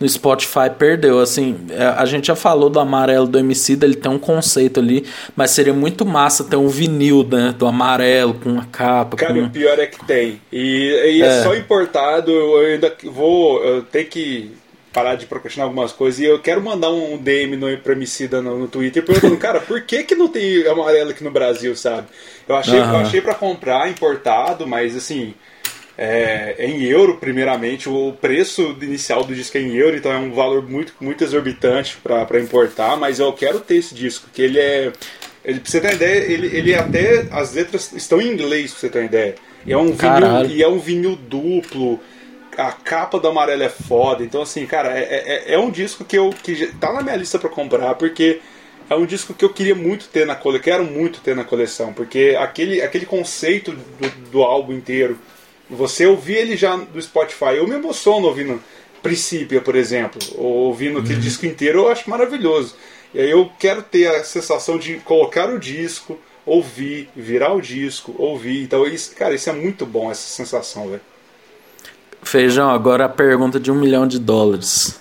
no 0.00 0.08
Spotify 0.08 0.70
perdeu. 0.76 1.20
Assim, 1.20 1.58
é, 1.70 1.84
a 1.84 2.04
gente 2.06 2.28
já 2.28 2.34
falou 2.34 2.70
do 2.70 2.80
amarelo 2.80 3.26
do 3.26 3.38
MC, 3.38 3.78
ele 3.82 3.94
tem 3.94 4.10
um 4.10 4.18
conceito 4.18 4.80
ali, 4.80 5.06
mas 5.36 5.50
seria 5.50 5.74
muito 5.74 6.06
massa 6.06 6.42
ter 6.42 6.56
um 6.56 6.68
vinil 6.68 7.22
né, 7.30 7.54
do 7.56 7.66
amarelo 7.66 8.34
com 8.34 8.58
a 8.58 8.64
capa. 8.64 9.16
Cara, 9.16 9.34
com... 9.34 9.44
o 9.44 9.50
pior 9.50 9.78
é 9.78 9.86
que 9.86 10.04
tem. 10.06 10.40
E, 10.50 11.18
e 11.18 11.22
é. 11.22 11.26
é. 11.26 11.42
só 11.42 11.54
importado, 11.54 12.32
eu 12.32 12.72
ainda 12.72 12.92
vou 13.04 13.62
eu 13.62 13.82
ter 13.82 14.04
que 14.04 14.58
parar 14.92 15.14
de 15.14 15.26
procrastinar 15.26 15.66
algumas 15.66 15.92
coisas 15.92 16.18
e 16.18 16.24
eu 16.24 16.40
quero 16.40 16.60
mandar 16.60 16.90
um 16.90 17.16
DM 17.16 17.56
no, 17.56 17.78
pra 17.78 17.92
Emicida 17.92 18.42
no, 18.42 18.58
no 18.58 18.66
Twitter 18.66 19.04
perguntando, 19.04 19.36
cara, 19.38 19.60
por 19.60 19.82
que 19.82 20.02
que 20.02 20.14
não 20.14 20.26
tem 20.26 20.66
amarelo 20.66 21.10
aqui 21.10 21.22
no 21.22 21.30
Brasil, 21.30 21.76
sabe? 21.76 22.08
Eu 22.48 22.56
achei, 22.56 22.80
uhum. 22.80 22.90
eu 22.90 22.96
achei 22.96 23.20
pra 23.20 23.34
comprar 23.34 23.88
importado, 23.88 24.66
mas 24.66 24.96
assim, 24.96 25.34
é, 26.02 26.54
é, 26.56 26.66
em 26.66 26.82
euro, 26.84 27.18
primeiramente. 27.18 27.86
O 27.86 28.14
preço 28.18 28.74
inicial 28.80 29.22
do 29.22 29.34
disco 29.34 29.58
é 29.58 29.60
em 29.60 29.76
euro, 29.76 29.98
então 29.98 30.10
é 30.10 30.16
um 30.16 30.32
valor 30.32 30.66
muito, 30.66 30.94
muito 30.98 31.22
exorbitante 31.22 31.98
para 32.02 32.40
importar. 32.40 32.96
Mas 32.96 33.20
eu 33.20 33.30
quero 33.34 33.60
ter 33.60 33.76
esse 33.76 33.94
disco, 33.94 34.30
que 34.32 34.40
ele 34.40 34.58
é. 34.58 34.90
Ele, 35.44 35.60
pra 35.60 35.70
você 35.70 35.78
ter 35.78 35.88
uma 35.88 35.94
ideia, 35.94 36.18
ele, 36.20 36.46
ele 36.56 36.74
até. 36.74 37.26
As 37.30 37.52
letras 37.52 37.92
estão 37.92 38.18
em 38.18 38.28
inglês, 38.28 38.70
pra 38.70 38.80
você 38.80 38.88
ter 38.88 38.98
uma 39.00 39.04
ideia. 39.04 39.34
E 39.66 39.72
é 39.74 39.76
um 39.76 39.92
vinil, 39.92 40.46
e 40.48 40.62
é 40.62 40.68
um 40.68 40.78
vinil 40.78 41.16
duplo. 41.16 42.00
a 42.56 42.72
capa 42.72 43.20
do 43.20 43.28
amarelo 43.28 43.62
é 43.62 43.68
foda. 43.68 44.24
Então, 44.24 44.40
assim, 44.40 44.64
cara, 44.64 44.98
é, 44.98 45.02
é, 45.02 45.54
é 45.54 45.58
um 45.58 45.70
disco 45.70 46.02
que 46.02 46.16
eu 46.16 46.30
que 46.30 46.68
tá 46.78 46.94
na 46.94 47.02
minha 47.02 47.16
lista 47.16 47.38
para 47.38 47.50
comprar, 47.50 47.94
porque 47.96 48.40
é 48.88 48.94
um 48.94 49.04
disco 49.04 49.34
que 49.34 49.44
eu 49.44 49.50
queria 49.50 49.74
muito 49.74 50.08
ter 50.08 50.26
na 50.26 50.34
coleção, 50.34 50.64
quero 50.64 50.84
muito 50.84 51.20
ter 51.20 51.36
na 51.36 51.44
coleção, 51.44 51.92
porque 51.92 52.36
aquele, 52.40 52.80
aquele 52.80 53.04
conceito 53.04 53.72
do, 53.72 54.08
do 54.30 54.42
álbum 54.42 54.72
inteiro, 54.72 55.18
você 55.70 56.06
ouvir 56.06 56.34
ele 56.34 56.56
já 56.56 56.76
do 56.76 57.00
Spotify, 57.00 57.56
eu 57.56 57.66
me 57.66 57.74
emociono 57.74 58.26
ouvindo 58.26 58.60
Princípio, 59.02 59.62
por 59.62 59.76
exemplo, 59.76 60.20
ou 60.36 60.66
ouvindo 60.66 60.98
aquele 60.98 61.14
uhum. 61.14 61.20
disco 61.20 61.46
inteiro, 61.46 61.80
eu 61.80 61.88
acho 61.88 62.08
maravilhoso. 62.10 62.74
E 63.14 63.20
aí 63.20 63.30
eu 63.30 63.50
quero 63.58 63.82
ter 63.82 64.06
a 64.08 64.22
sensação 64.22 64.78
de 64.78 64.96
colocar 64.96 65.48
o 65.48 65.58
disco, 65.58 66.18
ouvir, 66.44 67.08
virar 67.16 67.52
o 67.54 67.60
disco, 67.60 68.14
ouvir. 68.18 68.62
Então, 68.62 68.86
isso, 68.86 69.14
cara, 69.16 69.34
isso 69.34 69.48
é 69.48 69.52
muito 69.52 69.86
bom, 69.86 70.10
essa 70.10 70.28
sensação, 70.28 70.88
velho. 70.88 71.00
Feijão, 72.22 72.70
agora 72.70 73.06
a 73.06 73.08
pergunta 73.08 73.58
de 73.58 73.70
um 73.70 73.74
milhão 73.74 74.06
de 74.06 74.18
dólares. 74.18 74.99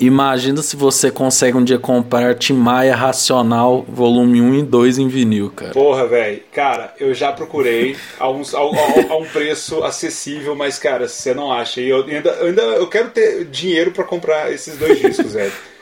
Imagina 0.00 0.62
se 0.62 0.76
você 0.76 1.10
consegue 1.10 1.56
um 1.56 1.64
dia 1.64 1.78
comprar 1.78 2.34
Tim 2.36 2.52
Maia 2.52 2.94
Racional 2.94 3.84
volume 3.88 4.40
1 4.40 4.54
e 4.54 4.62
2 4.62 4.98
em 4.98 5.08
vinil, 5.08 5.50
cara. 5.50 5.72
Porra, 5.72 6.06
velho. 6.06 6.40
Cara, 6.52 6.94
eu 7.00 7.12
já 7.12 7.32
procurei 7.32 7.96
a 8.18 8.30
um, 8.30 8.42
a, 8.42 8.58
a, 8.58 9.12
a 9.12 9.16
um 9.16 9.26
preço 9.26 9.82
acessível, 9.82 10.54
mas, 10.54 10.78
cara, 10.78 11.08
você 11.08 11.34
não 11.34 11.52
acha. 11.52 11.80
E 11.80 11.88
eu 11.88 12.04
ainda, 12.04 12.30
eu 12.30 12.46
ainda 12.46 12.62
eu 12.62 12.86
quero 12.86 13.10
ter 13.10 13.44
dinheiro 13.46 13.90
para 13.90 14.04
comprar 14.04 14.52
esses 14.52 14.76
dois 14.76 15.00
discos, 15.00 15.32
velho. 15.32 15.52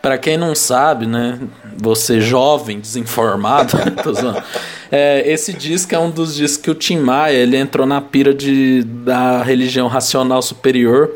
Para 0.00 0.16
quem 0.16 0.36
não 0.36 0.54
sabe, 0.54 1.06
né? 1.06 1.40
Você 1.76 2.20
jovem, 2.20 2.78
desinformado, 2.78 3.76
é, 4.90 5.28
esse 5.28 5.52
disco 5.52 5.92
é 5.92 5.98
um 5.98 6.08
dos 6.08 6.36
discos 6.36 6.62
que 6.62 6.70
o 6.70 6.74
Tim 6.74 6.98
Maia 6.98 7.36
ele 7.36 7.56
entrou 7.56 7.84
na 7.84 8.00
pira 8.00 8.32
de, 8.32 8.84
da 8.84 9.42
religião 9.42 9.88
racional 9.88 10.40
superior 10.40 11.10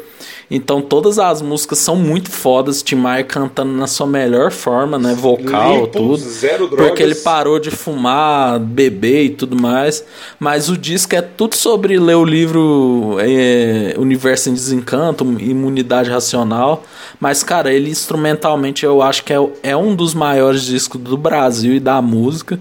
então 0.51 0.80
todas 0.80 1.18
as 1.18 1.42
músicas 1.42 1.78
são 1.78 1.97
muito 1.97 2.30
fodas, 2.30 2.82
Tim 2.82 2.94
Maia 2.94 3.24
cantando 3.24 3.72
na 3.72 3.86
sua 3.86 4.07
melhor 4.07 4.53
forma, 4.53 4.99
né? 4.99 5.12
Vocal, 5.14 5.74
Limpo, 5.74 5.86
tudo. 5.88 6.16
Zero 6.16 6.68
drogas. 6.68 6.86
Porque 6.86 7.03
ele 7.03 7.16
parou 7.16 7.59
de 7.59 7.70
fumar, 7.70 8.61
beber 8.61 9.24
e 9.24 9.30
tudo 9.30 9.61
mais. 9.61 10.05
Mas 10.38 10.68
o 10.68 10.76
disco 10.76 11.14
é 11.16 11.22
tudo 11.22 11.57
sobre 11.57 11.99
ler 11.99 12.14
o 12.14 12.24
livro 12.24 13.16
é, 13.18 13.94
Universo 13.99 14.49
em 14.49 14.55
Desencanto, 14.55 15.24
Imunidade 15.24 16.11
Racional. 16.11 16.84
Mas, 17.18 17.42
cara, 17.42 17.72
ele 17.72 17.90
instrumentalmente 17.90 18.84
eu 18.84 19.03
acho 19.03 19.24
que 19.24 19.32
é, 19.32 19.49
é 19.62 19.76
um 19.76 19.97
dos 19.97 20.14
maiores 20.14 20.62
discos 20.62 21.01
do 21.01 21.16
Brasil 21.16 21.74
e 21.74 21.80
da 21.80 22.01
música. 22.01 22.59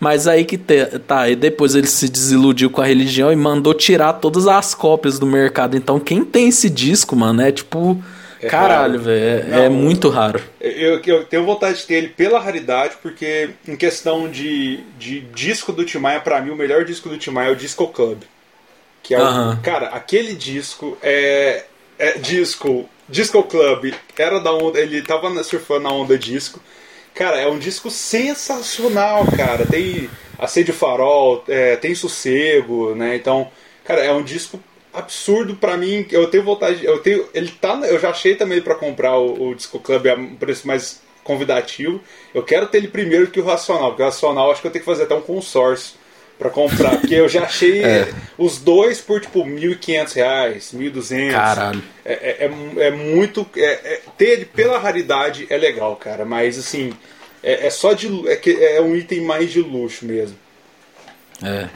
Mas 0.00 0.28
aí 0.28 0.44
que 0.44 0.56
te, 0.56 0.84
tá, 1.00 1.28
e 1.28 1.34
depois 1.34 1.74
ele 1.74 1.88
se 1.88 2.08
desiludiu 2.08 2.70
com 2.70 2.80
a 2.80 2.86
religião 2.86 3.32
e 3.32 3.36
mandou 3.36 3.74
tirar 3.74 4.12
todas 4.14 4.46
as 4.46 4.74
cópias 4.74 5.18
do 5.18 5.26
mercado. 5.26 5.76
Então 5.76 5.98
quem 5.98 6.24
tem 6.24 6.48
esse 6.48 6.70
disco, 6.70 7.16
mano, 7.16 7.42
é 7.42 7.50
tipo. 7.50 8.00
É 8.40 8.46
caralho, 8.46 9.00
velho. 9.00 9.52
É, 9.52 9.64
é, 9.64 9.68
muito 9.68 10.08
raro. 10.08 10.40
Eu, 10.60 11.00
eu, 11.04 11.24
tenho 11.24 11.44
vontade 11.44 11.78
de 11.78 11.86
ter 11.86 11.94
ele 11.94 12.08
pela 12.08 12.38
raridade, 12.38 12.94
porque 13.02 13.50
em 13.66 13.74
questão 13.74 14.30
de, 14.30 14.78
de 14.96 15.20
disco 15.34 15.72
do 15.72 15.84
Timaya, 15.84 16.20
pra 16.20 16.40
mim, 16.40 16.50
o 16.50 16.56
melhor 16.56 16.84
disco 16.84 17.08
do 17.08 17.18
Timaya 17.18 17.48
é 17.48 17.52
o 17.52 17.56
Disco 17.56 17.88
Club. 17.88 18.22
Que 19.02 19.14
é 19.14 19.20
o, 19.20 19.56
Cara, 19.62 19.88
aquele 19.88 20.34
disco 20.34 20.96
é, 21.02 21.64
é. 21.98 22.18
Disco. 22.18 22.88
Disco 23.08 23.42
Club 23.42 23.92
era 24.16 24.38
da 24.38 24.52
onda. 24.52 24.78
Ele 24.78 25.02
tava 25.02 25.42
surfando 25.42 25.80
na 25.80 25.92
onda 25.92 26.16
disco. 26.16 26.60
Cara, 27.18 27.40
é 27.40 27.48
um 27.48 27.58
disco 27.58 27.90
sensacional, 27.90 29.26
cara. 29.36 29.66
Tem 29.66 30.08
Acende 30.38 30.72
Farol, 30.72 31.42
é, 31.48 31.74
tem 31.74 31.92
Sossego, 31.92 32.94
né? 32.94 33.16
Então, 33.16 33.50
cara, 33.84 34.04
é 34.04 34.12
um 34.12 34.22
disco 34.22 34.62
absurdo 34.94 35.56
para 35.56 35.76
mim. 35.76 36.06
Eu 36.12 36.30
tenho 36.30 36.44
vontade, 36.44 36.84
eu 36.84 37.00
tenho, 37.00 37.28
ele 37.34 37.50
tá, 37.50 37.74
eu 37.88 37.98
já 37.98 38.10
achei 38.10 38.36
também 38.36 38.62
para 38.62 38.76
comprar 38.76 39.18
o, 39.18 39.48
o, 39.48 39.54
Disco 39.56 39.80
Club 39.80 40.06
a 40.06 40.14
um 40.14 40.36
preço 40.36 40.64
mais 40.64 41.02
convidativo. 41.24 42.00
Eu 42.32 42.44
quero 42.44 42.68
ter 42.68 42.78
ele 42.78 42.86
primeiro 42.86 43.26
que 43.32 43.40
o 43.40 43.44
Racional, 43.44 43.88
porque 43.88 44.02
o 44.02 44.06
Racional 44.06 44.52
acho 44.52 44.60
que 44.60 44.68
eu 44.68 44.70
tenho 44.70 44.84
que 44.84 44.90
fazer 44.90 45.02
até 45.02 45.16
um 45.16 45.20
consórcio 45.20 45.96
para 46.38 46.50
comprar, 46.50 47.00
porque 47.00 47.14
eu 47.14 47.28
já 47.28 47.42
achei 47.42 47.82
é. 47.84 48.08
os 48.38 48.58
dois 48.58 49.00
por 49.00 49.20
tipo 49.20 49.42
R$ 49.42 49.50
1.500, 49.50 50.14
R$ 50.14 50.90
1.200. 50.90 51.32
Caralho. 51.32 51.82
É, 52.04 52.12
é, 52.12 52.46
é, 52.46 52.86
é 52.86 52.90
muito. 52.90 53.46
É, 53.56 53.64
é, 53.64 54.00
ter 54.16 54.46
pela 54.46 54.78
raridade 54.78 55.46
é 55.50 55.56
legal, 55.56 55.96
cara, 55.96 56.24
mas 56.24 56.58
assim, 56.58 56.92
é, 57.42 57.66
é 57.66 57.70
só 57.70 57.92
de. 57.92 58.28
É, 58.28 58.36
que 58.36 58.50
é 58.50 58.80
um 58.80 58.94
item 58.94 59.22
mais 59.22 59.50
de 59.50 59.60
luxo 59.60 60.06
mesmo. 60.06 60.36
É. 61.42 61.68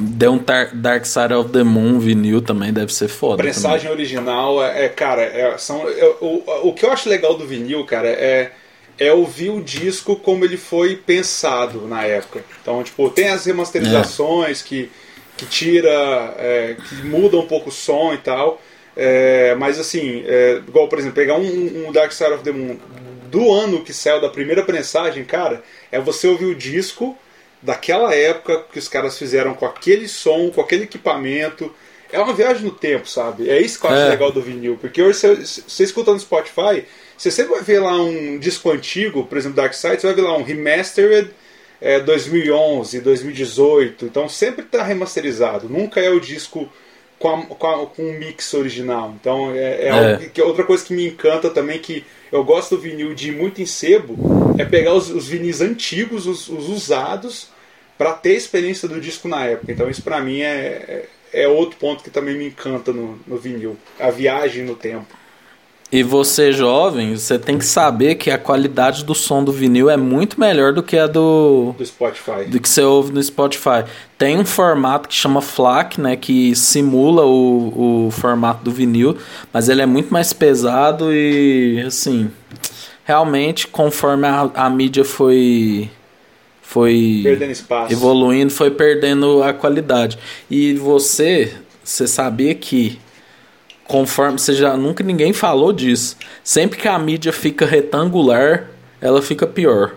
Deu 0.00 0.32
um 0.32 0.44
Dark 0.74 1.04
Side 1.04 1.34
of 1.34 1.50
the 1.50 1.64
Moon 1.64 1.98
vinil 1.98 2.40
também 2.40 2.72
deve 2.72 2.92
ser 2.92 3.08
foda. 3.08 3.42
Pressagem 3.42 3.88
também. 3.88 3.92
original 3.92 4.62
é, 4.64 4.88
cara, 4.88 5.58
são, 5.58 5.84
o, 6.20 6.68
o 6.68 6.72
que 6.72 6.86
eu 6.86 6.92
acho 6.92 7.08
legal 7.08 7.36
do 7.36 7.44
vinil, 7.44 7.84
cara, 7.84 8.06
é 8.06 8.52
é 8.98 9.12
ouvir 9.12 9.50
o 9.50 9.62
disco 9.62 10.16
como 10.16 10.44
ele 10.44 10.56
foi 10.56 10.96
pensado 10.96 11.86
na 11.86 12.04
época. 12.04 12.44
Então, 12.60 12.82
tipo, 12.82 13.08
tem 13.10 13.28
as 13.28 13.44
remasterizações 13.46 14.62
é. 14.62 14.64
que, 14.64 14.90
que 15.36 15.46
tira, 15.46 16.34
é, 16.38 16.76
que 16.88 16.96
muda 17.06 17.36
um 17.36 17.46
pouco 17.46 17.68
o 17.68 17.72
som 17.72 18.12
e 18.12 18.18
tal. 18.18 18.60
É, 18.96 19.54
mas 19.54 19.78
assim, 19.78 20.24
é, 20.26 20.60
igual 20.66 20.88
por 20.88 20.98
exemplo, 20.98 21.14
pegar 21.14 21.36
um, 21.36 21.86
um, 21.86 21.92
Dark 21.92 22.10
Side 22.10 22.32
of 22.32 22.42
the 22.42 22.50
Moon 22.50 22.76
do 23.30 23.52
ano 23.52 23.84
que 23.84 23.92
saiu 23.92 24.20
da 24.20 24.28
primeira 24.28 24.64
prensagem, 24.64 25.24
cara, 25.24 25.62
é 25.92 26.00
você 26.00 26.26
ouvir 26.26 26.46
o 26.46 26.54
disco 26.54 27.16
daquela 27.62 28.14
época 28.14 28.64
que 28.72 28.78
os 28.78 28.88
caras 28.88 29.16
fizeram 29.16 29.54
com 29.54 29.66
aquele 29.66 30.08
som, 30.08 30.50
com 30.50 30.60
aquele 30.60 30.84
equipamento. 30.84 31.72
É 32.10 32.18
uma 32.18 32.32
viagem 32.32 32.64
no 32.64 32.70
tempo, 32.70 33.08
sabe? 33.08 33.48
É 33.50 33.60
isso 33.60 33.78
que 33.78 33.86
eu 33.86 33.90
acho 33.90 34.00
é. 34.00 34.08
legal 34.08 34.32
do 34.32 34.40
vinil. 34.40 34.78
Porque 34.80 35.02
hoje 35.02 35.18
você, 35.18 35.34
você 35.36 35.84
escuta 35.84 36.12
no 36.12 36.20
Spotify, 36.20 36.84
você 37.16 37.44
vai 37.44 37.62
ver 37.62 37.80
lá 37.80 38.00
um 38.00 38.38
disco 38.38 38.70
antigo, 38.70 39.24
por 39.24 39.36
exemplo, 39.36 39.56
Dark 39.56 39.74
Side, 39.74 40.00
você 40.00 40.06
vai 40.06 40.16
ver 40.16 40.22
lá 40.22 40.36
um 40.36 40.42
Remastered 40.42 41.30
é, 41.80 42.00
2011, 42.00 43.00
2018. 43.00 44.06
Então 44.06 44.28
sempre 44.28 44.64
está 44.64 44.82
remasterizado. 44.82 45.68
Nunca 45.68 46.00
é 46.00 46.10
o 46.10 46.20
disco 46.20 46.68
com, 47.18 47.28
a, 47.28 47.42
com, 47.42 47.66
a, 47.66 47.86
com 47.86 48.02
um 48.02 48.18
mix 48.18 48.54
original. 48.54 49.14
Então 49.20 49.52
é, 49.54 49.58
é, 49.58 49.88
é. 50.24 50.28
que, 50.32 50.40
outra 50.40 50.64
coisa 50.64 50.84
que 50.84 50.94
me 50.94 51.06
encanta 51.06 51.50
também 51.50 51.78
que 51.78 52.04
eu 52.30 52.44
gosto 52.44 52.76
do 52.76 52.80
vinil 52.80 53.14
de 53.14 53.28
ir 53.28 53.36
muito 53.36 53.60
em 53.60 53.66
sebo 53.66 54.16
é 54.58 54.64
pegar 54.64 54.94
os, 54.94 55.10
os 55.10 55.26
vinis 55.26 55.60
antigos, 55.60 56.26
os, 56.26 56.48
os 56.48 56.68
usados, 56.68 57.48
para 57.96 58.12
ter 58.12 58.30
a 58.30 58.34
experiência 58.34 58.88
do 58.88 59.00
disco 59.00 59.28
na 59.28 59.44
época. 59.44 59.72
Então 59.72 59.90
isso 59.90 60.02
para 60.02 60.20
mim 60.20 60.40
é, 60.40 61.06
é, 61.32 61.48
outro 61.48 61.76
ponto 61.78 62.02
que 62.02 62.10
também 62.10 62.36
me 62.36 62.46
encanta 62.46 62.92
no, 62.92 63.18
no 63.26 63.36
vinil, 63.36 63.76
a 63.98 64.10
viagem 64.10 64.64
no 64.64 64.74
tempo. 64.74 65.06
E 65.90 66.02
você 66.02 66.52
jovem, 66.52 67.16
você 67.16 67.38
tem 67.38 67.56
que 67.56 67.64
saber 67.64 68.16
que 68.16 68.30
a 68.30 68.36
qualidade 68.36 69.02
do 69.02 69.14
som 69.14 69.42
do 69.42 69.50
vinil 69.50 69.88
é 69.88 69.96
muito 69.96 70.38
melhor 70.38 70.74
do 70.74 70.82
que 70.82 70.98
a 70.98 71.06
do, 71.06 71.74
do 71.78 71.86
Spotify. 71.86 72.44
Do 72.46 72.60
que 72.60 72.68
você 72.68 72.82
ouve 72.82 73.10
no 73.10 73.22
Spotify. 73.22 73.84
Tem 74.18 74.38
um 74.38 74.44
formato 74.44 75.08
que 75.08 75.14
chama 75.14 75.40
FLAC, 75.40 75.98
né, 75.98 76.14
que 76.14 76.54
simula 76.54 77.24
o, 77.24 78.08
o 78.08 78.10
formato 78.10 78.62
do 78.62 78.70
vinil, 78.70 79.16
mas 79.50 79.70
ele 79.70 79.80
é 79.80 79.86
muito 79.86 80.12
mais 80.12 80.30
pesado 80.34 81.10
e 81.10 81.82
assim, 81.86 82.30
realmente 83.02 83.66
conforme 83.66 84.26
a, 84.26 84.50
a 84.54 84.68
mídia 84.68 85.06
foi 85.06 85.90
foi 86.68 87.24
evoluindo, 87.88 88.52
foi 88.52 88.70
perdendo 88.70 89.42
a 89.42 89.54
qualidade. 89.54 90.18
E 90.50 90.74
você, 90.74 91.50
você 91.82 92.06
sabia 92.06 92.54
que 92.54 92.98
conforme 93.84 94.38
você 94.38 94.52
já 94.52 94.76
nunca 94.76 95.02
ninguém 95.02 95.32
falou 95.32 95.72
disso. 95.72 96.14
Sempre 96.44 96.78
que 96.78 96.86
a 96.86 96.98
mídia 96.98 97.32
fica 97.32 97.64
retangular, 97.64 98.68
ela 99.00 99.22
fica 99.22 99.46
pior. 99.46 99.94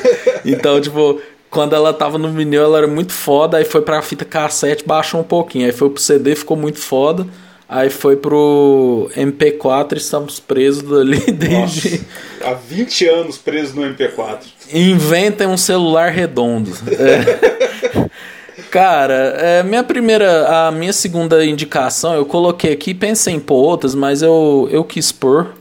então, 0.46 0.80
tipo, 0.80 1.20
quando 1.50 1.76
ela 1.76 1.92
tava 1.92 2.16
no 2.16 2.32
vinil, 2.32 2.62
ela 2.62 2.78
era 2.78 2.88
muito 2.88 3.12
foda, 3.12 3.58
aí 3.58 3.64
foi 3.66 3.82
pra 3.82 4.00
fita 4.00 4.24
cassete, 4.24 4.82
baixou 4.86 5.20
um 5.20 5.24
pouquinho. 5.24 5.66
Aí 5.66 5.72
foi 5.72 5.90
pro 5.90 6.00
CD, 6.00 6.34
ficou 6.34 6.56
muito 6.56 6.78
foda. 6.78 7.26
Aí 7.68 7.90
foi 7.90 8.16
pro 8.16 9.10
MP4 9.14 9.98
estamos 9.98 10.40
presos 10.40 10.90
ali 10.90 11.20
desde. 11.30 11.90
Nossa, 11.90 12.04
há 12.44 12.54
20 12.54 13.08
anos 13.08 13.36
presos 13.36 13.74
no 13.74 13.82
MP4. 13.82 14.53
Inventem 14.72 15.46
um 15.46 15.56
celular 15.56 16.10
redondo. 16.10 16.72
É. 16.88 18.04
Cara, 18.70 19.36
é, 19.38 19.62
minha 19.62 19.84
primeira, 19.84 20.66
a 20.66 20.72
minha 20.72 20.92
segunda 20.92 21.44
indicação, 21.44 22.14
eu 22.14 22.26
coloquei 22.26 22.72
aqui, 22.72 22.92
pensei 22.92 23.34
em 23.34 23.40
pôr 23.40 23.56
outras, 23.62 23.94
mas 23.94 24.20
eu, 24.20 24.68
eu 24.70 24.82
quis 24.82 25.12
pôr, 25.12 25.54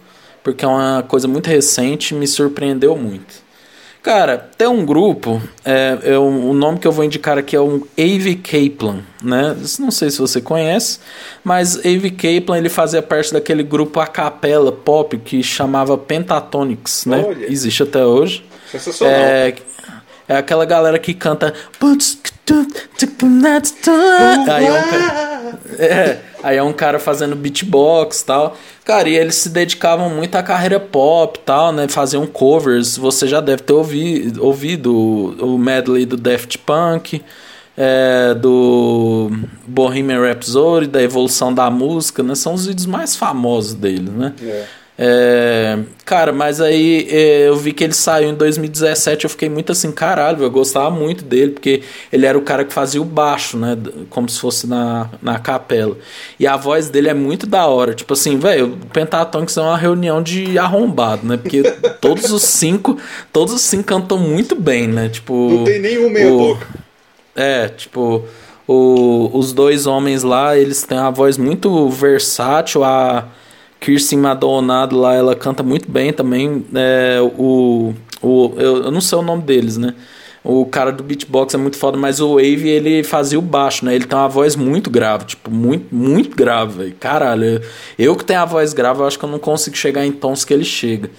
porque 0.43 0.66
é 0.66 0.68
uma 0.68 1.04
coisa 1.08 1.28
muito 1.28 1.47
recente, 1.47 2.16
me 2.16 2.26
surpreendeu 2.28 2.95
muito. 2.95 3.43
Cara, 4.04 4.38
tem 4.58 4.68
um 4.68 4.86
grupo, 4.86 5.41
é, 5.64 5.97
é, 6.04 6.18
o 6.18 6.54
nome 6.54 6.78
que 6.78 6.86
eu 6.86 6.91
vou 6.91 7.06
indicar 7.06 7.38
aqui 7.38 7.56
é 7.56 7.62
um 7.62 7.84
Ave 7.97 8.36
Kaplan, 8.36 8.99
né? 9.24 9.56
Não 9.80 9.91
sei 9.91 10.10
se 10.12 10.20
você 10.20 10.41
conhece, 10.41 10.99
mas 11.41 11.78
Ave 11.78 12.12
Kaplan 12.12 12.58
ele 12.58 12.68
fazia 12.68 13.01
parte 13.01 13.32
daquele 13.32 13.64
grupo 13.64 14.01
a 14.01 14.06
capela 14.06 14.74
pop 14.74 15.18
que 15.20 15.41
chamava 15.41 15.97
Pentatonix, 15.97 17.06
né? 17.06 17.24
Olha. 17.26 17.49
Existe 17.49 17.84
até 17.84 18.06
hoje. 18.06 18.43
Sensacional. 18.80 19.15
É, 19.15 19.55
é 20.28 20.36
aquela 20.36 20.65
galera 20.65 20.99
que 20.99 21.13
canta. 21.13 21.53
Aí 24.49 24.69
um, 24.69 25.82
é, 25.82 26.19
Aí 26.43 26.57
é 26.57 26.63
um 26.63 26.74
cara 26.74 26.99
fazendo 26.99 27.38
beatbox 27.38 28.19
e 28.19 28.26
tal. 28.26 28.57
Cara, 28.84 29.07
e 29.07 29.15
eles 29.15 29.36
se 29.36 29.47
dedicavam 29.47 30.09
muito 30.09 30.36
à 30.36 30.43
carreira 30.43 30.78
pop 30.78 31.39
e 31.39 31.41
tal, 31.41 31.71
né? 31.71 31.88
Faziam 31.88 32.28
covers. 32.28 32.97
Você 32.97 33.26
já 33.30 33.39
deve 33.39 33.63
ter 33.63 33.71
ouvido, 33.71 34.43
ouvido 34.43 34.93
o 34.93 35.57
medley 35.57 36.05
do 36.05 36.17
Daft 36.17 36.57
Punk, 36.57 37.24
é, 37.78 38.34
do 38.34 39.32
Bohemian 39.65 40.19
Rhapsody, 40.19 40.88
da 40.88 41.01
evolução 41.01 41.53
da 41.53 41.71
música, 41.71 42.21
né? 42.21 42.36
São 42.36 42.55
os 42.55 42.65
vídeos 42.65 42.88
mais 42.88 43.15
famosos 43.15 43.74
deles, 43.74 44.09
né? 44.09 44.34
É. 44.41 44.65
É, 44.98 45.80
cara, 46.06 46.32
mas 46.32 46.62
aí 46.62 47.08
é, 47.10 47.48
eu 47.48 47.56
vi 47.56 47.74
que 47.74 47.84
ele 47.84 47.94
saiu 47.94 48.30
em 48.30 48.36
2017. 48.36 49.24
Eu 49.24 49.30
fiquei 49.30 49.50
muito 49.50 49.72
assim, 49.72 49.91
caralho, 49.91 50.44
eu 50.44 50.52
gostava 50.52 50.91
muito 50.91 51.24
dele, 51.24 51.52
porque 51.52 51.82
ele 52.12 52.26
era 52.26 52.38
o 52.38 52.41
cara 52.41 52.64
que 52.64 52.72
fazia 52.72 53.02
o 53.02 53.06
baixo, 53.06 53.58
né? 53.58 53.78
Como 54.10 54.30
se 54.30 54.39
fosse 54.39 54.68
na, 54.68 55.10
na 55.22 55.39
capela. 55.39 55.98
E 56.39 56.46
a 56.46 56.56
voz 56.56 56.89
dele 56.89 57.10
é 57.10 57.14
muito 57.14 57.48
da 57.48 57.66
hora. 57.66 57.94
Tipo 57.94 58.14
assim, 58.14 58.38
velho, 58.38 58.74
o 58.74 58.88
Pentatonix 58.88 59.58
é 59.58 59.62
uma 59.62 59.78
reunião 59.78 60.22
de 60.22 60.58
arrombado, 60.60 61.26
né? 61.26 61.38
Porque 61.38 61.64
todos 62.00 62.32
os 62.32 62.44
cinco, 62.44 62.98
todos 63.32 63.54
os 63.54 63.62
cinco 63.62 63.86
cantam 63.86 64.18
muito 64.18 64.56
bem, 64.56 64.88
né? 64.88 65.10
Tipo. 65.10 65.50
Não 65.50 65.64
tem 65.64 65.80
nenhum 65.80 66.10
meia-boca. 66.10 66.68
É, 67.36 67.68
tipo. 67.68 68.24
O, 68.66 69.30
os 69.34 69.52
dois 69.52 69.86
homens 69.86 70.24
lá, 70.24 70.56
eles 70.56 70.84
têm 70.84 70.98
uma 70.98 71.12
voz 71.12 71.38
muito 71.38 71.89
versátil. 71.89 72.82
A 72.84 73.28
Kirsten 73.84 74.20
Madonado 74.20 74.98
lá, 74.98 75.14
ela 75.14 75.36
canta 75.36 75.62
muito 75.62 75.92
bem 75.92 76.14
também. 76.14 76.66
É, 76.74 77.20
o, 77.22 77.94
o, 78.22 78.54
eu, 78.56 78.84
eu 78.86 78.92
não 78.92 79.02
sei 79.02 79.18
o 79.18 79.22
nome 79.22 79.44
deles, 79.44 79.78
né? 79.78 79.94
O 80.42 80.66
cara 80.66 80.90
do 80.92 81.04
beatbox 81.04 81.54
é 81.54 81.58
muito 81.58 81.78
foda, 81.78 81.98
mas 81.98 82.22
o 82.22 82.36
Wave 82.36 82.68
ele 82.68 83.04
fazia 83.04 83.38
o 83.38 83.42
baixo, 83.42 83.86
né? 83.86 83.94
Ele 83.94 84.06
tem 84.06 84.18
uma 84.18 84.30
voz 84.30 84.56
muito 84.56 84.90
grave, 84.90 85.26
tipo, 85.26 85.52
muito, 85.52 85.94
muito 85.94 86.34
grave. 86.36 86.92
Caralho, 86.92 87.44
eu, 87.44 87.62
eu 88.00 88.16
que 88.16 88.24
tenho 88.24 88.40
a 88.40 88.46
voz 88.46 88.74
grave, 88.74 89.02
eu 89.02 89.08
acho 89.08 89.20
que 89.20 89.26
eu 89.26 89.30
não 89.30 89.40
consigo 89.40 89.76
chegar 89.76 90.06
em 90.06 90.14
tons 90.14 90.46
que 90.46 90.54
ele 90.54 90.66
chega. 90.66 91.10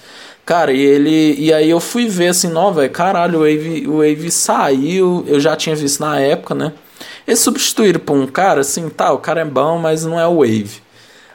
Cara, 0.46 0.72
e 0.72 0.80
ele. 0.80 1.34
E 1.38 1.52
aí 1.52 1.68
eu 1.68 1.80
fui 1.80 2.06
ver 2.06 2.28
assim, 2.28 2.48
não, 2.48 2.72
velho, 2.72 2.90
caralho, 2.90 3.40
o 3.40 3.42
Wave, 3.42 3.86
o 3.88 3.98
Wave 3.98 4.30
saiu, 4.30 5.22
eu 5.26 5.38
já 5.38 5.54
tinha 5.54 5.76
visto 5.76 6.00
na 6.00 6.18
época, 6.18 6.54
né? 6.54 6.72
Eles 7.26 7.40
substituíram 7.40 8.00
por 8.00 8.16
um 8.16 8.26
cara, 8.26 8.60
assim, 8.62 8.88
tá, 8.88 9.12
o 9.12 9.18
cara 9.18 9.42
é 9.42 9.44
bom, 9.44 9.78
mas 9.78 10.04
não 10.04 10.18
é 10.18 10.26
o 10.26 10.38
Wave. 10.38 10.83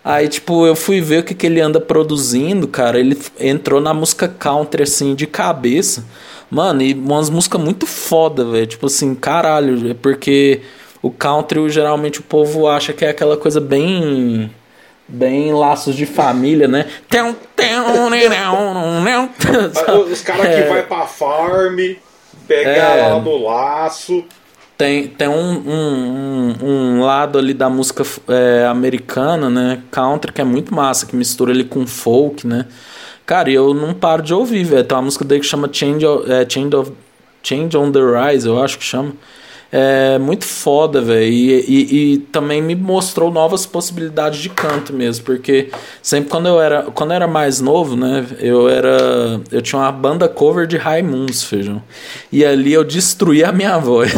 Aí, 0.04 0.28
tipo, 0.28 0.66
eu 0.66 0.76
fui 0.76 1.02
ver 1.02 1.20
o 1.20 1.24
que, 1.24 1.36
que 1.36 1.46
ele 1.46 1.60
anda 1.60 1.80
produzindo, 1.80 2.68
cara. 2.68 3.00
Ele 3.00 3.18
entrou 3.40 3.82
na 3.82 3.94
música 3.94 4.28
country, 4.28 4.84
assim, 4.84 5.14
de 5.14 5.28
cabeça. 5.28 6.06
Mano, 6.50 6.82
e 6.82 6.94
umas 6.94 7.30
músicas 7.30 7.62
muito 7.62 7.86
foda, 7.86 8.46
velho. 8.46 8.66
Tipo 8.66 8.88
assim, 8.88 9.14
caralho, 9.14 9.92
é 9.92 9.94
porque 9.94 10.62
o 11.02 11.12
country, 11.12 11.70
geralmente, 11.70 12.20
o 12.20 12.24
povo 12.24 12.68
acha 12.68 12.94
que 12.94 13.06
é 13.06 13.10
aquela 13.10 13.38
coisa 13.38 13.60
bem. 13.60 14.52
Bem 15.12 15.52
laços 15.52 15.96
de 15.96 16.06
família, 16.06 16.68
né? 16.68 16.86
Os 20.04 20.22
caras 20.22 20.46
que 20.46 20.62
é. 20.62 20.68
vai 20.68 20.84
pra 20.84 21.08
farm, 21.08 21.80
pegar 22.48 22.96
é. 22.96 23.08
lá 23.08 23.18
do 23.18 23.36
laço 23.38 24.24
tem, 24.80 25.10
tem 25.10 25.28
um, 25.28 25.58
um, 25.68 26.56
um, 26.62 27.02
lado 27.02 27.38
ali 27.38 27.54
da 27.54 27.70
música 27.70 28.02
é, 28.30 28.66
americana, 28.66 29.50
né? 29.50 29.84
Country, 29.92 30.32
que 30.32 30.40
é 30.40 30.44
muito 30.46 30.74
massa, 30.74 31.06
que 31.06 31.18
mistura 31.18 31.52
ele 31.52 31.66
com 31.66 31.86
folk, 31.86 32.48
né? 32.48 32.66
Cara, 33.26 33.52
eu 33.52 33.74
não 33.74 33.94
paro 33.94 34.24
de 34.24 34.34
ouvir, 34.34 34.64
velho. 34.64 34.86
Tem 34.86 34.98
uma 34.98 35.04
música 35.04 35.26
dele 35.26 35.42
que 35.42 35.48
chama 35.48 35.70
Change, 35.70 36.06
é, 36.30 36.50
Change, 36.50 36.74
of, 36.78 36.94
Change 37.44 37.76
on 37.76 37.92
the 37.92 38.00
Rise, 38.00 38.48
eu 38.48 38.64
acho 38.64 38.78
que 38.78 38.86
chama. 38.86 39.12
É 39.72 40.18
muito 40.18 40.46
foda, 40.46 41.00
velho. 41.00 41.32
E, 41.32 41.52
e, 41.60 42.14
e, 42.14 42.18
também 42.18 42.60
me 42.62 42.76
mostrou 42.76 43.32
novas 43.32 43.68
possibilidades 43.68 44.40
de 44.40 44.50
canto 44.50 44.92
mesmo. 44.92 45.26
Porque 45.26 45.70
sempre 46.02 46.30
quando 46.30 46.48
eu 46.48 46.60
era, 46.60 46.84
quando 46.84 47.12
eu 47.12 47.16
era 47.16 47.28
mais 47.28 47.62
novo, 47.62 47.96
né? 47.96 48.26
Eu 48.40 48.68
era. 48.68 49.40
Eu 49.52 49.62
tinha 49.62 49.80
uma 49.80 49.92
banda 49.92 50.28
cover 50.28 50.66
de 50.66 50.76
Raimundos, 50.76 51.44
feijão. 51.44 51.84
E 52.32 52.44
ali 52.44 52.74
eu 52.74 52.84
destruía 52.84 53.50
a 53.50 53.52
minha 53.52 53.78
voz. 53.80 54.12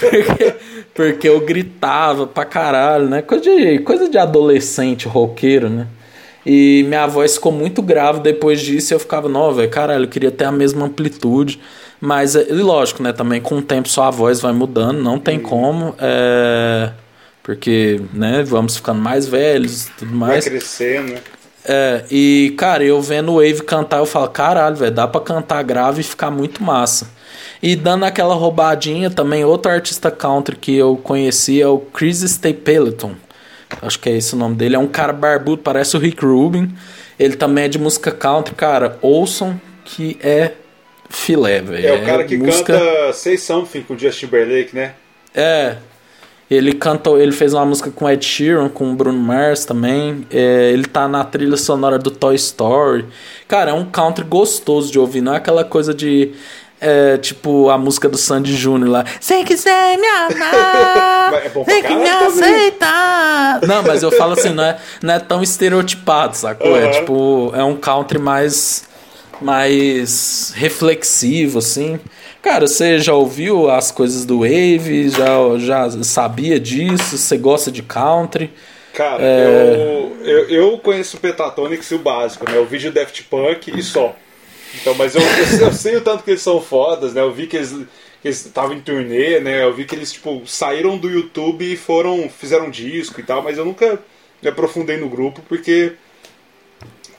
porque, 0.00 0.54
porque 0.92 1.28
eu 1.28 1.40
gritava 1.40 2.26
pra 2.26 2.44
caralho, 2.44 3.08
né? 3.08 3.22
Coisa 3.22 3.44
de, 3.44 3.78
coisa 3.80 4.08
de 4.08 4.18
adolescente 4.18 5.06
roqueiro, 5.06 5.68
né? 5.68 5.86
E 6.44 6.84
minha 6.88 7.06
voz 7.06 7.34
ficou 7.34 7.52
muito 7.52 7.80
grave 7.80 8.18
depois 8.20 8.60
disso. 8.60 8.92
E 8.92 8.94
eu 8.94 8.98
ficava, 8.98 9.28
não, 9.28 9.52
velho, 9.54 9.70
caralho, 9.70 10.04
eu 10.04 10.08
queria 10.08 10.32
ter 10.32 10.44
a 10.44 10.52
mesma 10.52 10.86
amplitude. 10.86 11.60
Mas, 12.00 12.34
e 12.34 12.52
lógico, 12.52 13.02
né? 13.02 13.12
Também 13.12 13.40
com 13.40 13.58
o 13.58 13.62
tempo 13.62 13.88
sua 13.88 14.10
voz 14.10 14.40
vai 14.40 14.52
mudando, 14.52 15.02
não 15.02 15.18
tem 15.18 15.38
como. 15.38 15.94
É, 15.98 16.90
porque, 17.42 18.00
né, 18.12 18.42
vamos 18.42 18.76
ficando 18.76 19.00
mais 19.00 19.26
velhos 19.26 19.86
e 19.86 19.90
tudo 19.92 20.14
mais. 20.14 20.44
Vai 20.44 20.54
crescendo, 20.54 21.12
né? 21.12 21.20
É, 21.64 22.04
e, 22.10 22.54
cara, 22.56 22.82
eu 22.82 23.00
vendo 23.02 23.32
o 23.32 23.34
Wave 23.34 23.62
cantar, 23.62 23.98
eu 23.98 24.06
falo, 24.06 24.28
caralho, 24.28 24.76
velho, 24.76 24.94
dá 24.94 25.06
pra 25.06 25.20
cantar 25.20 25.62
grave 25.62 26.00
e 26.00 26.04
ficar 26.04 26.30
muito 26.30 26.62
massa. 26.62 27.10
E 27.62 27.76
dando 27.76 28.04
aquela 28.04 28.34
roubadinha 28.34 29.10
também, 29.10 29.44
outro 29.44 29.70
artista 29.70 30.10
country 30.10 30.56
que 30.56 30.74
eu 30.74 30.96
conheci 30.96 31.60
é 31.60 31.68
o 31.68 31.78
Chris 31.78 32.22
Stapleton. 32.22 33.12
Acho 33.82 34.00
que 34.00 34.08
é 34.08 34.16
esse 34.16 34.34
o 34.34 34.38
nome 34.38 34.56
dele. 34.56 34.74
É 34.74 34.78
um 34.78 34.86
cara 34.86 35.12
barbudo, 35.12 35.58
parece 35.58 35.96
o 35.96 36.00
Rick 36.00 36.24
Rubin. 36.24 36.74
Ele 37.18 37.36
também 37.36 37.64
é 37.64 37.68
de 37.68 37.78
música 37.78 38.10
country, 38.10 38.54
cara. 38.54 38.98
Ouçam 39.02 39.60
que 39.84 40.18
é 40.22 40.52
filé, 41.10 41.60
velho. 41.60 41.86
É 41.86 41.92
o 41.92 42.06
cara 42.06 42.24
que 42.24 42.36
música... 42.36 42.72
canta 42.72 43.12
Say 43.12 43.36
Something 43.36 43.82
com 43.82 43.98
Justin 43.98 44.26
Timberlake, 44.26 44.74
né? 44.74 44.94
É. 45.34 45.76
Ele 46.50 46.72
cantou, 46.72 47.20
ele 47.20 47.30
fez 47.30 47.54
uma 47.54 47.64
música 47.64 47.90
com 47.90 48.10
Ed 48.10 48.24
Sheeran, 48.24 48.68
com 48.68 48.94
Bruno 48.94 49.18
Mars 49.18 49.64
também. 49.64 50.26
É, 50.32 50.70
ele 50.72 50.84
tá 50.84 51.06
na 51.06 51.22
trilha 51.24 51.56
sonora 51.56 51.96
do 51.96 52.10
Toy 52.10 52.34
Story. 52.34 53.06
Cara, 53.46 53.70
é 53.70 53.74
um 53.74 53.84
country 53.84 54.24
gostoso 54.24 54.90
de 54.90 54.98
ouvir, 54.98 55.20
não 55.20 55.34
é 55.34 55.36
aquela 55.36 55.62
coisa 55.62 55.94
de 55.94 56.32
é, 56.80 57.18
tipo 57.18 57.68
a 57.68 57.78
música 57.78 58.08
do 58.08 58.18
Sandy 58.18 58.56
Júnior 58.56 58.90
lá. 58.90 59.04
Se 59.20 59.44
quiser 59.44 59.96
me 59.96 60.06
amar, 60.06 61.34
é 61.44 61.48
tem 61.64 61.82
que 61.84 61.94
me 61.94 62.08
aceitar. 62.08 63.60
Não, 63.62 63.84
mas 63.84 64.02
eu 64.02 64.10
falo 64.10 64.32
assim, 64.32 64.50
não 64.50 64.64
é, 64.64 64.76
não 65.00 65.14
é 65.14 65.20
tão 65.20 65.42
estereotipado, 65.42 66.36
sacou? 66.36 66.70
Uhum. 66.70 66.76
É 66.76 66.90
tipo, 66.90 67.52
é 67.54 67.62
um 67.62 67.76
country 67.76 68.18
mais 68.18 68.89
mais 69.40 70.52
reflexivo, 70.54 71.58
assim. 71.58 71.98
Cara, 72.42 72.66
você 72.66 72.98
já 72.98 73.14
ouviu 73.14 73.70
as 73.70 73.90
coisas 73.90 74.24
do 74.24 74.40
Wave? 74.40 75.10
Já, 75.10 75.58
já 75.58 76.02
sabia 76.02 76.58
disso? 76.58 77.18
Você 77.18 77.36
gosta 77.36 77.70
de 77.70 77.82
country? 77.82 78.50
Cara, 78.94 79.22
é... 79.22 79.74
eu, 79.74 80.26
eu, 80.26 80.48
eu, 80.48 80.78
conheço 80.78 81.16
o 81.16 81.20
Pentatonix 81.20 81.90
e 81.90 81.94
o 81.94 81.98
básico, 81.98 82.50
né? 82.50 82.58
O 82.58 82.64
vídeo 82.64 82.92
Daft 82.92 83.22
Punk 83.24 83.70
e 83.76 83.82
só. 83.82 84.16
Então, 84.80 84.94
mas 84.94 85.14
eu, 85.14 85.22
eu, 85.22 85.66
eu, 85.66 85.72
sei 85.72 85.96
o 85.96 86.00
tanto 86.00 86.22
que 86.22 86.30
eles 86.30 86.42
são 86.42 86.60
fodas, 86.60 87.14
né? 87.14 87.20
Eu 87.20 87.32
vi 87.32 87.46
que 87.46 87.56
eles 87.56 87.74
que 88.22 88.28
estavam 88.28 88.76
em 88.76 88.80
turnê, 88.80 89.40
né? 89.40 89.64
Eu 89.64 89.72
vi 89.72 89.84
que 89.84 89.94
eles 89.94 90.12
tipo 90.12 90.42
saíram 90.46 90.98
do 90.98 91.08
YouTube 91.08 91.64
e 91.64 91.76
foram 91.76 92.28
fizeram 92.28 92.66
um 92.66 92.70
disco 92.70 93.20
e 93.20 93.22
tal, 93.22 93.42
mas 93.42 93.56
eu 93.56 93.64
nunca 93.64 93.98
me 94.42 94.48
aprofundei 94.48 94.96
no 94.96 95.08
grupo 95.08 95.42
porque 95.48 95.92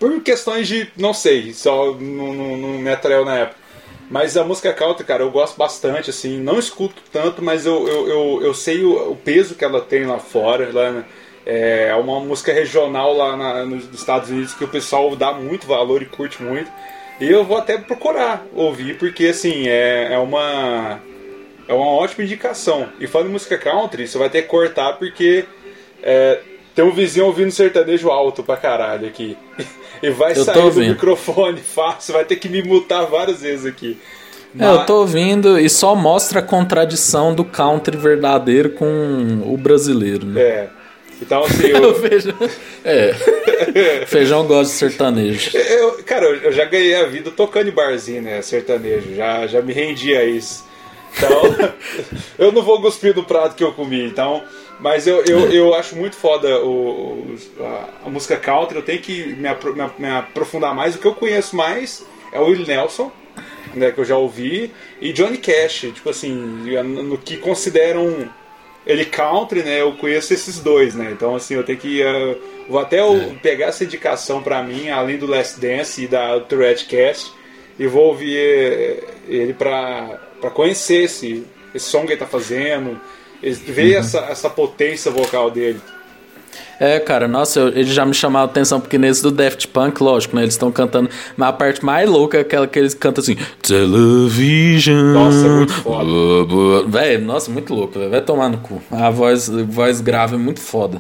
por 0.02 0.20
questões 0.24 0.68
de. 0.68 0.88
não 0.97 1.14
sei, 1.14 1.54
só 1.54 1.93
não, 1.93 2.34
não, 2.34 2.58
não 2.58 2.70
me 2.80 2.89
atraiu 2.89 3.24
na 3.24 3.38
época. 3.38 3.62
Mas 4.10 4.36
a 4.36 4.43
música 4.43 4.74
country, 4.74 5.06
cara, 5.06 5.22
eu 5.22 5.30
gosto 5.30 5.56
bastante, 5.56 6.10
assim, 6.10 6.39
não 6.39 6.58
escuto 6.58 7.04
tanto, 7.14 7.43
mas 7.43 7.68
eu, 7.68 7.88
eu, 7.88 8.08
eu, 8.10 8.41
eu 8.41 8.54
sei 8.56 8.84
o, 8.84 9.12
o, 9.12 9.16
peso 9.16 9.54
que 9.54 9.64
ela 9.64 9.80
tem 9.80 10.04
lá 10.04 10.18
fora. 10.18 10.72
Lá, 10.74 11.06
é 11.45 11.93
uma 11.93 12.20
música 12.20 12.52
regional 12.52 13.16
lá 13.16 13.38
na, 13.38 13.64
nos 13.64 13.93
Estados 13.93 14.32
Unidos 14.32 14.56
que 14.56 14.64
o 14.64 14.68
pessoal 14.68 15.16
dá 15.16 15.34
muito 15.34 15.68
valor 15.68 16.02
e 16.02 16.06
curte 16.06 16.41
muito. 16.41 16.70
E 17.20 17.30
eu 17.30 17.45
vou 17.45 17.58
até 17.58 17.78
procurar 17.78 18.43
ouvir, 18.56 18.97
porque 18.97 19.28
assim, 19.28 19.68
é, 19.68 20.14
é 20.14 20.18
uma. 20.18 20.99
É 21.68 21.74
uma 21.74 21.88
ótima 21.88 22.24
indicação. 22.24 22.89
E 22.99 23.06
falando 23.06 23.30
em 23.30 23.34
música 23.34 23.56
country, 23.56 24.08
você 24.08 24.18
vai 24.18 24.32
ter 24.32 24.41
que 24.41 24.47
cortar 24.47 24.93
porque 24.93 25.45
é, 26.02 26.41
tem 26.74 26.84
um 26.84 26.91
vizinho 26.91 27.28
ouvindo 27.28 27.52
sertanejo 27.52 28.10
alto 28.10 28.41
pra 28.43 28.58
caralho 28.58 29.08
aqui. 29.08 29.38
e 30.02 30.10
vai 30.10 30.32
eu 30.32 30.43
sair 30.43 30.72
do 30.72 30.80
microfone 30.80 31.62
fácil, 31.62 32.14
vai 32.14 32.26
ter 32.26 32.36
que 32.38 32.49
me 32.49 32.64
mutar 32.64 33.06
várias 33.06 33.41
vezes 33.41 33.66
aqui. 33.66 33.97
Mas... 34.54 34.68
É, 34.68 34.74
eu 34.74 34.86
tô 34.86 34.99
ouvindo 34.99 35.60
e 35.60 35.70
só 35.70 35.95
mostra 35.95 36.39
a 36.39 36.43
contradição 36.43 37.34
do 37.34 37.45
country 37.45 37.97
verdadeiro 37.97 38.72
com 38.72 39.41
o 39.45 39.58
brasileiro, 39.58 40.26
né? 40.26 40.41
É. 40.41 40.70
Então, 41.22 41.43
assim. 41.43 41.68
Eu... 41.70 41.95
Feijão... 41.95 42.34
É. 42.84 43.14
Feijão 44.08 44.47
gosta 44.47 44.74
de 44.74 44.80
sertanejo. 44.80 45.56
Eu, 45.56 46.04
cara, 46.04 46.26
eu 46.26 46.52
já 46.52 46.66
ganhei 46.66 46.95
a 46.95 47.06
vida 47.06 47.32
tocando 47.32 47.70
em 47.70 47.74
barzinho, 47.74 48.24
né? 48.24 48.41
Sertanejo. 48.41 49.16
Já, 49.16 49.45
já 49.47 49.62
me 49.62 49.72
rendi 49.72 50.16
a 50.16 50.24
isso. 50.24 50.66
Então, 51.16 51.72
eu 52.39 52.52
não 52.52 52.64
vou 52.64 52.82
cuspir 52.82 53.14
do 53.14 53.24
prato 53.24 53.56
que 53.56 53.64
eu 53.64 53.72
comi. 53.72 54.04
Então, 54.04 54.43
mas 54.82 55.06
eu, 55.06 55.24
eu, 55.26 55.52
eu 55.52 55.74
acho 55.76 55.96
muito 55.96 56.16
foda 56.16 56.60
o, 56.66 57.36
a, 57.60 58.08
a, 58.08 58.10
música 58.10 58.36
country. 58.36 58.78
Eu 58.78 58.84
tenho 58.84 59.00
que 59.00 59.28
me, 59.28 59.48
me, 59.48 59.92
me, 60.00 60.10
aprofundar 60.10 60.74
mais. 60.74 60.96
O 60.96 60.98
que 60.98 61.06
eu 61.06 61.14
conheço 61.14 61.56
mais 61.56 62.04
é 62.32 62.40
o 62.40 62.46
Will 62.46 62.66
Nelson, 62.66 63.12
né, 63.76 63.92
que 63.92 64.00
eu 64.00 64.06
já 64.06 64.18
ouvi, 64.18 64.74
e 65.00 65.14
Johnny 65.14 65.38
Cash, 65.38 65.92
tipo 65.94 66.10
assim, 66.10 66.34
no 66.34 67.18
que 67.18 67.38
consideram 67.38 68.28
ele 68.86 69.06
country, 69.06 69.62
né? 69.62 69.82
Eu 69.82 69.94
conheço 69.94 70.34
esses 70.34 70.60
dois, 70.60 70.96
né? 70.96 71.12
Então, 71.12 71.36
assim, 71.36 71.54
eu 71.54 71.64
tenho 71.64 71.78
que. 71.78 72.02
Uh, 72.04 72.40
vou 72.68 72.80
até 72.80 72.98
é. 72.98 73.36
pegar 73.42 73.68
essa 73.68 73.84
indicação 73.84 74.42
para 74.42 74.64
mim, 74.64 74.90
além 74.90 75.18
do 75.18 75.28
Last 75.28 75.60
Dance 75.60 76.04
e 76.04 76.08
da 76.08 76.40
Tourette 76.40 76.86
Cast, 76.86 77.32
e 77.78 77.86
vou 77.86 78.08
ouvir 78.08 78.36
eh, 78.36 79.04
ele 79.28 79.54
pra, 79.54 80.20
pra 80.40 80.50
conhecer 80.50 81.04
esse, 81.04 81.46
esse 81.74 81.86
som 81.86 82.06
que 82.06 82.14
ele 82.14 82.20
tá 82.20 82.26
fazendo, 82.26 83.00
ver 83.42 83.94
uhum. 83.94 84.00
essa, 84.00 84.20
essa 84.20 84.50
potência 84.50 85.12
vocal 85.12 85.50
dele. 85.50 85.80
É, 86.80 87.00
cara, 87.00 87.28
nossa, 87.28 87.60
eu, 87.60 87.68
ele 87.68 87.94
já 87.94 88.04
me 88.04 88.14
chamou 88.14 88.42
a 88.42 88.46
atenção, 88.46 88.82
porque 88.82 88.98
nesse 88.98 89.22
do 89.22 89.30
Daft 89.30 89.68
Punk, 89.68 90.02
lógico, 90.02 90.36
né? 90.36 90.42
Eles 90.42 90.56
estão 90.56 90.72
cantando. 90.72 91.12
Mas 91.38 91.50
a 91.50 91.54
parte 91.54 91.86
mais 91.86 92.10
louca 92.10 92.39
é 92.39 92.42
aquela 92.42 92.66
que 92.66 92.80
eles 92.80 92.96
cantam 92.96 93.22
assim: 93.22 93.38
Television. 93.62 95.14
Nossa, 95.14 95.46
é 95.46 95.50
muito 95.50 95.74
foda. 95.74 96.10
Véi, 96.88 97.20
nossa, 97.20 97.52
muito 97.52 97.72
louco, 97.72 98.00
véio. 98.00 98.10
vai 98.10 98.22
tomar 98.22 98.50
no 98.50 98.58
cu. 98.58 98.82
A 98.89 99.12
voz, 99.12 99.48
voz 99.48 100.02
grave 100.02 100.34
é 100.34 100.38
muito 100.39 100.60
foda. 100.60 101.00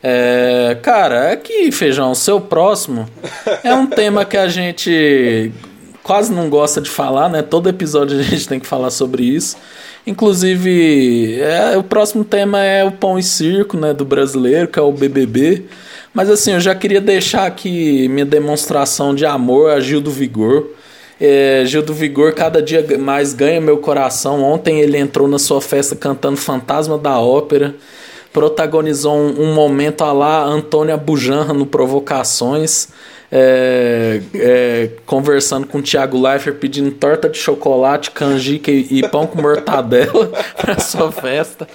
É, 0.00 0.78
cara, 0.80 1.32
é 1.32 1.36
que, 1.36 1.72
Feijão, 1.72 2.14
seu 2.14 2.40
próximo 2.40 3.08
é 3.64 3.74
um 3.74 3.86
tema 3.86 4.24
que 4.24 4.36
a 4.36 4.46
gente 4.48 5.52
quase 6.04 6.32
não 6.32 6.48
gosta 6.48 6.80
de 6.80 6.88
falar, 6.88 7.28
né? 7.28 7.42
Todo 7.42 7.68
episódio 7.68 8.18
a 8.18 8.22
gente 8.22 8.48
tem 8.48 8.60
que 8.60 8.66
falar 8.66 8.90
sobre 8.90 9.24
isso. 9.24 9.56
Inclusive, 10.06 11.40
é, 11.40 11.76
o 11.76 11.82
próximo 11.82 12.24
tema 12.24 12.64
é 12.64 12.84
o 12.84 12.90
pão 12.90 13.18
e 13.18 13.22
circo, 13.22 13.76
né, 13.76 13.92
do 13.92 14.04
brasileiro, 14.04 14.68
que 14.68 14.78
é 14.78 14.82
o 14.82 14.92
BBB. 14.92 15.64
Mas 16.12 16.30
assim, 16.30 16.52
eu 16.52 16.60
já 16.60 16.74
queria 16.74 17.00
deixar 17.00 17.46
aqui 17.46 18.08
minha 18.08 18.24
demonstração 18.24 19.14
de 19.14 19.24
amor 19.24 19.70
a 19.70 19.80
Gil 19.80 20.00
do 20.00 20.10
Vigor. 20.10 20.66
É, 21.20 21.62
Gil 21.66 21.82
do 21.82 21.92
Vigor 21.92 22.32
cada 22.32 22.62
dia 22.62 22.84
mais 22.98 23.34
ganha 23.34 23.60
meu 23.60 23.78
coração. 23.78 24.42
Ontem 24.42 24.80
ele 24.80 24.96
entrou 24.96 25.28
na 25.28 25.38
sua 25.38 25.60
festa 25.60 25.94
cantando 25.94 26.38
Fantasma 26.38 26.96
da 26.98 27.18
Ópera. 27.18 27.74
Protagonizou 28.32 29.14
um, 29.14 29.42
um 29.42 29.54
momento 29.54 30.02
a 30.02 30.12
lá 30.12 30.44
Antônia 30.44 30.96
Bujanra 30.96 31.52
no 31.52 31.66
Provocações 31.66 32.88
é, 33.32 34.20
é, 34.34 34.90
conversando 35.06 35.66
com 35.66 35.78
o 35.78 35.82
Thiago 35.82 36.20
Leifert 36.20 36.56
pedindo 36.56 36.90
torta 36.90 37.28
de 37.28 37.38
chocolate, 37.38 38.10
canjica 38.10 38.70
e, 38.70 38.86
e 38.90 39.08
pão 39.08 39.26
com 39.26 39.40
mortadela 39.40 40.32
para 40.60 40.80
sua 40.80 41.12
festa. 41.12 41.68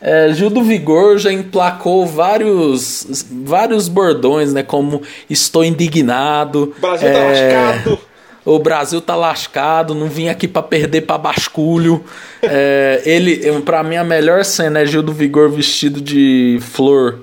É, 0.00 0.32
Gil 0.32 0.50
do 0.50 0.62
Vigor 0.62 1.18
já 1.18 1.32
emplacou 1.32 2.06
vários, 2.06 3.24
vários 3.44 3.88
bordões, 3.88 4.52
né? 4.52 4.62
Como 4.62 5.02
estou 5.28 5.64
indignado. 5.64 6.74
O 6.76 6.80
Brasil 6.80 7.08
tá 7.08 7.18
é, 7.18 7.56
lascado. 7.56 7.98
O 8.44 8.58
Brasil 8.58 9.00
tá 9.00 9.16
lascado, 9.16 9.94
não 9.94 10.06
vim 10.06 10.28
aqui 10.28 10.46
para 10.46 10.62
perder 10.62 11.02
para 11.02 11.18
basculho. 11.18 12.04
é, 12.42 13.02
ele, 13.04 13.60
para 13.62 13.82
mim, 13.82 13.96
a 13.96 14.04
melhor 14.04 14.44
cena 14.44 14.80
é 14.80 14.86
Gil 14.86 15.02
do 15.02 15.12
Vigor 15.12 15.50
vestido 15.50 16.00
de 16.00 16.58
flor 16.60 17.18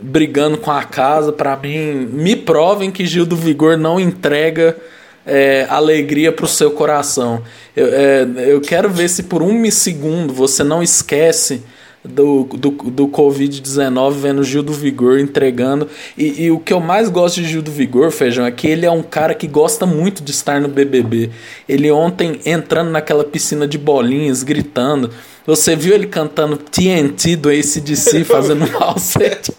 brigando 0.00 0.58
com 0.58 0.70
a 0.70 0.84
casa. 0.84 1.32
Para 1.32 1.56
mim, 1.56 2.06
me 2.12 2.36
provem 2.36 2.90
que 2.90 3.06
Gil 3.06 3.26
do 3.26 3.36
Vigor 3.36 3.76
não 3.76 3.98
entrega 3.98 4.76
é, 5.26 5.66
alegria 5.68 6.32
para 6.32 6.44
o 6.44 6.48
seu 6.48 6.70
coração. 6.70 7.42
Eu, 7.74 7.86
é, 7.92 8.26
eu 8.52 8.60
quero 8.60 8.88
ver 8.90 9.08
se 9.08 9.24
por 9.24 9.42
um 9.42 9.70
segundo 9.70 10.32
você 10.32 10.62
não 10.62 10.82
esquece 10.82 11.62
do, 12.04 12.44
do, 12.44 12.70
do 12.70 13.08
Covid-19 13.08 14.12
vendo 14.12 14.44
Gil 14.44 14.62
do 14.62 14.72
Vigor 14.72 15.18
entregando. 15.18 15.88
E, 16.16 16.44
e, 16.44 16.50
o 16.50 16.58
que 16.58 16.72
eu 16.72 16.80
mais 16.80 17.08
gosto 17.08 17.40
de 17.40 17.48
Gil 17.48 17.62
do 17.62 17.70
Vigor, 17.70 18.10
Feijão, 18.10 18.44
é 18.44 18.50
que 18.50 18.66
ele 18.66 18.84
é 18.84 18.90
um 18.90 19.02
cara 19.02 19.34
que 19.34 19.46
gosta 19.46 19.86
muito 19.86 20.22
de 20.22 20.30
estar 20.30 20.60
no 20.60 20.68
BBB. 20.68 21.30
Ele 21.66 21.90
ontem 21.90 22.40
entrando 22.44 22.90
naquela 22.90 23.24
piscina 23.24 23.66
de 23.66 23.78
bolinhas, 23.78 24.42
gritando. 24.42 25.10
Você 25.46 25.76
viu 25.76 25.94
ele 25.94 26.06
cantando 26.06 26.56
TNT 26.56 27.36
do 27.36 27.50
ACDC 27.50 28.24
fazendo 28.24 28.66
falsete? 28.66 29.52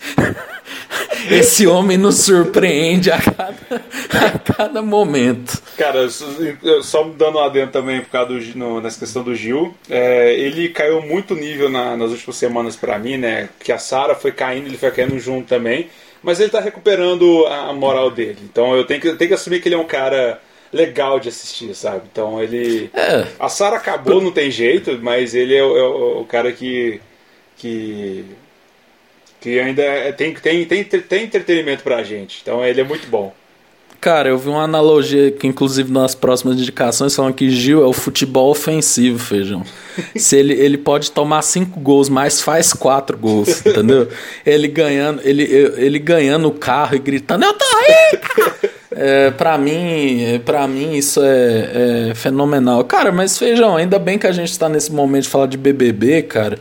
Esse 1.30 1.66
homem 1.66 1.98
nos 1.98 2.16
surpreende 2.20 3.12
a 3.12 3.20
cada, 3.20 3.56
a 4.14 4.40
cada 4.40 4.82
momento. 4.82 5.62
Cara, 5.78 6.08
só 6.82 7.04
dando 7.04 7.38
um 7.38 7.44
adendo 7.44 7.72
também 7.72 8.02
por 8.02 8.10
causa 8.10 8.34
do, 8.34 8.58
no, 8.58 8.82
nessa 8.82 9.00
questão 9.00 9.24
do 9.24 9.36
Gil, 9.36 9.74
é, 9.90 10.34
ele 10.34 10.70
caiu 10.70 11.02
muito 11.02 11.36
nível 11.36 11.70
na, 11.70 11.98
nas 11.98 12.12
últimas 12.12 12.36
semanas 12.36 12.76
para 12.76 12.98
mim, 13.00 13.18
né? 13.18 13.50
Que 13.60 13.72
a 13.72 13.78
Sara 13.78 14.16
foi 14.16 14.32
caindo, 14.32 14.68
ele 14.68 14.78
foi 14.78 14.92
caindo 14.92 15.18
junto 15.20 15.48
também. 15.48 15.90
Mas 16.22 16.40
ele 16.40 16.50
tá 16.50 16.60
recuperando 16.60 17.46
a, 17.46 17.70
a 17.70 17.74
moral 17.74 18.10
dele. 18.10 18.40
Então 18.44 18.76
eu 18.76 18.84
tenho 18.84 19.00
que, 19.00 19.08
eu 19.08 19.18
tenho 19.18 19.30
que 19.30 19.36
assumir 19.36 19.62
que 19.62 19.68
ele 19.68 19.76
é 19.76 19.80
um 19.80 19.86
cara 19.86 20.40
legal 20.72 21.20
de 21.20 21.30
assistir, 21.30 21.74
sabe? 21.76 22.04
Então 22.12 22.42
ele. 22.42 22.90
É. 22.94 23.28
A 23.40 23.50
Sara 23.50 23.78
acabou, 23.78 24.22
não 24.22 24.32
tem 24.32 24.52
jeito, 24.52 25.00
mas 25.02 25.34
ele 25.34 25.56
é 25.56 25.64
o, 25.64 25.78
é 25.78 26.20
o 26.20 26.26
cara 26.26 26.52
que. 26.52 27.00
que. 27.58 28.26
que 29.40 29.60
ainda 29.60 29.82
é, 29.82 30.12
tem, 30.12 30.34
tem, 30.34 30.66
tem, 30.66 30.84
tem 30.84 31.24
entretenimento 31.24 31.84
pra 31.84 32.04
gente. 32.04 32.40
Então 32.42 32.64
ele 32.64 32.82
é 32.82 32.84
muito 32.84 33.08
bom. 33.08 33.34
Cara, 34.06 34.30
eu 34.30 34.38
vi 34.38 34.50
uma 34.50 34.62
analogia 34.62 35.32
que, 35.32 35.48
inclusive, 35.48 35.92
nas 35.92 36.14
próximas 36.14 36.60
indicações, 36.60 37.16
falam 37.16 37.34
que 37.34 37.50
Gil 37.50 37.84
é 37.84 37.88
o 37.88 37.94
futebol 37.94 38.52
ofensivo, 38.52 39.18
feijão. 39.18 39.64
Se 40.16 40.36
ele, 40.36 40.54
ele 40.54 40.78
pode 40.78 41.12
tomar 41.12 41.42
cinco 41.42 41.80
gols, 41.80 42.08
mas 42.08 42.40
faz 42.40 42.72
quatro 42.72 43.18
gols, 43.18 43.66
entendeu? 43.66 44.08
Ele 44.46 44.68
ganhando, 44.68 45.22
ele, 45.24 45.44
ele 45.44 45.98
ganhando 45.98 46.48
o 46.48 46.52
carro 46.52 46.96
e 46.96 47.00
gritando, 47.00 47.46
eu 47.46 47.54
tô 47.54 47.66
aí! 47.66 48.70
É, 48.98 49.30
pra 49.30 49.58
mim, 49.58 50.42
para 50.46 50.66
mim 50.68 50.94
isso 50.94 51.22
é, 51.22 52.10
é, 52.12 52.16
fenomenal. 52.16 52.82
Cara, 52.86 53.12
mas 53.12 53.38
feijão, 53.38 53.76
ainda 53.76 54.00
bem 54.00 54.18
que 54.18 54.26
a 54.26 54.32
gente 54.32 54.58
tá 54.58 54.70
nesse 54.70 54.92
momento 54.92 55.24
de 55.24 55.30
falar 55.30 55.48
de 55.48 55.58
BBB, 55.58 56.24
cara. 56.24 56.58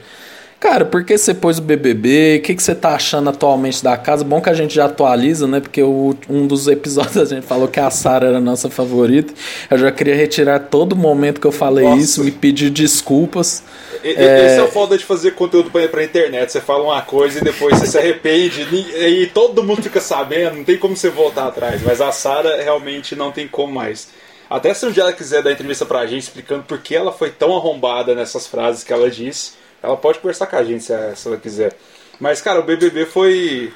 Cara, 0.65 0.87
por 0.87 1.05
que 1.05 1.19
você 1.19 1.35
pôs 1.35 1.59
o 1.59 1.63
BBB? 1.63 2.39
O 2.39 2.43
que, 2.43 2.55
que 2.55 2.63
você 2.63 2.75
tá 2.75 2.95
achando 2.95 3.29
atualmente 3.29 3.85
da 3.85 3.99
casa? 3.99 4.25
Bom 4.25 4.41
que 4.41 4.49
a 4.49 4.55
gente 4.55 4.75
já 4.75 4.87
atualiza, 4.87 5.47
né? 5.47 5.61
Porque 5.61 5.83
o, 5.83 6.17
um 6.27 6.47
dos 6.47 6.67
episódios 6.73 7.19
a 7.19 7.27
gente 7.27 7.47
falou 7.47 7.69
que 7.69 7.79
a 7.79 7.91
Sara 7.91 8.29
era 8.29 8.39
a 8.39 8.41
nossa 8.41 8.71
favorita. 8.71 9.35
Eu 9.71 9.77
já 9.77 9.93
queria 9.93 10.15
retirar 10.17 10.59
todo 10.59 10.97
momento 10.97 11.39
que 11.39 11.47
eu 11.47 11.53
falei 11.53 11.85
nossa. 11.85 12.01
isso, 12.01 12.25
me 12.25 12.31
pedir 12.31 12.71
desculpas. 12.71 13.63
E, 14.03 14.15
é... 14.15 14.47
Esse 14.47 14.59
é 14.59 14.63
o 14.63 14.69
foda 14.69 14.97
de 14.97 15.05
fazer 15.05 15.33
conteúdo 15.33 15.71
pra, 15.71 15.87
pra 15.87 16.03
internet. 16.03 16.51
Você 16.51 16.63
fala 16.63 16.83
uma 16.83 17.03
coisa 17.03 17.41
e 17.41 17.45
depois 17.45 17.79
você 17.79 17.87
se 17.87 17.99
arrepende 17.99 18.63
e, 18.73 19.23
e 19.25 19.27
todo 19.27 19.63
mundo 19.63 19.83
fica 19.83 20.01
sabendo, 20.01 20.57
não 20.57 20.65
tem 20.65 20.79
como 20.79 20.97
você 20.97 21.11
voltar 21.11 21.49
atrás. 21.49 21.83
Mas 21.83 22.01
a 22.01 22.11
Sara 22.11 22.63
realmente 22.63 23.15
não 23.15 23.31
tem 23.31 23.47
como 23.47 23.75
mais. 23.75 24.09
Até 24.49 24.73
se 24.73 24.87
um 24.87 24.91
dia 24.91 25.03
ela 25.03 25.13
quiser 25.13 25.43
dar 25.43 25.53
entrevista 25.53 25.85
pra 25.85 26.07
gente 26.07 26.23
explicando 26.23 26.63
por 26.63 26.79
que 26.79 26.97
ela 26.97 27.13
foi 27.13 27.29
tão 27.29 27.55
arrombada 27.55 28.15
nessas 28.15 28.47
frases 28.47 28.83
que 28.83 28.95
ela 28.95 29.11
disse 29.11 29.63
ela 29.85 29.97
pode 29.97 30.19
conversar 30.19 30.47
com 30.47 30.57
a 30.57 30.65
gente 30.65 30.85
se, 30.85 30.93
se 31.17 31.29
ela 31.29 31.37
quiser. 31.37 31.75
Mas, 32.19 32.41
cara, 32.41 32.61
o 32.61 32.65
BBB 32.65 33.07
foi. 33.07 33.73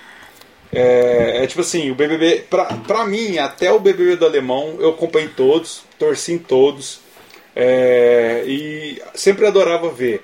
É, 0.72 1.42
é, 1.42 1.46
tipo 1.46 1.62
assim, 1.62 1.90
o 1.90 1.94
BBB, 1.94 2.44
pra, 2.50 2.64
pra 2.64 3.04
mim, 3.04 3.38
até 3.38 3.72
o 3.72 3.78
BBB 3.78 4.16
do 4.16 4.26
Alemão, 4.26 4.76
eu 4.78 4.90
acompanhei 4.90 5.28
todos, 5.28 5.82
torci 5.98 6.32
em 6.32 6.38
todos. 6.38 7.00
É, 7.56 8.44
e 8.46 9.02
sempre 9.14 9.46
adorava 9.46 9.90
ver. 9.90 10.22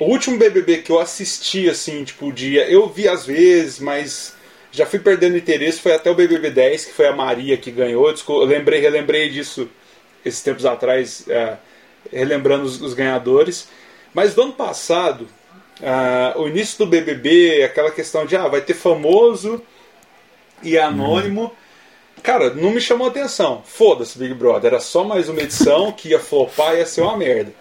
O 0.00 0.06
último 0.06 0.38
BBB 0.38 0.78
que 0.78 0.90
eu 0.90 0.98
assisti, 0.98 1.68
assim, 1.68 2.02
tipo, 2.04 2.32
dia, 2.32 2.68
eu 2.68 2.88
vi 2.88 3.06
às 3.08 3.26
vezes, 3.26 3.78
mas 3.78 4.34
já 4.72 4.86
fui 4.86 4.98
perdendo 4.98 5.36
interesse. 5.36 5.80
Foi 5.80 5.92
até 5.92 6.10
o 6.10 6.14
BBB 6.14 6.50
10, 6.50 6.86
que 6.86 6.92
foi 6.92 7.06
a 7.06 7.12
Maria 7.12 7.56
que 7.56 7.70
ganhou. 7.70 8.08
Eu 8.10 8.44
lembrei, 8.44 8.80
relembrei 8.80 9.28
disso 9.28 9.68
esses 10.24 10.42
tempos 10.42 10.64
atrás, 10.64 11.24
é, 11.28 11.56
relembrando 12.12 12.64
os, 12.64 12.80
os 12.80 12.94
ganhadores. 12.94 13.68
Mas 14.14 14.34
do 14.34 14.42
ano 14.42 14.52
passado, 14.52 15.26
uh, 15.80 16.40
o 16.40 16.48
início 16.48 16.78
do 16.78 16.86
BBB, 16.86 17.64
aquela 17.64 17.90
questão 17.90 18.26
de 18.26 18.36
ah, 18.36 18.48
vai 18.48 18.60
ter 18.60 18.74
famoso 18.74 19.62
e 20.62 20.78
anônimo. 20.78 21.42
Uhum. 21.42 21.50
Cara, 22.22 22.54
não 22.54 22.70
me 22.70 22.80
chamou 22.80 23.08
atenção. 23.08 23.62
Foda-se, 23.64 24.18
Big 24.18 24.34
Brother. 24.34 24.72
Era 24.72 24.80
só 24.80 25.02
mais 25.02 25.28
uma 25.28 25.40
edição 25.40 25.90
que 25.90 26.10
ia 26.10 26.20
flopar 26.20 26.74
e 26.74 26.78
ia 26.78 26.86
ser 26.86 27.00
uma 27.00 27.16
merda. 27.16 27.52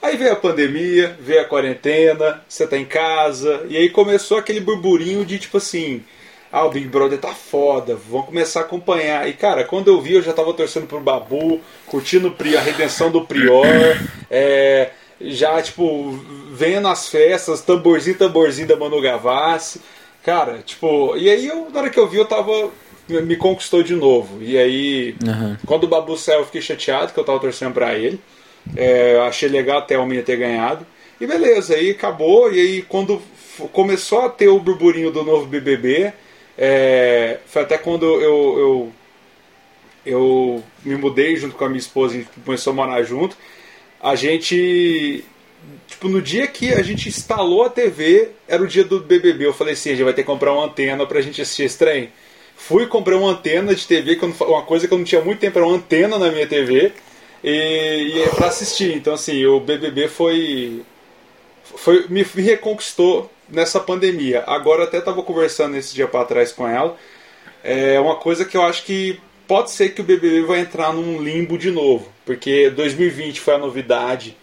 Aí 0.00 0.16
veio 0.16 0.32
a 0.32 0.36
pandemia, 0.36 1.16
veio 1.20 1.40
a 1.40 1.44
quarentena, 1.44 2.42
você 2.48 2.66
tá 2.66 2.76
em 2.76 2.84
casa, 2.84 3.66
e 3.68 3.76
aí 3.76 3.90
começou 3.90 4.38
aquele 4.38 4.60
burburinho 4.60 5.24
de 5.24 5.38
tipo 5.38 5.56
assim: 5.56 6.04
ah, 6.52 6.64
o 6.64 6.70
Big 6.70 6.86
Brother 6.86 7.18
tá 7.18 7.34
foda, 7.34 7.96
vamos 8.08 8.26
começar 8.26 8.60
a 8.60 8.62
acompanhar. 8.62 9.28
E 9.28 9.32
cara, 9.32 9.64
quando 9.64 9.88
eu 9.88 10.00
vi, 10.00 10.14
eu 10.14 10.22
já 10.22 10.32
tava 10.32 10.54
torcendo 10.54 10.86
pro 10.86 11.00
Babu, 11.00 11.60
curtindo 11.86 12.34
a 12.56 12.60
redenção 12.60 13.10
do 13.10 13.26
Prior, 13.26 13.66
é, 14.30 14.90
já, 15.20 15.60
tipo, 15.60 16.12
vendo 16.52 16.86
as 16.88 17.08
festas, 17.08 17.60
tamborzinho, 17.60 18.16
tamborzinho 18.16 18.68
da 18.68 18.76
Manu 18.76 19.00
Gavassi. 19.00 19.80
Cara, 20.24 20.58
tipo, 20.58 21.16
e 21.16 21.28
aí 21.28 21.46
eu, 21.46 21.68
na 21.70 21.80
hora 21.80 21.90
que 21.90 21.98
eu 21.98 22.08
vi, 22.08 22.18
eu 22.18 22.24
tava. 22.24 22.70
Me 23.08 23.36
conquistou 23.36 23.82
de 23.82 23.94
novo. 23.94 24.42
E 24.42 24.58
aí, 24.58 25.16
uhum. 25.26 25.56
quando 25.64 25.84
o 25.84 25.88
Babu 25.88 26.14
saiu, 26.14 26.40
eu 26.40 26.44
fiquei 26.44 26.60
chateado, 26.60 27.10
que 27.10 27.18
eu 27.18 27.24
tava 27.24 27.40
torcendo 27.40 27.72
pra 27.72 27.94
ele. 27.94 28.20
É, 28.76 29.18
achei 29.26 29.48
legal 29.48 29.78
até 29.78 29.98
o 29.98 30.04
Minha 30.04 30.22
ter 30.22 30.36
ganhado. 30.36 30.86
E 31.18 31.26
beleza, 31.26 31.74
aí 31.74 31.92
acabou. 31.92 32.52
E 32.52 32.60
aí, 32.60 32.82
quando 32.82 33.22
começou 33.72 34.26
a 34.26 34.28
ter 34.28 34.48
o 34.48 34.60
burburinho 34.60 35.10
do 35.10 35.24
novo 35.24 35.46
BBB, 35.46 36.12
é, 36.58 37.38
foi 37.46 37.62
até 37.62 37.78
quando 37.78 38.04
eu, 38.04 38.58
eu, 38.58 38.92
eu 40.04 40.64
me 40.84 40.96
mudei 40.96 41.34
junto 41.36 41.56
com 41.56 41.64
a 41.64 41.68
minha 41.68 41.78
esposa 41.78 42.18
e 42.18 42.26
começou 42.44 42.74
a 42.74 42.76
morar 42.76 43.02
junto 43.04 43.34
a 44.00 44.14
gente 44.14 45.24
Tipo, 45.86 46.08
no 46.08 46.22
dia 46.22 46.46
que 46.46 46.72
a 46.72 46.82
gente 46.82 47.08
instalou 47.08 47.64
a 47.64 47.70
TV, 47.70 48.28
era 48.46 48.62
o 48.62 48.66
dia 48.66 48.84
do 48.84 49.00
BBB. 49.00 49.46
Eu 49.46 49.52
falei 49.52 49.74
assim, 49.74 49.90
a 49.90 49.92
gente 49.94 50.04
vai 50.04 50.12
ter 50.12 50.22
que 50.22 50.26
comprar 50.26 50.52
uma 50.52 50.66
antena 50.66 51.04
pra 51.06 51.20
gente 51.20 51.42
assistir 51.42 51.64
esse 51.64 51.78
trem. 51.78 52.10
Fui 52.56 52.86
comprar 52.86 53.16
uma 53.16 53.30
antena 53.30 53.74
de 53.74 53.86
TV, 53.86 54.16
que 54.16 54.24
uma 54.24 54.62
coisa 54.62 54.86
que 54.86 54.94
eu 54.94 54.98
não 54.98 55.04
tinha 55.04 55.20
muito 55.20 55.40
tempo, 55.40 55.58
era 55.58 55.66
uma 55.66 55.76
antena 55.76 56.18
na 56.18 56.30
minha 56.30 56.46
TV, 56.46 56.92
e, 57.42 58.12
e 58.14 58.22
é 58.22 58.28
pra 58.28 58.48
assistir. 58.48 58.94
Então, 58.94 59.14
assim, 59.14 59.44
o 59.46 59.60
BBB 59.60 60.08
foi. 60.08 60.82
foi 61.64 62.06
me, 62.08 62.24
me 62.34 62.42
reconquistou 62.42 63.30
nessa 63.48 63.80
pandemia. 63.80 64.44
Agora, 64.46 64.84
até 64.84 65.00
tava 65.00 65.22
conversando 65.22 65.76
esse 65.76 65.94
dia 65.94 66.06
pra 66.06 66.24
trás 66.24 66.52
com 66.52 66.68
ela. 66.68 66.96
É 67.64 67.98
uma 67.98 68.16
coisa 68.16 68.44
que 68.44 68.56
eu 68.56 68.62
acho 68.62 68.84
que 68.84 69.18
pode 69.48 69.70
ser 69.70 69.88
que 69.90 70.00
o 70.00 70.04
BBB 70.04 70.42
vai 70.42 70.60
entrar 70.60 70.92
num 70.92 71.20
limbo 71.20 71.58
de 71.58 71.70
novo, 71.70 72.12
porque 72.28 72.68
2020 72.68 73.40
foi 73.40 73.54
a 73.54 73.58
novidade 73.58 74.36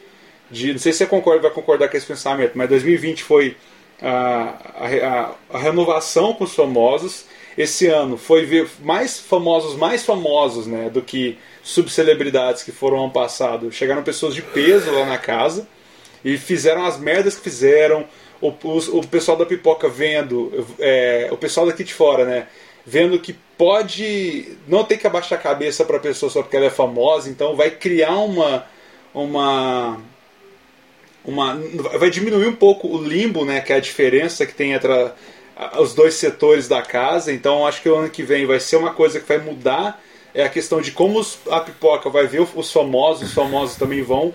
de, 0.50 0.72
não 0.72 0.80
sei 0.80 0.92
se 0.92 0.98
você 0.98 1.06
concorda, 1.06 1.44
vai 1.44 1.52
concordar 1.52 1.88
com 1.88 1.96
esse 1.96 2.08
pensamento, 2.08 2.54
mas 2.56 2.68
2020 2.68 3.24
foi 3.24 3.56
a, 4.02 4.56
a, 4.76 5.36
a 5.56 5.60
renovação 5.60 6.34
com 6.34 6.46
os 6.46 6.56
famosos. 6.56 7.26
Esse 7.56 7.86
ano 7.86 8.18
foi 8.18 8.44
ver 8.44 8.68
mais 8.82 9.20
famosos, 9.20 9.78
mais 9.78 10.04
famosos, 10.04 10.66
né, 10.66 10.90
do 10.90 11.00
que 11.00 11.38
subcelebridades 11.62 12.64
que 12.64 12.72
foram 12.72 13.04
ano 13.04 13.14
passado. 13.14 13.72
Chegaram 13.72 14.02
pessoas 14.02 14.34
de 14.34 14.42
peso 14.42 14.90
lá 14.90 15.06
na 15.06 15.20
casa 15.20 15.68
e 16.24 16.40
fizeram 16.40 16.86
as 16.86 17.00
merdas 17.00 17.36
que 17.36 17.44
fizeram. 17.44 18.08
O, 18.42 18.48
o, 18.48 19.00
o 19.00 19.08
pessoal 19.08 19.38
da 19.38 19.46
pipoca 19.46 19.88
vendo, 19.88 20.66
é, 20.80 21.30
o 21.32 21.38
pessoal 21.38 21.68
daqui 21.68 21.84
de 21.84 21.94
fora, 21.94 22.26
né, 22.26 22.48
vendo 22.86 23.20
que 23.20 23.34
pode 23.58 24.58
não 24.68 24.84
ter 24.84 24.98
que 24.98 25.08
abaixar 25.08 25.40
a 25.40 25.42
cabeça 25.42 25.84
para 25.84 25.98
a 25.98 26.02
pessoa 26.02 26.30
só 26.30 26.42
porque 26.42 26.56
ela 26.56 26.68
é 26.68 26.70
famosa, 26.70 27.30
então 27.30 27.56
vai 27.56 27.72
criar 27.72 28.18
uma 28.18 28.66
uma 29.14 30.00
uma 31.26 31.56
vai 31.98 32.10
diminuir 32.10 32.48
um 32.48 32.56
pouco 32.56 32.88
o 32.88 33.02
limbo, 33.02 33.44
né, 33.44 33.62
que 33.62 33.74
é 33.74 33.78
a 33.78 33.80
diferença 33.80 34.46
que 34.46 34.54
tem 34.54 34.74
entre 34.74 34.92
a, 34.92 35.82
os 35.82 35.94
dois 35.94 36.14
setores 36.16 36.68
da 36.68 36.82
casa. 36.82 37.32
Então 37.34 37.66
acho 37.66 37.82
que 37.82 37.90
o 37.90 37.96
ano 37.96 38.10
que 38.10 38.24
vem 38.24 38.46
vai 38.46 38.60
ser 38.60 38.76
uma 38.76 38.94
coisa 38.94 39.20
que 39.20 39.28
vai 39.28 39.40
mudar 39.40 40.02
é 40.34 40.44
a 40.44 40.50
questão 40.50 40.82
de 40.82 40.92
como 40.92 41.18
os, 41.18 41.40
a 41.50 41.62
pipoca 41.62 42.10
vai 42.10 42.28
ver 42.28 42.46
os 42.56 42.72
famosos, 42.72 43.30
os 43.30 43.34
famosos 43.34 43.78
também 43.78 44.04
vão 44.04 44.34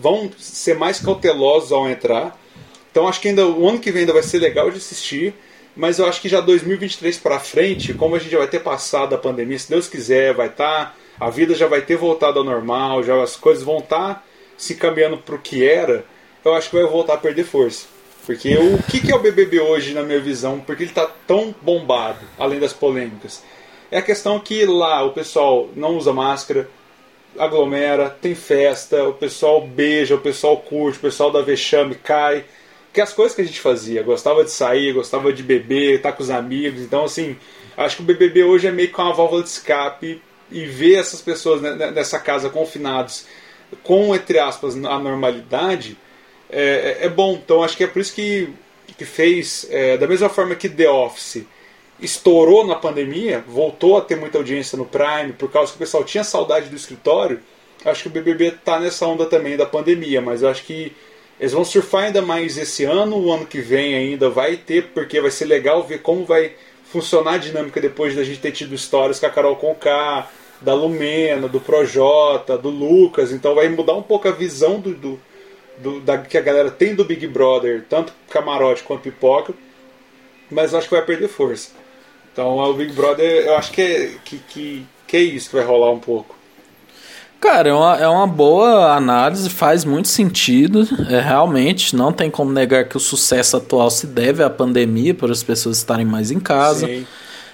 vão 0.00 0.28
ser 0.36 0.74
mais 0.74 0.98
cautelosos 0.98 1.70
ao 1.70 1.88
entrar. 1.88 2.36
Então 2.90 3.06
acho 3.06 3.20
que 3.20 3.28
ainda 3.28 3.46
o 3.46 3.68
ano 3.68 3.78
que 3.78 3.92
vem 3.92 4.00
ainda 4.00 4.12
vai 4.12 4.24
ser 4.24 4.38
legal 4.38 4.70
de 4.70 4.78
assistir, 4.78 5.32
mas 5.78 5.98
eu 5.98 6.04
acho 6.04 6.20
que 6.20 6.28
já 6.28 6.42
2023 6.42 7.16
para 7.18 7.40
frente, 7.40 7.94
como 7.94 8.16
a 8.16 8.18
gente 8.18 8.32
já 8.32 8.38
vai 8.38 8.48
ter 8.48 8.60
passado 8.60 9.14
a 9.14 9.18
pandemia, 9.18 9.58
se 9.58 9.70
Deus 9.70 9.88
quiser, 9.88 10.34
vai 10.34 10.48
estar 10.48 10.86
tá, 10.86 10.94
a 11.18 11.30
vida 11.30 11.54
já 11.54 11.66
vai 11.66 11.80
ter 11.80 11.96
voltado 11.96 12.38
ao 12.38 12.44
normal, 12.44 13.02
já 13.02 13.22
as 13.22 13.34
coisas 13.34 13.64
vão 13.64 13.78
estar 13.78 14.14
tá 14.16 14.22
se 14.58 14.74
caminhando 14.74 15.16
para 15.16 15.36
o 15.36 15.38
que 15.38 15.66
era 15.66 16.04
eu 16.44 16.54
acho 16.54 16.70
que 16.70 16.76
vai 16.76 16.84
voltar 16.84 17.14
a 17.14 17.18
perder 17.18 17.44
força. 17.44 17.86
Porque 18.24 18.56
o 18.56 18.82
que, 18.82 19.00
que 19.00 19.12
é 19.12 19.14
o 19.14 19.20
BBB 19.20 19.60
hoje, 19.60 19.94
na 19.94 20.02
minha 20.02 20.20
visão? 20.20 20.60
Porque 20.60 20.82
ele 20.82 20.90
está 20.90 21.06
tão 21.26 21.54
bombado, 21.62 22.20
além 22.38 22.58
das 22.58 22.72
polêmicas. 22.72 23.42
É 23.90 23.98
a 23.98 24.02
questão 24.02 24.38
que 24.38 24.66
lá 24.66 25.02
o 25.02 25.12
pessoal 25.12 25.68
não 25.74 25.96
usa 25.96 26.12
máscara, 26.12 26.68
aglomera, 27.38 28.10
tem 28.10 28.34
festa, 28.34 29.04
o 29.04 29.14
pessoal 29.14 29.66
beija, 29.66 30.14
o 30.14 30.20
pessoal 30.20 30.58
curte, 30.58 30.98
o 30.98 31.02
pessoal 31.02 31.30
da 31.30 31.40
vexame 31.40 31.94
cai. 31.94 32.44
Que 32.92 33.00
as 33.00 33.12
coisas 33.12 33.34
que 33.34 33.42
a 33.42 33.44
gente 33.44 33.60
fazia. 33.60 34.02
Gostava 34.02 34.44
de 34.44 34.50
sair, 34.50 34.92
gostava 34.92 35.32
de 35.32 35.42
beber, 35.42 35.96
estar 35.96 36.10
tá 36.10 36.16
com 36.16 36.22
os 36.22 36.30
amigos. 36.30 36.80
Então, 36.80 37.04
assim, 37.04 37.36
acho 37.76 37.96
que 37.96 38.02
o 38.02 38.06
BBB 38.06 38.44
hoje 38.44 38.66
é 38.66 38.72
meio 38.72 38.92
que 38.92 39.00
uma 39.00 39.12
válvula 39.12 39.42
de 39.42 39.48
escape. 39.48 40.22
E 40.50 40.64
ver 40.64 40.94
essas 40.94 41.20
pessoas 41.20 41.60
nessa 41.60 42.18
casa 42.18 42.48
confinados 42.48 43.26
com, 43.82 44.14
entre 44.14 44.38
aspas, 44.38 44.76
a 44.76 44.98
normalidade 44.98 45.96
é, 46.50 46.98
é, 47.00 47.06
é 47.06 47.08
bom. 47.08 47.34
Então 47.34 47.62
acho 47.62 47.76
que 47.76 47.84
é 47.84 47.86
por 47.86 48.00
isso 48.00 48.14
que, 48.14 48.48
que 48.96 49.04
fez, 49.04 49.66
é, 49.70 49.96
da 49.96 50.06
mesma 50.06 50.28
forma 50.28 50.54
que 50.54 50.68
The 50.68 50.88
Office 50.88 51.44
estourou 52.00 52.66
na 52.66 52.76
pandemia, 52.76 53.44
voltou 53.46 53.98
a 53.98 54.00
ter 54.00 54.16
muita 54.16 54.38
audiência 54.38 54.78
no 54.78 54.86
Prime, 54.86 55.32
por 55.36 55.50
causa 55.50 55.72
que 55.72 55.76
o 55.76 55.80
pessoal 55.80 56.04
tinha 56.04 56.22
saudade 56.22 56.68
do 56.68 56.76
escritório. 56.76 57.40
Acho 57.84 58.02
que 58.02 58.08
o 58.08 58.12
BBB 58.12 58.52
tá 58.64 58.78
nessa 58.78 59.06
onda 59.06 59.26
também 59.26 59.56
da 59.56 59.66
pandemia, 59.66 60.20
mas 60.20 60.42
eu 60.42 60.48
acho 60.48 60.64
que 60.64 60.92
eles 61.38 61.52
vão 61.52 61.64
surfar 61.64 62.04
ainda 62.04 62.20
mais 62.20 62.58
esse 62.58 62.84
ano, 62.84 63.16
o 63.16 63.32
ano 63.32 63.46
que 63.46 63.60
vem 63.60 63.94
ainda 63.94 64.28
vai 64.28 64.56
ter, 64.56 64.88
porque 64.88 65.20
vai 65.20 65.30
ser 65.30 65.44
legal 65.44 65.84
ver 65.84 66.02
como 66.02 66.24
vai 66.24 66.52
funcionar 66.84 67.34
a 67.34 67.38
dinâmica 67.38 67.80
depois 67.80 68.14
da 68.16 68.24
gente 68.24 68.40
ter 68.40 68.52
tido 68.52 68.74
histórias 68.74 69.20
com 69.20 69.26
a 69.26 69.30
Carol 69.30 69.56
Conká, 69.56 70.28
da 70.60 70.74
Lumena, 70.74 71.48
do 71.48 71.60
Projota, 71.60 72.58
do 72.58 72.68
Lucas, 72.68 73.30
então 73.30 73.54
vai 73.54 73.68
mudar 73.68 73.94
um 73.94 74.02
pouco 74.02 74.26
a 74.26 74.32
visão 74.32 74.80
do, 74.80 74.94
do, 74.94 75.20
do, 75.78 76.00
da, 76.00 76.18
que 76.18 76.36
a 76.36 76.40
galera 76.40 76.70
tem 76.70 76.94
do 76.94 77.04
Big 77.04 77.26
Brother, 77.28 77.84
tanto 77.88 78.12
camarote 78.28 78.82
quanto 78.82 79.02
pipoca, 79.02 79.54
mas 80.50 80.74
acho 80.74 80.88
que 80.88 80.94
vai 80.94 81.04
perder 81.04 81.28
força. 81.28 81.70
Então 82.32 82.56
o 82.56 82.74
Big 82.74 82.92
Brother, 82.92 83.46
eu 83.46 83.56
acho 83.56 83.70
que 83.70 83.82
é, 83.82 84.10
que, 84.24 84.38
que, 84.38 84.86
que 85.06 85.16
é 85.16 85.20
isso 85.20 85.50
que 85.50 85.56
vai 85.56 85.64
rolar 85.64 85.90
um 85.90 86.00
pouco. 86.00 86.37
Cara, 87.40 87.68
é 87.68 87.72
uma, 87.72 87.96
é 87.96 88.08
uma 88.08 88.26
boa 88.26 88.96
análise, 88.96 89.48
faz 89.48 89.84
muito 89.84 90.08
sentido. 90.08 90.86
É, 91.08 91.20
realmente, 91.20 91.94
não 91.94 92.12
tem 92.12 92.30
como 92.30 92.52
negar 92.52 92.88
que 92.88 92.96
o 92.96 93.00
sucesso 93.00 93.56
atual 93.56 93.90
se 93.90 94.06
deve 94.08 94.42
à 94.42 94.50
pandemia, 94.50 95.14
por 95.14 95.30
as 95.30 95.42
pessoas 95.42 95.76
estarem 95.76 96.04
mais 96.04 96.30
em 96.32 96.40
casa. 96.40 96.88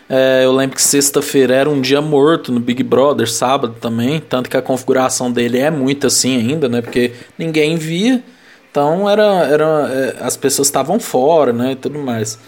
É, 0.09 0.43
eu 0.45 0.53
lembro 0.53 0.77
que 0.77 0.83
sexta-feira 0.83 1.55
era 1.55 1.69
um 1.69 1.81
dia 1.81 2.01
morto 2.01 2.53
no 2.53 2.61
Big 2.61 2.83
Brother, 2.83 3.31
sábado 3.31 3.77
também, 3.81 4.21
tanto 4.21 4.51
que 4.51 4.57
a 4.57 4.63
configuração 4.63 5.31
dele 5.31 5.59
é 5.59 5.71
muito 5.71 6.07
assim 6.07 6.37
ainda, 6.37 6.69
né? 6.69 6.81
Porque 6.83 7.13
ninguém 7.39 7.77
via, 7.77 8.23
então 8.71 9.09
era, 9.09 9.47
era 9.47 9.65
é, 9.91 10.17
as 10.21 10.37
pessoas 10.37 10.69
estavam 10.69 10.99
fora, 10.99 11.53
né? 11.53 11.73
E 11.73 11.77
tudo 11.77 11.99
mais. 11.99 12.39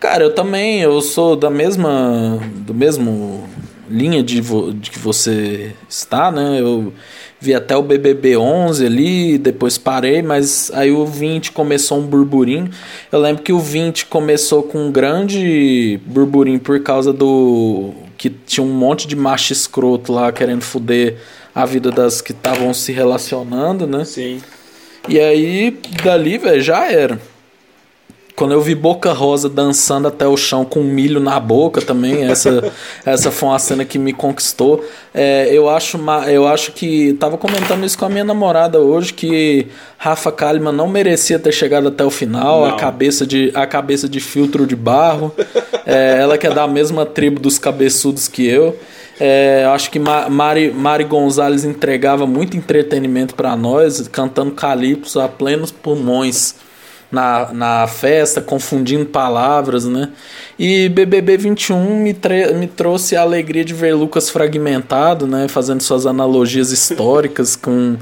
Cara, 0.00 0.24
eu 0.24 0.34
também, 0.34 0.80
eu 0.80 1.00
sou 1.00 1.36
da 1.36 1.50
mesma, 1.50 2.38
do 2.56 2.74
mesmo 2.74 3.48
linha 3.94 4.22
de, 4.22 4.40
de 4.40 4.90
que 4.90 4.98
você 4.98 5.72
está, 5.88 6.30
né? 6.30 6.60
Eu 6.60 6.92
vi 7.40 7.54
até 7.54 7.76
o 7.76 7.82
BBB 7.82 8.36
11 8.36 8.84
ali, 8.84 9.38
depois 9.38 9.78
parei, 9.78 10.22
mas 10.22 10.70
aí 10.74 10.90
o 10.90 11.06
20 11.06 11.52
começou 11.52 11.98
um 11.98 12.06
burburinho. 12.06 12.70
Eu 13.12 13.20
lembro 13.20 13.42
que 13.42 13.52
o 13.52 13.60
20 13.60 14.06
começou 14.06 14.62
com 14.62 14.88
um 14.88 14.92
grande 14.92 16.00
burburinho 16.06 16.58
por 16.58 16.80
causa 16.80 17.12
do 17.12 17.92
que 18.16 18.30
tinha 18.30 18.64
um 18.64 18.72
monte 18.72 19.06
de 19.06 19.14
macho 19.14 19.52
escroto 19.52 20.12
lá 20.12 20.32
querendo 20.32 20.62
foder 20.62 21.16
a 21.54 21.64
vida 21.64 21.90
das 21.90 22.20
que 22.20 22.32
estavam 22.32 22.72
se 22.74 22.90
relacionando, 22.90 23.86
né? 23.86 24.04
Sim. 24.04 24.40
E 25.08 25.20
aí 25.20 25.78
dali, 26.02 26.38
velho, 26.38 26.62
já 26.62 26.90
era. 26.90 27.20
Quando 28.36 28.50
eu 28.50 28.60
vi 28.60 28.74
Boca 28.74 29.12
Rosa 29.12 29.48
dançando 29.48 30.08
até 30.08 30.26
o 30.26 30.36
chão 30.36 30.64
com 30.64 30.82
milho 30.82 31.20
na 31.20 31.38
boca 31.38 31.80
também, 31.80 32.24
essa, 32.24 32.72
essa 33.06 33.30
foi 33.30 33.48
uma 33.48 33.58
cena 33.60 33.84
que 33.84 33.96
me 33.96 34.12
conquistou. 34.12 34.84
É, 35.14 35.48
eu, 35.52 35.68
acho, 35.68 35.98
eu 36.28 36.48
acho 36.48 36.72
que. 36.72 37.12
Tava 37.14 37.38
comentando 37.38 37.84
isso 37.84 37.96
com 37.96 38.04
a 38.04 38.08
minha 38.08 38.24
namorada 38.24 38.80
hoje, 38.80 39.12
que 39.12 39.68
Rafa 39.96 40.32
Kalimann 40.32 40.74
não 40.74 40.88
merecia 40.88 41.38
ter 41.38 41.52
chegado 41.52 41.86
até 41.86 42.04
o 42.04 42.10
final, 42.10 42.64
a 42.64 42.76
cabeça, 42.76 43.24
de, 43.24 43.52
a 43.54 43.68
cabeça 43.68 44.08
de 44.08 44.18
filtro 44.18 44.66
de 44.66 44.74
barro. 44.74 45.32
É, 45.86 46.18
ela 46.18 46.36
que 46.36 46.48
é 46.48 46.50
da 46.50 46.66
mesma 46.66 47.06
tribo 47.06 47.38
dos 47.38 47.56
cabeçudos 47.56 48.26
que 48.26 48.44
eu. 48.44 48.76
É, 49.20 49.64
acho 49.72 49.92
que 49.92 50.00
Mari, 50.00 50.72
Mari 50.72 51.04
Gonzalez 51.04 51.64
entregava 51.64 52.26
muito 52.26 52.56
entretenimento 52.56 53.36
para 53.36 53.54
nós, 53.54 54.08
cantando 54.08 54.50
calypso 54.50 55.20
a 55.20 55.28
plenos 55.28 55.70
pulmões 55.70 56.63
na, 57.14 57.52
na 57.52 57.86
festa, 57.86 58.40
confundindo 58.40 59.06
palavras, 59.06 59.86
né? 59.86 60.10
E 60.58 60.88
BBB 60.88 61.36
21 61.36 62.00
me, 62.00 62.16
me 62.58 62.66
trouxe 62.66 63.16
a 63.16 63.22
alegria 63.22 63.64
de 63.64 63.72
ver 63.72 63.94
Lucas 63.94 64.28
fragmentado, 64.28 65.26
né? 65.26 65.46
Fazendo 65.48 65.80
suas 65.80 66.06
analogias 66.06 66.72
históricas 66.72 67.54
com 67.54 67.96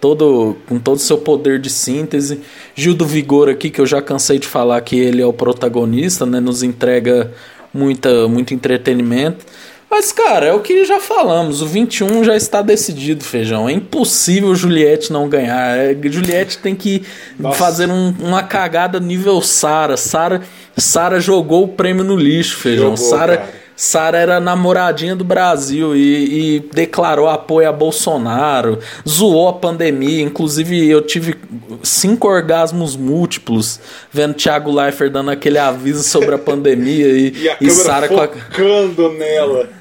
todo 0.00 0.56
com 0.68 0.78
todo 0.78 0.96
o 0.96 1.00
seu 1.00 1.18
poder 1.18 1.58
de 1.58 1.70
síntese. 1.70 2.42
Gil 2.74 2.94
do 2.94 3.06
Vigor 3.06 3.48
aqui, 3.48 3.70
que 3.70 3.80
eu 3.80 3.86
já 3.86 4.02
cansei 4.02 4.38
de 4.38 4.46
falar 4.46 4.80
que 4.82 4.96
ele 4.98 5.22
é 5.22 5.26
o 5.26 5.32
protagonista, 5.32 6.26
né? 6.26 6.38
Nos 6.38 6.62
entrega 6.62 7.32
muita, 7.72 8.28
muito 8.28 8.52
entretenimento. 8.52 9.46
Mas, 9.90 10.12
cara, 10.12 10.46
é 10.46 10.52
o 10.52 10.60
que 10.60 10.84
já 10.84 11.00
falamos. 11.00 11.62
O 11.62 11.66
21 11.66 12.22
já 12.22 12.36
está 12.36 12.60
decidido, 12.60 13.24
feijão. 13.24 13.68
É 13.68 13.72
impossível 13.72 14.54
Juliette 14.54 15.12
não 15.12 15.28
ganhar. 15.28 15.76
É, 15.76 15.96
Juliette 16.04 16.58
tem 16.58 16.74
que 16.74 17.04
Nossa. 17.38 17.56
fazer 17.56 17.88
um, 17.88 18.14
uma 18.20 18.42
cagada 18.42 19.00
nível 19.00 19.40
Sara. 19.40 19.96
Sara 19.96 20.42
Sara 20.76 21.18
jogou 21.18 21.64
o 21.64 21.68
prêmio 21.68 22.04
no 22.04 22.16
lixo, 22.16 22.56
feijão. 22.56 22.96
Sara 22.96 23.48
Sara 23.78 24.18
era 24.18 24.40
namoradinha 24.40 25.14
do 25.14 25.22
Brasil 25.22 25.94
e, 25.94 26.56
e, 26.56 26.60
declarou 26.74 27.28
apoio 27.28 27.68
a 27.68 27.72
Bolsonaro, 27.72 28.80
zoou 29.08 29.48
a 29.48 29.52
pandemia. 29.52 30.20
Inclusive, 30.20 30.88
eu 30.88 31.00
tive 31.00 31.36
cinco 31.80 32.26
orgasmos 32.26 32.96
múltiplos 32.96 33.78
vendo 34.10 34.34
Thiago 34.34 34.72
Leifert 34.72 35.12
dando 35.12 35.30
aquele 35.30 35.58
aviso 35.58 36.02
sobre 36.02 36.34
a 36.34 36.38
pandemia 36.38 37.06
e, 37.06 37.32
e, 37.38 37.48
a 37.48 37.56
e 37.60 37.70
Sara 37.70 38.08
focando 38.08 39.12
nela. 39.12 39.77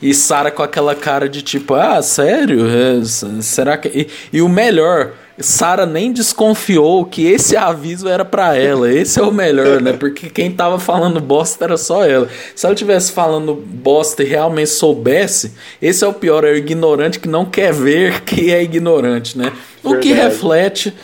E 0.00 0.14
Sara 0.14 0.50
com 0.50 0.62
aquela 0.62 0.94
cara 0.94 1.28
de 1.28 1.42
tipo, 1.42 1.74
ah, 1.74 2.00
sério? 2.02 2.66
É, 2.68 3.04
será 3.42 3.76
que. 3.76 3.88
E, 3.88 4.08
e, 4.32 4.40
o 4.40 4.48
melhor, 4.48 5.12
Sara 5.38 5.84
nem 5.84 6.12
desconfiou 6.12 7.04
que 7.04 7.26
esse 7.26 7.56
aviso 7.56 8.08
era 8.08 8.24
para 8.24 8.56
ela. 8.56 8.92
Esse 8.92 9.18
é 9.18 9.22
o 9.22 9.32
melhor, 9.32 9.80
né? 9.80 9.92
Porque 9.92 10.30
quem 10.30 10.52
tava 10.52 10.78
falando 10.78 11.20
bosta 11.20 11.64
era 11.64 11.76
só 11.76 12.04
ela. 12.04 12.28
Se 12.54 12.64
ela 12.64 12.74
tivesse 12.74 13.10
falando 13.10 13.54
bosta 13.54 14.22
e 14.22 14.26
realmente 14.26 14.70
soubesse, 14.70 15.52
esse 15.82 16.04
é 16.04 16.06
o 16.06 16.12
pior, 16.12 16.44
é 16.44 16.52
o 16.52 16.56
ignorante 16.56 17.18
que 17.18 17.28
não 17.28 17.44
quer 17.44 17.72
ver 17.72 18.22
que 18.26 18.52
é 18.52 18.62
ignorante, 18.62 19.36
né? 19.36 19.52
O 19.82 19.90
Verdade. 19.90 20.08
que 20.08 20.12
reflete 20.14 20.94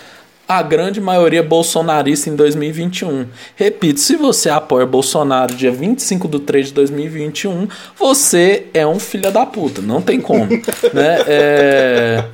a 0.58 0.62
grande 0.62 1.00
maioria 1.00 1.42
bolsonarista 1.42 2.30
em 2.30 2.36
2021. 2.36 3.26
Repito, 3.56 4.00
se 4.00 4.16
você 4.16 4.48
apoia 4.48 4.86
Bolsonaro 4.86 5.54
dia 5.54 5.70
25 5.70 6.28
de 6.28 6.40
3 6.40 6.68
de 6.68 6.74
2021, 6.74 7.68
você 7.98 8.66
é 8.72 8.86
um 8.86 8.98
filho 8.98 9.30
da 9.30 9.44
puta, 9.44 9.80
não 9.80 10.00
tem 10.00 10.20
como, 10.20 10.46
né? 10.92 11.18
É... 11.26 12.24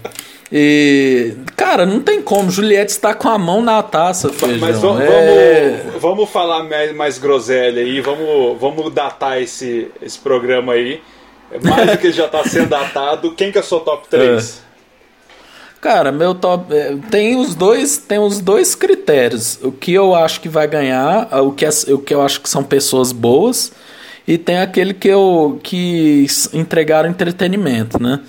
E, 0.52 1.36
cara, 1.56 1.86
não 1.86 2.00
tem 2.00 2.20
como. 2.20 2.50
Juliette 2.50 2.90
está 2.90 3.14
com 3.14 3.28
a 3.28 3.38
mão 3.38 3.62
na 3.62 3.80
taça, 3.82 4.30
feijão. 4.30 4.58
Mas 4.58 4.78
vamos, 4.80 5.00
é... 5.02 5.82
vamos, 5.84 6.02
vamos 6.02 6.30
falar 6.30 6.64
mais, 6.64 6.94
mais 6.94 7.18
groselha 7.18 7.80
aí, 7.80 8.00
vamos, 8.00 8.58
vamos 8.58 8.92
datar 8.92 9.40
esse, 9.40 9.88
esse 10.02 10.18
programa 10.18 10.72
aí. 10.72 11.00
Mais 11.62 11.90
do 11.90 11.98
que 11.98 12.12
já 12.12 12.26
está 12.26 12.44
sendo 12.44 12.68
datado. 12.68 13.32
Quem 13.34 13.50
que 13.50 13.58
é 13.58 13.60
o 13.60 13.64
seu 13.64 13.80
top 13.80 14.08
3? 14.08 14.62
É. 14.66 14.69
Cara, 15.80 16.12
meu 16.12 16.34
top 16.34 16.74
é, 16.74 16.94
tem 17.10 17.36
os 17.36 17.54
dois, 17.54 17.96
tem 17.96 18.18
os 18.18 18.38
dois 18.38 18.74
critérios. 18.74 19.58
O 19.62 19.72
que 19.72 19.92
eu 19.92 20.14
acho 20.14 20.40
que 20.40 20.48
vai 20.48 20.68
ganhar, 20.68 21.28
o 21.42 21.52
que, 21.52 21.64
é, 21.64 21.70
o 21.88 21.98
que 21.98 22.12
eu 22.12 22.20
acho 22.20 22.40
que 22.40 22.50
são 22.50 22.62
pessoas 22.62 23.12
boas 23.12 23.72
e 24.28 24.36
tem 24.36 24.58
aquele 24.58 24.92
que 24.92 25.08
eu 25.08 25.58
que 25.62 26.26
entregaram 26.52 27.08
entretenimento, 27.08 28.00
né? 28.00 28.20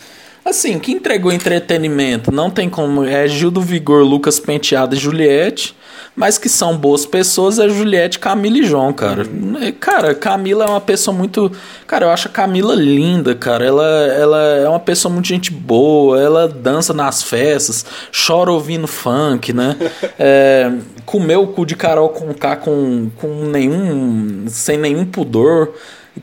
Assim, 0.44 0.80
que 0.80 0.92
entregou 0.92 1.32
entretenimento, 1.32 2.32
não 2.32 2.50
tem 2.50 2.70
como. 2.70 3.04
É 3.04 3.28
Gil 3.28 3.52
do 3.52 3.62
Vigor, 3.62 4.04
Lucas 4.04 4.40
Penteado 4.40 4.96
e 4.96 4.98
Juliette. 4.98 5.76
Mas 6.16 6.38
que 6.38 6.50
são 6.50 6.78
boas 6.78 7.06
pessoas 7.06 7.58
é 7.58 7.70
Juliette, 7.70 8.20
Camila 8.20 8.58
e 8.58 8.66
João, 8.66 8.92
cara. 8.92 9.24
Uhum. 9.24 9.72
Cara, 9.80 10.14
Camila 10.14 10.66
é 10.66 10.68
uma 10.68 10.82
pessoa 10.82 11.16
muito. 11.16 11.52
Cara, 11.88 12.06
eu 12.06 12.10
acho 12.10 12.28
a 12.28 12.32
Camila 12.32 12.76
linda, 12.76 13.34
cara. 13.34 13.66
Ela, 13.66 13.86
ela 14.08 14.44
é 14.58 14.68
uma 14.68 14.80
pessoa 14.80 15.12
muito 15.14 15.28
gente 15.28 15.52
boa. 15.52 16.22
Ela 16.22 16.48
dança 16.50 16.94
nas 16.94 17.24
festas, 17.24 17.86
chora 18.12 18.52
ouvindo 18.52 18.88
funk, 18.88 19.54
né? 19.54 19.78
é, 20.20 20.72
comeu 21.06 21.44
o 21.44 21.48
cu 21.48 21.66
de 21.66 21.76
Carol 21.76 22.10
com 22.10 22.34
K 22.34 22.58
com, 22.58 23.10
com 23.16 23.46
nenhum. 23.46 24.46
sem 24.48 24.78
nenhum 24.78 25.06
pudor 25.06 25.74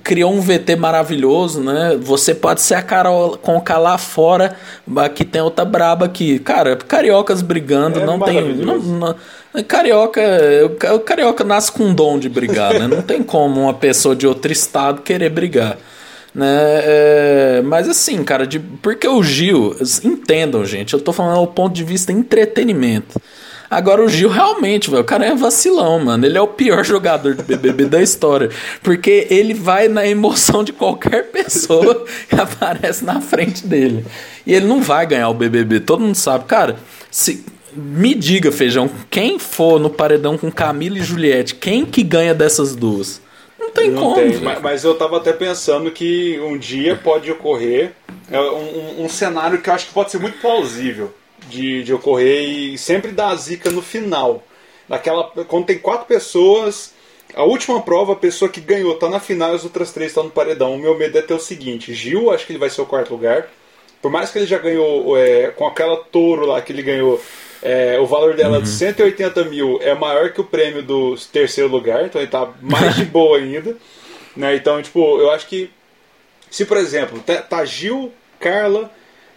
criou 0.02 0.32
um 0.32 0.40
VT 0.40 0.76
maravilhoso, 0.76 1.60
né? 1.60 1.96
Você 2.00 2.34
pode 2.34 2.60
ser 2.60 2.74
a 2.74 2.82
Carol 2.82 3.38
Conká 3.38 3.78
lá 3.78 3.96
fora, 3.96 4.56
aqui 4.96 5.24
tem 5.24 5.40
outra 5.40 5.64
braba 5.64 6.06
aqui. 6.06 6.38
Cara, 6.38 6.76
cariocas 6.76 7.40
brigando, 7.40 8.00
é 8.00 8.06
não 8.06 8.18
tem. 8.20 8.54
Não, 8.54 8.78
não, 8.78 9.16
carioca, 9.66 10.20
o 10.94 11.00
carioca 11.00 11.42
nasce 11.42 11.72
com 11.72 11.84
um 11.84 11.94
dom 11.94 12.18
de 12.18 12.28
brigar, 12.28 12.74
né? 12.74 12.86
Não 12.86 13.02
tem 13.02 13.22
como 13.22 13.62
uma 13.62 13.74
pessoa 13.74 14.14
de 14.14 14.26
outro 14.26 14.52
estado 14.52 15.02
querer 15.02 15.30
brigar. 15.30 15.78
Né? 16.34 16.46
É, 16.46 17.62
mas 17.64 17.88
assim, 17.88 18.22
cara, 18.22 18.46
de, 18.46 18.60
porque 18.60 19.08
o 19.08 19.22
Gil, 19.22 19.74
entendam, 20.04 20.64
gente, 20.64 20.92
eu 20.92 21.00
tô 21.00 21.12
falando 21.12 21.40
do 21.40 21.46
ponto 21.48 21.74
de 21.74 21.82
vista 21.82 22.12
entretenimento. 22.12 23.20
Agora 23.70 24.02
o 24.02 24.08
Gil 24.08 24.30
realmente, 24.30 24.90
velho, 24.90 25.02
o 25.02 25.04
cara 25.04 25.26
é 25.26 25.34
vacilão, 25.34 25.98
mano. 25.98 26.24
Ele 26.24 26.38
é 26.38 26.40
o 26.40 26.48
pior 26.48 26.82
jogador 26.84 27.34
de 27.34 27.42
BBB 27.42 27.84
da 27.84 28.02
história. 28.02 28.50
Porque 28.82 29.26
ele 29.30 29.52
vai 29.52 29.88
na 29.88 30.06
emoção 30.06 30.64
de 30.64 30.72
qualquer 30.72 31.24
pessoa 31.32 32.04
que 32.28 32.34
aparece 32.34 33.04
na 33.04 33.20
frente 33.20 33.66
dele. 33.66 34.04
E 34.46 34.54
ele 34.54 34.66
não 34.66 34.80
vai 34.80 35.06
ganhar 35.06 35.28
o 35.28 35.34
BBB, 35.34 35.80
todo 35.80 36.00
mundo 36.00 36.14
sabe. 36.14 36.46
Cara, 36.46 36.76
se, 37.10 37.44
me 37.74 38.14
diga, 38.14 38.50
Feijão, 38.50 38.90
quem 39.10 39.38
for 39.38 39.78
no 39.78 39.90
paredão 39.90 40.38
com 40.38 40.50
Camila 40.50 40.98
e 40.98 41.02
Juliette, 41.02 41.54
quem 41.54 41.84
que 41.84 42.02
ganha 42.02 42.34
dessas 42.34 42.74
duas? 42.74 43.20
Não 43.58 43.70
tem 43.70 43.90
não 43.90 44.02
como. 44.02 44.14
Tem, 44.14 44.36
mas, 44.38 44.62
mas, 44.62 44.84
eu 44.84 44.94
tava 44.94 45.18
até 45.18 45.32
pensando 45.32 45.90
que 45.90 46.40
um 46.40 46.56
dia 46.56 46.96
pode 46.96 47.30
ocorrer 47.30 47.92
é, 48.30 48.40
um, 48.40 49.04
um 49.04 49.08
cenário 49.08 49.60
que 49.60 49.68
eu 49.68 49.74
acho 49.74 49.88
que 49.88 49.92
pode 49.92 50.10
ser 50.10 50.18
muito 50.18 50.38
plausível 50.38 51.12
de, 51.48 51.82
de 51.82 51.92
ocorrer 51.92 52.48
e 52.48 52.78
sempre 52.78 53.12
dá 53.12 53.28
a 53.28 53.36
zica 53.36 53.70
no 53.70 53.82
final. 53.82 54.42
Naquela, 54.88 55.24
quando 55.46 55.66
tem 55.66 55.78
quatro 55.78 56.06
pessoas, 56.06 56.94
a 57.34 57.44
última 57.44 57.82
prova, 57.82 58.14
a 58.14 58.16
pessoa 58.16 58.50
que 58.50 58.60
ganhou 58.60 58.94
tá 58.96 59.08
na 59.08 59.20
final 59.20 59.52
e 59.52 59.56
as 59.56 59.64
outras 59.64 59.92
três 59.92 60.10
estão 60.10 60.24
no 60.24 60.30
paredão. 60.30 60.74
O 60.74 60.78
meu 60.78 60.96
medo 60.96 61.18
é 61.18 61.22
ter 61.22 61.34
o 61.34 61.40
seguinte: 61.40 61.92
Gil, 61.92 62.30
acho 62.30 62.46
que 62.46 62.52
ele 62.52 62.58
vai 62.58 62.70
ser 62.70 62.80
o 62.80 62.86
quarto 62.86 63.10
lugar. 63.10 63.48
Por 64.00 64.10
mais 64.10 64.30
que 64.30 64.38
ele 64.38 64.46
já 64.46 64.58
ganhou 64.58 65.16
é, 65.16 65.48
com 65.48 65.66
aquela 65.66 65.96
touro 65.96 66.46
lá 66.46 66.62
que 66.62 66.72
ele 66.72 66.82
ganhou, 66.82 67.20
é, 67.60 67.98
o 67.98 68.06
valor 68.06 68.34
dela 68.34 68.58
uhum. 68.58 68.62
de 68.62 68.68
180 68.68 69.44
mil 69.44 69.78
é 69.82 69.92
maior 69.94 70.32
que 70.32 70.40
o 70.40 70.44
prêmio 70.44 70.82
do 70.82 71.16
terceiro 71.32 71.68
lugar, 71.68 72.04
então 72.04 72.20
ele 72.20 72.30
tá 72.30 72.48
mais 72.62 72.94
de 72.94 73.04
boa 73.04 73.36
ainda. 73.38 73.76
Né? 74.36 74.54
Então, 74.54 74.80
tipo, 74.80 75.18
eu 75.20 75.30
acho 75.30 75.46
que 75.48 75.70
se, 76.50 76.64
por 76.64 76.76
exemplo, 76.76 77.20
tá, 77.20 77.42
tá 77.42 77.64
Gil, 77.64 78.12
Carla, 78.38 78.90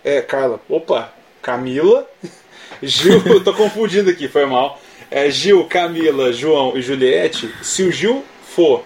é, 0.04 0.22
Carla, 0.22 0.60
opa, 0.70 1.12
Camila, 1.42 2.08
Gil, 2.82 3.44
tô 3.44 3.54
confundindo 3.54 4.10
aqui, 4.10 4.28
foi 4.28 4.46
mal. 4.46 4.80
É, 5.10 5.30
Gil, 5.30 5.66
Camila, 5.66 6.32
João 6.32 6.78
e 6.78 6.82
Juliette, 6.82 7.54
se 7.62 7.84
o 7.84 7.92
Gil 7.92 8.24
for 8.44 8.84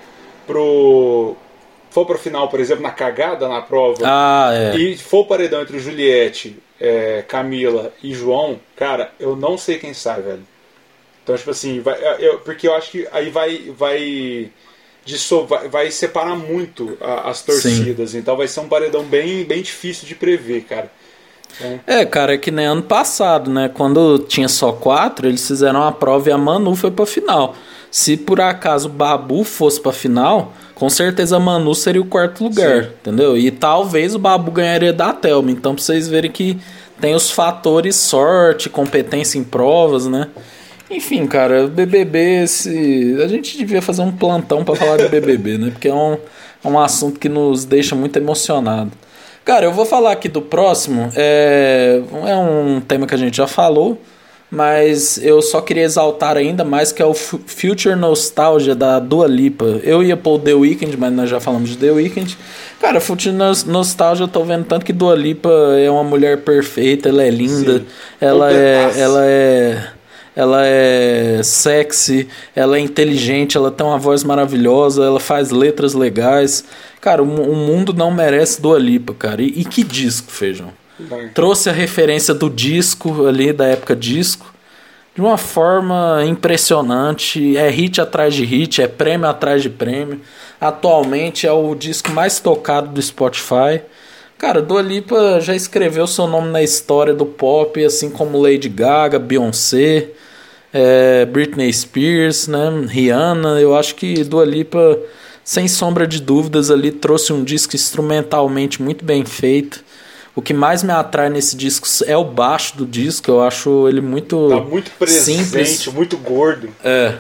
pro 0.48 1.36
for 1.92 2.06
pro 2.06 2.18
final, 2.18 2.50
por 2.50 2.60
exemplo, 2.60 2.84
na 2.84 2.92
cagada 2.92 3.48
na 3.48 3.62
prova 3.62 4.02
ah, 4.04 4.50
é. 4.54 4.76
e 4.76 4.98
for 4.98 5.26
paredão 5.26 5.62
entre 5.62 5.80
Juliette, 5.80 6.58
é, 6.80 7.24
Camila 7.26 7.94
e 8.04 8.14
João, 8.14 8.60
cara, 8.76 9.14
eu 9.18 9.34
não 9.36 9.58
sei 9.58 9.78
quem 9.78 9.94
sai, 9.94 10.22
velho. 10.22 10.46
Então, 11.24 11.38
tipo 11.38 11.52
assim, 11.52 11.80
vai, 11.80 11.98
eu, 12.20 12.40
porque 12.40 12.68
eu 12.68 12.76
acho 12.76 12.92
que 12.92 13.08
aí 13.12 13.30
vai 13.30 13.72
vai, 13.76 14.52
disso, 15.06 15.46
vai, 15.46 15.68
vai 15.70 15.92
separar 15.92 16.36
muito 16.36 16.98
a, 17.00 17.30
as 17.30 17.42
torcidas. 17.42 18.12
Sim. 18.12 18.20
Então 18.20 18.36
vai 18.36 18.48
ser 18.48 18.60
um 18.60 18.68
paredão 18.68 19.04
bem, 19.04 19.44
bem 19.44 19.62
difícil 19.62 20.08
de 20.08 20.16
prever, 20.16 20.66
cara. 20.66 20.92
É. 21.62 22.02
é, 22.02 22.06
cara, 22.06 22.34
é 22.34 22.38
que 22.38 22.52
nem 22.52 22.66
ano 22.66 22.82
passado, 22.82 23.50
né? 23.50 23.70
Quando 23.74 24.20
tinha 24.20 24.48
só 24.48 24.72
quatro, 24.72 25.28
eles 25.28 25.48
fizeram 25.48 25.84
a 25.84 25.92
prova 25.92 26.30
e 26.30 26.34
a 26.34 26.38
Manu 26.38 26.76
foi 26.76 26.92
pra 26.92 27.06
final. 27.06 27.56
Se 27.90 28.18
por 28.18 28.42
acaso 28.42 28.90
o 28.90 28.92
Babu 28.92 29.44
fosse 29.44 29.80
pra 29.80 29.94
final, 29.94 30.54
com 30.74 30.90
certeza 30.90 31.38
a 31.38 31.40
Manu 31.40 31.74
seria 31.74 32.02
o 32.02 32.06
quarto 32.06 32.44
lugar, 32.44 32.84
Sim. 32.84 32.90
entendeu? 33.02 33.38
E 33.38 33.50
talvez 33.52 34.14
o 34.14 34.20
Babu 34.20 34.52
ganharia 34.52 34.92
da 34.92 35.14
Thelma. 35.14 35.50
Então, 35.52 35.74
pra 35.74 35.84
vocês 35.84 36.08
verem 36.08 36.30
que 36.30 36.58
tem 37.00 37.16
os 37.16 37.32
fatores 37.32 37.96
sorte, 37.96 38.70
competência 38.70 39.40
em 39.40 39.44
provas, 39.44 40.08
né? 40.08 40.28
Enfim, 40.90 41.26
cara, 41.26 41.68
BBB, 41.68 42.46
se... 42.48 43.18
a 43.24 43.28
gente 43.28 43.58
devia 43.58 43.82
fazer 43.82 44.02
um 44.02 44.12
plantão 44.12 44.64
para 44.64 44.76
falar 44.76 44.98
de 44.98 45.08
BBB, 45.08 45.58
né? 45.58 45.72
Porque 45.72 45.88
é 45.88 45.94
um, 45.94 46.18
é 46.64 46.68
um 46.68 46.80
assunto 46.80 47.20
que 47.20 47.28
nos 47.28 47.66
deixa 47.66 47.96
muito 47.96 48.18
emocionado. 48.18 48.92
Cara, 49.46 49.66
eu 49.66 49.72
vou 49.72 49.86
falar 49.86 50.12
aqui 50.12 50.28
do 50.28 50.42
próximo. 50.42 51.12
É, 51.16 52.02
é 52.28 52.36
um 52.36 52.82
tema 52.82 53.06
que 53.06 53.14
a 53.14 53.18
gente 53.18 53.38
já 53.38 53.46
falou, 53.46 54.02
mas 54.50 55.20
eu 55.24 55.40
só 55.40 55.62
queria 55.62 55.84
exaltar 55.84 56.36
ainda 56.36 56.64
mais 56.64 56.92
que 56.92 57.00
é 57.00 57.06
o 57.06 57.14
Future 57.14 57.96
Nostalgia 57.96 58.74
da 58.74 58.98
Dua 58.98 59.28
Lipa. 59.28 59.80
Eu 59.84 60.02
ia 60.02 60.18
pôr 60.18 60.40
The 60.40 60.56
Weeknd, 60.56 60.98
mas 60.98 61.14
nós 61.14 61.30
já 61.30 61.40
falamos 61.40 61.70
de 61.70 61.78
The 61.78 61.92
Weeknd. 61.92 62.36
Cara, 62.82 63.00
Future 63.00 63.36
Nostalgia 63.68 64.24
eu 64.24 64.28
tô 64.28 64.44
vendo 64.44 64.66
tanto 64.66 64.84
que 64.84 64.92
Dua 64.92 65.14
Lipa 65.14 65.52
é 65.78 65.92
uma 65.92 66.04
mulher 66.04 66.38
perfeita, 66.40 67.10
ela 67.10 67.22
é 67.22 67.30
linda, 67.30 67.80
Sim. 67.80 67.86
ela 68.20 68.52
é, 68.52 69.00
ela 69.00 69.26
é 69.26 69.90
ela 70.36 70.64
é 70.66 71.40
sexy, 71.44 72.28
ela 72.54 72.78
é 72.78 72.80
inteligente, 72.82 73.56
ela 73.56 73.72
tem 73.72 73.86
uma 73.86 73.98
voz 73.98 74.24
maravilhosa, 74.24 75.06
ela 75.06 75.20
faz 75.20 75.50
letras 75.50 75.94
legais. 75.94 76.66
Cara, 77.06 77.22
o, 77.22 77.26
o 77.28 77.56
mundo 77.56 77.94
não 77.94 78.10
merece 78.10 78.60
Dua 78.60 78.80
Lipa, 78.80 79.14
cara. 79.14 79.40
E, 79.40 79.46
e 79.46 79.64
que 79.64 79.84
disco, 79.84 80.32
Feijão? 80.32 80.74
Trouxe 81.36 81.70
a 81.70 81.72
referência 81.72 82.34
do 82.34 82.50
disco 82.50 83.28
ali, 83.28 83.54
da 83.54 83.68
época 83.68 83.96
disco, 83.96 84.52
de 85.14 85.22
uma 85.22 85.38
forma 85.38 86.24
impressionante. 86.26 87.56
É 87.58 87.70
hit 87.70 88.02
atrás 88.02 88.34
de 88.34 88.44
hit, 88.44 88.82
é 88.82 88.88
prêmio 88.88 89.30
atrás 89.30 89.62
de 89.62 89.70
prêmio. 89.70 90.20
Atualmente 90.60 91.46
é 91.46 91.52
o 91.52 91.76
disco 91.76 92.10
mais 92.10 92.40
tocado 92.40 92.88
do 92.88 93.00
Spotify. 93.00 93.84
Cara, 94.36 94.60
Dua 94.60 94.82
Lipa 94.82 95.40
já 95.40 95.54
escreveu 95.54 96.08
seu 96.08 96.26
nome 96.26 96.50
na 96.50 96.64
história 96.64 97.14
do 97.14 97.28
pop, 97.28 97.86
assim 97.86 98.10
como 98.10 98.42
Lady 98.42 98.68
Gaga, 98.68 99.20
Beyoncé, 99.20 100.08
é, 100.74 101.24
Britney 101.26 101.72
Spears, 101.72 102.48
né, 102.48 102.68
Rihanna. 102.88 103.62
Eu 103.62 103.76
acho 103.78 103.94
que 103.94 104.24
Dua 104.24 104.44
Lipa 104.44 105.00
sem 105.46 105.68
sombra 105.68 106.08
de 106.08 106.20
dúvidas, 106.20 106.72
ali 106.72 106.92
trouxe 106.92 107.32
um 107.32 107.44
disco 107.44 107.76
instrumentalmente 107.76 108.82
muito 108.82 109.06
bem 109.06 109.24
feito. 109.24 109.86
O 110.36 110.42
que 110.42 110.54
mais 110.54 110.82
me 110.82 110.92
atrai 110.92 111.30
nesse 111.30 111.56
disco 111.56 111.88
é 112.08 112.18
o 112.18 112.26
baixo 112.26 112.76
do 112.76 112.86
disco, 112.86 113.30
eu 113.30 113.42
acho 113.42 113.88
ele 113.88 114.02
muito. 114.02 114.50
Tá 114.50 114.60
muito 114.60 114.92
presente, 114.98 115.44
simples. 115.46 115.88
muito 115.88 116.18
gordo. 116.18 116.70
É. 116.84 117.20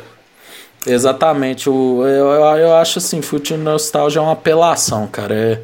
Exatamente. 0.88 1.69
O, 1.69 2.03
eu, 2.05 2.28
eu 2.57 2.76
acho 2.76 2.97
assim, 2.97 3.21
Future 3.21 3.59
Nostalgia 3.59 4.19
é 4.19 4.21
uma 4.21 4.34
apelação, 4.34 5.07
cara. 5.07 5.34
É, 5.34 5.61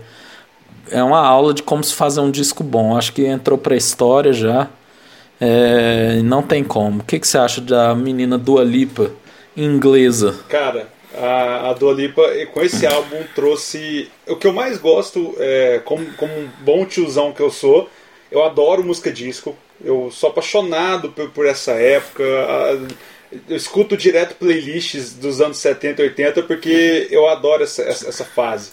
é 1.00 1.04
uma 1.04 1.20
aula 1.20 1.54
de 1.54 1.64
como 1.64 1.84
se 1.84 1.96
fazer 1.96 2.22
um 2.22 2.30
disco 2.30 2.64
bom. 2.64 2.96
Acho 2.96 3.12
que 3.12 3.26
entrou 3.26 3.58
pra 3.58 3.76
história 3.76 4.32
já. 4.32 4.68
É, 5.40 6.22
não 6.24 6.44
tem 6.44 6.64
como. 6.64 7.02
O 7.02 7.04
que, 7.04 7.20
que 7.20 7.28
você 7.28 7.40
acha 7.40 7.60
da 7.60 7.96
menina 7.96 8.38
Dua 8.38 8.64
Lipa, 8.64 9.12
inglesa? 9.58 10.36
Cara, 10.48 10.88
a, 11.18 11.70
a 11.70 11.74
Dua 11.74 11.94
Lipa, 11.94 12.22
com 12.54 12.62
esse 12.62 12.86
álbum, 12.86 13.24
trouxe. 13.36 14.10
O 14.28 14.36
que 14.36 14.48
eu 14.48 14.54
mais 14.54 14.78
gosto, 14.78 15.36
é, 15.40 15.82
como, 15.84 16.06
como 16.14 16.34
um 16.34 16.50
bom 16.62 16.86
tiozão 16.86 17.34
que 17.34 17.42
eu 17.42 17.52
sou, 17.52 17.90
eu 18.32 18.44
adoro 18.44 18.84
música 18.84 19.12
disco. 19.12 19.56
Eu 19.84 20.10
sou 20.12 20.30
apaixonado 20.30 21.12
por, 21.12 21.30
por 21.32 21.46
essa 21.46 21.74
época. 21.74 22.24
Eu 23.48 23.56
escuto 23.56 23.98
direto 23.98 24.36
playlists 24.36 25.14
dos 25.14 25.42
anos 25.42 25.58
70 25.58 26.02
e 26.02 26.06
80 26.06 26.44
porque 26.44 27.08
eu 27.10 27.28
adoro 27.28 27.64
essa, 27.64 27.82
essa, 27.84 28.10
essa 28.10 28.26
fase. 28.26 28.72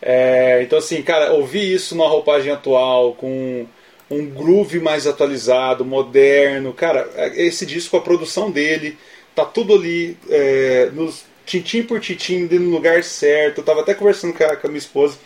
É, 0.00 0.60
então, 0.62 0.78
assim, 0.78 1.00
cara, 1.02 1.32
ouvir 1.32 1.72
isso 1.72 1.94
numa 1.94 2.08
roupagem 2.08 2.52
atual, 2.52 3.14
com 3.14 3.66
um 4.10 4.26
groove 4.26 4.80
mais 4.80 5.06
atualizado, 5.06 5.84
moderno. 5.84 6.72
Cara, 6.72 7.08
esse 7.36 7.64
disco, 7.64 7.96
a 7.96 8.00
produção 8.00 8.50
dele, 8.50 8.98
tá 9.34 9.44
tudo 9.44 9.74
ali 9.74 10.16
é, 10.28 10.90
nos 10.92 11.24
tintim 11.60 11.82
por 11.82 12.00
tintim, 12.00 12.44
no 12.44 12.70
lugar 12.70 13.02
certo. 13.04 13.58
Eu 13.58 13.64
tava 13.64 13.80
até 13.80 13.94
conversando 13.94 14.32
com 14.32 14.44
a, 14.44 14.56
com 14.56 14.66
a 14.66 14.70
minha 14.70 14.78
esposa 14.78 15.18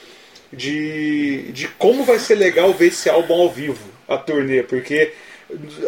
de, 0.52 1.52
de 1.52 1.68
como 1.68 2.04
vai 2.04 2.18
ser 2.18 2.34
legal 2.34 2.72
ver 2.72 2.88
esse 2.88 3.08
álbum 3.08 3.34
ao 3.34 3.50
vivo, 3.50 3.88
a 4.08 4.16
turnê, 4.16 4.62
porque 4.62 5.12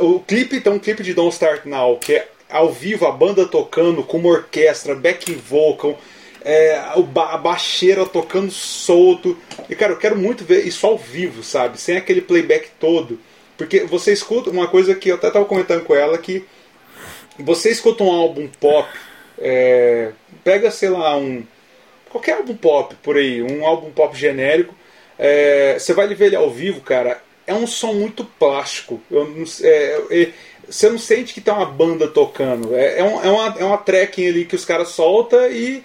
o 0.00 0.20
clipe 0.20 0.60
tem 0.60 0.72
um 0.72 0.78
clipe 0.78 1.02
de 1.02 1.14
Don't 1.14 1.32
Start 1.32 1.64
Now, 1.64 1.96
que 1.98 2.14
é 2.14 2.28
ao 2.48 2.72
vivo 2.72 3.06
a 3.06 3.12
banda 3.12 3.46
tocando 3.46 4.02
com 4.02 4.18
uma 4.18 4.30
orquestra, 4.30 4.94
back 4.94 5.32
vocal, 5.34 5.98
é, 6.44 6.76
a 6.76 7.36
baixeira 7.36 8.06
tocando 8.06 8.50
solto. 8.50 9.36
E 9.68 9.74
cara, 9.74 9.92
eu 9.92 9.98
quero 9.98 10.16
muito 10.16 10.44
ver 10.44 10.66
isso 10.66 10.86
ao 10.86 10.96
vivo, 10.96 11.42
sabe? 11.42 11.80
Sem 11.80 11.96
aquele 11.96 12.20
playback 12.20 12.70
todo. 12.78 13.18
Porque 13.56 13.80
você 13.80 14.12
escuta 14.12 14.50
uma 14.50 14.68
coisa 14.68 14.94
que 14.94 15.08
eu 15.08 15.16
até 15.16 15.26
estava 15.26 15.44
comentando 15.44 15.84
com 15.84 15.94
ela 15.94 16.16
que 16.16 16.44
você 17.38 17.70
escuta 17.70 18.04
um 18.04 18.10
álbum 18.10 18.48
pop, 18.60 18.88
é, 19.38 20.12
pega, 20.44 20.70
sei 20.70 20.88
lá, 20.88 21.16
um 21.16 21.44
qualquer 22.08 22.36
álbum 22.36 22.56
pop 22.56 22.94
por 23.02 23.16
aí, 23.16 23.42
um 23.42 23.66
álbum 23.66 23.90
pop 23.90 24.16
genérico, 24.16 24.74
é, 25.18 25.78
você 25.78 25.92
vai 25.92 26.06
ver 26.14 26.26
ele 26.26 26.36
ao 26.36 26.50
vivo, 26.50 26.80
cara, 26.80 27.20
é 27.46 27.54
um 27.54 27.66
som 27.66 27.92
muito 27.92 28.24
plástico. 28.24 29.00
Eu, 29.10 29.26
é, 29.62 30.02
é, 30.10 30.28
você 30.68 30.88
não 30.88 30.98
sente 30.98 31.32
que 31.34 31.40
tem 31.40 31.52
uma 31.52 31.66
banda 31.66 32.06
tocando. 32.06 32.74
É, 32.76 32.98
é, 33.00 33.04
um, 33.04 33.22
é, 33.22 33.30
uma, 33.30 33.56
é 33.58 33.64
uma 33.64 33.78
tracking 33.78 34.28
ali 34.28 34.44
que 34.44 34.54
os 34.54 34.64
caras 34.64 34.88
soltam 34.88 35.50
e 35.50 35.82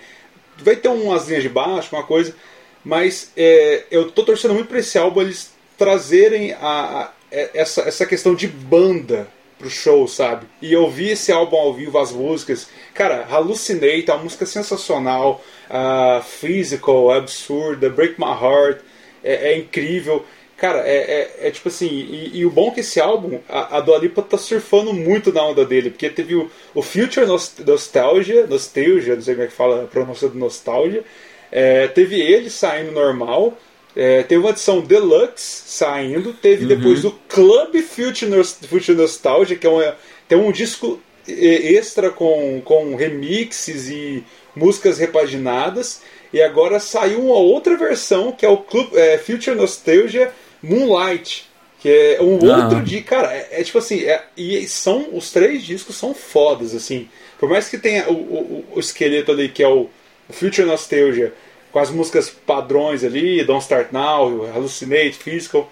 vai 0.58 0.76
ter 0.76 0.90
umas 0.90 1.28
linhas 1.28 1.44
de 1.44 1.50
baixo, 1.50 1.96
uma 1.96 2.04
coisa. 2.04 2.36
Mas 2.84 3.32
é, 3.36 3.86
eu 3.90 4.12
tô 4.12 4.24
torcendo 4.24 4.54
muito 4.54 4.68
pra 4.68 4.80
esse 4.80 4.98
álbum 4.98 5.22
eles 5.22 5.54
trazerem 5.78 6.52
a, 6.54 6.58
a, 6.60 7.12
é, 7.32 7.50
essa, 7.54 7.82
essa 7.82 8.06
questão 8.06 8.36
de 8.36 8.48
banda 8.48 9.28
pro 9.64 9.70
show, 9.70 10.08
sabe? 10.08 10.46
E 10.62 10.74
eu 10.74 10.90
vi 10.90 11.12
esse 11.12 11.32
álbum 11.32 11.56
ao 11.56 11.74
vivo, 11.74 11.98
as 11.98 12.12
músicas. 12.12 12.68
Cara, 12.94 13.26
Hallucinate, 13.26 14.10
é 14.10 14.14
uma 14.14 14.24
música 14.24 14.46
sensacional. 14.46 15.42
Uh, 15.70 16.22
physical, 16.22 17.12
absurda, 17.12 17.90
Break 17.90 18.20
My 18.20 18.32
Heart, 18.32 18.80
é, 19.24 19.54
é 19.54 19.58
incrível. 19.58 20.26
Cara, 20.58 20.80
é, 20.86 20.98
é, 21.42 21.48
é, 21.48 21.52
tipo 21.52 21.70
assim, 21.70 21.88
e, 21.88 22.38
e, 22.38 22.46
o 22.46 22.50
bom 22.50 22.70
é 22.70 22.72
que 22.72 22.80
esse 22.82 23.00
álbum, 23.00 23.40
a, 23.50 23.78
a 23.78 23.82
Dua 23.82 23.98
Lipa 23.98 24.22
tá 24.22 24.38
surfando 24.38 24.94
muito 24.94 25.34
na 25.34 25.44
onda 25.44 25.66
dele, 25.66 25.90
porque 25.90 26.10
teve 26.10 26.36
o, 26.36 26.50
o 26.76 26.82
Future 26.82 27.26
Nostalgia, 27.26 28.46
Nostalgia, 28.46 29.16
não 29.16 29.22
sei 29.22 29.34
como 29.34 29.46
é 29.46 29.48
que 29.50 29.54
fala 29.54 29.84
a 29.84 29.88
pronúncia 29.88 30.30
do 30.30 30.38
Nostalgia, 30.38 31.04
é, 31.52 31.88
teve 31.88 32.22
ele 32.22 32.50
saindo 32.50 32.92
normal, 32.92 33.58
é, 33.96 34.24
teve 34.24 34.42
uma 34.42 34.50
edição 34.50 34.82
Deluxe 34.82 35.64
saindo, 35.68 36.34
teve 36.34 36.64
uhum. 36.64 36.68
depois 36.70 37.06
o 37.06 37.12
Club 37.28 37.76
Future, 37.82 38.44
Future 38.68 38.98
Nostalgia, 38.98 39.58
que 39.58 39.68
é 39.68 39.70
uma, 39.70 39.96
tem 40.28 40.38
um 40.38 40.52
disco 40.52 41.00
extra 41.28 42.10
com, 42.10 42.62
com 42.66 42.96
remixes 42.96 43.90
e 43.90 44.24
músicas 44.56 44.98
repaginadas, 44.98 46.02
e 46.32 46.42
agora 46.42 46.80
saiu 46.80 47.26
uma 47.26 47.36
outra 47.36 47.78
versão 47.78 48.32
que 48.32 48.46
é 48.46 48.50
o 48.50 48.58
Club, 48.58 48.94
é, 48.96 49.18
Future 49.18 49.56
Nostalgia 49.56 50.32
Moonlight, 50.62 51.48
que 51.80 51.90
é 51.90 52.18
um 52.22 52.40
outro 52.44 52.82
de 52.82 53.02
cara, 53.02 53.34
é, 53.34 53.50
é, 53.60 53.64
tipo 53.64 53.78
assim, 53.78 54.04
é, 54.04 54.24
e 54.36 54.66
são 54.68 55.10
os 55.14 55.32
três 55.32 55.64
discos 55.64 55.96
são 55.96 56.14
fodas 56.14 56.74
assim. 56.74 57.10
Por 57.38 57.50
mais 57.50 57.68
que 57.68 57.78
tenha 57.78 58.10
o, 58.10 58.14
o, 58.14 58.66
o 58.76 58.80
esqueleto 58.80 59.32
ali 59.32 59.50
que 59.50 59.62
é 59.62 59.68
o 59.68 59.90
Future 60.30 60.66
Nostalgia, 60.66 61.34
com 61.74 61.80
as 61.80 61.90
músicas 61.90 62.30
padrões 62.30 63.04
ali, 63.04 63.44
Don't 63.44 63.64
Start 63.64 63.92
Now, 63.92 64.46
Hallucinate, 64.54 65.14
Physical, 65.14 65.70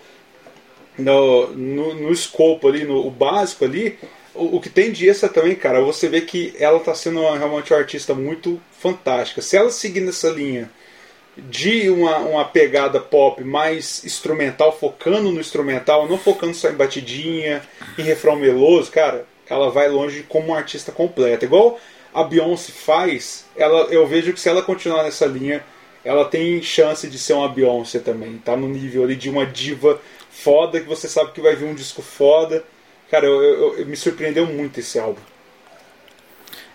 no, 0.97 1.47
no, 1.55 1.93
no 1.93 2.11
escopo 2.11 2.67
ali, 2.67 2.83
no 2.83 3.09
básico 3.11 3.63
ali, 3.63 3.99
o, 4.33 4.57
o, 4.57 4.59
que 4.59 4.69
tem 4.69 4.91
de 4.91 5.07
extra 5.07 5.29
também, 5.29 5.55
cara, 5.55 5.79
você 5.79 6.09
vê 6.09 6.21
que 6.21 6.55
ela 6.57 6.79
está 6.79 6.95
sendo 6.95 7.21
uma, 7.21 7.37
realmente 7.37 7.71
uma 7.71 7.79
artista 7.79 8.15
muito 8.15 8.59
fantástica. 8.71 9.43
Se 9.43 9.55
ela 9.55 9.69
seguir 9.69 10.01
nessa 10.01 10.29
linha 10.29 10.71
de 11.37 11.87
uma, 11.91 12.17
uma 12.17 12.45
pegada 12.45 12.99
pop 12.99 13.43
mais 13.43 14.03
instrumental, 14.03 14.75
focando 14.75 15.31
no 15.31 15.39
instrumental, 15.39 16.09
não 16.09 16.17
focando 16.17 16.55
só 16.55 16.69
em 16.69 16.75
batidinha, 16.75 17.61
em 17.95 18.01
refrão 18.01 18.35
meloso, 18.35 18.91
cara, 18.91 19.25
ela 19.47 19.69
vai 19.69 19.87
longe 19.87 20.23
como 20.23 20.47
uma 20.47 20.57
artista 20.57 20.91
completa. 20.91 21.45
Igual 21.45 21.79
a 22.11 22.23
Beyoncé 22.23 22.71
faz, 22.71 23.45
ela, 23.55 23.81
eu 23.91 24.07
vejo 24.07 24.33
que 24.33 24.39
se 24.39 24.49
ela 24.49 24.63
continuar 24.63 25.03
nessa 25.03 25.25
linha, 25.27 25.63
ela 26.03 26.25
tem 26.25 26.61
chance 26.61 27.07
de 27.07 27.17
ser 27.17 27.33
uma 27.33 27.49
Beyoncé 27.49 27.99
também. 27.99 28.37
Tá 28.37 28.55
no 28.57 28.67
nível 28.67 29.03
ali 29.03 29.15
de 29.15 29.29
uma 29.29 29.45
diva 29.45 29.99
foda, 30.29 30.79
que 30.79 30.87
você 30.87 31.07
sabe 31.07 31.31
que 31.31 31.41
vai 31.41 31.55
vir 31.55 31.65
um 31.65 31.75
disco 31.75 32.01
foda. 32.01 32.63
Cara, 33.09 33.25
eu, 33.25 33.41
eu, 33.41 33.77
eu 33.79 33.85
me 33.85 33.95
surpreendeu 33.95 34.45
muito 34.45 34.79
esse 34.79 34.97
álbum. 34.97 35.21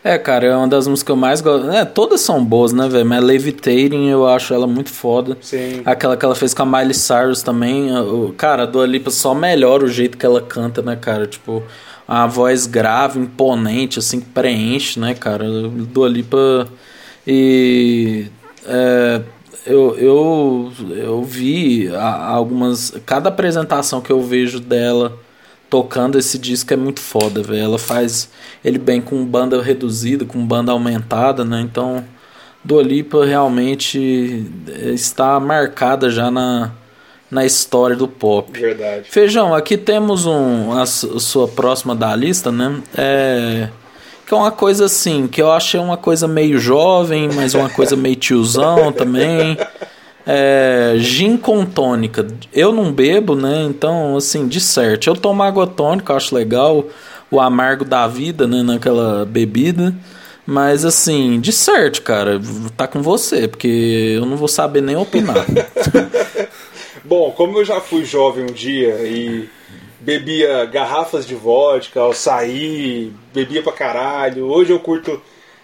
É, 0.04 0.16
cara, 0.18 0.46
é 0.46 0.56
uma 0.56 0.68
das 0.68 0.86
músicas 0.86 1.06
que 1.06 1.10
eu 1.10 1.16
mais 1.16 1.40
gosto. 1.40 1.68
É, 1.68 1.84
todas 1.84 2.20
são 2.20 2.44
boas, 2.44 2.72
né, 2.72 2.88
velho? 2.88 3.04
Mas 3.04 3.24
Levitating 3.24 4.08
eu 4.08 4.24
acho 4.24 4.54
ela 4.54 4.66
muito 4.66 4.90
foda. 4.90 5.36
Sim. 5.40 5.82
Aquela 5.84 6.16
que 6.16 6.24
ela 6.24 6.36
fez 6.36 6.54
com 6.54 6.62
a 6.62 6.66
Miley 6.66 6.94
Cyrus 6.94 7.42
também. 7.42 7.90
O, 7.98 8.32
cara, 8.36 8.62
a 8.62 8.66
Dua 8.66 8.86
Lipa 8.86 9.10
só 9.10 9.34
melhora 9.34 9.84
o 9.84 9.88
jeito 9.88 10.16
que 10.16 10.24
ela 10.24 10.40
canta, 10.40 10.80
né, 10.80 10.94
cara? 10.94 11.26
Tipo, 11.26 11.60
a 12.06 12.24
voz 12.24 12.66
grave, 12.66 13.18
imponente, 13.18 13.98
assim, 13.98 14.20
que 14.20 14.26
preenche, 14.26 15.00
né, 15.00 15.12
cara? 15.12 15.44
Dua 15.48 16.08
Lipa. 16.08 16.68
E 17.26 18.26
é, 18.66 19.22
eu, 19.66 19.96
eu, 19.98 20.72
eu 20.90 21.24
vi 21.24 21.88
algumas. 21.94 22.94
Cada 23.04 23.28
apresentação 23.28 24.00
que 24.00 24.10
eu 24.10 24.22
vejo 24.22 24.60
dela 24.60 25.18
tocando 25.68 26.18
esse 26.18 26.38
disco 26.38 26.72
é 26.72 26.76
muito 26.76 27.00
foda, 27.00 27.42
velho. 27.42 27.64
Ela 27.64 27.78
faz 27.78 28.30
ele 28.64 28.78
bem 28.78 29.00
com 29.00 29.24
banda 29.24 29.60
reduzida, 29.60 30.24
com 30.24 30.44
banda 30.46 30.70
aumentada, 30.70 31.44
né? 31.44 31.60
Então, 31.60 32.04
Dua 32.62 32.82
Lipa 32.82 33.24
realmente 33.24 34.46
está 34.92 35.38
marcada 35.40 36.10
já 36.10 36.30
na, 36.30 36.70
na 37.30 37.44
história 37.44 37.96
do 37.96 38.06
pop. 38.06 38.58
Verdade. 38.58 39.08
Feijão, 39.10 39.54
aqui 39.54 39.76
temos 39.76 40.26
um 40.26 40.72
a, 40.72 40.82
a 40.82 40.86
sua 40.86 41.48
próxima 41.48 41.94
da 41.94 42.14
lista, 42.14 42.52
né? 42.52 42.80
É 42.96 43.68
que 44.26 44.34
é 44.34 44.36
uma 44.36 44.50
coisa 44.50 44.86
assim, 44.86 45.28
que 45.28 45.40
eu 45.40 45.52
achei 45.52 45.78
uma 45.78 45.96
coisa 45.96 46.26
meio 46.26 46.58
jovem, 46.58 47.28
mas 47.32 47.54
uma 47.54 47.70
coisa 47.70 47.94
meio 47.96 48.16
tiozão 48.16 48.90
também. 48.90 49.56
É, 50.26 50.94
gin 50.96 51.36
com 51.36 51.64
tônica. 51.64 52.26
Eu 52.52 52.72
não 52.72 52.92
bebo, 52.92 53.36
né? 53.36 53.62
Então, 53.62 54.16
assim, 54.16 54.48
de 54.48 54.60
certo. 54.60 55.08
Eu 55.08 55.14
tomo 55.14 55.44
água 55.44 55.64
tônica, 55.64 56.12
acho 56.12 56.34
legal. 56.34 56.86
O 57.30 57.40
amargo 57.40 57.84
da 57.84 58.08
vida, 58.08 58.48
né? 58.48 58.64
Naquela 58.64 59.24
bebida. 59.24 59.94
Mas, 60.44 60.84
assim, 60.84 61.38
de 61.38 61.52
certo, 61.52 62.02
cara. 62.02 62.40
Tá 62.76 62.88
com 62.88 63.00
você, 63.02 63.46
porque 63.46 64.14
eu 64.16 64.26
não 64.26 64.36
vou 64.36 64.48
saber 64.48 64.80
nem 64.80 64.96
opinar. 64.96 65.46
Bom, 67.04 67.30
como 67.30 67.58
eu 67.58 67.64
já 67.64 67.80
fui 67.80 68.04
jovem 68.04 68.42
um 68.42 68.52
dia 68.52 68.94
e 69.04 69.48
bebia 70.00 70.64
garrafas 70.66 71.26
de 71.26 71.34
vodka 71.34 72.00
ao 72.00 72.12
sair, 72.12 73.12
bebia 73.32 73.62
pra 73.62 73.72
caralho. 73.72 74.46
Hoje 74.46 74.72
eu 74.72 74.80
curto. 74.80 75.20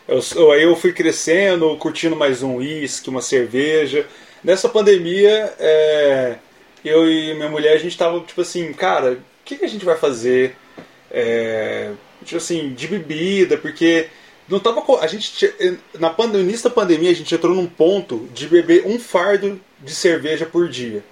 Eu, 0.08 0.50
aí 0.52 0.62
eu 0.62 0.74
fui 0.76 0.92
crescendo, 0.92 1.76
curtindo 1.76 2.16
mais 2.16 2.42
um 2.42 2.56
uísque, 2.56 3.10
uma 3.10 3.22
cerveja. 3.22 4.06
Nessa 4.42 4.68
pandemia, 4.68 5.54
é, 5.58 6.36
eu 6.84 7.08
e 7.10 7.34
minha 7.34 7.48
mulher, 7.48 7.74
a 7.74 7.78
gente 7.78 7.96
tava 7.96 8.20
tipo 8.20 8.40
assim, 8.40 8.72
cara, 8.72 9.12
o 9.12 9.18
que, 9.44 9.56
que 9.56 9.64
a 9.64 9.68
gente 9.68 9.84
vai 9.84 9.96
fazer? 9.96 10.56
É, 11.10 11.92
tipo 12.24 12.38
assim, 12.38 12.72
de 12.74 12.88
bebida, 12.88 13.56
porque 13.56 14.08
não 14.48 14.58
tava. 14.58 14.82
A 15.00 15.06
gente. 15.06 15.52
Na 15.98 16.12
no 16.12 16.40
início 16.40 16.68
da 16.68 16.74
pandemia, 16.74 17.10
a 17.10 17.14
gente 17.14 17.34
entrou 17.34 17.54
num 17.54 17.66
ponto 17.66 18.28
de 18.34 18.46
beber 18.48 18.84
um 18.86 18.98
fardo 18.98 19.60
de 19.80 19.94
cerveja 19.94 20.44
por 20.46 20.68
dia. 20.68 21.04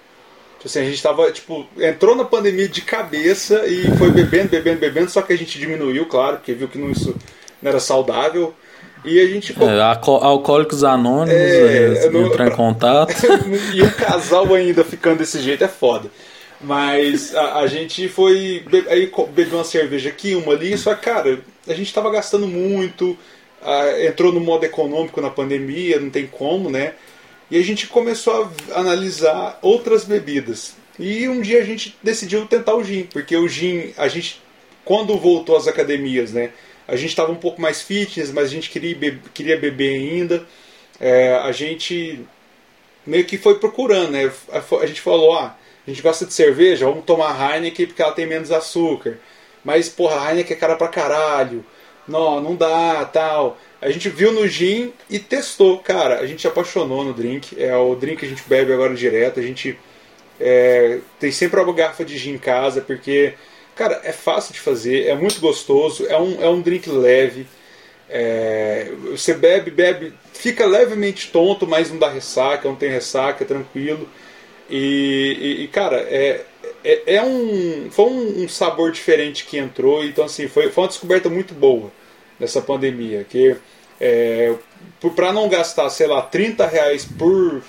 Tipo 0.61 0.69
assim, 0.69 0.81
a 0.81 0.85
gente 0.85 1.03
tava, 1.03 1.33
tipo, 1.33 1.67
entrou 1.79 2.15
na 2.15 2.23
pandemia 2.23 2.69
de 2.69 2.83
cabeça 2.83 3.67
e 3.67 3.91
foi 3.97 4.11
bebendo, 4.11 4.51
bebendo, 4.51 4.79
bebendo, 4.79 5.11
só 5.11 5.23
que 5.23 5.33
a 5.33 5.37
gente 5.37 5.59
diminuiu, 5.59 6.05
claro, 6.05 6.37
porque 6.37 6.53
viu 6.53 6.69
que 6.69 6.77
não, 6.77 6.91
isso 6.91 7.17
não 7.63 7.71
era 7.71 7.81
saudável. 7.81 8.55
E 9.03 9.19
a 9.19 9.27
gente. 9.27 9.57
É, 9.59 9.81
alcoólicos 9.81 10.85
Anônimos, 10.85 11.33
é, 11.33 12.05
é, 12.05 12.11
não, 12.11 12.27
entrar 12.27 12.49
em 12.49 12.51
contato. 12.51 13.15
e 13.73 13.81
o 13.81 13.91
casal 13.95 14.53
ainda 14.55 14.85
ficando 14.85 15.21
desse 15.21 15.41
jeito 15.41 15.65
é 15.65 15.69
foda. 15.69 16.11
Mas 16.61 17.35
a, 17.35 17.61
a 17.61 17.67
gente 17.67 18.07
foi. 18.07 18.63
Be, 18.71 18.85
aí 18.91 19.11
bebeu 19.31 19.61
uma 19.61 19.65
cerveja 19.65 20.11
aqui, 20.11 20.35
uma 20.35 20.53
ali, 20.53 20.77
só 20.77 20.95
cara, 20.95 21.41
a 21.67 21.73
gente 21.73 21.95
tava 21.95 22.11
gastando 22.11 22.47
muito, 22.47 23.17
a, 23.63 24.05
entrou 24.05 24.31
no 24.31 24.41
modo 24.41 24.65
econômico 24.65 25.23
na 25.23 25.31
pandemia, 25.31 25.99
não 25.99 26.11
tem 26.11 26.27
como, 26.27 26.69
né? 26.69 26.93
E 27.51 27.59
a 27.59 27.63
gente 27.63 27.87
começou 27.87 28.51
a 28.73 28.79
analisar 28.79 29.59
outras 29.61 30.05
bebidas. 30.05 30.77
E 30.99 31.29
um 31.29 31.41
dia 31.41 31.61
a 31.61 31.65
gente 31.65 31.97
decidiu 32.03 32.47
tentar 32.47 32.75
o 32.75 32.85
gin, 32.85 33.05
porque 33.05 33.37
o 33.37 33.49
gin, 33.49 33.93
a 33.97 34.07
gente, 34.07 34.41
quando 34.85 35.17
voltou 35.17 35.57
às 35.57 35.67
academias, 35.67 36.33
né? 36.33 36.53
A 36.87 36.97
gente 36.97 37.11
estava 37.11 37.33
um 37.33 37.37
pouco 37.37 37.61
mais 37.61 37.81
fitness, 37.83 38.31
mas 38.31 38.47
a 38.47 38.49
gente 38.49 38.69
queria, 38.69 38.95
beber, 38.95 39.23
queria 39.33 39.57
beber 39.57 39.95
ainda. 39.95 40.45
É, 41.01 41.35
a 41.37 41.53
gente 41.53 42.21
meio 43.07 43.25
que 43.25 43.39
foi 43.39 43.59
procurando, 43.59 44.11
né? 44.11 44.31
A, 44.53 44.87
gente 44.87 45.01
falou, 45.01 45.33
ah, 45.37 45.57
a 45.87 45.91
gente 45.91 46.03
gosta 46.03 46.27
de 46.27 46.33
cerveja, 46.33 46.87
vamos 46.87 47.05
tomar 47.05 47.55
Heineken 47.55 47.87
porque 47.87 48.03
ela 48.03 48.13
tem 48.13 48.27
menos 48.27 48.53
açúcar. 48.53 49.19
Mas, 49.65 49.89
porra, 49.89 50.31
Heineken 50.31 50.57
é 50.57 50.61
cara 50.61 50.77
pra 50.77 50.89
caralho. 50.89 51.65
Não, 52.07 52.41
não 52.41 52.55
dá, 52.55 53.05
tal. 53.05 53.57
A 53.83 53.91
gente 53.91 54.11
viu 54.11 54.33
no 54.33 54.47
gin 54.47 54.93
e 55.09 55.19
testou. 55.19 55.79
Cara, 55.79 56.21
a 56.21 56.27
gente 56.27 56.43
se 56.43 56.47
apaixonou 56.47 57.03
no 57.03 57.15
drink. 57.15 57.61
É 57.61 57.75
o 57.75 57.95
drink 57.95 58.19
que 58.19 58.27
a 58.27 58.29
gente 58.29 58.43
bebe 58.47 58.73
agora 58.73 58.95
direto. 58.95 59.41
A 59.41 59.43
gente 59.43 59.79
é, 60.39 60.99
tem 61.19 61.33
sempre 61.33 61.59
uma 61.59 61.73
garrafa 61.73 62.05
de 62.05 62.19
gin 62.19 62.33
em 62.33 62.39
casa, 62.39 62.83
porque, 62.83 63.35
cara, 63.75 64.01
é 64.05 64.13
fácil 64.13 64.53
de 64.53 64.61
fazer, 64.61 65.07
é 65.07 65.15
muito 65.15 65.41
gostoso, 65.41 66.07
é 66.07 66.19
um, 66.19 66.43
é 66.43 66.49
um 66.49 66.61
drink 66.61 66.91
leve. 66.91 67.47
É, 68.09 68.91
você 69.11 69.33
bebe, 69.33 69.71
bebe, 69.71 70.13
fica 70.35 70.67
levemente 70.67 71.31
tonto, 71.31 71.67
mas 71.67 71.91
não 71.91 71.99
dá 71.99 72.09
ressaca, 72.09 72.69
não 72.69 72.77
tem 72.77 72.91
ressaca, 72.91 73.45
é 73.45 73.47
tranquilo. 73.47 74.09
E, 74.69 75.37
e, 75.41 75.65
e 75.65 75.69
cara, 75.69 75.97
é, 75.97 76.45
é, 76.85 77.15
é, 77.17 77.23
um, 77.23 77.89
foi 77.91 78.07
um, 78.07 78.49
sabor 78.49 78.93
diferente 78.93 79.45
que 79.45 79.59
entrou, 79.59 80.05
então 80.05 80.25
assim, 80.25 80.49
foi, 80.49 80.71
foi 80.71 80.85
uma 80.85 80.89
descoberta 80.89 81.29
muito 81.29 81.55
boa 81.55 81.91
nessa 82.41 82.61
pandemia. 82.61 83.25
Que 83.29 83.57
é, 84.01 84.55
para 85.15 85.33
não 85.33 85.49
gastar, 85.49 85.91
sei 85.91 86.07
lá, 86.07 86.23
30 86.23 86.67
reais 86.67 87.05
por. 87.05 87.63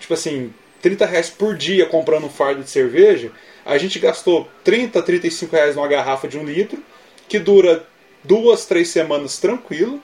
Tipo 0.00 0.12
assim, 0.12 0.52
30 0.82 1.06
reais 1.06 1.30
por 1.30 1.56
dia 1.56 1.86
comprando 1.86 2.24
um 2.24 2.30
fardo 2.30 2.62
de 2.62 2.70
cerveja, 2.70 3.30
a 3.64 3.78
gente 3.78 3.98
gastou 3.98 4.48
30, 4.62 5.00
35 5.00 5.56
reais 5.56 5.76
numa 5.76 5.88
garrafa 5.88 6.28
de 6.28 6.38
um 6.38 6.44
litro, 6.44 6.82
que 7.28 7.38
dura 7.38 7.86
duas, 8.22 8.66
três 8.66 8.88
semanas 8.88 9.38
tranquilo, 9.38 10.00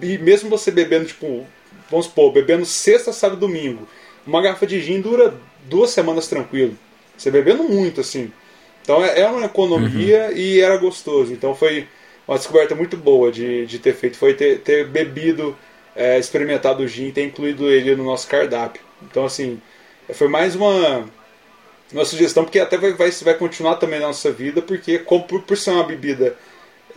e 0.00 0.16
mesmo 0.18 0.48
você 0.48 0.70
bebendo, 0.70 1.06
tipo, 1.06 1.46
vamos 1.90 2.06
supor, 2.06 2.32
bebendo 2.32 2.64
sexta, 2.64 3.12
sábado 3.12 3.38
domingo, 3.38 3.86
uma 4.26 4.40
garrafa 4.40 4.66
de 4.66 4.80
gin 4.80 5.00
dura 5.00 5.34
duas 5.68 5.90
semanas 5.90 6.26
tranquilo. 6.26 6.76
Você 7.16 7.30
bebendo 7.30 7.64
muito, 7.64 8.00
assim. 8.00 8.32
Então 8.82 9.04
é, 9.04 9.20
é 9.20 9.26
uma 9.28 9.44
economia 9.44 10.28
uhum. 10.30 10.36
e 10.36 10.60
era 10.60 10.76
gostoso. 10.76 11.32
Então 11.32 11.54
foi 11.54 11.86
uma 12.28 12.36
descoberta 12.36 12.74
muito 12.74 12.96
boa 12.96 13.32
de, 13.32 13.64
de 13.64 13.78
ter 13.78 13.94
feito. 13.94 14.18
Foi 14.18 14.34
ter, 14.34 14.60
ter 14.60 14.86
bebido, 14.86 15.56
é, 15.96 16.18
experimentado 16.18 16.82
o 16.82 16.86
gin, 16.86 17.10
ter 17.10 17.24
incluído 17.24 17.68
ele 17.70 17.96
no 17.96 18.04
nosso 18.04 18.28
cardápio. 18.28 18.82
Então, 19.02 19.24
assim, 19.24 19.60
foi 20.12 20.28
mais 20.28 20.54
uma, 20.54 21.08
uma 21.90 22.04
sugestão, 22.04 22.44
porque 22.44 22.60
até 22.60 22.76
vai, 22.76 22.92
vai, 22.92 23.10
vai 23.10 23.34
continuar 23.34 23.76
também 23.76 23.98
na 23.98 24.08
nossa 24.08 24.30
vida, 24.30 24.60
porque 24.60 24.98
como, 24.98 25.24
por, 25.24 25.42
por 25.42 25.56
ser 25.56 25.70
uma 25.70 25.84
bebida 25.84 26.36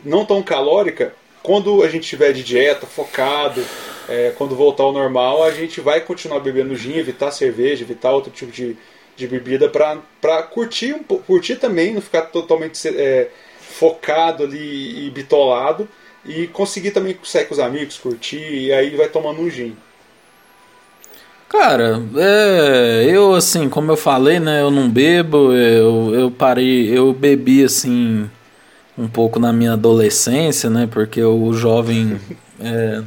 não 0.04 0.26
tão 0.26 0.44
calórica, 0.44 1.14
quando 1.42 1.82
a 1.82 1.88
gente 1.88 2.04
estiver 2.04 2.34
de 2.34 2.44
dieta, 2.44 2.86
focado, 2.86 3.64
é, 4.10 4.34
quando 4.38 4.56
voltar 4.56 4.84
ao 4.84 4.92
normal, 4.92 5.44
a 5.44 5.52
gente 5.52 5.80
vai 5.80 6.02
continuar 6.02 6.40
bebendo 6.40 6.76
gin, 6.76 6.98
evitar 6.98 7.32
cerveja, 7.32 7.84
evitar 7.84 8.12
outro 8.12 8.32
tipo 8.32 8.52
de, 8.52 8.76
de 9.16 9.28
bebida 9.28 9.70
para 9.70 10.44
curtir, 10.44 10.94
curtir 11.26 11.56
também, 11.56 11.94
não 11.94 12.02
ficar 12.02 12.24
totalmente 12.24 12.88
é, 12.88 13.30
focado 13.82 14.44
ali 14.44 15.08
e 15.08 15.10
bitolado 15.10 15.90
e 16.24 16.46
conseguir 16.46 16.92
também 16.92 17.18
sair 17.24 17.46
com 17.46 17.56
os 17.56 17.60
amigos, 17.60 17.98
curtir, 17.98 18.38
e 18.38 18.72
aí 18.72 18.96
vai 18.96 19.08
tomando 19.08 19.42
um 19.42 19.50
gin. 19.50 19.76
Cara, 21.50 22.00
é, 22.16 23.06
eu 23.10 23.34
assim, 23.34 23.68
como 23.68 23.92
eu 23.92 23.98
falei, 23.98 24.40
né, 24.40 24.62
eu 24.62 24.70
não 24.70 24.88
bebo, 24.88 25.52
eu, 25.52 26.14
eu 26.14 26.30
parei, 26.30 26.96
eu 26.96 27.12
bebi 27.12 27.64
assim 27.64 28.30
um 28.96 29.08
pouco 29.08 29.40
na 29.40 29.52
minha 29.52 29.74
adolescência, 29.74 30.70
né, 30.70 30.88
porque 30.90 31.24
o 31.24 31.52
jovem 31.52 32.22
é, 32.62 33.02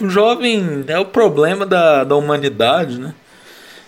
o 0.00 0.08
jovem 0.08 0.84
é 0.88 0.98
o 0.98 1.06
problema 1.06 1.64
da, 1.64 2.02
da 2.02 2.16
humanidade, 2.16 2.98
né? 2.98 3.14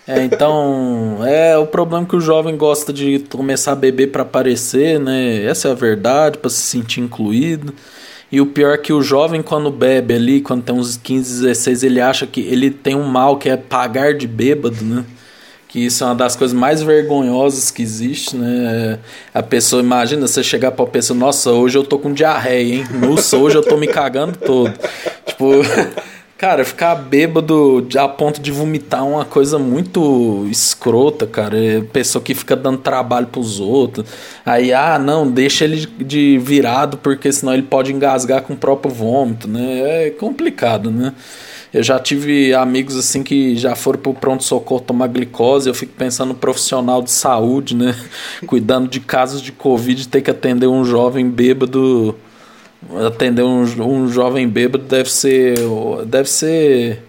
É, 0.08 0.22
então, 0.22 1.18
é 1.26 1.58
o 1.58 1.66
problema 1.66 2.06
que 2.06 2.14
o 2.14 2.20
jovem 2.20 2.56
gosta 2.56 2.92
de 2.92 3.18
começar 3.28 3.72
a 3.72 3.76
beber 3.76 4.12
para 4.12 4.22
aparecer, 4.22 5.00
né? 5.00 5.42
Essa 5.42 5.68
é 5.68 5.70
a 5.72 5.74
verdade, 5.74 6.38
para 6.38 6.48
se 6.48 6.62
sentir 6.62 7.00
incluído. 7.00 7.74
E 8.30 8.40
o 8.40 8.46
pior 8.46 8.74
é 8.74 8.78
que 8.78 8.92
o 8.92 9.02
jovem, 9.02 9.42
quando 9.42 9.70
bebe 9.70 10.14
ali, 10.14 10.40
quando 10.40 10.62
tem 10.62 10.74
uns 10.74 10.96
15, 10.96 11.42
16, 11.42 11.82
ele 11.82 12.00
acha 12.00 12.26
que 12.26 12.40
ele 12.40 12.70
tem 12.70 12.94
um 12.94 13.04
mal 13.04 13.36
que 13.36 13.48
é 13.48 13.56
pagar 13.56 14.14
de 14.14 14.28
bêbado, 14.28 14.84
né? 14.84 15.04
Que 15.68 15.84
isso 15.86 16.04
é 16.04 16.06
uma 16.06 16.14
das 16.14 16.36
coisas 16.36 16.56
mais 16.56 16.82
vergonhosas 16.82 17.72
que 17.72 17.82
existe, 17.82 18.36
né? 18.36 19.00
A 19.34 19.42
pessoa, 19.42 19.82
imagina 19.82 20.26
você 20.26 20.42
chegar 20.42 20.70
pra 20.70 20.86
pessoa, 20.86 21.18
nossa, 21.18 21.50
hoje 21.50 21.78
eu 21.78 21.84
tô 21.84 21.98
com 21.98 22.12
diarreia, 22.12 22.76
hein? 22.76 22.84
Nossa, 23.00 23.36
hoje 23.36 23.56
eu 23.56 23.62
tô 23.62 23.76
me 23.76 23.88
cagando 23.88 24.38
todo. 24.38 24.72
Tipo. 25.26 25.50
Cara, 26.38 26.66
ficar 26.66 26.94
bêbado 26.96 27.88
a 27.98 28.06
ponto 28.06 28.42
de 28.42 28.52
vomitar 28.52 29.00
é 29.00 29.04
uma 29.04 29.24
coisa 29.24 29.58
muito 29.58 30.46
escrota, 30.50 31.26
cara. 31.26 31.56
É 31.58 31.80
pessoa 31.80 32.22
que 32.22 32.34
fica 32.34 32.54
dando 32.54 32.76
trabalho 32.76 33.26
pros 33.28 33.58
outros. 33.58 34.06
Aí, 34.44 34.70
ah, 34.70 34.98
não, 34.98 35.30
deixa 35.30 35.64
ele 35.64 35.86
de 35.86 36.36
virado 36.38 36.98
porque 36.98 37.32
senão 37.32 37.54
ele 37.54 37.62
pode 37.62 37.90
engasgar 37.90 38.42
com 38.42 38.52
o 38.52 38.56
próprio 38.56 38.92
vômito, 38.92 39.48
né? 39.48 40.08
É 40.08 40.10
complicado, 40.10 40.90
né? 40.90 41.14
Eu 41.72 41.82
já 41.82 41.98
tive 41.98 42.52
amigos 42.52 42.96
assim 42.96 43.22
que 43.22 43.56
já 43.56 43.74
foram 43.74 43.98
pro 43.98 44.12
pronto-socorro 44.12 44.82
tomar 44.82 45.06
glicose. 45.06 45.70
Eu 45.70 45.74
fico 45.74 45.94
pensando 45.96 46.28
no 46.28 46.34
profissional 46.34 47.00
de 47.00 47.12
saúde, 47.12 47.74
né? 47.74 47.96
Cuidando 48.46 48.88
de 48.88 49.00
casos 49.00 49.40
de 49.40 49.52
Covid, 49.52 50.06
ter 50.08 50.20
que 50.20 50.30
atender 50.30 50.66
um 50.66 50.84
jovem 50.84 51.30
bêbado 51.30 52.14
atender 53.07 53.43
um, 53.43 53.62
um 53.62 54.09
jovem 54.09 54.48
bêbado 54.48 54.85
deve 54.85 55.11
ser 55.11 55.57
deve 56.07 56.28
ser 56.28 57.03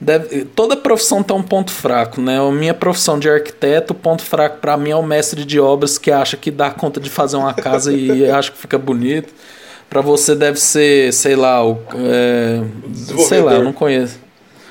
deve, 0.00 0.44
toda 0.46 0.76
profissão 0.76 1.22
tem 1.22 1.36
um 1.36 1.42
ponto 1.42 1.70
fraco 1.70 2.20
né? 2.20 2.38
A 2.38 2.50
minha 2.50 2.74
profissão 2.74 3.18
de 3.18 3.28
arquiteto 3.28 3.92
o 3.92 3.96
ponto 3.96 4.22
fraco 4.22 4.58
para 4.58 4.76
mim 4.76 4.90
é 4.90 4.96
o 4.96 5.02
mestre 5.02 5.44
de 5.44 5.60
obras 5.60 5.98
que 5.98 6.10
acha 6.10 6.36
que 6.36 6.50
dá 6.50 6.70
conta 6.70 6.98
de 7.00 7.10
fazer 7.10 7.36
uma 7.36 7.54
casa 7.54 7.92
e 7.92 8.28
acha 8.30 8.50
que 8.50 8.58
fica 8.58 8.78
bonito. 8.78 9.32
Para 9.88 10.00
você 10.00 10.34
deve 10.34 10.58
ser 10.58 11.12
sei 11.12 11.36
lá 11.36 11.64
o 11.64 11.78
é, 11.94 12.62
sei 13.28 13.40
lá 13.40 13.54
eu 13.54 13.64
não 13.64 13.72
conheço. 13.72 14.18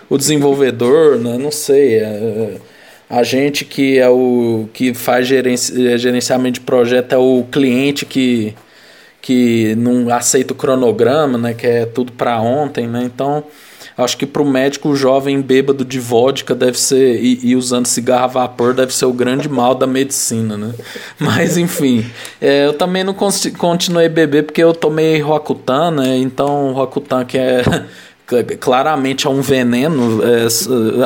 O 0.09 0.17
desenvolvedor 0.17 1.17
né? 1.17 1.37
não 1.37 1.51
sei 1.51 1.95
é, 1.95 2.57
a 3.09 3.23
gente 3.23 3.63
que 3.63 3.97
é 3.97 4.09
o 4.09 4.67
que 4.73 4.93
faz 4.93 5.27
gerenci, 5.27 5.97
gerenciamento 5.97 6.59
de 6.59 6.65
projeto 6.65 7.13
é 7.13 7.17
o 7.17 7.45
cliente 7.49 8.05
que 8.05 8.53
que 9.27 9.75
não 9.75 10.09
aceita 10.09 10.53
o 10.53 10.55
cronograma, 10.55 11.37
né, 11.37 11.53
que 11.53 11.67
é 11.67 11.85
tudo 11.85 12.13
para 12.13 12.39
ontem, 12.39 12.87
né? 12.87 13.03
Então, 13.03 13.43
acho 13.97 14.15
que 14.15 14.25
para 14.25 14.41
o 14.41 14.49
médico 14.49 14.87
o 14.87 14.95
jovem 14.95 15.41
bêbado 15.41 15.83
de 15.83 15.99
vodka 15.99 16.55
deve 16.55 16.79
ser 16.79 17.21
e, 17.21 17.37
e, 17.43 17.53
usando 17.53 17.87
cigarro 17.87 18.23
a 18.23 18.27
vapor 18.27 18.73
deve 18.73 18.95
ser 18.95 19.03
o 19.03 19.11
grande 19.11 19.49
mal 19.49 19.75
da 19.75 19.85
medicina, 19.85 20.55
né? 20.55 20.73
Mas 21.19 21.57
enfim, 21.57 22.09
é, 22.39 22.67
eu 22.67 22.73
também 22.75 23.03
não 23.03 23.13
continuei 23.13 24.07
beber 24.07 24.43
porque 24.43 24.63
eu 24.63 24.73
tomei 24.73 25.19
Roacutan, 25.19 25.91
né? 25.91 26.15
Então 26.15 26.71
Roacutan 26.71 27.25
que 27.25 27.37
é 27.37 27.63
claramente 28.61 29.27
é 29.27 29.29
um 29.29 29.41
veneno 29.41 30.21
é, 30.23 30.47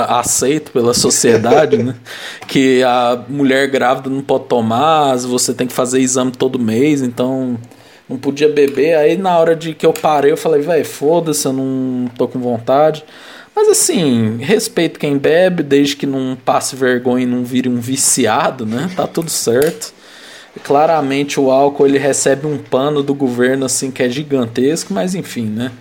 aceito 0.10 0.72
pela 0.72 0.94
sociedade, 0.94 1.76
né? 1.76 1.96
que 2.48 2.84
a 2.84 3.20
mulher 3.28 3.68
grávida 3.68 4.12
não 4.12 4.22
pode 4.22 4.44
tomar, 4.44 5.18
você 5.18 5.56
tem 5.56 5.66
que 5.66 5.74
fazer 5.74 6.00
exame 6.00 6.32
todo 6.32 6.60
mês, 6.60 7.02
então 7.02 7.58
não 8.12 8.18
podia 8.18 8.50
beber. 8.50 8.96
Aí 8.96 9.18
na 9.18 9.38
hora 9.38 9.56
de 9.56 9.74
que 9.74 9.86
eu 9.86 9.94
parei, 9.94 10.32
eu 10.32 10.38
falei, 10.38 10.62
velho, 10.62 10.86
foda-se, 10.86 11.46
eu 11.46 11.54
não 11.54 12.08
tô 12.18 12.28
com 12.28 12.40
vontade. 12.40 13.04
Mas 13.56 13.70
assim, 13.70 14.38
respeito 14.38 15.00
quem 15.00 15.18
bebe, 15.18 15.64
desde 15.64 15.96
que 15.96 16.06
não 16.06 16.38
passe 16.44 16.76
vergonha 16.76 17.24
e 17.24 17.28
não 17.28 17.44
vire 17.44 17.68
um 17.68 17.80
viciado, 17.80 18.66
né? 18.66 18.90
Tá 18.96 19.08
tudo 19.08 19.30
certo. 19.30 19.94
Claramente 20.64 21.40
o 21.40 21.50
álcool 21.50 21.88
ele 21.88 21.98
recebe 21.98 22.46
um 22.46 22.58
pano 22.58 23.02
do 23.02 23.14
governo 23.14 23.66
assim 23.66 23.90
que 23.90 24.04
é 24.04 24.10
gigantesco, 24.10 24.94
mas 24.94 25.16
enfim, 25.16 25.46
né? 25.46 25.72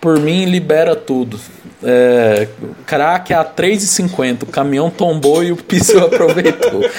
Por 0.00 0.18
mim, 0.18 0.44
libera 0.44 0.94
tudo. 0.94 1.40
É, 1.82 2.46
crack 2.86 3.32
a 3.32 3.42
3,50. 3.42 4.42
O 4.42 4.46
caminhão 4.46 4.90
tombou 4.90 5.42
e 5.42 5.50
o 5.50 5.56
piso 5.56 5.98
aproveitou. 6.04 6.82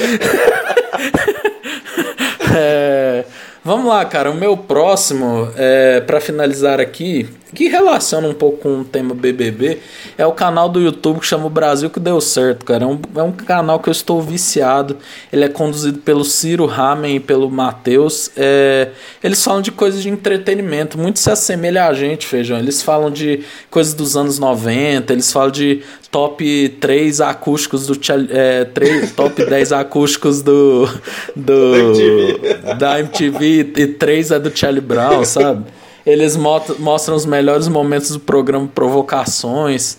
é, 2.55 3.25
Vamos 3.65 3.87
lá, 3.87 4.05
cara. 4.05 4.29
O 4.29 4.35
meu 4.35 4.55
próximo, 4.55 5.51
é, 5.57 5.99
para 5.99 6.21
finalizar 6.21 6.79
aqui, 6.79 7.27
que 7.55 7.69
relaciona 7.69 8.27
um 8.27 8.33
pouco 8.33 8.57
com 8.57 8.81
o 8.81 8.85
tema 8.85 9.15
BBB 9.15 9.79
é 10.17 10.25
o 10.25 10.33
canal 10.33 10.69
do 10.69 10.79
YouTube 10.79 11.19
que 11.19 11.25
chama 11.25 11.45
o 11.45 11.49
Brasil 11.49 11.89
que 11.89 11.99
deu 11.99 12.19
certo, 12.19 12.65
cara. 12.65 12.83
É 12.83 12.87
um, 12.87 12.99
é 13.15 13.23
um 13.23 13.31
canal 13.31 13.79
que 13.79 13.89
eu 13.89 13.91
estou 13.91 14.21
viciado. 14.21 14.97
Ele 15.31 15.45
é 15.45 15.49
conduzido 15.49 15.99
pelo 15.99 16.23
Ciro 16.23 16.65
Ramen 16.65 17.15
e 17.15 17.19
pelo 17.19 17.49
Matheus. 17.49 18.29
É, 18.35 18.89
eles 19.23 19.43
falam 19.43 19.61
de 19.61 19.71
coisas 19.71 20.03
de 20.03 20.09
entretenimento, 20.09 20.97
muito 20.97 21.19
se 21.19 21.31
assemelha 21.31 21.85
a 21.85 21.93
gente, 21.93 22.27
Feijão. 22.27 22.59
Eles 22.59 22.81
falam 22.81 23.09
de 23.09 23.41
coisas 23.71 23.93
dos 23.93 24.17
anos 24.17 24.37
90, 24.37 25.13
eles 25.13 25.31
falam 25.31 25.51
de 25.51 25.81
top 26.11 26.69
3 26.79 27.21
acústicos 27.21 27.87
do 27.87 27.99
é, 28.29 28.65
3, 28.65 29.11
top 29.11 29.43
10 29.45 29.71
acústicos 29.71 30.41
do, 30.41 30.87
do 31.35 32.75
da 32.77 32.99
MTV 32.99 33.73
e 33.75 33.87
3 33.87 34.31
é 34.31 34.39
do 34.39 34.55
Charlie 34.55 34.81
Brown, 34.81 35.23
sabe? 35.25 35.65
Eles 36.05 36.35
mostram 36.35 37.15
os 37.15 37.25
melhores 37.25 37.67
momentos 37.67 38.11
do 38.11 38.19
programa 38.19 38.67
Provocações. 38.67 39.97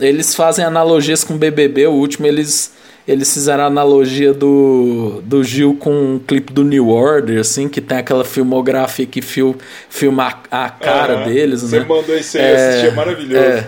Eles 0.00 0.34
fazem 0.34 0.64
analogias 0.64 1.22
com 1.22 1.34
o 1.34 1.38
BBB, 1.38 1.86
o 1.86 1.92
último 1.92 2.26
eles 2.26 2.72
eles 3.06 3.32
fizeram 3.34 3.64
a 3.64 3.66
analogia 3.66 4.32
do, 4.32 5.20
do 5.24 5.42
Gil 5.42 5.74
com 5.74 5.90
um 5.90 6.18
clipe 6.20 6.52
do 6.52 6.62
New 6.62 6.88
Order, 6.88 7.40
assim, 7.40 7.68
que 7.68 7.80
tem 7.80 7.98
aquela 7.98 8.24
filmografia 8.24 9.04
que 9.04 9.20
fil, 9.20 9.56
filma 9.90 10.40
a, 10.50 10.66
a 10.66 10.70
cara 10.70 11.18
uhum. 11.18 11.24
deles, 11.24 11.62
Você 11.62 11.80
né? 11.80 11.84
mandou 11.84 12.16
isso 12.16 12.38
aí, 12.38 12.44
é, 12.44 12.68
assisti, 12.68 12.86
é 12.86 12.90
maravilhoso. 12.92 13.44
É, 13.44 13.66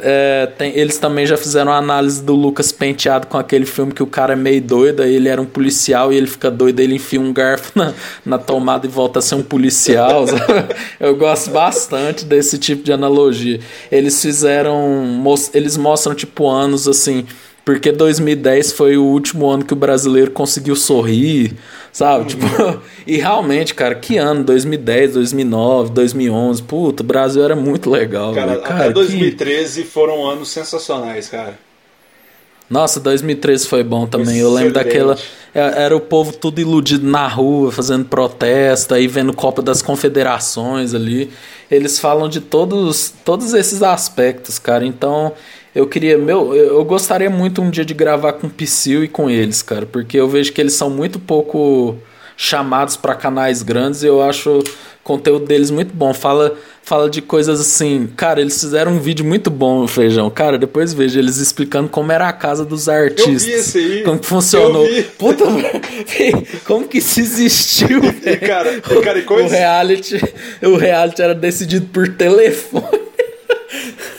é, 0.00 0.46
tem, 0.58 0.76
eles 0.76 0.98
também 0.98 1.26
já 1.26 1.36
fizeram 1.36 1.72
uma 1.72 1.78
análise 1.78 2.22
do 2.22 2.34
Lucas 2.34 2.72
Penteado 2.72 3.26
com 3.26 3.38
aquele 3.38 3.66
filme 3.66 3.92
que 3.92 4.02
o 4.02 4.06
cara 4.06 4.32
é 4.32 4.36
meio 4.36 4.60
doido, 4.60 5.02
aí 5.02 5.14
ele 5.14 5.28
era 5.28 5.40
um 5.40 5.46
policial 5.46 6.12
e 6.12 6.16
ele 6.16 6.26
fica 6.26 6.50
doido, 6.50 6.80
ele 6.80 6.94
enfia 6.94 7.20
um 7.20 7.32
garfo 7.32 7.72
na, 7.74 7.94
na 8.24 8.38
tomada 8.38 8.86
e 8.86 8.90
volta 8.90 9.18
a 9.18 9.22
ser 9.22 9.34
um 9.34 9.42
policial. 9.42 10.24
Eu 11.00 11.16
gosto 11.16 11.50
bastante 11.50 12.24
desse 12.24 12.58
tipo 12.58 12.82
de 12.82 12.92
analogia. 12.92 13.60
Eles 13.90 14.20
fizeram. 14.20 15.22
Eles 15.52 15.76
mostram, 15.76 16.14
tipo, 16.14 16.48
anos 16.48 16.88
assim 16.88 17.26
porque 17.66 17.90
2010 17.90 18.70
foi 18.70 18.96
o 18.96 19.02
último 19.02 19.50
ano 19.50 19.64
que 19.64 19.72
o 19.72 19.76
brasileiro 19.76 20.30
conseguiu 20.30 20.76
sorrir, 20.76 21.56
sabe? 21.96 22.20
Uhum. 22.20 22.26
Tipo, 22.26 22.82
e 23.06 23.16
realmente, 23.16 23.74
cara, 23.74 23.94
que 23.94 24.18
ano? 24.18 24.44
2010, 24.44 25.14
2009, 25.14 25.90
2011. 25.92 26.62
Puta, 26.62 27.02
o 27.02 27.06
Brasil 27.06 27.42
era 27.42 27.56
muito 27.56 27.88
legal. 27.88 28.34
Cara, 28.34 28.58
cara 28.58 28.84
até 28.84 28.92
2013 28.92 29.82
que... 29.82 29.88
foram 29.88 30.28
anos 30.28 30.50
sensacionais, 30.50 31.28
cara. 31.28 31.58
Nossa, 32.68 33.00
2013 33.00 33.66
foi 33.66 33.82
bom 33.82 34.06
também. 34.06 34.38
Eu 34.38 34.52
lembro 34.52 34.74
daquela. 34.74 35.16
É, 35.54 35.84
era 35.84 35.96
o 35.96 36.00
povo 36.00 36.32
tudo 36.32 36.60
iludido 36.60 37.06
na 37.06 37.26
rua, 37.28 37.72
fazendo 37.72 38.04
protesto, 38.04 38.92
aí 38.92 39.06
vendo 39.06 39.32
Copa 39.32 39.62
das 39.62 39.80
Confederações 39.80 40.92
ali. 40.92 41.30
Eles 41.70 41.98
falam 41.98 42.28
de 42.28 42.40
todos, 42.40 43.14
todos 43.24 43.54
esses 43.54 43.82
aspectos, 43.82 44.58
cara. 44.58 44.84
Então, 44.84 45.32
eu 45.76 45.86
queria, 45.86 46.16
meu, 46.16 46.54
eu 46.54 46.82
gostaria 46.86 47.28
muito 47.28 47.60
um 47.60 47.68
dia 47.68 47.84
de 47.84 47.92
gravar 47.92 48.32
com 48.32 48.46
o 48.46 48.50
Psyll 48.50 49.04
e 49.04 49.08
com 49.08 49.28
eles, 49.28 49.60
cara, 49.60 49.84
porque 49.84 50.18
eu 50.18 50.26
vejo 50.26 50.50
que 50.50 50.58
eles 50.58 50.72
são 50.72 50.88
muito 50.88 51.18
pouco 51.18 51.94
chamados 52.34 52.96
para 52.96 53.14
canais 53.14 53.62
grandes 53.62 54.02
e 54.02 54.06
eu 54.06 54.22
acho 54.22 54.60
o 54.60 54.64
conteúdo 55.04 55.44
deles 55.44 55.70
muito 55.70 55.94
bom. 55.94 56.14
Fala, 56.14 56.56
fala 56.82 57.10
de 57.10 57.20
coisas 57.20 57.60
assim, 57.60 58.08
cara, 58.16 58.40
eles 58.40 58.58
fizeram 58.58 58.92
um 58.92 58.98
vídeo 58.98 59.22
muito 59.22 59.50
bom, 59.50 59.86
Feijão. 59.86 60.30
Cara, 60.30 60.56
depois 60.56 60.94
vejo 60.94 61.18
eles 61.18 61.36
explicando 61.36 61.90
como 61.90 62.10
era 62.10 62.26
a 62.26 62.32
casa 62.32 62.64
dos 62.64 62.88
artistas. 62.88 63.46
Eu 63.46 63.52
vi 63.52 63.52
esse 63.52 63.78
aí. 63.78 64.02
Como 64.02 64.18
que 64.18 64.26
funcionou. 64.26 64.86
Puta, 65.18 65.44
como 66.64 66.88
que 66.88 66.98
isso 66.98 67.20
existiu, 67.20 68.00
e, 68.24 68.36
cara, 68.38 68.80
cara, 68.80 69.18
e 69.18 69.22
coisa... 69.24 69.44
O 69.44 69.50
reality, 69.50 70.20
o 70.62 70.76
reality 70.76 71.20
era 71.20 71.34
decidido 71.34 71.84
por 71.92 72.08
telefone. 72.08 73.04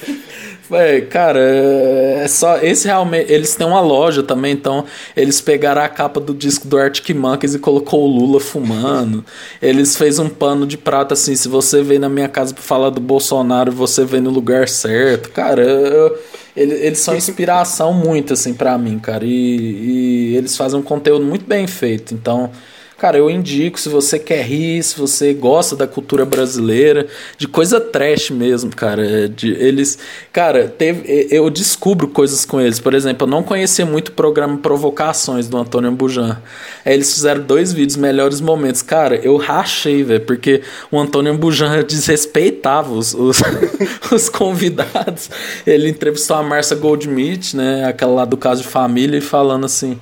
É, 0.71 1.01
cara, 1.01 1.39
é 1.39 2.27
só. 2.27 2.57
Esse 2.57 2.87
realmente. 2.87 3.31
Eles 3.31 3.55
têm 3.55 3.65
uma 3.65 3.79
loja 3.79 4.21
também, 4.21 4.53
então 4.53 4.85
eles 5.15 5.39
pegaram 5.39 5.81
a 5.81 5.87
capa 5.87 6.19
do 6.19 6.33
disco 6.33 6.67
do 6.67 6.77
Arctic 6.77 7.15
Monkeys 7.15 7.55
e 7.55 7.59
colocou 7.59 8.03
o 8.03 8.07
Lula 8.07 8.39
fumando. 8.39 9.23
Eles 9.61 9.95
fez 9.95 10.19
um 10.19 10.29
pano 10.29 10.67
de 10.67 10.77
prata 10.77 11.13
assim. 11.13 11.35
Se 11.35 11.47
você 11.47 11.81
veio 11.81 11.99
na 11.99 12.09
minha 12.09 12.27
casa 12.27 12.53
pra 12.53 12.63
falar 12.63 12.89
do 12.89 12.99
Bolsonaro, 12.99 13.71
você 13.71 14.03
vem 14.03 14.21
no 14.21 14.29
lugar 14.29 14.67
certo. 14.67 15.29
Cara, 15.29 15.61
eu, 15.61 16.17
eles, 16.55 16.81
eles 16.81 16.99
são 16.99 17.15
inspiração 17.15 17.93
muito, 17.93 18.33
assim, 18.33 18.53
para 18.53 18.77
mim, 18.77 18.99
cara. 18.99 19.23
E, 19.25 19.29
e 19.29 20.35
eles 20.35 20.57
fazem 20.57 20.79
um 20.79 20.83
conteúdo 20.83 21.23
muito 21.25 21.45
bem 21.45 21.67
feito. 21.67 22.13
Então. 22.13 22.51
Cara, 22.97 23.15
eu 23.15 23.29
indico 23.29 23.79
se 23.79 23.89
você 23.89 24.17
quer 24.17 24.43
rir, 24.43 24.81
se 24.81 24.97
você 24.97 25.31
gosta 25.31 25.75
da 25.75 25.85
cultura 25.85 26.25
brasileira, 26.25 27.05
de 27.37 27.47
coisa 27.47 27.79
trash 27.79 28.31
mesmo, 28.31 28.75
cara. 28.75 29.29
De, 29.29 29.51
eles, 29.51 29.99
cara, 30.33 30.67
teve, 30.67 31.27
eu 31.29 31.47
descubro 31.51 32.07
coisas 32.07 32.43
com 32.43 32.59
eles. 32.59 32.79
Por 32.79 32.95
exemplo, 32.95 33.27
eu 33.27 33.29
não 33.29 33.43
conhecia 33.43 33.85
muito 33.85 34.07
o 34.07 34.13
programa 34.13 34.57
Provocações 34.57 35.47
do 35.47 35.57
Antônio 35.57 35.91
Bujan. 35.91 36.41
Aí 36.83 36.95
eles 36.95 37.13
fizeram 37.13 37.43
dois 37.43 37.71
vídeos, 37.71 37.95
melhores 37.95 38.41
momentos. 38.41 38.81
Cara, 38.81 39.15
eu 39.15 39.37
rachei, 39.37 40.03
velho, 40.03 40.21
porque 40.21 40.63
o 40.91 40.99
Antônio 40.99 41.37
Bujan 41.37 41.83
desrespeitava 41.85 42.91
os, 42.91 43.13
os, 43.13 43.39
os 44.11 44.27
convidados. 44.27 45.29
Ele 45.67 45.87
entrevistou 45.87 46.35
a 46.35 46.41
Marcia 46.41 46.75
Goldschmidt, 46.75 47.55
né, 47.55 47.85
aquela 47.85 48.13
lá 48.13 48.25
do 48.25 48.37
caso 48.37 48.63
de 48.63 48.67
família, 48.67 49.19
e 49.19 49.21
falando 49.21 49.67
assim 49.67 49.99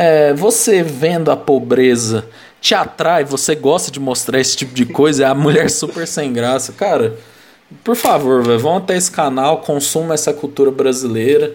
é, 0.00 0.32
você 0.32 0.80
vendo 0.80 1.28
a 1.28 1.36
pobreza 1.36 2.24
te 2.60 2.72
atrai, 2.72 3.24
você 3.24 3.56
gosta 3.56 3.90
de 3.90 3.98
mostrar 3.98 4.38
esse 4.38 4.56
tipo 4.56 4.72
de 4.72 4.86
coisa, 4.86 5.24
é 5.24 5.26
a 5.26 5.34
mulher 5.34 5.68
super 5.68 6.06
sem 6.06 6.32
graça. 6.32 6.72
Cara, 6.72 7.16
por 7.82 7.96
favor, 7.96 8.44
véio, 8.44 8.60
vão 8.60 8.76
até 8.76 8.96
esse 8.96 9.10
canal, 9.10 9.58
consuma 9.58 10.14
essa 10.14 10.32
cultura 10.32 10.70
brasileira. 10.70 11.52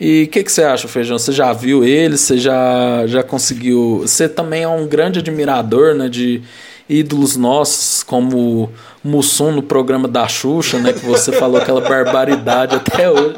E 0.00 0.24
o 0.24 0.28
que, 0.28 0.42
que 0.42 0.50
você 0.50 0.64
acha, 0.64 0.88
Feijão? 0.88 1.20
Você 1.20 1.30
já 1.30 1.52
viu 1.52 1.84
ele? 1.84 2.16
Você 2.16 2.36
já, 2.36 3.06
já 3.06 3.22
conseguiu. 3.22 4.00
Você 4.00 4.28
também 4.28 4.64
é 4.64 4.68
um 4.68 4.88
grande 4.88 5.20
admirador 5.20 5.94
né, 5.94 6.08
de 6.08 6.42
ídolos 6.88 7.36
nossos, 7.36 8.02
como 8.02 8.72
Mussum 9.04 9.52
no 9.52 9.62
programa 9.62 10.08
da 10.08 10.26
Xuxa, 10.26 10.78
né? 10.78 10.92
Que 10.92 11.06
você 11.06 11.30
falou 11.30 11.60
aquela 11.60 11.80
barbaridade 11.80 12.74
até 12.74 13.08
hoje. 13.08 13.36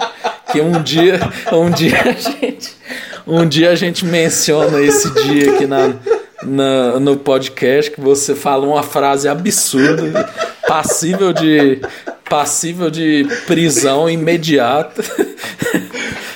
Que 0.51 0.61
um 0.63 0.83
dia, 0.83 1.21
um 1.53 1.71
dia 1.71 2.01
a 2.01 2.13
gente 2.13 2.75
um 3.31 3.49
dia 3.49 3.71
a 3.71 3.75
gente 3.75 4.05
menciona 4.05 4.81
esse 4.83 5.09
dia 5.23 5.55
aqui 5.55 5.67
na, 5.67 5.95
na, 6.43 7.01
no 7.01 7.17
podcast 7.17 7.91
que 7.91 8.01
você 8.01 8.35
fala 8.35 8.67
uma 8.67 8.83
frase 8.83 9.29
absurda, 9.29 10.29
passível 10.67 11.33
de 11.33 11.81
passível 12.29 12.91
de 12.91 13.27
prisão 13.47 14.09
imediata. 14.09 15.03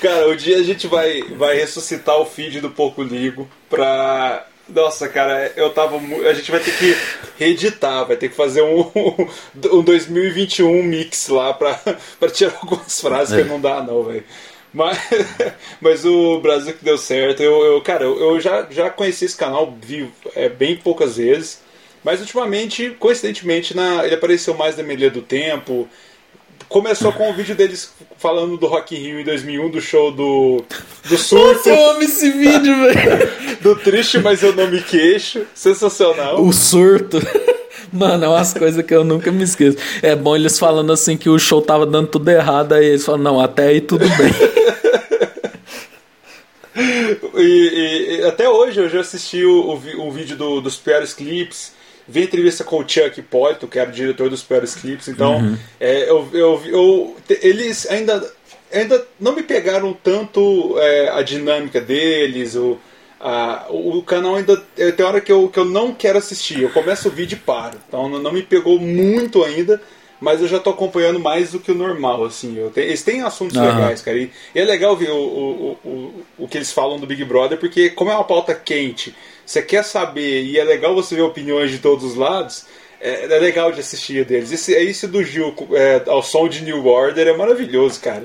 Cara, 0.00 0.28
um 0.28 0.36
dia 0.36 0.58
a 0.58 0.62
gente 0.62 0.86
vai, 0.86 1.22
vai 1.36 1.56
ressuscitar 1.56 2.16
o 2.18 2.26
feed 2.26 2.60
do 2.60 2.70
Pouco 2.70 3.02
Ligo 3.02 3.48
pra. 3.70 4.46
Nossa, 4.68 5.08
cara, 5.08 5.52
eu 5.56 5.70
tava. 5.70 5.96
A 6.28 6.32
gente 6.34 6.50
vai 6.50 6.60
ter 6.60 6.76
que 6.76 6.96
reeditar, 7.38 8.06
vai 8.06 8.16
ter 8.16 8.28
que 8.28 8.36
fazer 8.36 8.62
um, 8.62 8.90
um 9.72 9.82
2021 9.82 10.82
mix 10.82 11.28
lá 11.28 11.54
pra, 11.54 11.78
pra 12.18 12.30
tirar 12.30 12.54
algumas 12.60 13.00
frases 13.00 13.34
é. 13.34 13.42
que 13.42 13.48
não 13.48 13.60
dá, 13.60 13.82
não, 13.82 14.02
velho. 14.02 14.24
Mas, 14.74 14.98
mas 15.80 16.04
o 16.04 16.40
Brasil 16.40 16.74
que 16.74 16.84
deu 16.84 16.98
certo, 16.98 17.42
eu, 17.42 17.62
eu 17.64 17.80
cara, 17.80 18.04
eu, 18.04 18.40
já, 18.40 18.66
já 18.68 18.90
conheci 18.90 19.24
esse 19.24 19.36
canal, 19.36 19.72
vi 19.80 20.10
é, 20.34 20.48
bem 20.48 20.76
poucas 20.76 21.16
vezes, 21.16 21.62
mas 22.02 22.20
ultimamente, 22.20 22.90
coincidentemente, 22.98 23.74
na, 23.74 24.04
ele 24.04 24.16
apareceu 24.16 24.52
mais 24.52 24.76
na 24.76 24.82
Melia 24.82 25.10
do 25.10 25.22
Tempo. 25.22 25.88
Começou 26.68 27.12
com 27.12 27.30
o 27.30 27.32
vídeo 27.32 27.54
deles 27.54 27.94
falando 28.18 28.56
do 28.56 28.66
Rock 28.66 28.96
in 28.96 28.98
Rio 28.98 29.20
em 29.20 29.24
2001, 29.24 29.70
do 29.70 29.80
show 29.80 30.10
do, 30.10 30.64
do 31.04 31.16
surto. 31.16 31.68
Nossa, 31.68 31.70
eu 31.70 31.90
amo 31.90 32.02
esse 32.02 32.30
vídeo, 32.30 32.74
velho. 32.76 33.58
do 33.62 33.76
triste, 33.76 34.18
mas 34.18 34.42
eu 34.42 34.54
não 34.54 34.68
me 34.68 34.82
queixo. 34.82 35.46
Sensacional. 35.54 36.42
O 36.42 36.52
surto. 36.52 37.18
Mano, 37.92 38.24
é 38.24 38.28
umas 38.28 38.52
coisas 38.52 38.84
que 38.84 38.94
eu 38.94 39.04
nunca 39.04 39.30
me 39.30 39.44
esqueço. 39.44 39.78
É 40.02 40.14
bom 40.14 40.34
eles 40.34 40.58
falando 40.58 40.92
assim 40.92 41.16
que 41.16 41.28
o 41.28 41.38
show 41.38 41.62
tava 41.62 41.86
dando 41.86 42.08
tudo 42.08 42.28
errado, 42.28 42.72
aí 42.72 42.86
eles 42.86 43.04
falam, 43.04 43.22
não, 43.22 43.40
até 43.40 43.68
aí 43.68 43.80
tudo 43.80 44.06
bem. 44.08 44.32
e, 47.36 48.18
e, 48.20 48.24
até 48.26 48.48
hoje 48.48 48.80
eu 48.80 48.88
já 48.88 49.00
assisti 49.00 49.44
o, 49.44 49.74
o, 49.74 50.06
o 50.06 50.10
vídeo 50.10 50.36
do, 50.36 50.60
dos 50.60 50.76
piores 50.76 51.12
clipes, 51.12 51.72
vi 52.06 52.20
a 52.20 52.24
entrevista 52.24 52.64
com 52.64 52.78
o 52.78 52.88
Chuck 52.88 53.20
Poito, 53.22 53.66
que 53.66 53.78
era 53.78 53.90
o 53.90 53.92
diretor 53.92 54.28
dos 54.28 54.42
piores 54.42 54.74
clipes, 54.74 55.08
então 55.08 55.36
uhum. 55.36 55.56
é, 55.80 56.10
eu, 56.10 56.28
eu, 56.32 56.62
eu, 56.66 57.16
eles 57.42 57.88
ainda, 57.90 58.32
ainda 58.72 59.06
não 59.18 59.34
me 59.34 59.42
pegaram 59.42 59.92
tanto 59.92 60.76
é, 60.78 61.10
a 61.10 61.22
dinâmica 61.22 61.80
deles, 61.80 62.54
o 62.56 62.78
ah, 63.26 63.64
o, 63.70 64.02
canal 64.02 64.34
ainda 64.34 64.54
tem 64.94 65.06
hora 65.06 65.18
que 65.18 65.32
eu, 65.32 65.48
que 65.48 65.58
eu 65.58 65.64
não 65.64 65.94
quero 65.94 66.18
assistir. 66.18 66.60
Eu 66.60 66.68
começo 66.68 67.08
o 67.08 67.10
vídeo 67.10 67.36
e 67.36 67.38
paro. 67.38 67.78
Então 67.88 68.06
não, 68.06 68.18
não 68.18 68.30
me 68.30 68.42
pegou 68.42 68.78
muito 68.78 69.42
ainda, 69.42 69.80
mas 70.20 70.42
eu 70.42 70.46
já 70.46 70.58
estou 70.58 70.74
acompanhando 70.74 71.18
mais 71.18 71.52
do 71.52 71.58
que 71.58 71.72
o 71.72 71.74
normal. 71.74 72.26
Assim, 72.26 72.58
eu 72.58 72.70
eles 72.76 73.02
têm 73.02 73.22
assuntos 73.22 73.56
uhum. 73.56 73.64
legais, 73.64 74.02
cara. 74.02 74.18
E, 74.18 74.30
e, 74.54 74.60
é 74.60 74.64
legal 74.66 74.94
ver 74.94 75.10
o, 75.10 75.16
o, 75.16 75.78
o, 75.82 76.24
o 76.40 76.48
que 76.48 76.58
eles 76.58 76.70
falam 76.70 77.00
do 77.00 77.06
Big 77.06 77.24
Brother, 77.24 77.58
porque 77.58 77.88
como 77.88 78.10
é 78.10 78.14
uma 78.14 78.24
pauta 78.24 78.54
quente, 78.54 79.16
você 79.46 79.62
quer 79.62 79.84
saber 79.84 80.42
e 80.44 80.58
é 80.58 80.64
legal 80.64 80.94
você 80.94 81.16
ver 81.16 81.22
opiniões 81.22 81.70
de 81.70 81.78
todos 81.78 82.04
os 82.04 82.16
lados. 82.16 82.66
é, 83.00 83.24
é, 83.24 83.38
legal 83.38 83.72
de 83.72 83.80
assistir 83.80 84.26
deles. 84.26 84.52
Esse, 84.52 84.74
esse 84.74 85.06
do 85.06 85.24
Gil 85.24 85.54
é, 85.72 86.02
ao 86.06 86.22
som 86.22 86.46
de 86.46 86.62
New 86.62 86.86
Order 86.86 87.26
é 87.26 87.34
maravilhoso, 87.34 87.98
cara. 88.00 88.24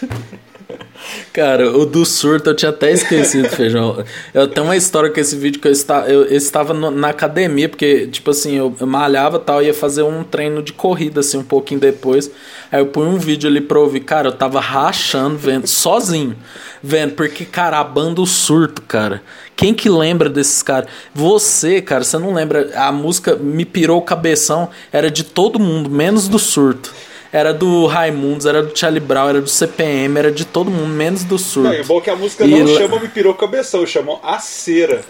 Cara, 1.32 1.70
o 1.76 1.86
do 1.86 2.04
surto 2.04 2.50
eu 2.50 2.54
tinha 2.54 2.70
até 2.70 2.92
esquecido, 2.92 3.48
Feijão. 3.48 4.04
Eu 4.32 4.48
tenho 4.48 4.66
uma 4.66 4.76
história 4.76 5.10
com 5.10 5.20
esse 5.20 5.36
vídeo 5.36 5.60
que 5.60 5.68
eu, 5.68 5.72
eu, 6.06 6.24
eu 6.24 6.36
estava 6.36 6.74
no, 6.74 6.90
na 6.90 7.08
academia, 7.08 7.68
porque, 7.68 8.06
tipo 8.08 8.30
assim, 8.30 8.56
eu, 8.56 8.74
eu 8.78 8.86
malhava 8.86 9.38
tal, 9.38 9.62
ia 9.62 9.74
fazer 9.74 10.02
um 10.02 10.22
treino 10.22 10.62
de 10.62 10.72
corrida, 10.72 11.20
assim, 11.20 11.38
um 11.38 11.44
pouquinho 11.44 11.80
depois. 11.80 12.30
Aí 12.70 12.80
eu 12.80 12.86
pus 12.86 13.06
um 13.06 13.18
vídeo 13.18 13.48
ali 13.48 13.60
pra 13.60 13.78
ouvir. 13.78 14.00
Cara, 14.00 14.28
eu 14.28 14.32
tava 14.32 14.60
rachando, 14.60 15.36
vendo, 15.36 15.66
sozinho, 15.66 16.36
vendo, 16.82 17.14
porque, 17.14 17.44
cara, 17.44 17.78
a 17.78 17.84
banda 17.84 18.20
o 18.20 18.26
surto, 18.26 18.82
cara. 18.82 19.22
Quem 19.56 19.74
que 19.74 19.88
lembra 19.88 20.28
desses 20.28 20.62
caras? 20.62 20.88
Você, 21.14 21.82
cara, 21.82 22.04
você 22.04 22.16
não 22.18 22.32
lembra? 22.32 22.70
A 22.76 22.92
música 22.92 23.34
Me 23.34 23.64
Pirou 23.64 23.98
o 23.98 24.02
Cabeção 24.02 24.68
era 24.92 25.10
de 25.10 25.24
todo 25.24 25.58
mundo, 25.58 25.90
menos 25.90 26.28
do 26.28 26.38
surto. 26.38 26.92
Era 27.32 27.52
do 27.52 27.86
Raimundos, 27.86 28.46
era 28.46 28.62
do 28.62 28.76
Charlie 28.76 29.00
Brown, 29.00 29.28
era 29.28 29.40
do 29.40 29.48
CPM, 29.48 30.18
era 30.18 30.32
de 30.32 30.46
todo 30.46 30.70
mundo, 30.70 30.88
menos 30.88 31.24
do 31.24 31.38
surto. 31.38 31.68
Não, 31.68 31.74
e 31.74 31.84
bom 31.84 32.00
que 32.00 32.08
a 32.08 32.16
música 32.16 32.44
e 32.44 32.48
não 32.48 32.66
chama 32.66 32.98
Me 32.98 33.08
Pirou 33.08 33.34
Cabeção, 33.34 33.86
chamam 33.86 34.18
A 34.22 34.38
Cera. 34.38 35.02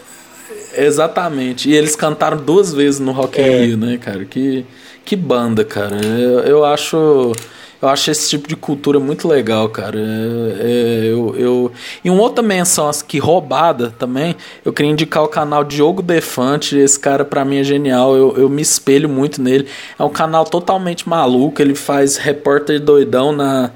Exatamente. 0.77 1.69
E 1.69 1.75
eles 1.75 1.95
cantaram 1.95 2.37
duas 2.37 2.73
vezes 2.73 2.99
no 2.99 3.13
Rock 3.13 3.41
é. 3.41 3.47
in 3.47 3.67
Rio, 3.67 3.77
né, 3.77 3.99
cara? 3.99 4.25
Que, 4.25 4.65
que 5.05 5.15
banda, 5.15 5.65
cara. 5.65 5.97
Eu, 5.97 6.41
eu 6.41 6.65
acho 6.65 7.33
eu 7.81 7.89
acho 7.89 8.11
esse 8.11 8.29
tipo 8.29 8.49
de 8.49 8.57
cultura 8.57 8.99
muito 8.99 9.29
legal, 9.29 9.69
cara. 9.69 9.97
É, 9.97 10.03
é, 10.03 11.13
eu, 11.13 11.35
eu... 11.37 11.73
E 12.03 12.11
uma 12.11 12.23
outra 12.23 12.43
menção 12.43 12.91
que 13.07 13.19
roubada 13.19 13.95
também, 13.97 14.35
eu 14.65 14.73
queria 14.73 14.91
indicar 14.91 15.23
o 15.23 15.29
canal 15.29 15.63
Diogo 15.63 16.03
Defante. 16.03 16.77
Esse 16.77 16.99
cara 16.99 17.25
para 17.25 17.45
mim 17.45 17.59
é 17.59 17.63
genial, 17.63 18.17
eu, 18.17 18.37
eu 18.37 18.49
me 18.49 18.63
espelho 18.63 19.09
muito 19.09 19.41
nele. 19.41 19.69
É 19.97 20.03
um 20.03 20.11
canal 20.11 20.45
totalmente 20.45 21.09
maluco, 21.09 21.63
ele 21.63 21.75
faz 21.75 22.17
repórter 22.17 22.81
doidão 22.81 23.31
na, 23.31 23.71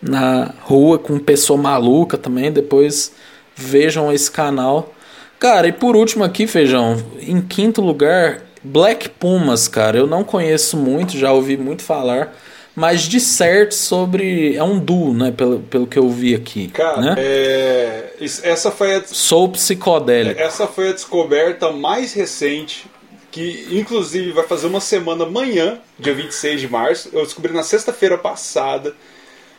na 0.00 0.54
rua 0.62 0.98
com 0.98 1.18
pessoa 1.18 1.60
maluca 1.60 2.16
também. 2.16 2.50
Depois 2.50 3.12
vejam 3.54 4.10
esse 4.10 4.30
canal. 4.30 4.94
Cara, 5.38 5.68
e 5.68 5.72
por 5.72 5.94
último 5.94 6.24
aqui, 6.24 6.46
Feijão, 6.46 6.96
em 7.20 7.42
quinto 7.42 7.82
lugar, 7.82 8.40
Black 8.64 9.10
Pumas, 9.10 9.68
cara. 9.68 9.98
Eu 9.98 10.06
não 10.06 10.24
conheço 10.24 10.74
muito, 10.74 11.18
já 11.18 11.32
ouvi 11.32 11.58
muito 11.58 11.82
falar 11.82 12.32
mas 12.74 13.02
de 13.02 13.20
certo 13.20 13.74
sobre. 13.74 14.56
É 14.56 14.62
um 14.62 14.78
duo, 14.78 15.12
né? 15.12 15.30
Pelo, 15.30 15.60
pelo 15.60 15.86
que 15.86 15.98
eu 15.98 16.08
vi 16.08 16.34
aqui. 16.34 16.68
Cara, 16.68 17.00
né? 17.00 17.14
é, 17.18 18.14
essa 18.42 18.70
foi 18.70 18.94
a. 18.94 19.04
Sou 19.04 19.48
psicodélico. 19.50 20.40
Essa 20.40 20.66
foi 20.66 20.88
a 20.88 20.92
descoberta 20.92 21.70
mais 21.70 22.14
recente, 22.14 22.86
que 23.30 23.68
inclusive 23.70 24.32
vai 24.32 24.46
fazer 24.46 24.66
uma 24.66 24.80
semana 24.80 25.24
amanhã, 25.24 25.78
dia 25.98 26.14
26 26.14 26.60
de 26.60 26.68
março. 26.68 27.10
Eu 27.12 27.22
descobri 27.22 27.52
na 27.52 27.62
sexta-feira 27.62 28.16
passada 28.16 28.94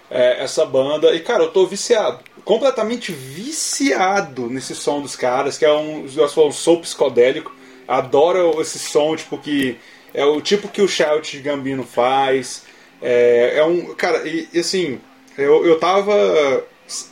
é, 0.09 0.43
essa 0.43 0.65
banda, 0.65 1.13
e 1.13 1.19
cara, 1.19 1.43
eu 1.43 1.51
tô 1.51 1.65
viciado. 1.65 2.19
Completamente 2.43 3.11
viciado 3.11 4.49
nesse 4.49 4.75
som 4.75 5.01
dos 5.01 5.15
caras, 5.15 5.57
que 5.57 5.65
é 5.65 5.71
um. 5.71 6.05
Nós 6.15 6.33
falamos, 6.33 6.55
sou 6.57 6.79
psicodélico. 6.79 7.55
Adoro 7.87 8.59
esse 8.59 8.79
som, 8.79 9.15
tipo, 9.15 9.37
que. 9.37 9.77
É 10.13 10.23
o 10.25 10.39
tipo 10.41 10.67
que 10.67 10.81
o 10.81 10.87
Shout 10.87 11.31
de 11.31 11.41
Gambino 11.41 11.83
faz. 11.83 12.63
É, 13.03 13.57
é 13.57 13.65
um. 13.65 13.93
Cara, 13.93 14.25
e, 14.27 14.47
e 14.53 14.59
assim, 14.59 14.99
eu, 15.37 15.65
eu 15.65 15.77
tava 15.77 16.65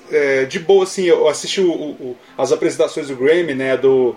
é, 0.10 0.46
de 0.46 0.60
boa, 0.60 0.84
assim, 0.84 1.04
eu 1.04 1.28
assisti 1.28 1.60
o, 1.60 1.72
o, 1.72 2.18
as 2.38 2.52
apresentações 2.52 3.10
do 3.10 3.16
Grammy, 3.16 3.54
né, 3.54 3.76
do, 3.76 4.16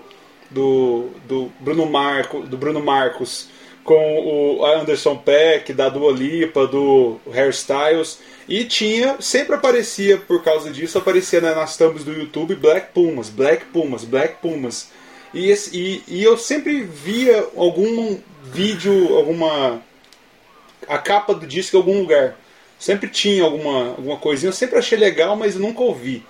do, 0.49 1.09
do, 1.27 1.51
Bruno, 1.59 1.85
Marco, 1.85 2.41
do 2.41 2.57
Bruno 2.57 2.81
Marcos 2.81 3.49
com 3.83 4.57
o 4.57 4.65
Anderson 4.65 5.15
Peck, 5.15 5.71
da 5.71 5.89
Dua 5.89 6.11
Lipa, 6.11 6.65
do 6.65 7.19
Hairstyles. 7.31 8.19
E 8.47 8.63
tinha, 8.63 9.17
sempre 9.19 9.55
aparecia, 9.55 10.17
por 10.17 10.43
causa 10.43 10.71
disso, 10.71 10.97
aparecia 10.97 11.39
né, 11.41 11.53
nas 11.53 11.77
thumbs 11.77 12.03
do 12.03 12.11
YouTube 12.11 12.55
Black 12.55 12.93
Pumas, 12.93 13.29
Black 13.29 13.65
Pumas, 13.65 14.03
Black 14.03 14.37
Pumas. 14.41 14.89
E, 15.33 15.53
e, 15.73 16.03
e 16.07 16.23
eu 16.23 16.37
sempre 16.37 16.81
via 16.83 17.47
algum 17.55 18.17
vídeo, 18.43 19.15
alguma 19.15 19.81
a 20.87 20.97
capa 20.97 21.33
do 21.33 21.45
disco 21.45 21.75
em 21.75 21.79
algum 21.79 21.99
lugar. 21.99 22.35
Sempre 22.77 23.09
tinha 23.09 23.43
alguma, 23.43 23.89
alguma 23.89 24.17
coisinha, 24.17 24.49
eu 24.49 24.53
sempre 24.53 24.77
achei 24.77 24.97
legal, 24.97 25.35
mas 25.35 25.55
nunca 25.55 25.81
ouvi. 25.81 26.23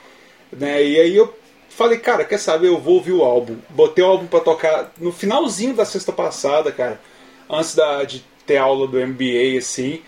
Né? 0.52 0.84
E 0.84 1.00
aí 1.00 1.16
eu 1.16 1.34
falei, 1.70 1.98
cara, 1.98 2.24
quer 2.24 2.38
saber? 2.38 2.68
Eu 2.68 2.80
vou 2.80 2.96
ouvir 2.96 3.14
o 3.14 3.24
álbum. 3.24 3.58
Botei 3.70 4.04
o 4.04 4.08
álbum 4.08 4.28
para 4.28 4.40
tocar 4.40 4.94
no 5.00 5.12
finalzinho 5.12 5.74
da 5.74 5.86
sexta 5.86 6.12
passada, 6.12 6.72
cara, 6.72 7.02
antes 7.50 7.76
da, 7.76 8.04
de 8.04 8.24
ter 8.46 8.58
aula 8.58 8.88
do 8.88 8.98
MBA, 9.00 9.58
assim. 9.58 10.02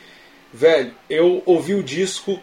Velho, 0.53 0.93
eu 1.09 1.41
ouvi 1.45 1.73
o 1.73 1.83
disco 1.83 2.39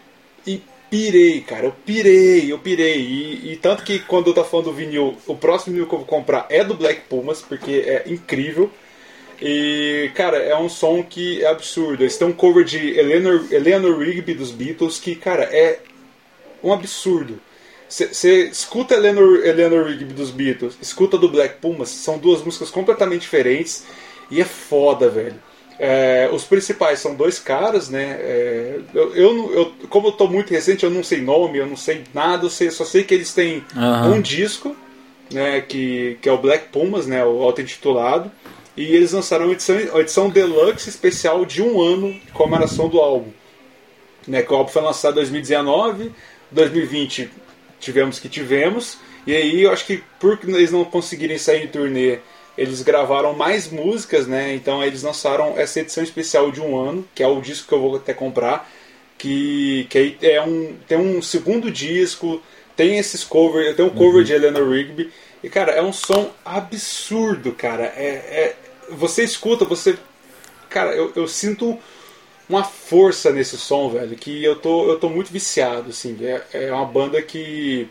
e 0.47 0.60
pirei, 0.90 1.40
cara. 1.40 1.66
Eu 1.66 1.72
pirei, 1.72 2.52
eu 2.52 2.59
pirei. 2.59 3.01
E, 3.01 3.52
e, 3.52 3.56
tanto 3.56 3.82
que 3.82 3.98
quando 4.01 4.28
eu 4.28 4.35
tô 4.35 4.44
falando 4.44 4.66
do 4.66 4.72
vinil, 4.72 5.16
o 5.26 5.35
próximo 5.35 5.72
vinil 5.72 5.89
que 5.89 5.94
eu 5.94 5.98
vou 5.98 6.06
comprar 6.06 6.47
é 6.51 6.62
do 6.62 6.74
Black 6.74 7.02
Pumas, 7.09 7.40
porque 7.40 7.82
é 7.86 8.05
incrível. 8.06 8.70
E, 9.47 10.11
cara, 10.15 10.39
é 10.39 10.57
um 10.57 10.71
som 10.71 11.03
que 11.03 11.45
é 11.45 11.49
absurdo. 11.49 12.03
Eles 12.03 12.16
têm 12.16 12.27
um 12.27 12.33
cover 12.33 12.65
de 12.65 12.99
Eleanor, 12.99 13.45
Eleanor 13.51 13.99
Rigby 13.99 14.33
dos 14.33 14.51
Beatles 14.51 14.99
que, 14.99 15.15
cara, 15.15 15.43
é 15.43 15.81
um 16.62 16.73
absurdo. 16.73 17.39
Você 17.87 18.47
escuta 18.47 18.95
Eleanor, 18.95 19.45
Eleanor 19.45 19.85
Rigby 19.85 20.15
dos 20.15 20.31
Beatles, 20.31 20.79
escuta 20.81 21.19
do 21.19 21.29
Black 21.29 21.61
Pumas, 21.61 21.91
são 21.91 22.16
duas 22.16 22.43
músicas 22.43 22.71
completamente 22.71 23.21
diferentes 23.21 23.85
e 24.31 24.41
é 24.41 24.45
foda, 24.45 25.11
velho. 25.11 25.37
É, 25.79 26.31
os 26.33 26.45
principais 26.45 27.01
são 27.01 27.15
dois 27.15 27.39
caras, 27.39 27.91
né? 27.91 28.16
É, 28.21 28.81
eu, 28.95 29.15
eu, 29.15 29.55
eu, 29.55 29.73
como 29.91 30.09
eu 30.09 30.12
tô 30.12 30.27
muito 30.27 30.53
recente, 30.53 30.85
eu 30.85 30.91
não 30.91 31.05
sei 31.05 31.21
nome, 31.21 31.59
eu 31.59 31.66
não 31.66 31.77
sei 31.77 32.05
nada, 32.15 32.47
eu 32.47 32.51
sei, 32.51 32.71
só 32.71 32.87
sei 32.87 33.05
que 33.05 33.12
eles 33.12 33.35
têm 33.35 33.62
uhum. 33.77 34.15
um 34.15 34.21
disco, 34.23 34.75
né? 35.31 35.61
Que, 35.61 36.16
que 36.23 36.29
é 36.31 36.33
o 36.33 36.39
Black 36.39 36.69
Pumas, 36.71 37.07
né? 37.07 37.23
O 37.23 37.43
auto-intitulado. 37.43 38.33
E 38.76 38.82
eles 38.82 39.12
lançaram 39.12 39.46
uma 39.46 39.52
edição, 39.52 39.76
uma 39.76 40.01
edição 40.01 40.28
deluxe 40.28 40.88
especial 40.88 41.44
de 41.44 41.62
um 41.62 41.80
ano 41.80 42.12
de 42.12 42.32
comemoração 42.32 42.88
do 42.88 42.98
álbum. 43.01 43.30
Né, 44.26 44.42
que 44.42 44.52
o 44.52 44.56
álbum 44.56 44.70
foi 44.70 44.82
lançado 44.82 45.12
em 45.12 45.16
2019, 45.16 46.10
2020 46.51 47.30
tivemos 47.78 48.18
que 48.18 48.28
tivemos, 48.28 48.96
e 49.26 49.36
aí 49.36 49.62
eu 49.62 49.70
acho 49.70 49.84
que 49.84 50.02
por 50.18 50.38
eles 50.42 50.72
não 50.72 50.84
conseguirem 50.84 51.36
sair 51.36 51.64
em 51.64 51.68
turnê, 51.68 52.18
eles 52.56 52.80
gravaram 52.82 53.34
mais 53.34 53.68
músicas, 53.70 54.26
né? 54.26 54.55
Então 54.55 54.82
eles 54.82 55.02
lançaram 55.02 55.59
essa 55.59 55.80
edição 55.80 56.02
especial 56.02 56.51
de 56.51 56.60
um 56.60 56.78
ano, 56.78 57.06
que 57.14 57.22
é 57.22 57.26
o 57.26 57.40
disco 57.40 57.68
que 57.68 57.74
eu 57.74 57.80
vou 57.80 57.96
até 57.96 58.14
comprar, 58.14 58.70
que, 59.18 59.86
que 59.90 60.16
é 60.22 60.40
um, 60.40 60.74
tem 60.86 60.96
um 60.96 61.20
segundo 61.20 61.70
disco, 61.70 62.40
tem 62.76 62.98
esses 62.98 63.24
covers, 63.24 63.76
tem 63.76 63.84
um 63.84 63.90
cover 63.90 64.18
uhum. 64.18 64.24
de 64.24 64.32
Eleanor 64.32 64.70
Rigby, 64.70 65.10
e 65.45 65.51
cara, 65.51 65.73
é 65.73 65.83
um 65.83 65.93
som 65.93 66.33
absurdo, 66.43 67.53
cara. 67.53 67.85
É, 67.85 68.09
é, 68.09 68.57
você 68.89 69.23
escuta, 69.23 69.66
você. 69.66 69.95
Cara, 70.71 70.95
eu, 70.97 71.12
eu 71.15 71.29
sinto 71.29 71.79
uma 72.49 72.65
força 72.65 73.31
nesse 73.31 73.59
som, 73.59 73.91
velho, 73.91 74.16
que 74.16 74.43
eu 74.43 74.57
tô, 74.57 74.89
eu 74.89 74.99
tô 74.99 75.11
muito 75.11 75.31
viciado, 75.31 75.91
assim. 75.91 76.16
É, 76.23 76.43
é 76.51 76.73
uma 76.73 76.87
banda 76.87 77.21
que. 77.21 77.87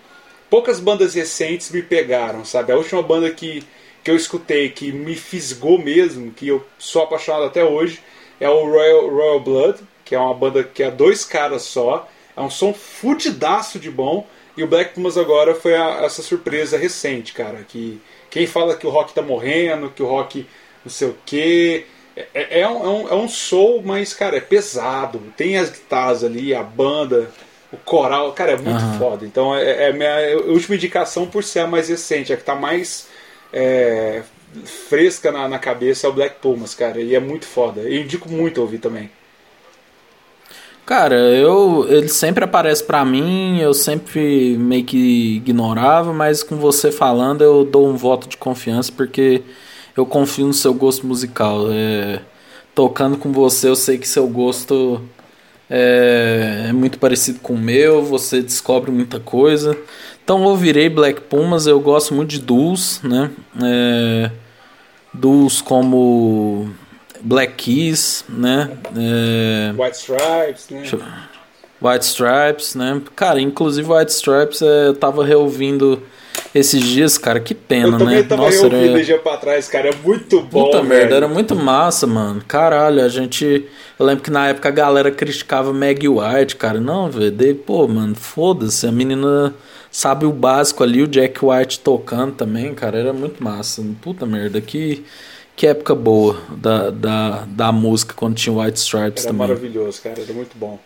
Poucas 0.50 0.80
bandas 0.80 1.14
recentes 1.14 1.70
me 1.70 1.84
pegaram, 1.84 2.44
sabe? 2.44 2.72
A 2.72 2.76
última 2.76 3.04
banda 3.04 3.30
que, 3.30 3.64
que 4.04 4.10
eu 4.10 4.16
escutei, 4.16 4.70
que 4.70 4.92
me 4.92 5.16
fisgou 5.16 5.78
mesmo, 5.78 6.32
que 6.32 6.48
eu 6.48 6.66
sou 6.80 7.04
apaixonado 7.04 7.46
até 7.46 7.64
hoje, 7.64 8.02
é 8.40 8.50
o 8.50 8.66
Royal, 8.66 9.10
Royal 9.10 9.40
Blood, 9.40 9.80
que 10.04 10.16
é 10.16 10.20
uma 10.20 10.34
banda 10.34 10.64
que 10.64 10.82
é 10.82 10.90
dois 10.90 11.24
caras 11.24 11.62
só. 11.62 12.10
É 12.36 12.42
um 12.42 12.50
som 12.50 12.74
fudidaço 12.74 13.78
de 13.78 13.92
bom. 13.92 14.28
E 14.56 14.64
o 14.64 14.68
Black 14.68 14.94
Pumas 14.94 15.18
agora 15.18 15.56
foi 15.56 15.76
a, 15.76 16.04
essa 16.04 16.22
surpresa 16.22 16.78
recente, 16.78 17.34
cara. 17.34 17.66
Que 17.68 18.00
quem 18.30 18.46
fala 18.46 18.76
que 18.76 18.86
o 18.86 18.90
rock 18.90 19.14
tá 19.14 19.22
morrendo, 19.22 19.90
que 19.90 20.04
o 20.04 20.08
rock 20.08 20.46
não 20.84 20.92
sei 20.92 21.10
o 21.10 21.18
quê. 21.26 21.86
É, 22.16 22.28
é, 22.34 22.60
é, 22.62 22.68
um, 22.68 22.84
é, 22.84 22.90
um, 22.90 23.10
é 23.10 23.16
um 23.16 23.28
soul, 23.28 23.82
mas, 23.84 24.14
cara, 24.14 24.38
é 24.38 24.42
pesado. 24.42 25.22
Tem 25.36 25.58
as 25.58 25.70
guitarras 25.70 26.24
ali, 26.24 26.54
a 26.54 26.62
banda, 26.62 27.32
o 27.72 27.78
coral. 27.78 28.32
Cara, 28.34 28.52
é 28.52 28.58
muito 28.58 28.84
uhum. 28.84 29.00
foda. 29.00 29.26
Então, 29.26 29.56
é, 29.56 29.90
é 29.90 29.94
minha 29.94 30.38
última 30.46 30.76
indicação 30.76 31.26
por 31.26 31.44
ser 31.44 31.60
a 31.60 31.68
mais 31.68 31.90
recente, 31.90 32.32
a 32.32 32.38
que 32.38 32.44
tá 32.44 32.56
mais 32.56 33.08
é, 33.52 34.22
fresca 34.64 35.32
na, 35.32 35.48
na 35.48 35.60
cabeça 35.60 36.06
é 36.06 36.10
o 36.10 36.14
Black 36.14 36.36
Pumas, 36.40 36.76
cara. 36.76 37.02
E 37.02 37.16
é 37.16 37.20
muito 37.20 37.46
foda. 37.46 37.82
Eu 37.82 38.02
indico 38.02 38.30
muito 38.30 38.62
ouvir 38.62 38.78
também. 38.78 39.10
Cara, 40.86 41.16
eu 41.16 41.86
ele 41.90 42.10
sempre 42.10 42.44
aparece 42.44 42.84
para 42.84 43.06
mim, 43.06 43.60
eu 43.60 43.74
sempre 43.74 44.58
meio 44.58 44.84
que 44.84 45.38
ignorava, 45.38 46.12
mas 46.12 46.44
com 46.44 46.58
você 46.58 46.92
falando 46.92 47.42
eu 47.42 47.64
dou 47.64 47.88
um 47.88 47.96
voto 47.96 48.28
de 48.28 48.36
confiança 48.36 48.92
porque 48.92 49.44
eu 49.96 50.06
confio 50.06 50.46
no 50.48 50.54
seu 50.54 50.74
gosto 50.74 51.08
musical. 51.08 51.68
É, 51.72 52.20
tocando 52.76 53.18
com 53.18 53.32
você, 53.32 53.70
eu 53.70 53.76
sei 53.76 53.98
que 53.98 54.08
seu 54.08 54.28
gosto 54.28 55.02
é, 55.70 56.68
é, 56.70 56.74
muito 56.74 57.00
parecido 57.00 57.40
com 57.40 57.54
o 57.54 57.58
meu, 57.58 58.04
você 58.04 58.42
descobre 58.42 58.92
muita 58.92 59.20
coisa. 59.20 59.78
Então 60.24 60.44
eu 60.48 60.56
virei 60.56 60.90
Black 60.90 61.22
Pumas, 61.22 61.68
eu 61.68 61.80
gosto 61.80 62.14
muito 62.14 62.30
de 62.32 62.40
duos, 62.40 63.02
né? 63.04 63.32
É, 63.64 64.32
dos 65.14 65.62
como 65.62 66.70
Black 67.24 67.54
Keys, 67.56 68.26
né? 68.28 68.70
É... 68.96 69.74
White 69.82 69.98
Stripes, 69.98 70.70
né? 70.70 70.84
White 71.82 72.06
Stripes, 72.06 72.76
né? 72.76 73.02
Cara, 73.16 73.42
inclusive 73.42 73.92
White 73.92 74.12
Stripes 74.12 74.62
é, 74.62 74.88
eu 74.88 74.94
tava 74.96 75.26
reouvindo 75.26 76.02
esses 76.54 76.82
dias, 76.82 77.18
cara, 77.18 77.40
que 77.40 77.56
pena, 77.56 77.88
eu 77.88 77.98
também 77.98 78.16
né? 78.18 78.24
Tava 78.24 78.44
Nossa, 78.44 78.68
era... 78.68 79.04
dia 79.04 79.18
pra 79.18 79.38
trás, 79.38 79.68
cara, 79.68 79.90
é 79.90 79.96
muito 80.04 80.42
bom. 80.42 80.66
Puta 80.66 80.78
velho. 80.82 80.90
merda, 80.90 81.16
era 81.16 81.28
muito 81.28 81.56
massa, 81.56 82.06
mano. 82.06 82.42
Caralho, 82.48 83.04
a 83.04 83.10
gente. 83.10 83.66
Eu 83.98 84.06
lembro 84.06 84.24
que 84.24 84.30
na 84.30 84.48
época 84.50 84.70
a 84.70 84.72
galera 84.72 85.12
criticava 85.12 85.74
Maggie 85.74 86.08
White, 86.08 86.56
cara. 86.56 86.80
Não, 86.80 87.10
velho, 87.10 87.56
pô, 87.56 87.88
mano, 87.88 88.16
foda-se. 88.16 88.86
A 88.86 88.92
menina 88.92 89.54
sabe 89.90 90.26
o 90.26 90.32
básico 90.32 90.84
ali, 90.84 91.02
o 91.02 91.08
Jack 91.08 91.44
White 91.44 91.80
tocando 91.80 92.34
também, 92.34 92.74
cara, 92.74 92.98
era 92.98 93.14
muito 93.14 93.44
massa. 93.44 93.84
Puta 94.02 94.26
merda, 94.26 94.62
que, 94.62 95.04
que 95.56 95.68
época 95.68 95.94
boa 95.94 96.42
da, 96.50 96.90
da, 96.90 97.46
da 97.48 97.72
música 97.72 98.14
quando 98.16 98.36
tinha 98.36 98.56
White 98.56 98.80
Stripes 98.80 99.24
era 99.24 99.34
também. 99.34 99.46
Era 99.46 99.56
maravilhoso, 99.60 100.02
cara, 100.02 100.22
era 100.22 100.34
muito 100.34 100.58
bom. 100.58 100.80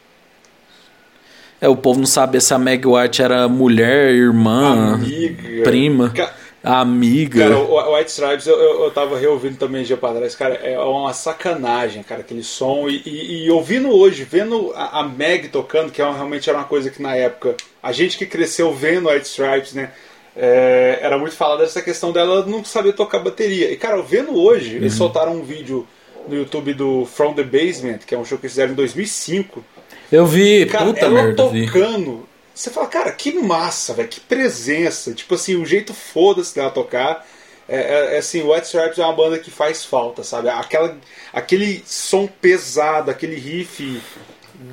É, 1.59 1.67
o 1.67 1.75
povo 1.75 1.99
não 1.99 2.05
sabia 2.05 2.39
se 2.39 2.53
a 2.53 2.59
Meg 2.59 2.85
White 2.85 3.21
era 3.21 3.47
mulher, 3.47 4.13
irmã, 4.13 4.93
Amiga. 4.95 5.63
prima. 5.63 6.09
Ca 6.11 6.33
amiga. 6.63 7.43
Cara, 7.43 7.57
o 7.59 7.95
White 7.95 8.11
Stripes 8.11 8.47
eu, 8.47 8.57
eu, 8.57 8.83
eu 8.83 8.91
tava 8.91 9.17
reouvindo 9.17 9.55
também 9.57 9.83
dia 9.83 9.95
pra 9.95 10.13
trás, 10.13 10.35
cara, 10.35 10.55
é 10.55 10.77
uma 10.79 11.13
sacanagem, 11.13 12.03
cara, 12.03 12.21
aquele 12.21 12.43
som. 12.43 12.89
E, 12.89 13.01
e, 13.05 13.45
e 13.45 13.51
ouvindo 13.51 13.89
hoje, 13.89 14.23
vendo 14.23 14.73
a, 14.75 14.99
a, 14.99 15.03
Meg 15.07 15.47
tocando, 15.47 15.91
que 15.91 16.01
é 16.01 16.11
realmente 16.11 16.49
era 16.49 16.59
uma 16.59 16.65
coisa 16.65 16.89
que 16.89 17.01
na 17.01 17.15
época, 17.15 17.55
a 17.81 17.91
gente 17.91 18.17
que 18.17 18.25
cresceu 18.25 18.73
vendo 18.73 19.09
White 19.09 19.27
Stripes, 19.27 19.73
né? 19.73 19.91
É, 20.37 20.99
era 21.01 21.17
muito 21.17 21.35
falada 21.35 21.63
essa 21.63 21.81
questão 21.81 22.11
dela 22.11 22.45
não 22.45 22.63
saber 22.63 22.93
tocar 22.93 23.19
bateria. 23.19 23.71
E, 23.71 23.75
cara, 23.75 24.01
vendo 24.01 24.35
hoje, 24.35 24.71
uhum. 24.71 24.75
eles 24.77 24.93
soltaram 24.93 25.33
um 25.33 25.43
vídeo 25.43 25.87
no 26.27 26.35
YouTube 26.35 26.73
do 26.73 27.05
From 27.05 27.33
the 27.33 27.43
Basement, 27.43 27.99
que 28.05 28.13
é 28.13 28.17
um 28.17 28.23
show 28.23 28.37
que 28.37 28.45
eles 28.45 28.53
fizeram 28.53 28.73
em 28.73 28.75
2005. 28.75 29.65
Eu 30.11 30.25
vi, 30.25 30.65
cara, 30.67 30.85
puta 30.85 30.99
ela 30.99 31.23
merda, 31.23 31.35
tocando. 31.35 32.17
Vi 32.17 32.37
você 32.57 32.71
fala, 32.71 32.87
cara, 32.87 33.11
que 33.11 33.33
massa, 33.33 33.93
velho, 33.93 34.07
que 34.07 34.19
presença. 34.19 35.13
Tipo 35.13 35.35
assim, 35.35 35.55
o 35.55 35.65
jeito 35.65 35.93
foda-se 35.93 36.55
dela 36.55 36.71
tocar. 36.71 37.23
É, 37.69 37.75
é, 37.75 38.15
é, 38.15 38.17
assim, 38.17 38.41
o 38.41 38.51
White 38.51 38.65
Stripes 38.65 38.97
é 38.97 39.03
uma 39.03 39.13
banda 39.13 39.37
que 39.37 39.51
faz 39.51 39.85
falta, 39.85 40.23
sabe? 40.23 40.49
Aquela, 40.49 40.97
aquele 41.31 41.83
som 41.85 42.25
pesado, 42.25 43.11
aquele 43.11 43.35
riff 43.35 44.01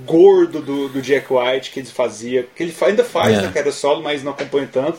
gordo 0.07 0.63
do, 0.63 0.89
do 0.89 1.03
Jack 1.03 1.27
White 1.31 1.71
que 1.71 1.81
ele 1.81 1.87
fazia, 1.87 2.49
que 2.57 2.63
ele 2.63 2.75
ainda 2.81 3.05
faz. 3.05 3.37
É. 3.37 3.43
na 3.43 3.49
carreira 3.49 3.73
solo, 3.73 4.03
mas 4.03 4.23
não 4.23 4.33
acompanha 4.33 4.69
tanto. 4.73 4.99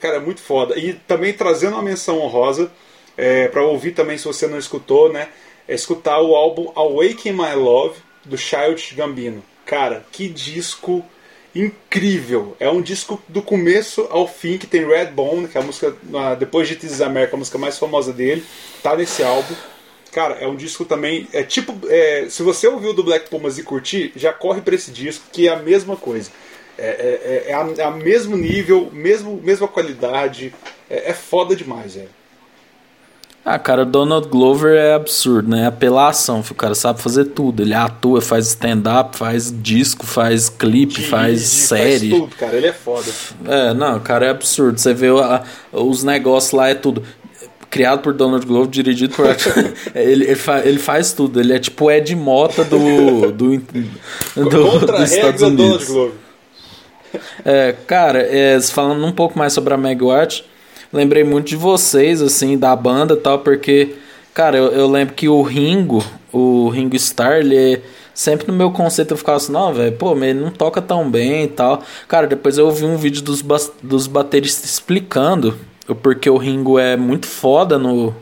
Cara, 0.00 0.16
é 0.16 0.20
muito 0.20 0.40
foda. 0.40 0.78
E 0.78 0.94
também 0.94 1.32
trazendo 1.32 1.74
uma 1.74 1.82
menção 1.82 2.18
honrosa, 2.18 2.70
é, 3.16 3.48
para 3.48 3.62
ouvir 3.62 3.92
também 3.92 4.16
se 4.16 4.24
você 4.24 4.46
não 4.46 4.58
escutou, 4.58 5.12
né? 5.12 5.28
É 5.68 5.74
escutar 5.74 6.20
o 6.20 6.34
álbum 6.34 6.72
Awaken 6.74 7.32
My 7.32 7.54
Love 7.54 7.98
do 8.24 8.36
Child 8.36 8.94
Gambino. 8.94 9.44
Cara, 9.66 10.04
que 10.10 10.28
disco 10.28 11.04
incrível. 11.54 12.56
É 12.58 12.70
um 12.70 12.80
disco 12.80 13.20
do 13.28 13.42
começo 13.42 14.06
ao 14.10 14.26
fim 14.26 14.56
que 14.56 14.66
tem 14.66 14.86
Red 14.86 15.06
Bone, 15.06 15.48
que 15.48 15.58
é 15.58 15.60
a 15.60 15.64
música 15.64 15.94
depois 16.38 16.66
de 16.68 16.76
This 16.76 16.92
is 16.92 17.00
America, 17.00 17.36
a 17.36 17.38
música 17.38 17.58
mais 17.58 17.78
famosa 17.78 18.12
dele, 18.12 18.44
tá 18.82 18.96
nesse 18.96 19.22
álbum. 19.22 19.54
Cara, 20.12 20.34
é 20.36 20.46
um 20.46 20.56
disco 20.56 20.84
também. 20.84 21.28
É 21.32 21.42
tipo. 21.42 21.78
É, 21.88 22.26
se 22.28 22.42
você 22.42 22.66
ouviu 22.66 22.92
do 22.92 23.04
Black 23.04 23.28
Pumas 23.28 23.58
e 23.58 23.62
curtir, 23.62 24.12
já 24.16 24.32
corre 24.32 24.60
para 24.60 24.74
esse 24.74 24.90
disco, 24.90 25.26
que 25.32 25.46
é 25.46 25.52
a 25.52 25.56
mesma 25.56 25.96
coisa. 25.96 26.30
É, 26.80 26.86
é, 26.86 27.44
é, 27.48 27.50
é 27.50 27.54
a, 27.54 27.68
é 27.76 27.84
a 27.84 27.90
mesmo 27.90 28.34
nível, 28.36 28.88
mesmo, 28.90 29.38
mesma 29.44 29.68
qualidade. 29.68 30.54
É, 30.88 31.10
é 31.10 31.12
foda 31.12 31.54
demais, 31.54 31.94
velho. 31.94 32.08
Ah, 33.44 33.58
cara, 33.58 33.84
Donald 33.84 34.28
Glover 34.28 34.76
é 34.76 34.94
absurdo, 34.94 35.50
né? 35.50 35.66
Apelação, 35.66 36.40
o 36.40 36.54
cara 36.54 36.74
sabe 36.74 37.00
fazer 37.00 37.26
tudo. 37.26 37.62
Ele 37.62 37.74
atua, 37.74 38.20
faz 38.20 38.48
stand-up, 38.48 39.16
faz 39.16 39.52
disco, 39.62 40.06
faz 40.06 40.48
clipe, 40.48 41.02
faz 41.02 41.42
série. 41.42 42.10
Faz 42.10 42.20
tudo, 42.20 42.36
cara, 42.36 42.56
ele 42.56 42.66
é 42.66 42.72
foda. 42.72 43.10
É, 43.46 43.74
não, 43.74 43.98
cara, 44.00 44.26
é 44.26 44.30
absurdo. 44.30 44.78
Você 44.78 44.92
vê 44.92 45.08
a, 45.08 45.42
os 45.72 46.02
negócios 46.02 46.52
lá, 46.52 46.68
é 46.68 46.74
tudo. 46.74 47.02
Criado 47.70 48.00
por 48.00 48.12
Donald 48.12 48.44
Glover, 48.46 48.68
dirigido 48.70 49.14
por. 49.14 49.26
ele, 49.94 50.24
ele, 50.24 50.34
fa, 50.34 50.60
ele, 50.60 50.78
faz 50.78 51.12
tudo. 51.12 51.40
Ele 51.40 51.52
é 51.52 51.58
tipo 51.58 51.86
o 51.86 51.90
Ed 51.90 52.14
Mota 52.16 52.64
do. 52.64 53.32
do, 53.32 53.58
do, 53.58 54.86
dos 54.86 55.12
Estados 55.12 55.42
Unidos. 55.42 55.56
Donald 55.56 55.86
Glover. 55.86 56.29
É, 57.44 57.74
cara, 57.86 58.20
é, 58.20 58.60
falando 58.60 59.04
um 59.04 59.12
pouco 59.12 59.38
mais 59.38 59.52
sobre 59.52 59.74
a 59.74 59.76
Meg 59.76 60.02
White 60.02 60.44
lembrei 60.92 61.24
muito 61.24 61.48
de 61.48 61.56
vocês, 61.56 62.20
assim, 62.20 62.58
da 62.58 62.74
banda 62.74 63.14
e 63.14 63.16
tal, 63.16 63.38
porque, 63.38 63.94
cara, 64.34 64.56
eu, 64.56 64.72
eu 64.72 64.88
lembro 64.88 65.14
que 65.14 65.28
o 65.28 65.42
Ringo, 65.42 66.04
o 66.32 66.68
Ringo 66.68 66.96
Starr, 66.96 67.40
ele 67.40 67.74
é, 67.74 67.80
sempre 68.12 68.46
no 68.48 68.52
meu 68.52 68.70
conceito 68.70 69.12
eu 69.12 69.16
ficava 69.16 69.36
assim, 69.36 69.52
não, 69.52 69.72
velho, 69.72 69.92
pô, 69.96 70.14
mas 70.14 70.30
ele 70.30 70.40
não 70.40 70.50
toca 70.50 70.82
tão 70.82 71.08
bem 71.08 71.44
e 71.44 71.48
tal. 71.48 71.82
Cara, 72.08 72.26
depois 72.26 72.58
eu 72.58 72.66
ouvi 72.66 72.84
um 72.84 72.96
vídeo 72.96 73.22
dos, 73.22 73.42
dos 73.82 74.06
bateristas 74.06 74.70
explicando 74.70 75.56
o 75.88 75.94
porquê 75.94 76.28
o 76.30 76.36
Ringo 76.36 76.78
é 76.78 76.96
muito 76.96 77.26
foda 77.26 77.78
no, 77.78 78.14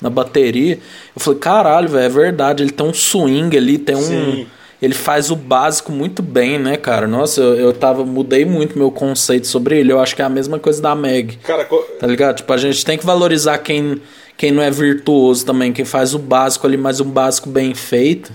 na 0.00 0.10
bateria. 0.10 0.78
Eu 1.14 1.20
falei, 1.20 1.38
caralho, 1.40 1.88
velho, 1.88 2.04
é 2.04 2.08
verdade, 2.08 2.62
ele 2.62 2.70
tem 2.70 2.86
um 2.86 2.94
swing 2.94 3.56
ali, 3.56 3.78
tem 3.78 3.96
um. 3.96 4.46
Ele 4.80 4.94
faz 4.94 5.30
o 5.30 5.36
básico 5.36 5.92
muito 5.92 6.22
bem, 6.22 6.58
né, 6.58 6.76
cara? 6.76 7.06
Nossa, 7.06 7.40
eu, 7.40 7.54
eu 7.56 7.72
tava, 7.72 8.04
mudei 8.04 8.44
muito 8.44 8.78
meu 8.78 8.90
conceito 8.90 9.46
sobre 9.46 9.78
ele. 9.78 9.92
Eu 9.92 10.00
acho 10.00 10.16
que 10.16 10.22
é 10.22 10.24
a 10.24 10.28
mesma 10.28 10.58
coisa 10.58 10.80
da 10.80 10.94
Meg. 10.94 11.36
Cara, 11.38 11.64
tá 11.98 12.06
ligado? 12.06 12.36
Tipo, 12.36 12.52
a 12.52 12.56
gente 12.56 12.84
tem 12.84 12.96
que 12.96 13.04
valorizar 13.04 13.58
quem, 13.58 14.00
quem 14.38 14.50
não 14.50 14.62
é 14.62 14.70
virtuoso 14.70 15.44
também, 15.44 15.72
quem 15.72 15.84
faz 15.84 16.14
o 16.14 16.18
básico 16.18 16.66
ali, 16.66 16.78
mas 16.78 16.98
um 16.98 17.10
básico 17.10 17.50
bem 17.50 17.74
feito. 17.74 18.32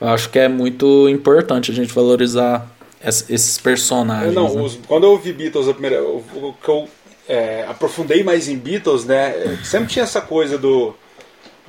Eu 0.00 0.08
acho 0.08 0.30
que 0.30 0.38
é 0.38 0.48
muito 0.48 1.08
importante 1.08 1.70
a 1.70 1.74
gente 1.74 1.92
valorizar 1.92 2.66
esses 3.00 3.58
personagens. 3.58 4.34
Não, 4.34 4.52
né? 4.52 4.62
os, 4.62 4.78
quando 4.86 5.04
eu 5.04 5.10
ouvi 5.10 5.32
Beatles 5.32 5.68
a 5.68 5.72
primeira, 5.72 6.02
o 6.02 6.54
que 6.60 6.68
eu 6.68 6.88
é, 7.28 7.64
aprofundei 7.68 8.24
mais 8.24 8.48
em 8.48 8.56
Beatles, 8.56 9.04
né? 9.04 9.58
Sempre 9.62 9.88
tinha 9.88 10.02
essa 10.02 10.20
coisa 10.20 10.58
do 10.58 10.94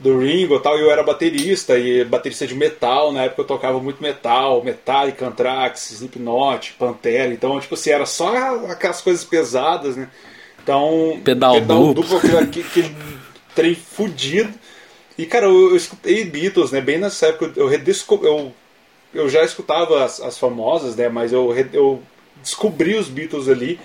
do 0.01 0.19
Ringo 0.19 0.55
e 0.55 0.59
tal, 0.59 0.77
e 0.77 0.81
eu 0.81 0.91
era 0.91 1.03
baterista, 1.03 1.77
e 1.77 2.03
baterista 2.05 2.47
de 2.47 2.55
metal, 2.55 3.11
na 3.11 3.23
época 3.23 3.41
eu 3.41 3.47
tocava 3.47 3.79
muito 3.79 4.01
metal, 4.01 4.63
Metallica, 4.63 5.27
Anthrax, 5.27 5.91
Slipknot, 5.91 6.73
Pantera, 6.73 7.33
então, 7.33 7.59
tipo 7.59 7.73
assim, 7.73 7.89
era 7.89 8.05
só 8.05 8.33
aquelas 8.71 9.01
coisas 9.01 9.23
pesadas, 9.23 9.97
né? 9.97 10.09
Então, 10.63 11.19
pedal, 11.23 11.53
pedal 11.55 11.93
duplo, 11.93 12.19
duplo 12.19 12.37
aquele, 12.37 12.65
aquele 12.67 12.95
trem 13.55 13.75
fudido. 13.75 14.53
E, 15.17 15.25
cara, 15.25 15.47
eu, 15.47 15.71
eu, 15.71 15.75
escutei 15.75 16.23
Beatles, 16.23 16.71
né? 16.71 16.79
Bem 16.79 16.97
nessa 16.97 17.27
época, 17.27 17.51
eu, 17.55 17.67
redesco 17.67 18.19
eu, 18.23 18.53
eu 19.13 19.27
já 19.27 19.43
escutava 19.43 20.03
as, 20.03 20.21
as 20.21 20.37
famosas, 20.37 20.95
né? 20.95 21.09
Mas 21.09 21.33
eu, 21.33 21.53
eu 21.73 22.01
descobri 22.41 22.95
os 22.95 23.09
Beatles 23.09 23.49
ali. 23.49 23.79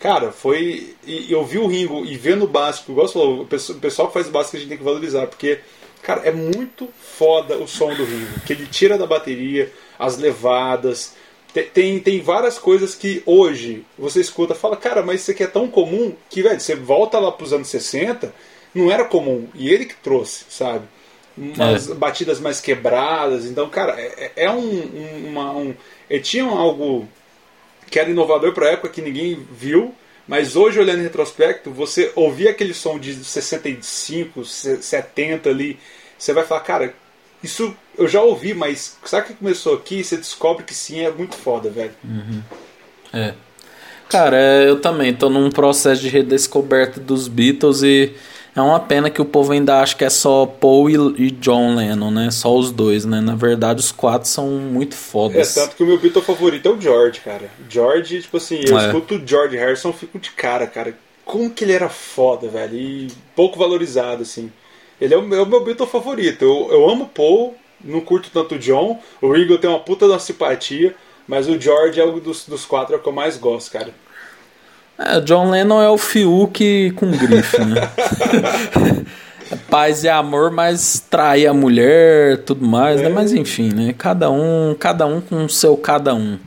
Cara, 0.00 0.32
foi. 0.32 0.94
E 1.06 1.30
eu 1.30 1.44
vi 1.44 1.58
o 1.58 1.66
Ringo 1.66 2.06
e 2.06 2.16
vendo 2.16 2.44
o 2.46 2.48
básico, 2.48 2.90
igual 2.90 3.06
você 3.06 3.12
falou, 3.12 3.42
o 3.42 3.46
pessoal 3.46 4.08
que 4.08 4.14
faz 4.14 4.28
o 4.28 4.30
básico 4.30 4.56
a 4.56 4.58
gente 4.58 4.70
tem 4.70 4.78
que 4.78 4.84
valorizar, 4.84 5.26
porque, 5.26 5.60
cara, 6.02 6.22
é 6.22 6.32
muito 6.32 6.88
foda 6.98 7.58
o 7.58 7.68
som 7.68 7.94
do 7.94 8.04
Ringo. 8.04 8.40
Que 8.46 8.54
ele 8.54 8.66
tira 8.66 8.96
da 8.96 9.06
bateria, 9.06 9.70
as 9.98 10.16
levadas. 10.16 11.14
Tem, 11.74 12.00
tem, 12.00 12.20
várias 12.22 12.58
coisas 12.58 12.94
que 12.94 13.22
hoje 13.26 13.84
você 13.98 14.20
escuta 14.20 14.54
fala, 14.54 14.76
cara, 14.76 15.02
mas 15.02 15.20
isso 15.20 15.32
aqui 15.32 15.42
é 15.42 15.48
tão 15.48 15.68
comum 15.68 16.14
que, 16.30 16.42
velho, 16.42 16.60
você 16.60 16.74
volta 16.74 17.18
lá 17.18 17.30
pros 17.30 17.52
anos 17.52 17.68
60, 17.68 18.32
não 18.74 18.90
era 18.90 19.04
comum. 19.04 19.48
E 19.54 19.68
ele 19.68 19.84
que 19.84 19.96
trouxe, 19.96 20.44
sabe? 20.48 20.84
Umas 21.36 21.90
é. 21.90 21.94
batidas 21.94 22.40
mais 22.40 22.58
quebradas. 22.60 23.44
Então, 23.44 23.68
cara, 23.68 24.00
é, 24.00 24.32
é 24.34 24.50
um. 24.50 24.58
um, 24.58 25.28
uma, 25.28 25.52
um 25.52 25.74
ele 26.08 26.20
tinha 26.22 26.44
algo 26.44 27.06
que 27.90 27.98
era 27.98 28.10
inovador 28.10 28.52
para 28.52 28.66
a 28.66 28.72
época 28.72 28.88
que 28.88 29.02
ninguém 29.02 29.46
viu, 29.50 29.94
mas 30.26 30.54
hoje 30.54 30.78
olhando 30.78 31.00
em 31.00 31.04
retrospecto, 31.04 31.70
você 31.70 32.12
ouvir 32.14 32.48
aquele 32.48 32.72
som 32.72 32.98
de 32.98 33.14
65, 33.14 34.44
70 34.44 35.50
ali, 35.50 35.78
você 36.16 36.32
vai 36.32 36.44
falar, 36.44 36.60
cara, 36.60 36.94
isso 37.42 37.74
eu 37.98 38.06
já 38.06 38.22
ouvi, 38.22 38.54
mas 38.54 38.96
sabe 39.04 39.28
que 39.28 39.34
começou 39.34 39.74
aqui? 39.74 40.04
Você 40.04 40.16
descobre 40.16 40.64
que 40.64 40.74
sim, 40.74 41.00
é 41.00 41.10
muito 41.10 41.34
foda, 41.34 41.68
velho. 41.68 41.92
Uhum. 42.04 42.42
É. 43.12 43.34
Cara, 44.08 44.36
é, 44.36 44.68
eu 44.68 44.80
também 44.80 45.14
tô 45.14 45.28
num 45.28 45.50
processo 45.50 46.00
de 46.00 46.08
redescoberta 46.08 47.00
dos 47.00 47.28
Beatles 47.28 47.82
e 47.82 48.12
é 48.54 48.60
uma 48.60 48.80
pena 48.80 49.08
que 49.08 49.20
o 49.20 49.24
povo 49.24 49.52
ainda 49.52 49.80
acha 49.80 49.94
que 49.94 50.04
é 50.04 50.10
só 50.10 50.44
Paul 50.44 50.90
e, 50.90 50.94
e 51.26 51.30
John 51.30 51.74
Lennon, 51.76 52.10
né? 52.10 52.30
Só 52.30 52.54
os 52.54 52.72
dois, 52.72 53.04
né? 53.04 53.20
Na 53.20 53.34
verdade, 53.34 53.80
os 53.80 53.92
quatro 53.92 54.28
são 54.28 54.48
muito 54.48 54.94
fodas. 54.94 55.56
É, 55.56 55.60
tanto 55.60 55.76
que 55.76 55.82
o 55.82 55.86
meu 55.86 55.98
Beatle 55.98 56.22
favorito 56.22 56.68
é 56.68 56.72
o 56.72 56.80
George, 56.80 57.20
cara. 57.20 57.50
George, 57.68 58.22
tipo 58.22 58.36
assim, 58.36 58.60
eu 58.66 58.78
é. 58.78 58.86
escuto 58.86 59.14
o 59.14 59.26
George 59.26 59.56
Harrison 59.56 59.92
fico 59.92 60.18
de 60.18 60.30
cara, 60.30 60.66
cara. 60.66 60.96
Como 61.24 61.50
que 61.50 61.64
ele 61.64 61.72
era 61.72 61.88
foda, 61.88 62.48
velho. 62.48 62.74
E 62.74 63.08
pouco 63.36 63.58
valorizado, 63.58 64.22
assim. 64.22 64.50
Ele 65.00 65.14
é 65.14 65.16
o, 65.16 65.34
é 65.34 65.42
o 65.42 65.46
meu 65.46 65.62
Beatle 65.62 65.86
favorito. 65.86 66.42
Eu, 66.42 66.68
eu 66.72 66.90
amo 66.90 67.08
Paul, 67.14 67.54
não 67.82 68.00
curto 68.00 68.30
tanto 68.32 68.56
o 68.56 68.58
John. 68.58 69.00
O 69.22 69.32
Ringo 69.32 69.58
tem 69.58 69.70
uma 69.70 69.78
puta 69.78 70.08
da 70.08 70.18
simpatia. 70.18 70.94
Mas 71.30 71.48
o 71.48 71.60
George 71.60 72.00
é 72.00 72.04
o 72.04 72.18
dos, 72.18 72.44
dos 72.46 72.64
quatro 72.64 72.94
é 72.94 72.98
o 72.98 73.00
que 73.00 73.08
eu 73.08 73.12
mais 73.12 73.36
gosto, 73.36 73.70
cara. 73.70 73.94
É, 75.00 75.18
John 75.20 75.50
Lennon 75.50 75.80
é 75.80 75.88
o 75.88 75.96
Fiuk 75.96 76.90
com 76.90 77.10
grife, 77.10 77.58
né? 77.64 77.90
Paz 79.70 80.04
e 80.04 80.08
amor, 80.08 80.50
mas 80.50 81.02
trair 81.08 81.46
a 81.46 81.54
mulher, 81.54 82.38
tudo 82.44 82.66
mais, 82.66 83.00
é. 83.00 83.04
né? 83.04 83.08
Mas 83.08 83.32
enfim, 83.32 83.70
né? 83.72 83.94
Cada 83.96 84.30
um, 84.30 84.76
cada 84.78 85.06
um 85.06 85.20
com 85.20 85.46
o 85.46 85.48
seu 85.48 85.76
cada 85.76 86.14
um. 86.14 86.38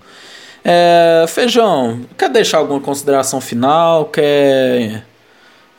É, 0.63 1.25
Feijão, 1.27 2.01
quer 2.17 2.29
deixar 2.29 2.59
alguma 2.59 2.79
consideração 2.79 3.41
final? 3.41 4.05
Quer 4.05 5.03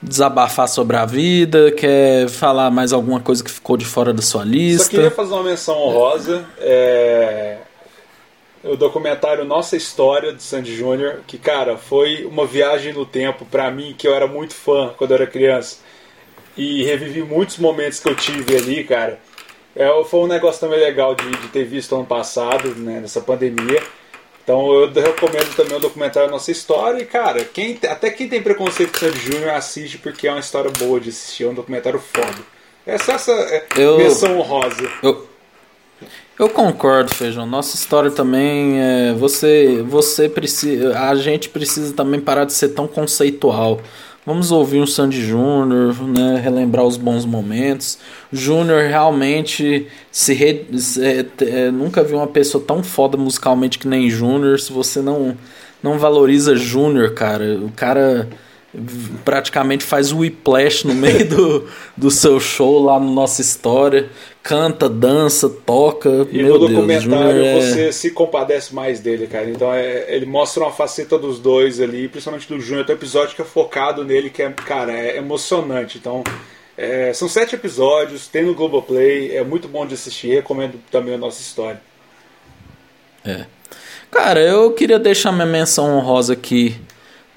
desabafar 0.02 0.68
sobre 0.68 0.96
a 0.96 1.06
vida? 1.06 1.70
Quer 1.70 2.28
falar 2.28 2.70
mais 2.70 2.92
alguma 2.92 3.20
coisa 3.20 3.42
que 3.42 3.50
ficou 3.50 3.76
de 3.76 3.84
fora 3.84 4.12
da 4.12 4.20
sua 4.20 4.44
lista? 4.44 4.84
Só 4.84 4.90
queria 4.90 5.10
fazer 5.10 5.32
uma 5.32 5.44
menção 5.44 5.76
honrosa. 5.76 6.44
É... 6.58 7.58
O 8.64 8.76
documentário 8.76 9.44
Nossa 9.44 9.76
História 9.76 10.32
de 10.32 10.42
Sandy 10.42 10.74
Júnior, 10.74 11.20
que, 11.26 11.36
cara, 11.36 11.76
foi 11.76 12.24
uma 12.24 12.46
viagem 12.46 12.92
no 12.92 13.04
tempo 13.04 13.44
para 13.44 13.70
mim, 13.70 13.94
que 13.96 14.08
eu 14.08 14.14
era 14.14 14.26
muito 14.26 14.54
fã 14.54 14.94
quando 14.96 15.10
eu 15.10 15.16
era 15.16 15.26
criança. 15.26 15.78
E 16.56 16.82
revivi 16.84 17.22
muitos 17.22 17.58
momentos 17.58 18.00
que 18.00 18.08
eu 18.08 18.14
tive 18.14 18.56
ali, 18.56 18.84
cara. 18.84 19.20
É, 19.76 19.88
foi 20.04 20.20
um 20.20 20.26
negócio 20.26 20.60
também 20.60 20.78
legal 20.78 21.14
de, 21.14 21.28
de 21.28 21.48
ter 21.48 21.64
visto 21.64 21.94
ano 21.94 22.06
passado, 22.06 22.74
né, 22.76 23.00
nessa 23.00 23.20
pandemia. 23.20 23.82
Então 24.42 24.72
eu 24.72 24.92
recomendo 24.92 25.56
também 25.56 25.76
o 25.76 25.80
documentário 25.80 26.30
Nossa 26.30 26.50
História. 26.50 27.02
E, 27.02 27.06
cara, 27.06 27.44
quem, 27.44 27.78
até 27.88 28.10
quem 28.10 28.28
tem 28.28 28.42
preconceito 28.42 28.92
com 28.92 28.98
Sandy 28.98 29.18
Júnior 29.18 29.50
assiste 29.50 29.98
porque 29.98 30.28
é 30.28 30.30
uma 30.30 30.40
história 30.40 30.70
boa 30.78 31.00
de 31.00 31.08
assistir, 31.08 31.44
é 31.44 31.48
um 31.48 31.54
documentário 31.54 31.98
foda. 31.98 32.38
Essa, 32.86 33.14
essa 33.14 33.32
é 33.32 33.66
eu, 33.76 33.96
menção 33.96 34.38
honrosa. 34.38 34.88
Eu, 35.02 35.26
eu 36.38 36.48
concordo, 36.48 37.14
Feijão. 37.14 37.46
Nossa 37.46 37.76
história 37.76 38.10
também 38.10 38.80
é. 38.80 39.12
Você, 39.14 39.82
você 39.86 40.28
precisa. 40.28 40.98
A 40.98 41.14
gente 41.14 41.48
precisa 41.48 41.92
também 41.94 42.20
parar 42.20 42.44
de 42.44 42.52
ser 42.52 42.70
tão 42.70 42.86
conceitual. 42.86 43.80
Vamos 44.26 44.50
ouvir 44.50 44.80
um 44.80 44.86
Sandy 44.86 45.22
Júnior, 45.22 45.94
né, 46.02 46.40
relembrar 46.42 46.84
os 46.84 46.96
bons 46.96 47.26
momentos. 47.26 47.98
Júnior 48.32 48.82
realmente 48.84 49.86
se, 50.10 50.32
re, 50.32 50.66
é, 50.98 51.26
é, 51.44 51.70
nunca 51.70 52.02
vi 52.02 52.14
uma 52.14 52.26
pessoa 52.26 52.64
tão 52.66 52.82
foda 52.82 53.18
musicalmente 53.18 53.78
que 53.78 53.86
nem 53.86 54.08
Júnior. 54.08 54.58
Se 54.58 54.72
você 54.72 55.02
não 55.02 55.36
não 55.82 55.98
valoriza 55.98 56.56
Júnior, 56.56 57.12
cara, 57.12 57.58
o 57.58 57.70
cara 57.70 58.26
praticamente 59.22 59.84
faz 59.84 60.10
o 60.10 60.18
whiplash 60.18 60.86
no 60.86 60.94
meio 60.94 61.28
do, 61.28 61.66
do 61.94 62.10
seu 62.10 62.40
show 62.40 62.82
lá 62.82 62.98
no 62.98 63.12
Nossa 63.12 63.42
História. 63.42 64.08
Canta, 64.44 64.90
dança, 64.90 65.48
toca. 65.48 66.10
E 66.30 66.42
Meu 66.42 66.58
no 66.58 66.68
documentário 66.68 67.42
Deus, 67.42 67.64
você 67.64 67.88
é... 67.88 67.92
se 67.92 68.10
compadece 68.10 68.74
mais 68.74 69.00
dele, 69.00 69.26
cara. 69.26 69.50
Então 69.50 69.72
é, 69.72 70.04
ele 70.14 70.26
mostra 70.26 70.64
uma 70.64 70.70
faceta 70.70 71.18
dos 71.18 71.40
dois 71.40 71.80
ali, 71.80 72.08
principalmente 72.08 72.46
do 72.46 72.60
Júnior. 72.60 72.84
Tem 72.84 72.94
um 72.94 72.98
episódio 72.98 73.34
que 73.34 73.40
é 73.40 73.44
focado 73.44 74.04
nele, 74.04 74.28
que 74.28 74.42
é, 74.42 74.50
cara, 74.50 74.92
é 74.92 75.16
emocionante. 75.16 75.96
Então. 75.96 76.22
É, 76.76 77.12
são 77.12 77.28
sete 77.28 77.54
episódios, 77.54 78.26
tem 78.26 78.44
no 78.44 78.52
Globoplay, 78.52 79.36
é 79.36 79.44
muito 79.44 79.68
bom 79.68 79.86
de 79.86 79.94
assistir, 79.94 80.34
recomendo 80.34 80.76
também 80.90 81.14
a 81.14 81.18
nossa 81.18 81.40
história. 81.40 81.80
É. 83.24 83.46
Cara, 84.10 84.40
eu 84.40 84.72
queria 84.72 84.98
deixar 84.98 85.30
minha 85.30 85.46
menção 85.46 85.96
honrosa 85.96 86.32
aqui 86.32 86.76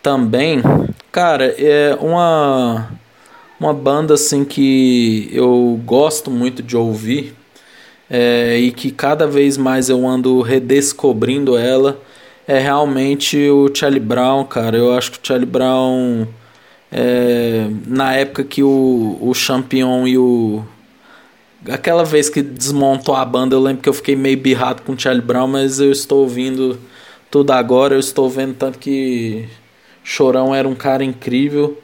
também, 0.01 0.63
cara, 1.11 1.53
é 1.55 1.95
uma 2.01 2.89
uma 3.59 3.73
banda 3.73 4.13
assim 4.13 4.45
que 4.45 5.29
eu 5.31 5.79
gosto 5.85 6.29
muito 6.29 6.61
de 6.61 6.77
ouvir 6.77 7.35
é, 8.09 8.57
e 8.57 8.71
que 8.71 8.91
cada 8.91 9.27
vez 9.27 9.57
mais 9.57 9.89
eu 9.89 10.07
ando 10.07 10.41
redescobrindo 10.41 11.57
ela 11.57 11.99
é 12.47 12.59
realmente 12.59 13.38
o 13.49 13.69
Charlie 13.73 13.99
Brown, 13.99 14.45
cara. 14.45 14.77
Eu 14.77 14.93
acho 14.93 15.11
que 15.11 15.17
o 15.17 15.21
Charlie 15.21 15.45
Brown 15.45 16.25
é, 16.91 17.67
na 17.85 18.13
época 18.13 18.43
que 18.43 18.63
o, 18.63 19.17
o 19.21 19.34
Champion 19.34 20.07
e 20.07 20.17
o 20.17 20.63
aquela 21.69 22.05
vez 22.05 22.29
que 22.29 22.41
desmontou 22.41 23.15
a 23.15 23.25
banda, 23.25 23.55
eu 23.55 23.59
lembro 23.59 23.81
que 23.81 23.89
eu 23.89 23.93
fiquei 23.93 24.15
meio 24.15 24.38
birrado 24.38 24.84
com 24.84 24.93
o 24.93 24.99
Charlie 24.99 25.21
Brown, 25.21 25.47
mas 25.47 25.79
eu 25.81 25.91
estou 25.91 26.21
ouvindo 26.21 26.79
tudo 27.29 27.51
agora, 27.51 27.95
eu 27.95 27.99
estou 27.99 28.29
vendo 28.29 28.53
tanto 28.53 28.79
que 28.79 29.49
Chorão 30.03 30.55
era 30.55 30.67
um 30.67 30.75
cara 30.75 31.03
incrível. 31.03 31.77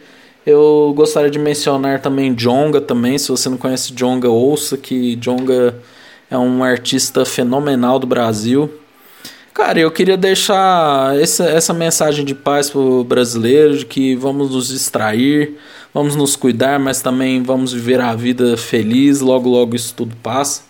Eu 0.46 0.94
gostaria 0.96 1.30
de 1.30 1.40
mencionar 1.40 2.02
também 2.02 2.34
Jonga 2.34 2.82
também, 2.82 3.18
se 3.18 3.30
você 3.30 3.48
não 3.48 3.58
conhece 3.58 3.94
Jonga, 3.94 4.30
ouça 4.30 4.78
que 4.78 5.16
Jonga 5.16 5.76
é 6.30 6.38
um 6.38 6.64
artista 6.64 7.24
fenomenal 7.24 7.98
do 7.98 8.06
Brasil. 8.08 8.70
Cara, 9.54 9.80
eu 9.80 9.92
queria 9.92 10.18
deixar 10.18 11.16
essa, 11.20 11.46
essa 11.46 11.74
mensagem 11.74 12.26
de 12.26 12.34
paz 12.34 12.70
pro 12.72 13.04
brasileiro, 13.04 13.78
de 13.78 13.86
que 13.86 14.16
vamos 14.16 14.50
nos 14.50 14.70
distrair, 14.70 15.56
vamos 15.94 16.16
nos 16.16 16.36
cuidar, 16.36 16.80
mas 16.80 17.02
também 17.02 17.44
vamos 17.44 17.72
viver 17.72 18.02
a 18.02 18.16
vida 18.16 18.58
feliz, 18.58 19.22
logo 19.22 19.48
logo 19.48 19.76
isso 19.76 19.94
tudo 19.94 20.16
passa. 20.24 20.64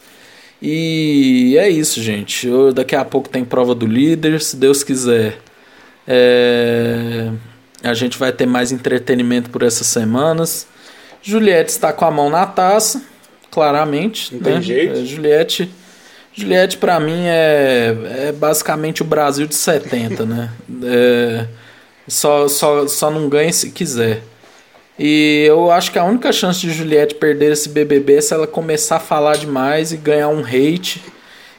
E 0.61 1.55
é 1.57 1.69
isso, 1.69 2.01
gente. 2.01 2.47
Eu, 2.47 2.73
daqui 2.73 2.95
a 2.95 3.05
pouco 3.05 3.29
tem 3.29 3.43
prova 3.43 3.73
do 3.73 3.85
líder, 3.85 4.41
se 4.41 4.55
Deus 4.55 4.83
quiser. 4.83 5.39
É... 6.05 7.31
A 7.83 7.93
gente 7.93 8.17
vai 8.17 8.31
ter 8.31 8.45
mais 8.45 8.71
entretenimento 8.71 9.49
por 9.49 9.61
essas 9.61 9.87
semanas. 9.87 10.65
Juliette 11.21 11.69
está 11.69 11.91
com 11.91 12.05
a 12.05 12.11
mão 12.11 12.29
na 12.29 12.45
taça, 12.45 13.01
claramente. 13.51 14.33
Não 14.33 14.41
né? 14.41 14.53
tem 14.53 14.61
jeito. 14.61 14.99
É, 14.99 15.05
Juliette, 15.05 15.71
Juliette 16.33 16.77
para 16.77 16.99
mim 16.99 17.25
é, 17.25 17.95
é 18.27 18.31
basicamente 18.31 19.01
o 19.01 19.05
Brasil 19.05 19.45
de 19.45 19.55
70, 19.55 20.25
né? 20.25 20.49
É, 20.83 21.45
só, 22.07 22.47
só, 22.47 22.87
só 22.87 23.11
não 23.11 23.29
ganha 23.29 23.51
se 23.51 23.69
quiser. 23.71 24.23
E 24.97 25.45
eu 25.47 25.71
acho 25.71 25.91
que 25.91 25.99
a 25.99 26.03
única 26.03 26.31
chance 26.31 26.59
de 26.59 26.71
Juliette 26.71 27.15
perder 27.15 27.51
esse 27.51 27.69
BBB 27.69 28.15
é 28.15 28.21
se 28.21 28.33
ela 28.33 28.45
começar 28.45 28.97
a 28.97 28.99
falar 28.99 29.37
demais 29.37 29.91
e 29.91 29.97
ganhar 29.97 30.29
um 30.29 30.41
hate 30.41 31.03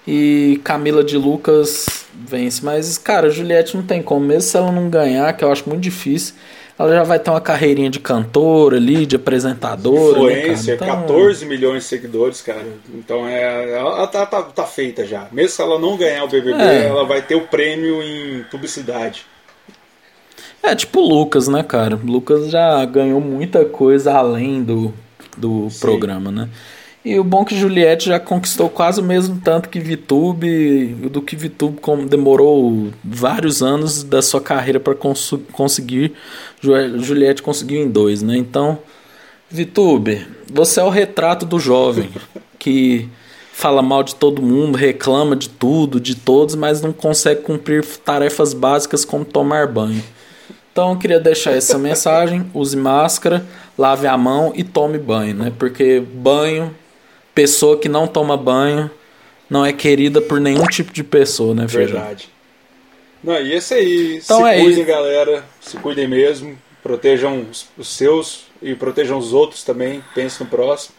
e 0.06 0.60
Camila 0.62 1.02
de 1.02 1.16
Lucas 1.16 2.03
vence. 2.26 2.64
Mas, 2.64 2.98
cara, 2.98 3.30
Juliette 3.30 3.76
não 3.76 3.84
tem 3.84 4.02
como, 4.02 4.26
mesmo 4.26 4.42
se 4.42 4.56
ela 4.56 4.72
não 4.72 4.88
ganhar, 4.88 5.32
que 5.32 5.44
eu 5.44 5.50
acho 5.50 5.68
muito 5.68 5.82
difícil. 5.82 6.34
Ela 6.76 6.92
já 6.92 7.02
vai 7.04 7.20
ter 7.20 7.30
uma 7.30 7.40
carreirinha 7.40 7.88
de 7.88 8.00
cantora 8.00 8.76
ali, 8.76 9.06
de 9.06 9.14
apresentadora. 9.14 10.18
Influência, 10.18 10.76
né, 10.76 10.80
então... 10.82 11.02
14 11.02 11.46
milhões 11.46 11.84
de 11.84 11.88
seguidores, 11.88 12.40
cara. 12.40 12.66
Então 12.92 13.28
é, 13.28 13.78
ela 13.78 14.06
tá, 14.08 14.26
tá, 14.26 14.42
tá 14.42 14.64
feita 14.64 15.06
já. 15.06 15.28
Mesmo 15.30 15.50
se 15.50 15.62
ela 15.62 15.78
não 15.78 15.96
ganhar 15.96 16.24
o 16.24 16.28
BBB, 16.28 16.60
é. 16.60 16.86
ela 16.86 17.04
vai 17.04 17.22
ter 17.22 17.36
o 17.36 17.42
prêmio 17.42 18.02
em 18.02 18.42
publicidade. 18.50 19.24
É 20.60 20.74
tipo 20.74 20.98
o 21.00 21.08
Lucas, 21.08 21.46
né, 21.46 21.62
cara? 21.62 21.94
O 21.94 22.06
Lucas 22.06 22.50
já 22.50 22.84
ganhou 22.86 23.20
muita 23.20 23.64
coisa 23.64 24.14
além 24.14 24.64
do, 24.64 24.92
do 25.36 25.68
programa, 25.78 26.32
né? 26.32 26.48
E 27.04 27.18
o 27.18 27.24
bom 27.24 27.42
é 27.42 27.44
que 27.44 27.56
Juliette 27.56 28.06
já 28.06 28.18
conquistou 28.18 28.70
quase 28.70 28.98
o 28.98 29.04
mesmo 29.04 29.38
tanto 29.44 29.68
que 29.68 29.78
Vitube, 29.78 30.86
do 31.10 31.20
que 31.20 31.36
Vitube 31.36 31.78
demorou 32.08 32.88
vários 33.04 33.62
anos 33.62 34.02
da 34.02 34.22
sua 34.22 34.40
carreira 34.40 34.80
para 34.80 34.94
cons 34.94 35.34
conseguir. 35.52 36.14
Juliette 36.62 37.42
conseguiu 37.42 37.82
em 37.82 37.90
dois, 37.90 38.22
né? 38.22 38.38
Então, 38.38 38.78
Vitube, 39.50 40.26
você 40.50 40.80
é 40.80 40.84
o 40.84 40.88
retrato 40.88 41.44
do 41.44 41.60
jovem 41.60 42.08
que 42.58 43.06
fala 43.52 43.82
mal 43.82 44.02
de 44.02 44.14
todo 44.14 44.40
mundo, 44.40 44.78
reclama 44.78 45.36
de 45.36 45.50
tudo, 45.50 46.00
de 46.00 46.14
todos, 46.14 46.54
mas 46.54 46.80
não 46.80 46.92
consegue 46.92 47.42
cumprir 47.42 47.84
tarefas 47.84 48.54
básicas 48.54 49.04
como 49.04 49.26
tomar 49.26 49.66
banho. 49.66 50.02
Então 50.72 50.92
eu 50.92 50.98
queria 50.98 51.20
deixar 51.20 51.52
essa 51.52 51.78
mensagem: 51.78 52.50
use 52.54 52.76
máscara, 52.78 53.44
lave 53.76 54.06
a 54.06 54.16
mão 54.16 54.52
e 54.56 54.64
tome 54.64 54.98
banho, 54.98 55.34
né? 55.34 55.52
Porque 55.58 56.00
banho 56.00 56.74
pessoa 57.34 57.78
que 57.78 57.88
não 57.88 58.06
toma 58.06 58.36
banho 58.36 58.90
não 59.48 59.64
é 59.64 59.72
querida 59.72 60.20
por 60.20 60.40
nenhum 60.40 60.66
tipo 60.66 60.92
de 60.92 61.04
pessoa, 61.04 61.54
né, 61.54 61.68
Feijão? 61.68 61.98
Verdade. 62.00 62.28
Não, 63.22 63.40
e 63.40 63.54
esse 63.54 63.74
aí, 63.74 64.20
então 64.22 64.38
se 64.38 64.48
é 64.48 64.60
cuidem, 64.60 64.80
isso. 64.80 64.84
galera, 64.84 65.44
se 65.60 65.76
cuidem 65.78 66.06
mesmo, 66.06 66.58
protejam 66.82 67.46
os 67.78 67.88
seus 67.88 68.44
e 68.60 68.74
protejam 68.74 69.18
os 69.18 69.32
outros 69.32 69.62
também, 69.62 70.04
pensem 70.14 70.44
no 70.44 70.50
próximo. 70.50 70.94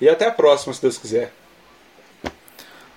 E 0.00 0.08
até 0.08 0.26
a 0.26 0.30
próxima, 0.30 0.72
se 0.72 0.80
Deus 0.80 0.96
quiser. 0.96 1.32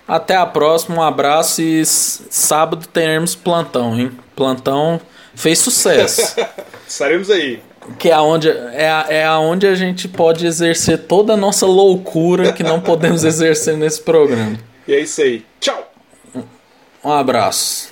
Até 0.06 0.36
a 0.36 0.46
próxima, 0.46 0.96
um 0.96 1.02
abraço 1.02 1.60
e 1.62 1.84
sábado 1.84 2.86
teremos 2.86 3.34
plantão, 3.34 3.98
hein? 3.98 4.12
Plantão 4.34 5.00
fez 5.34 5.58
sucesso. 5.58 6.36
Estaremos 6.86 7.30
aí. 7.30 7.62
Que 7.98 8.10
é 8.10 8.18
onde, 8.18 8.48
é, 8.48 9.06
é 9.08 9.24
aonde 9.24 9.66
a 9.66 9.74
gente 9.74 10.08
pode 10.08 10.46
exercer 10.46 10.98
toda 10.98 11.34
a 11.34 11.36
nossa 11.36 11.66
loucura 11.66 12.52
que 12.52 12.62
não 12.62 12.80
podemos 12.80 13.24
exercer 13.24 13.76
nesse 13.76 14.00
programa. 14.00 14.58
E 14.86 14.94
é 14.94 15.00
isso 15.00 15.20
aí. 15.20 15.44
Tchau! 15.60 15.92
Um 17.04 17.10
abraço. 17.10 17.91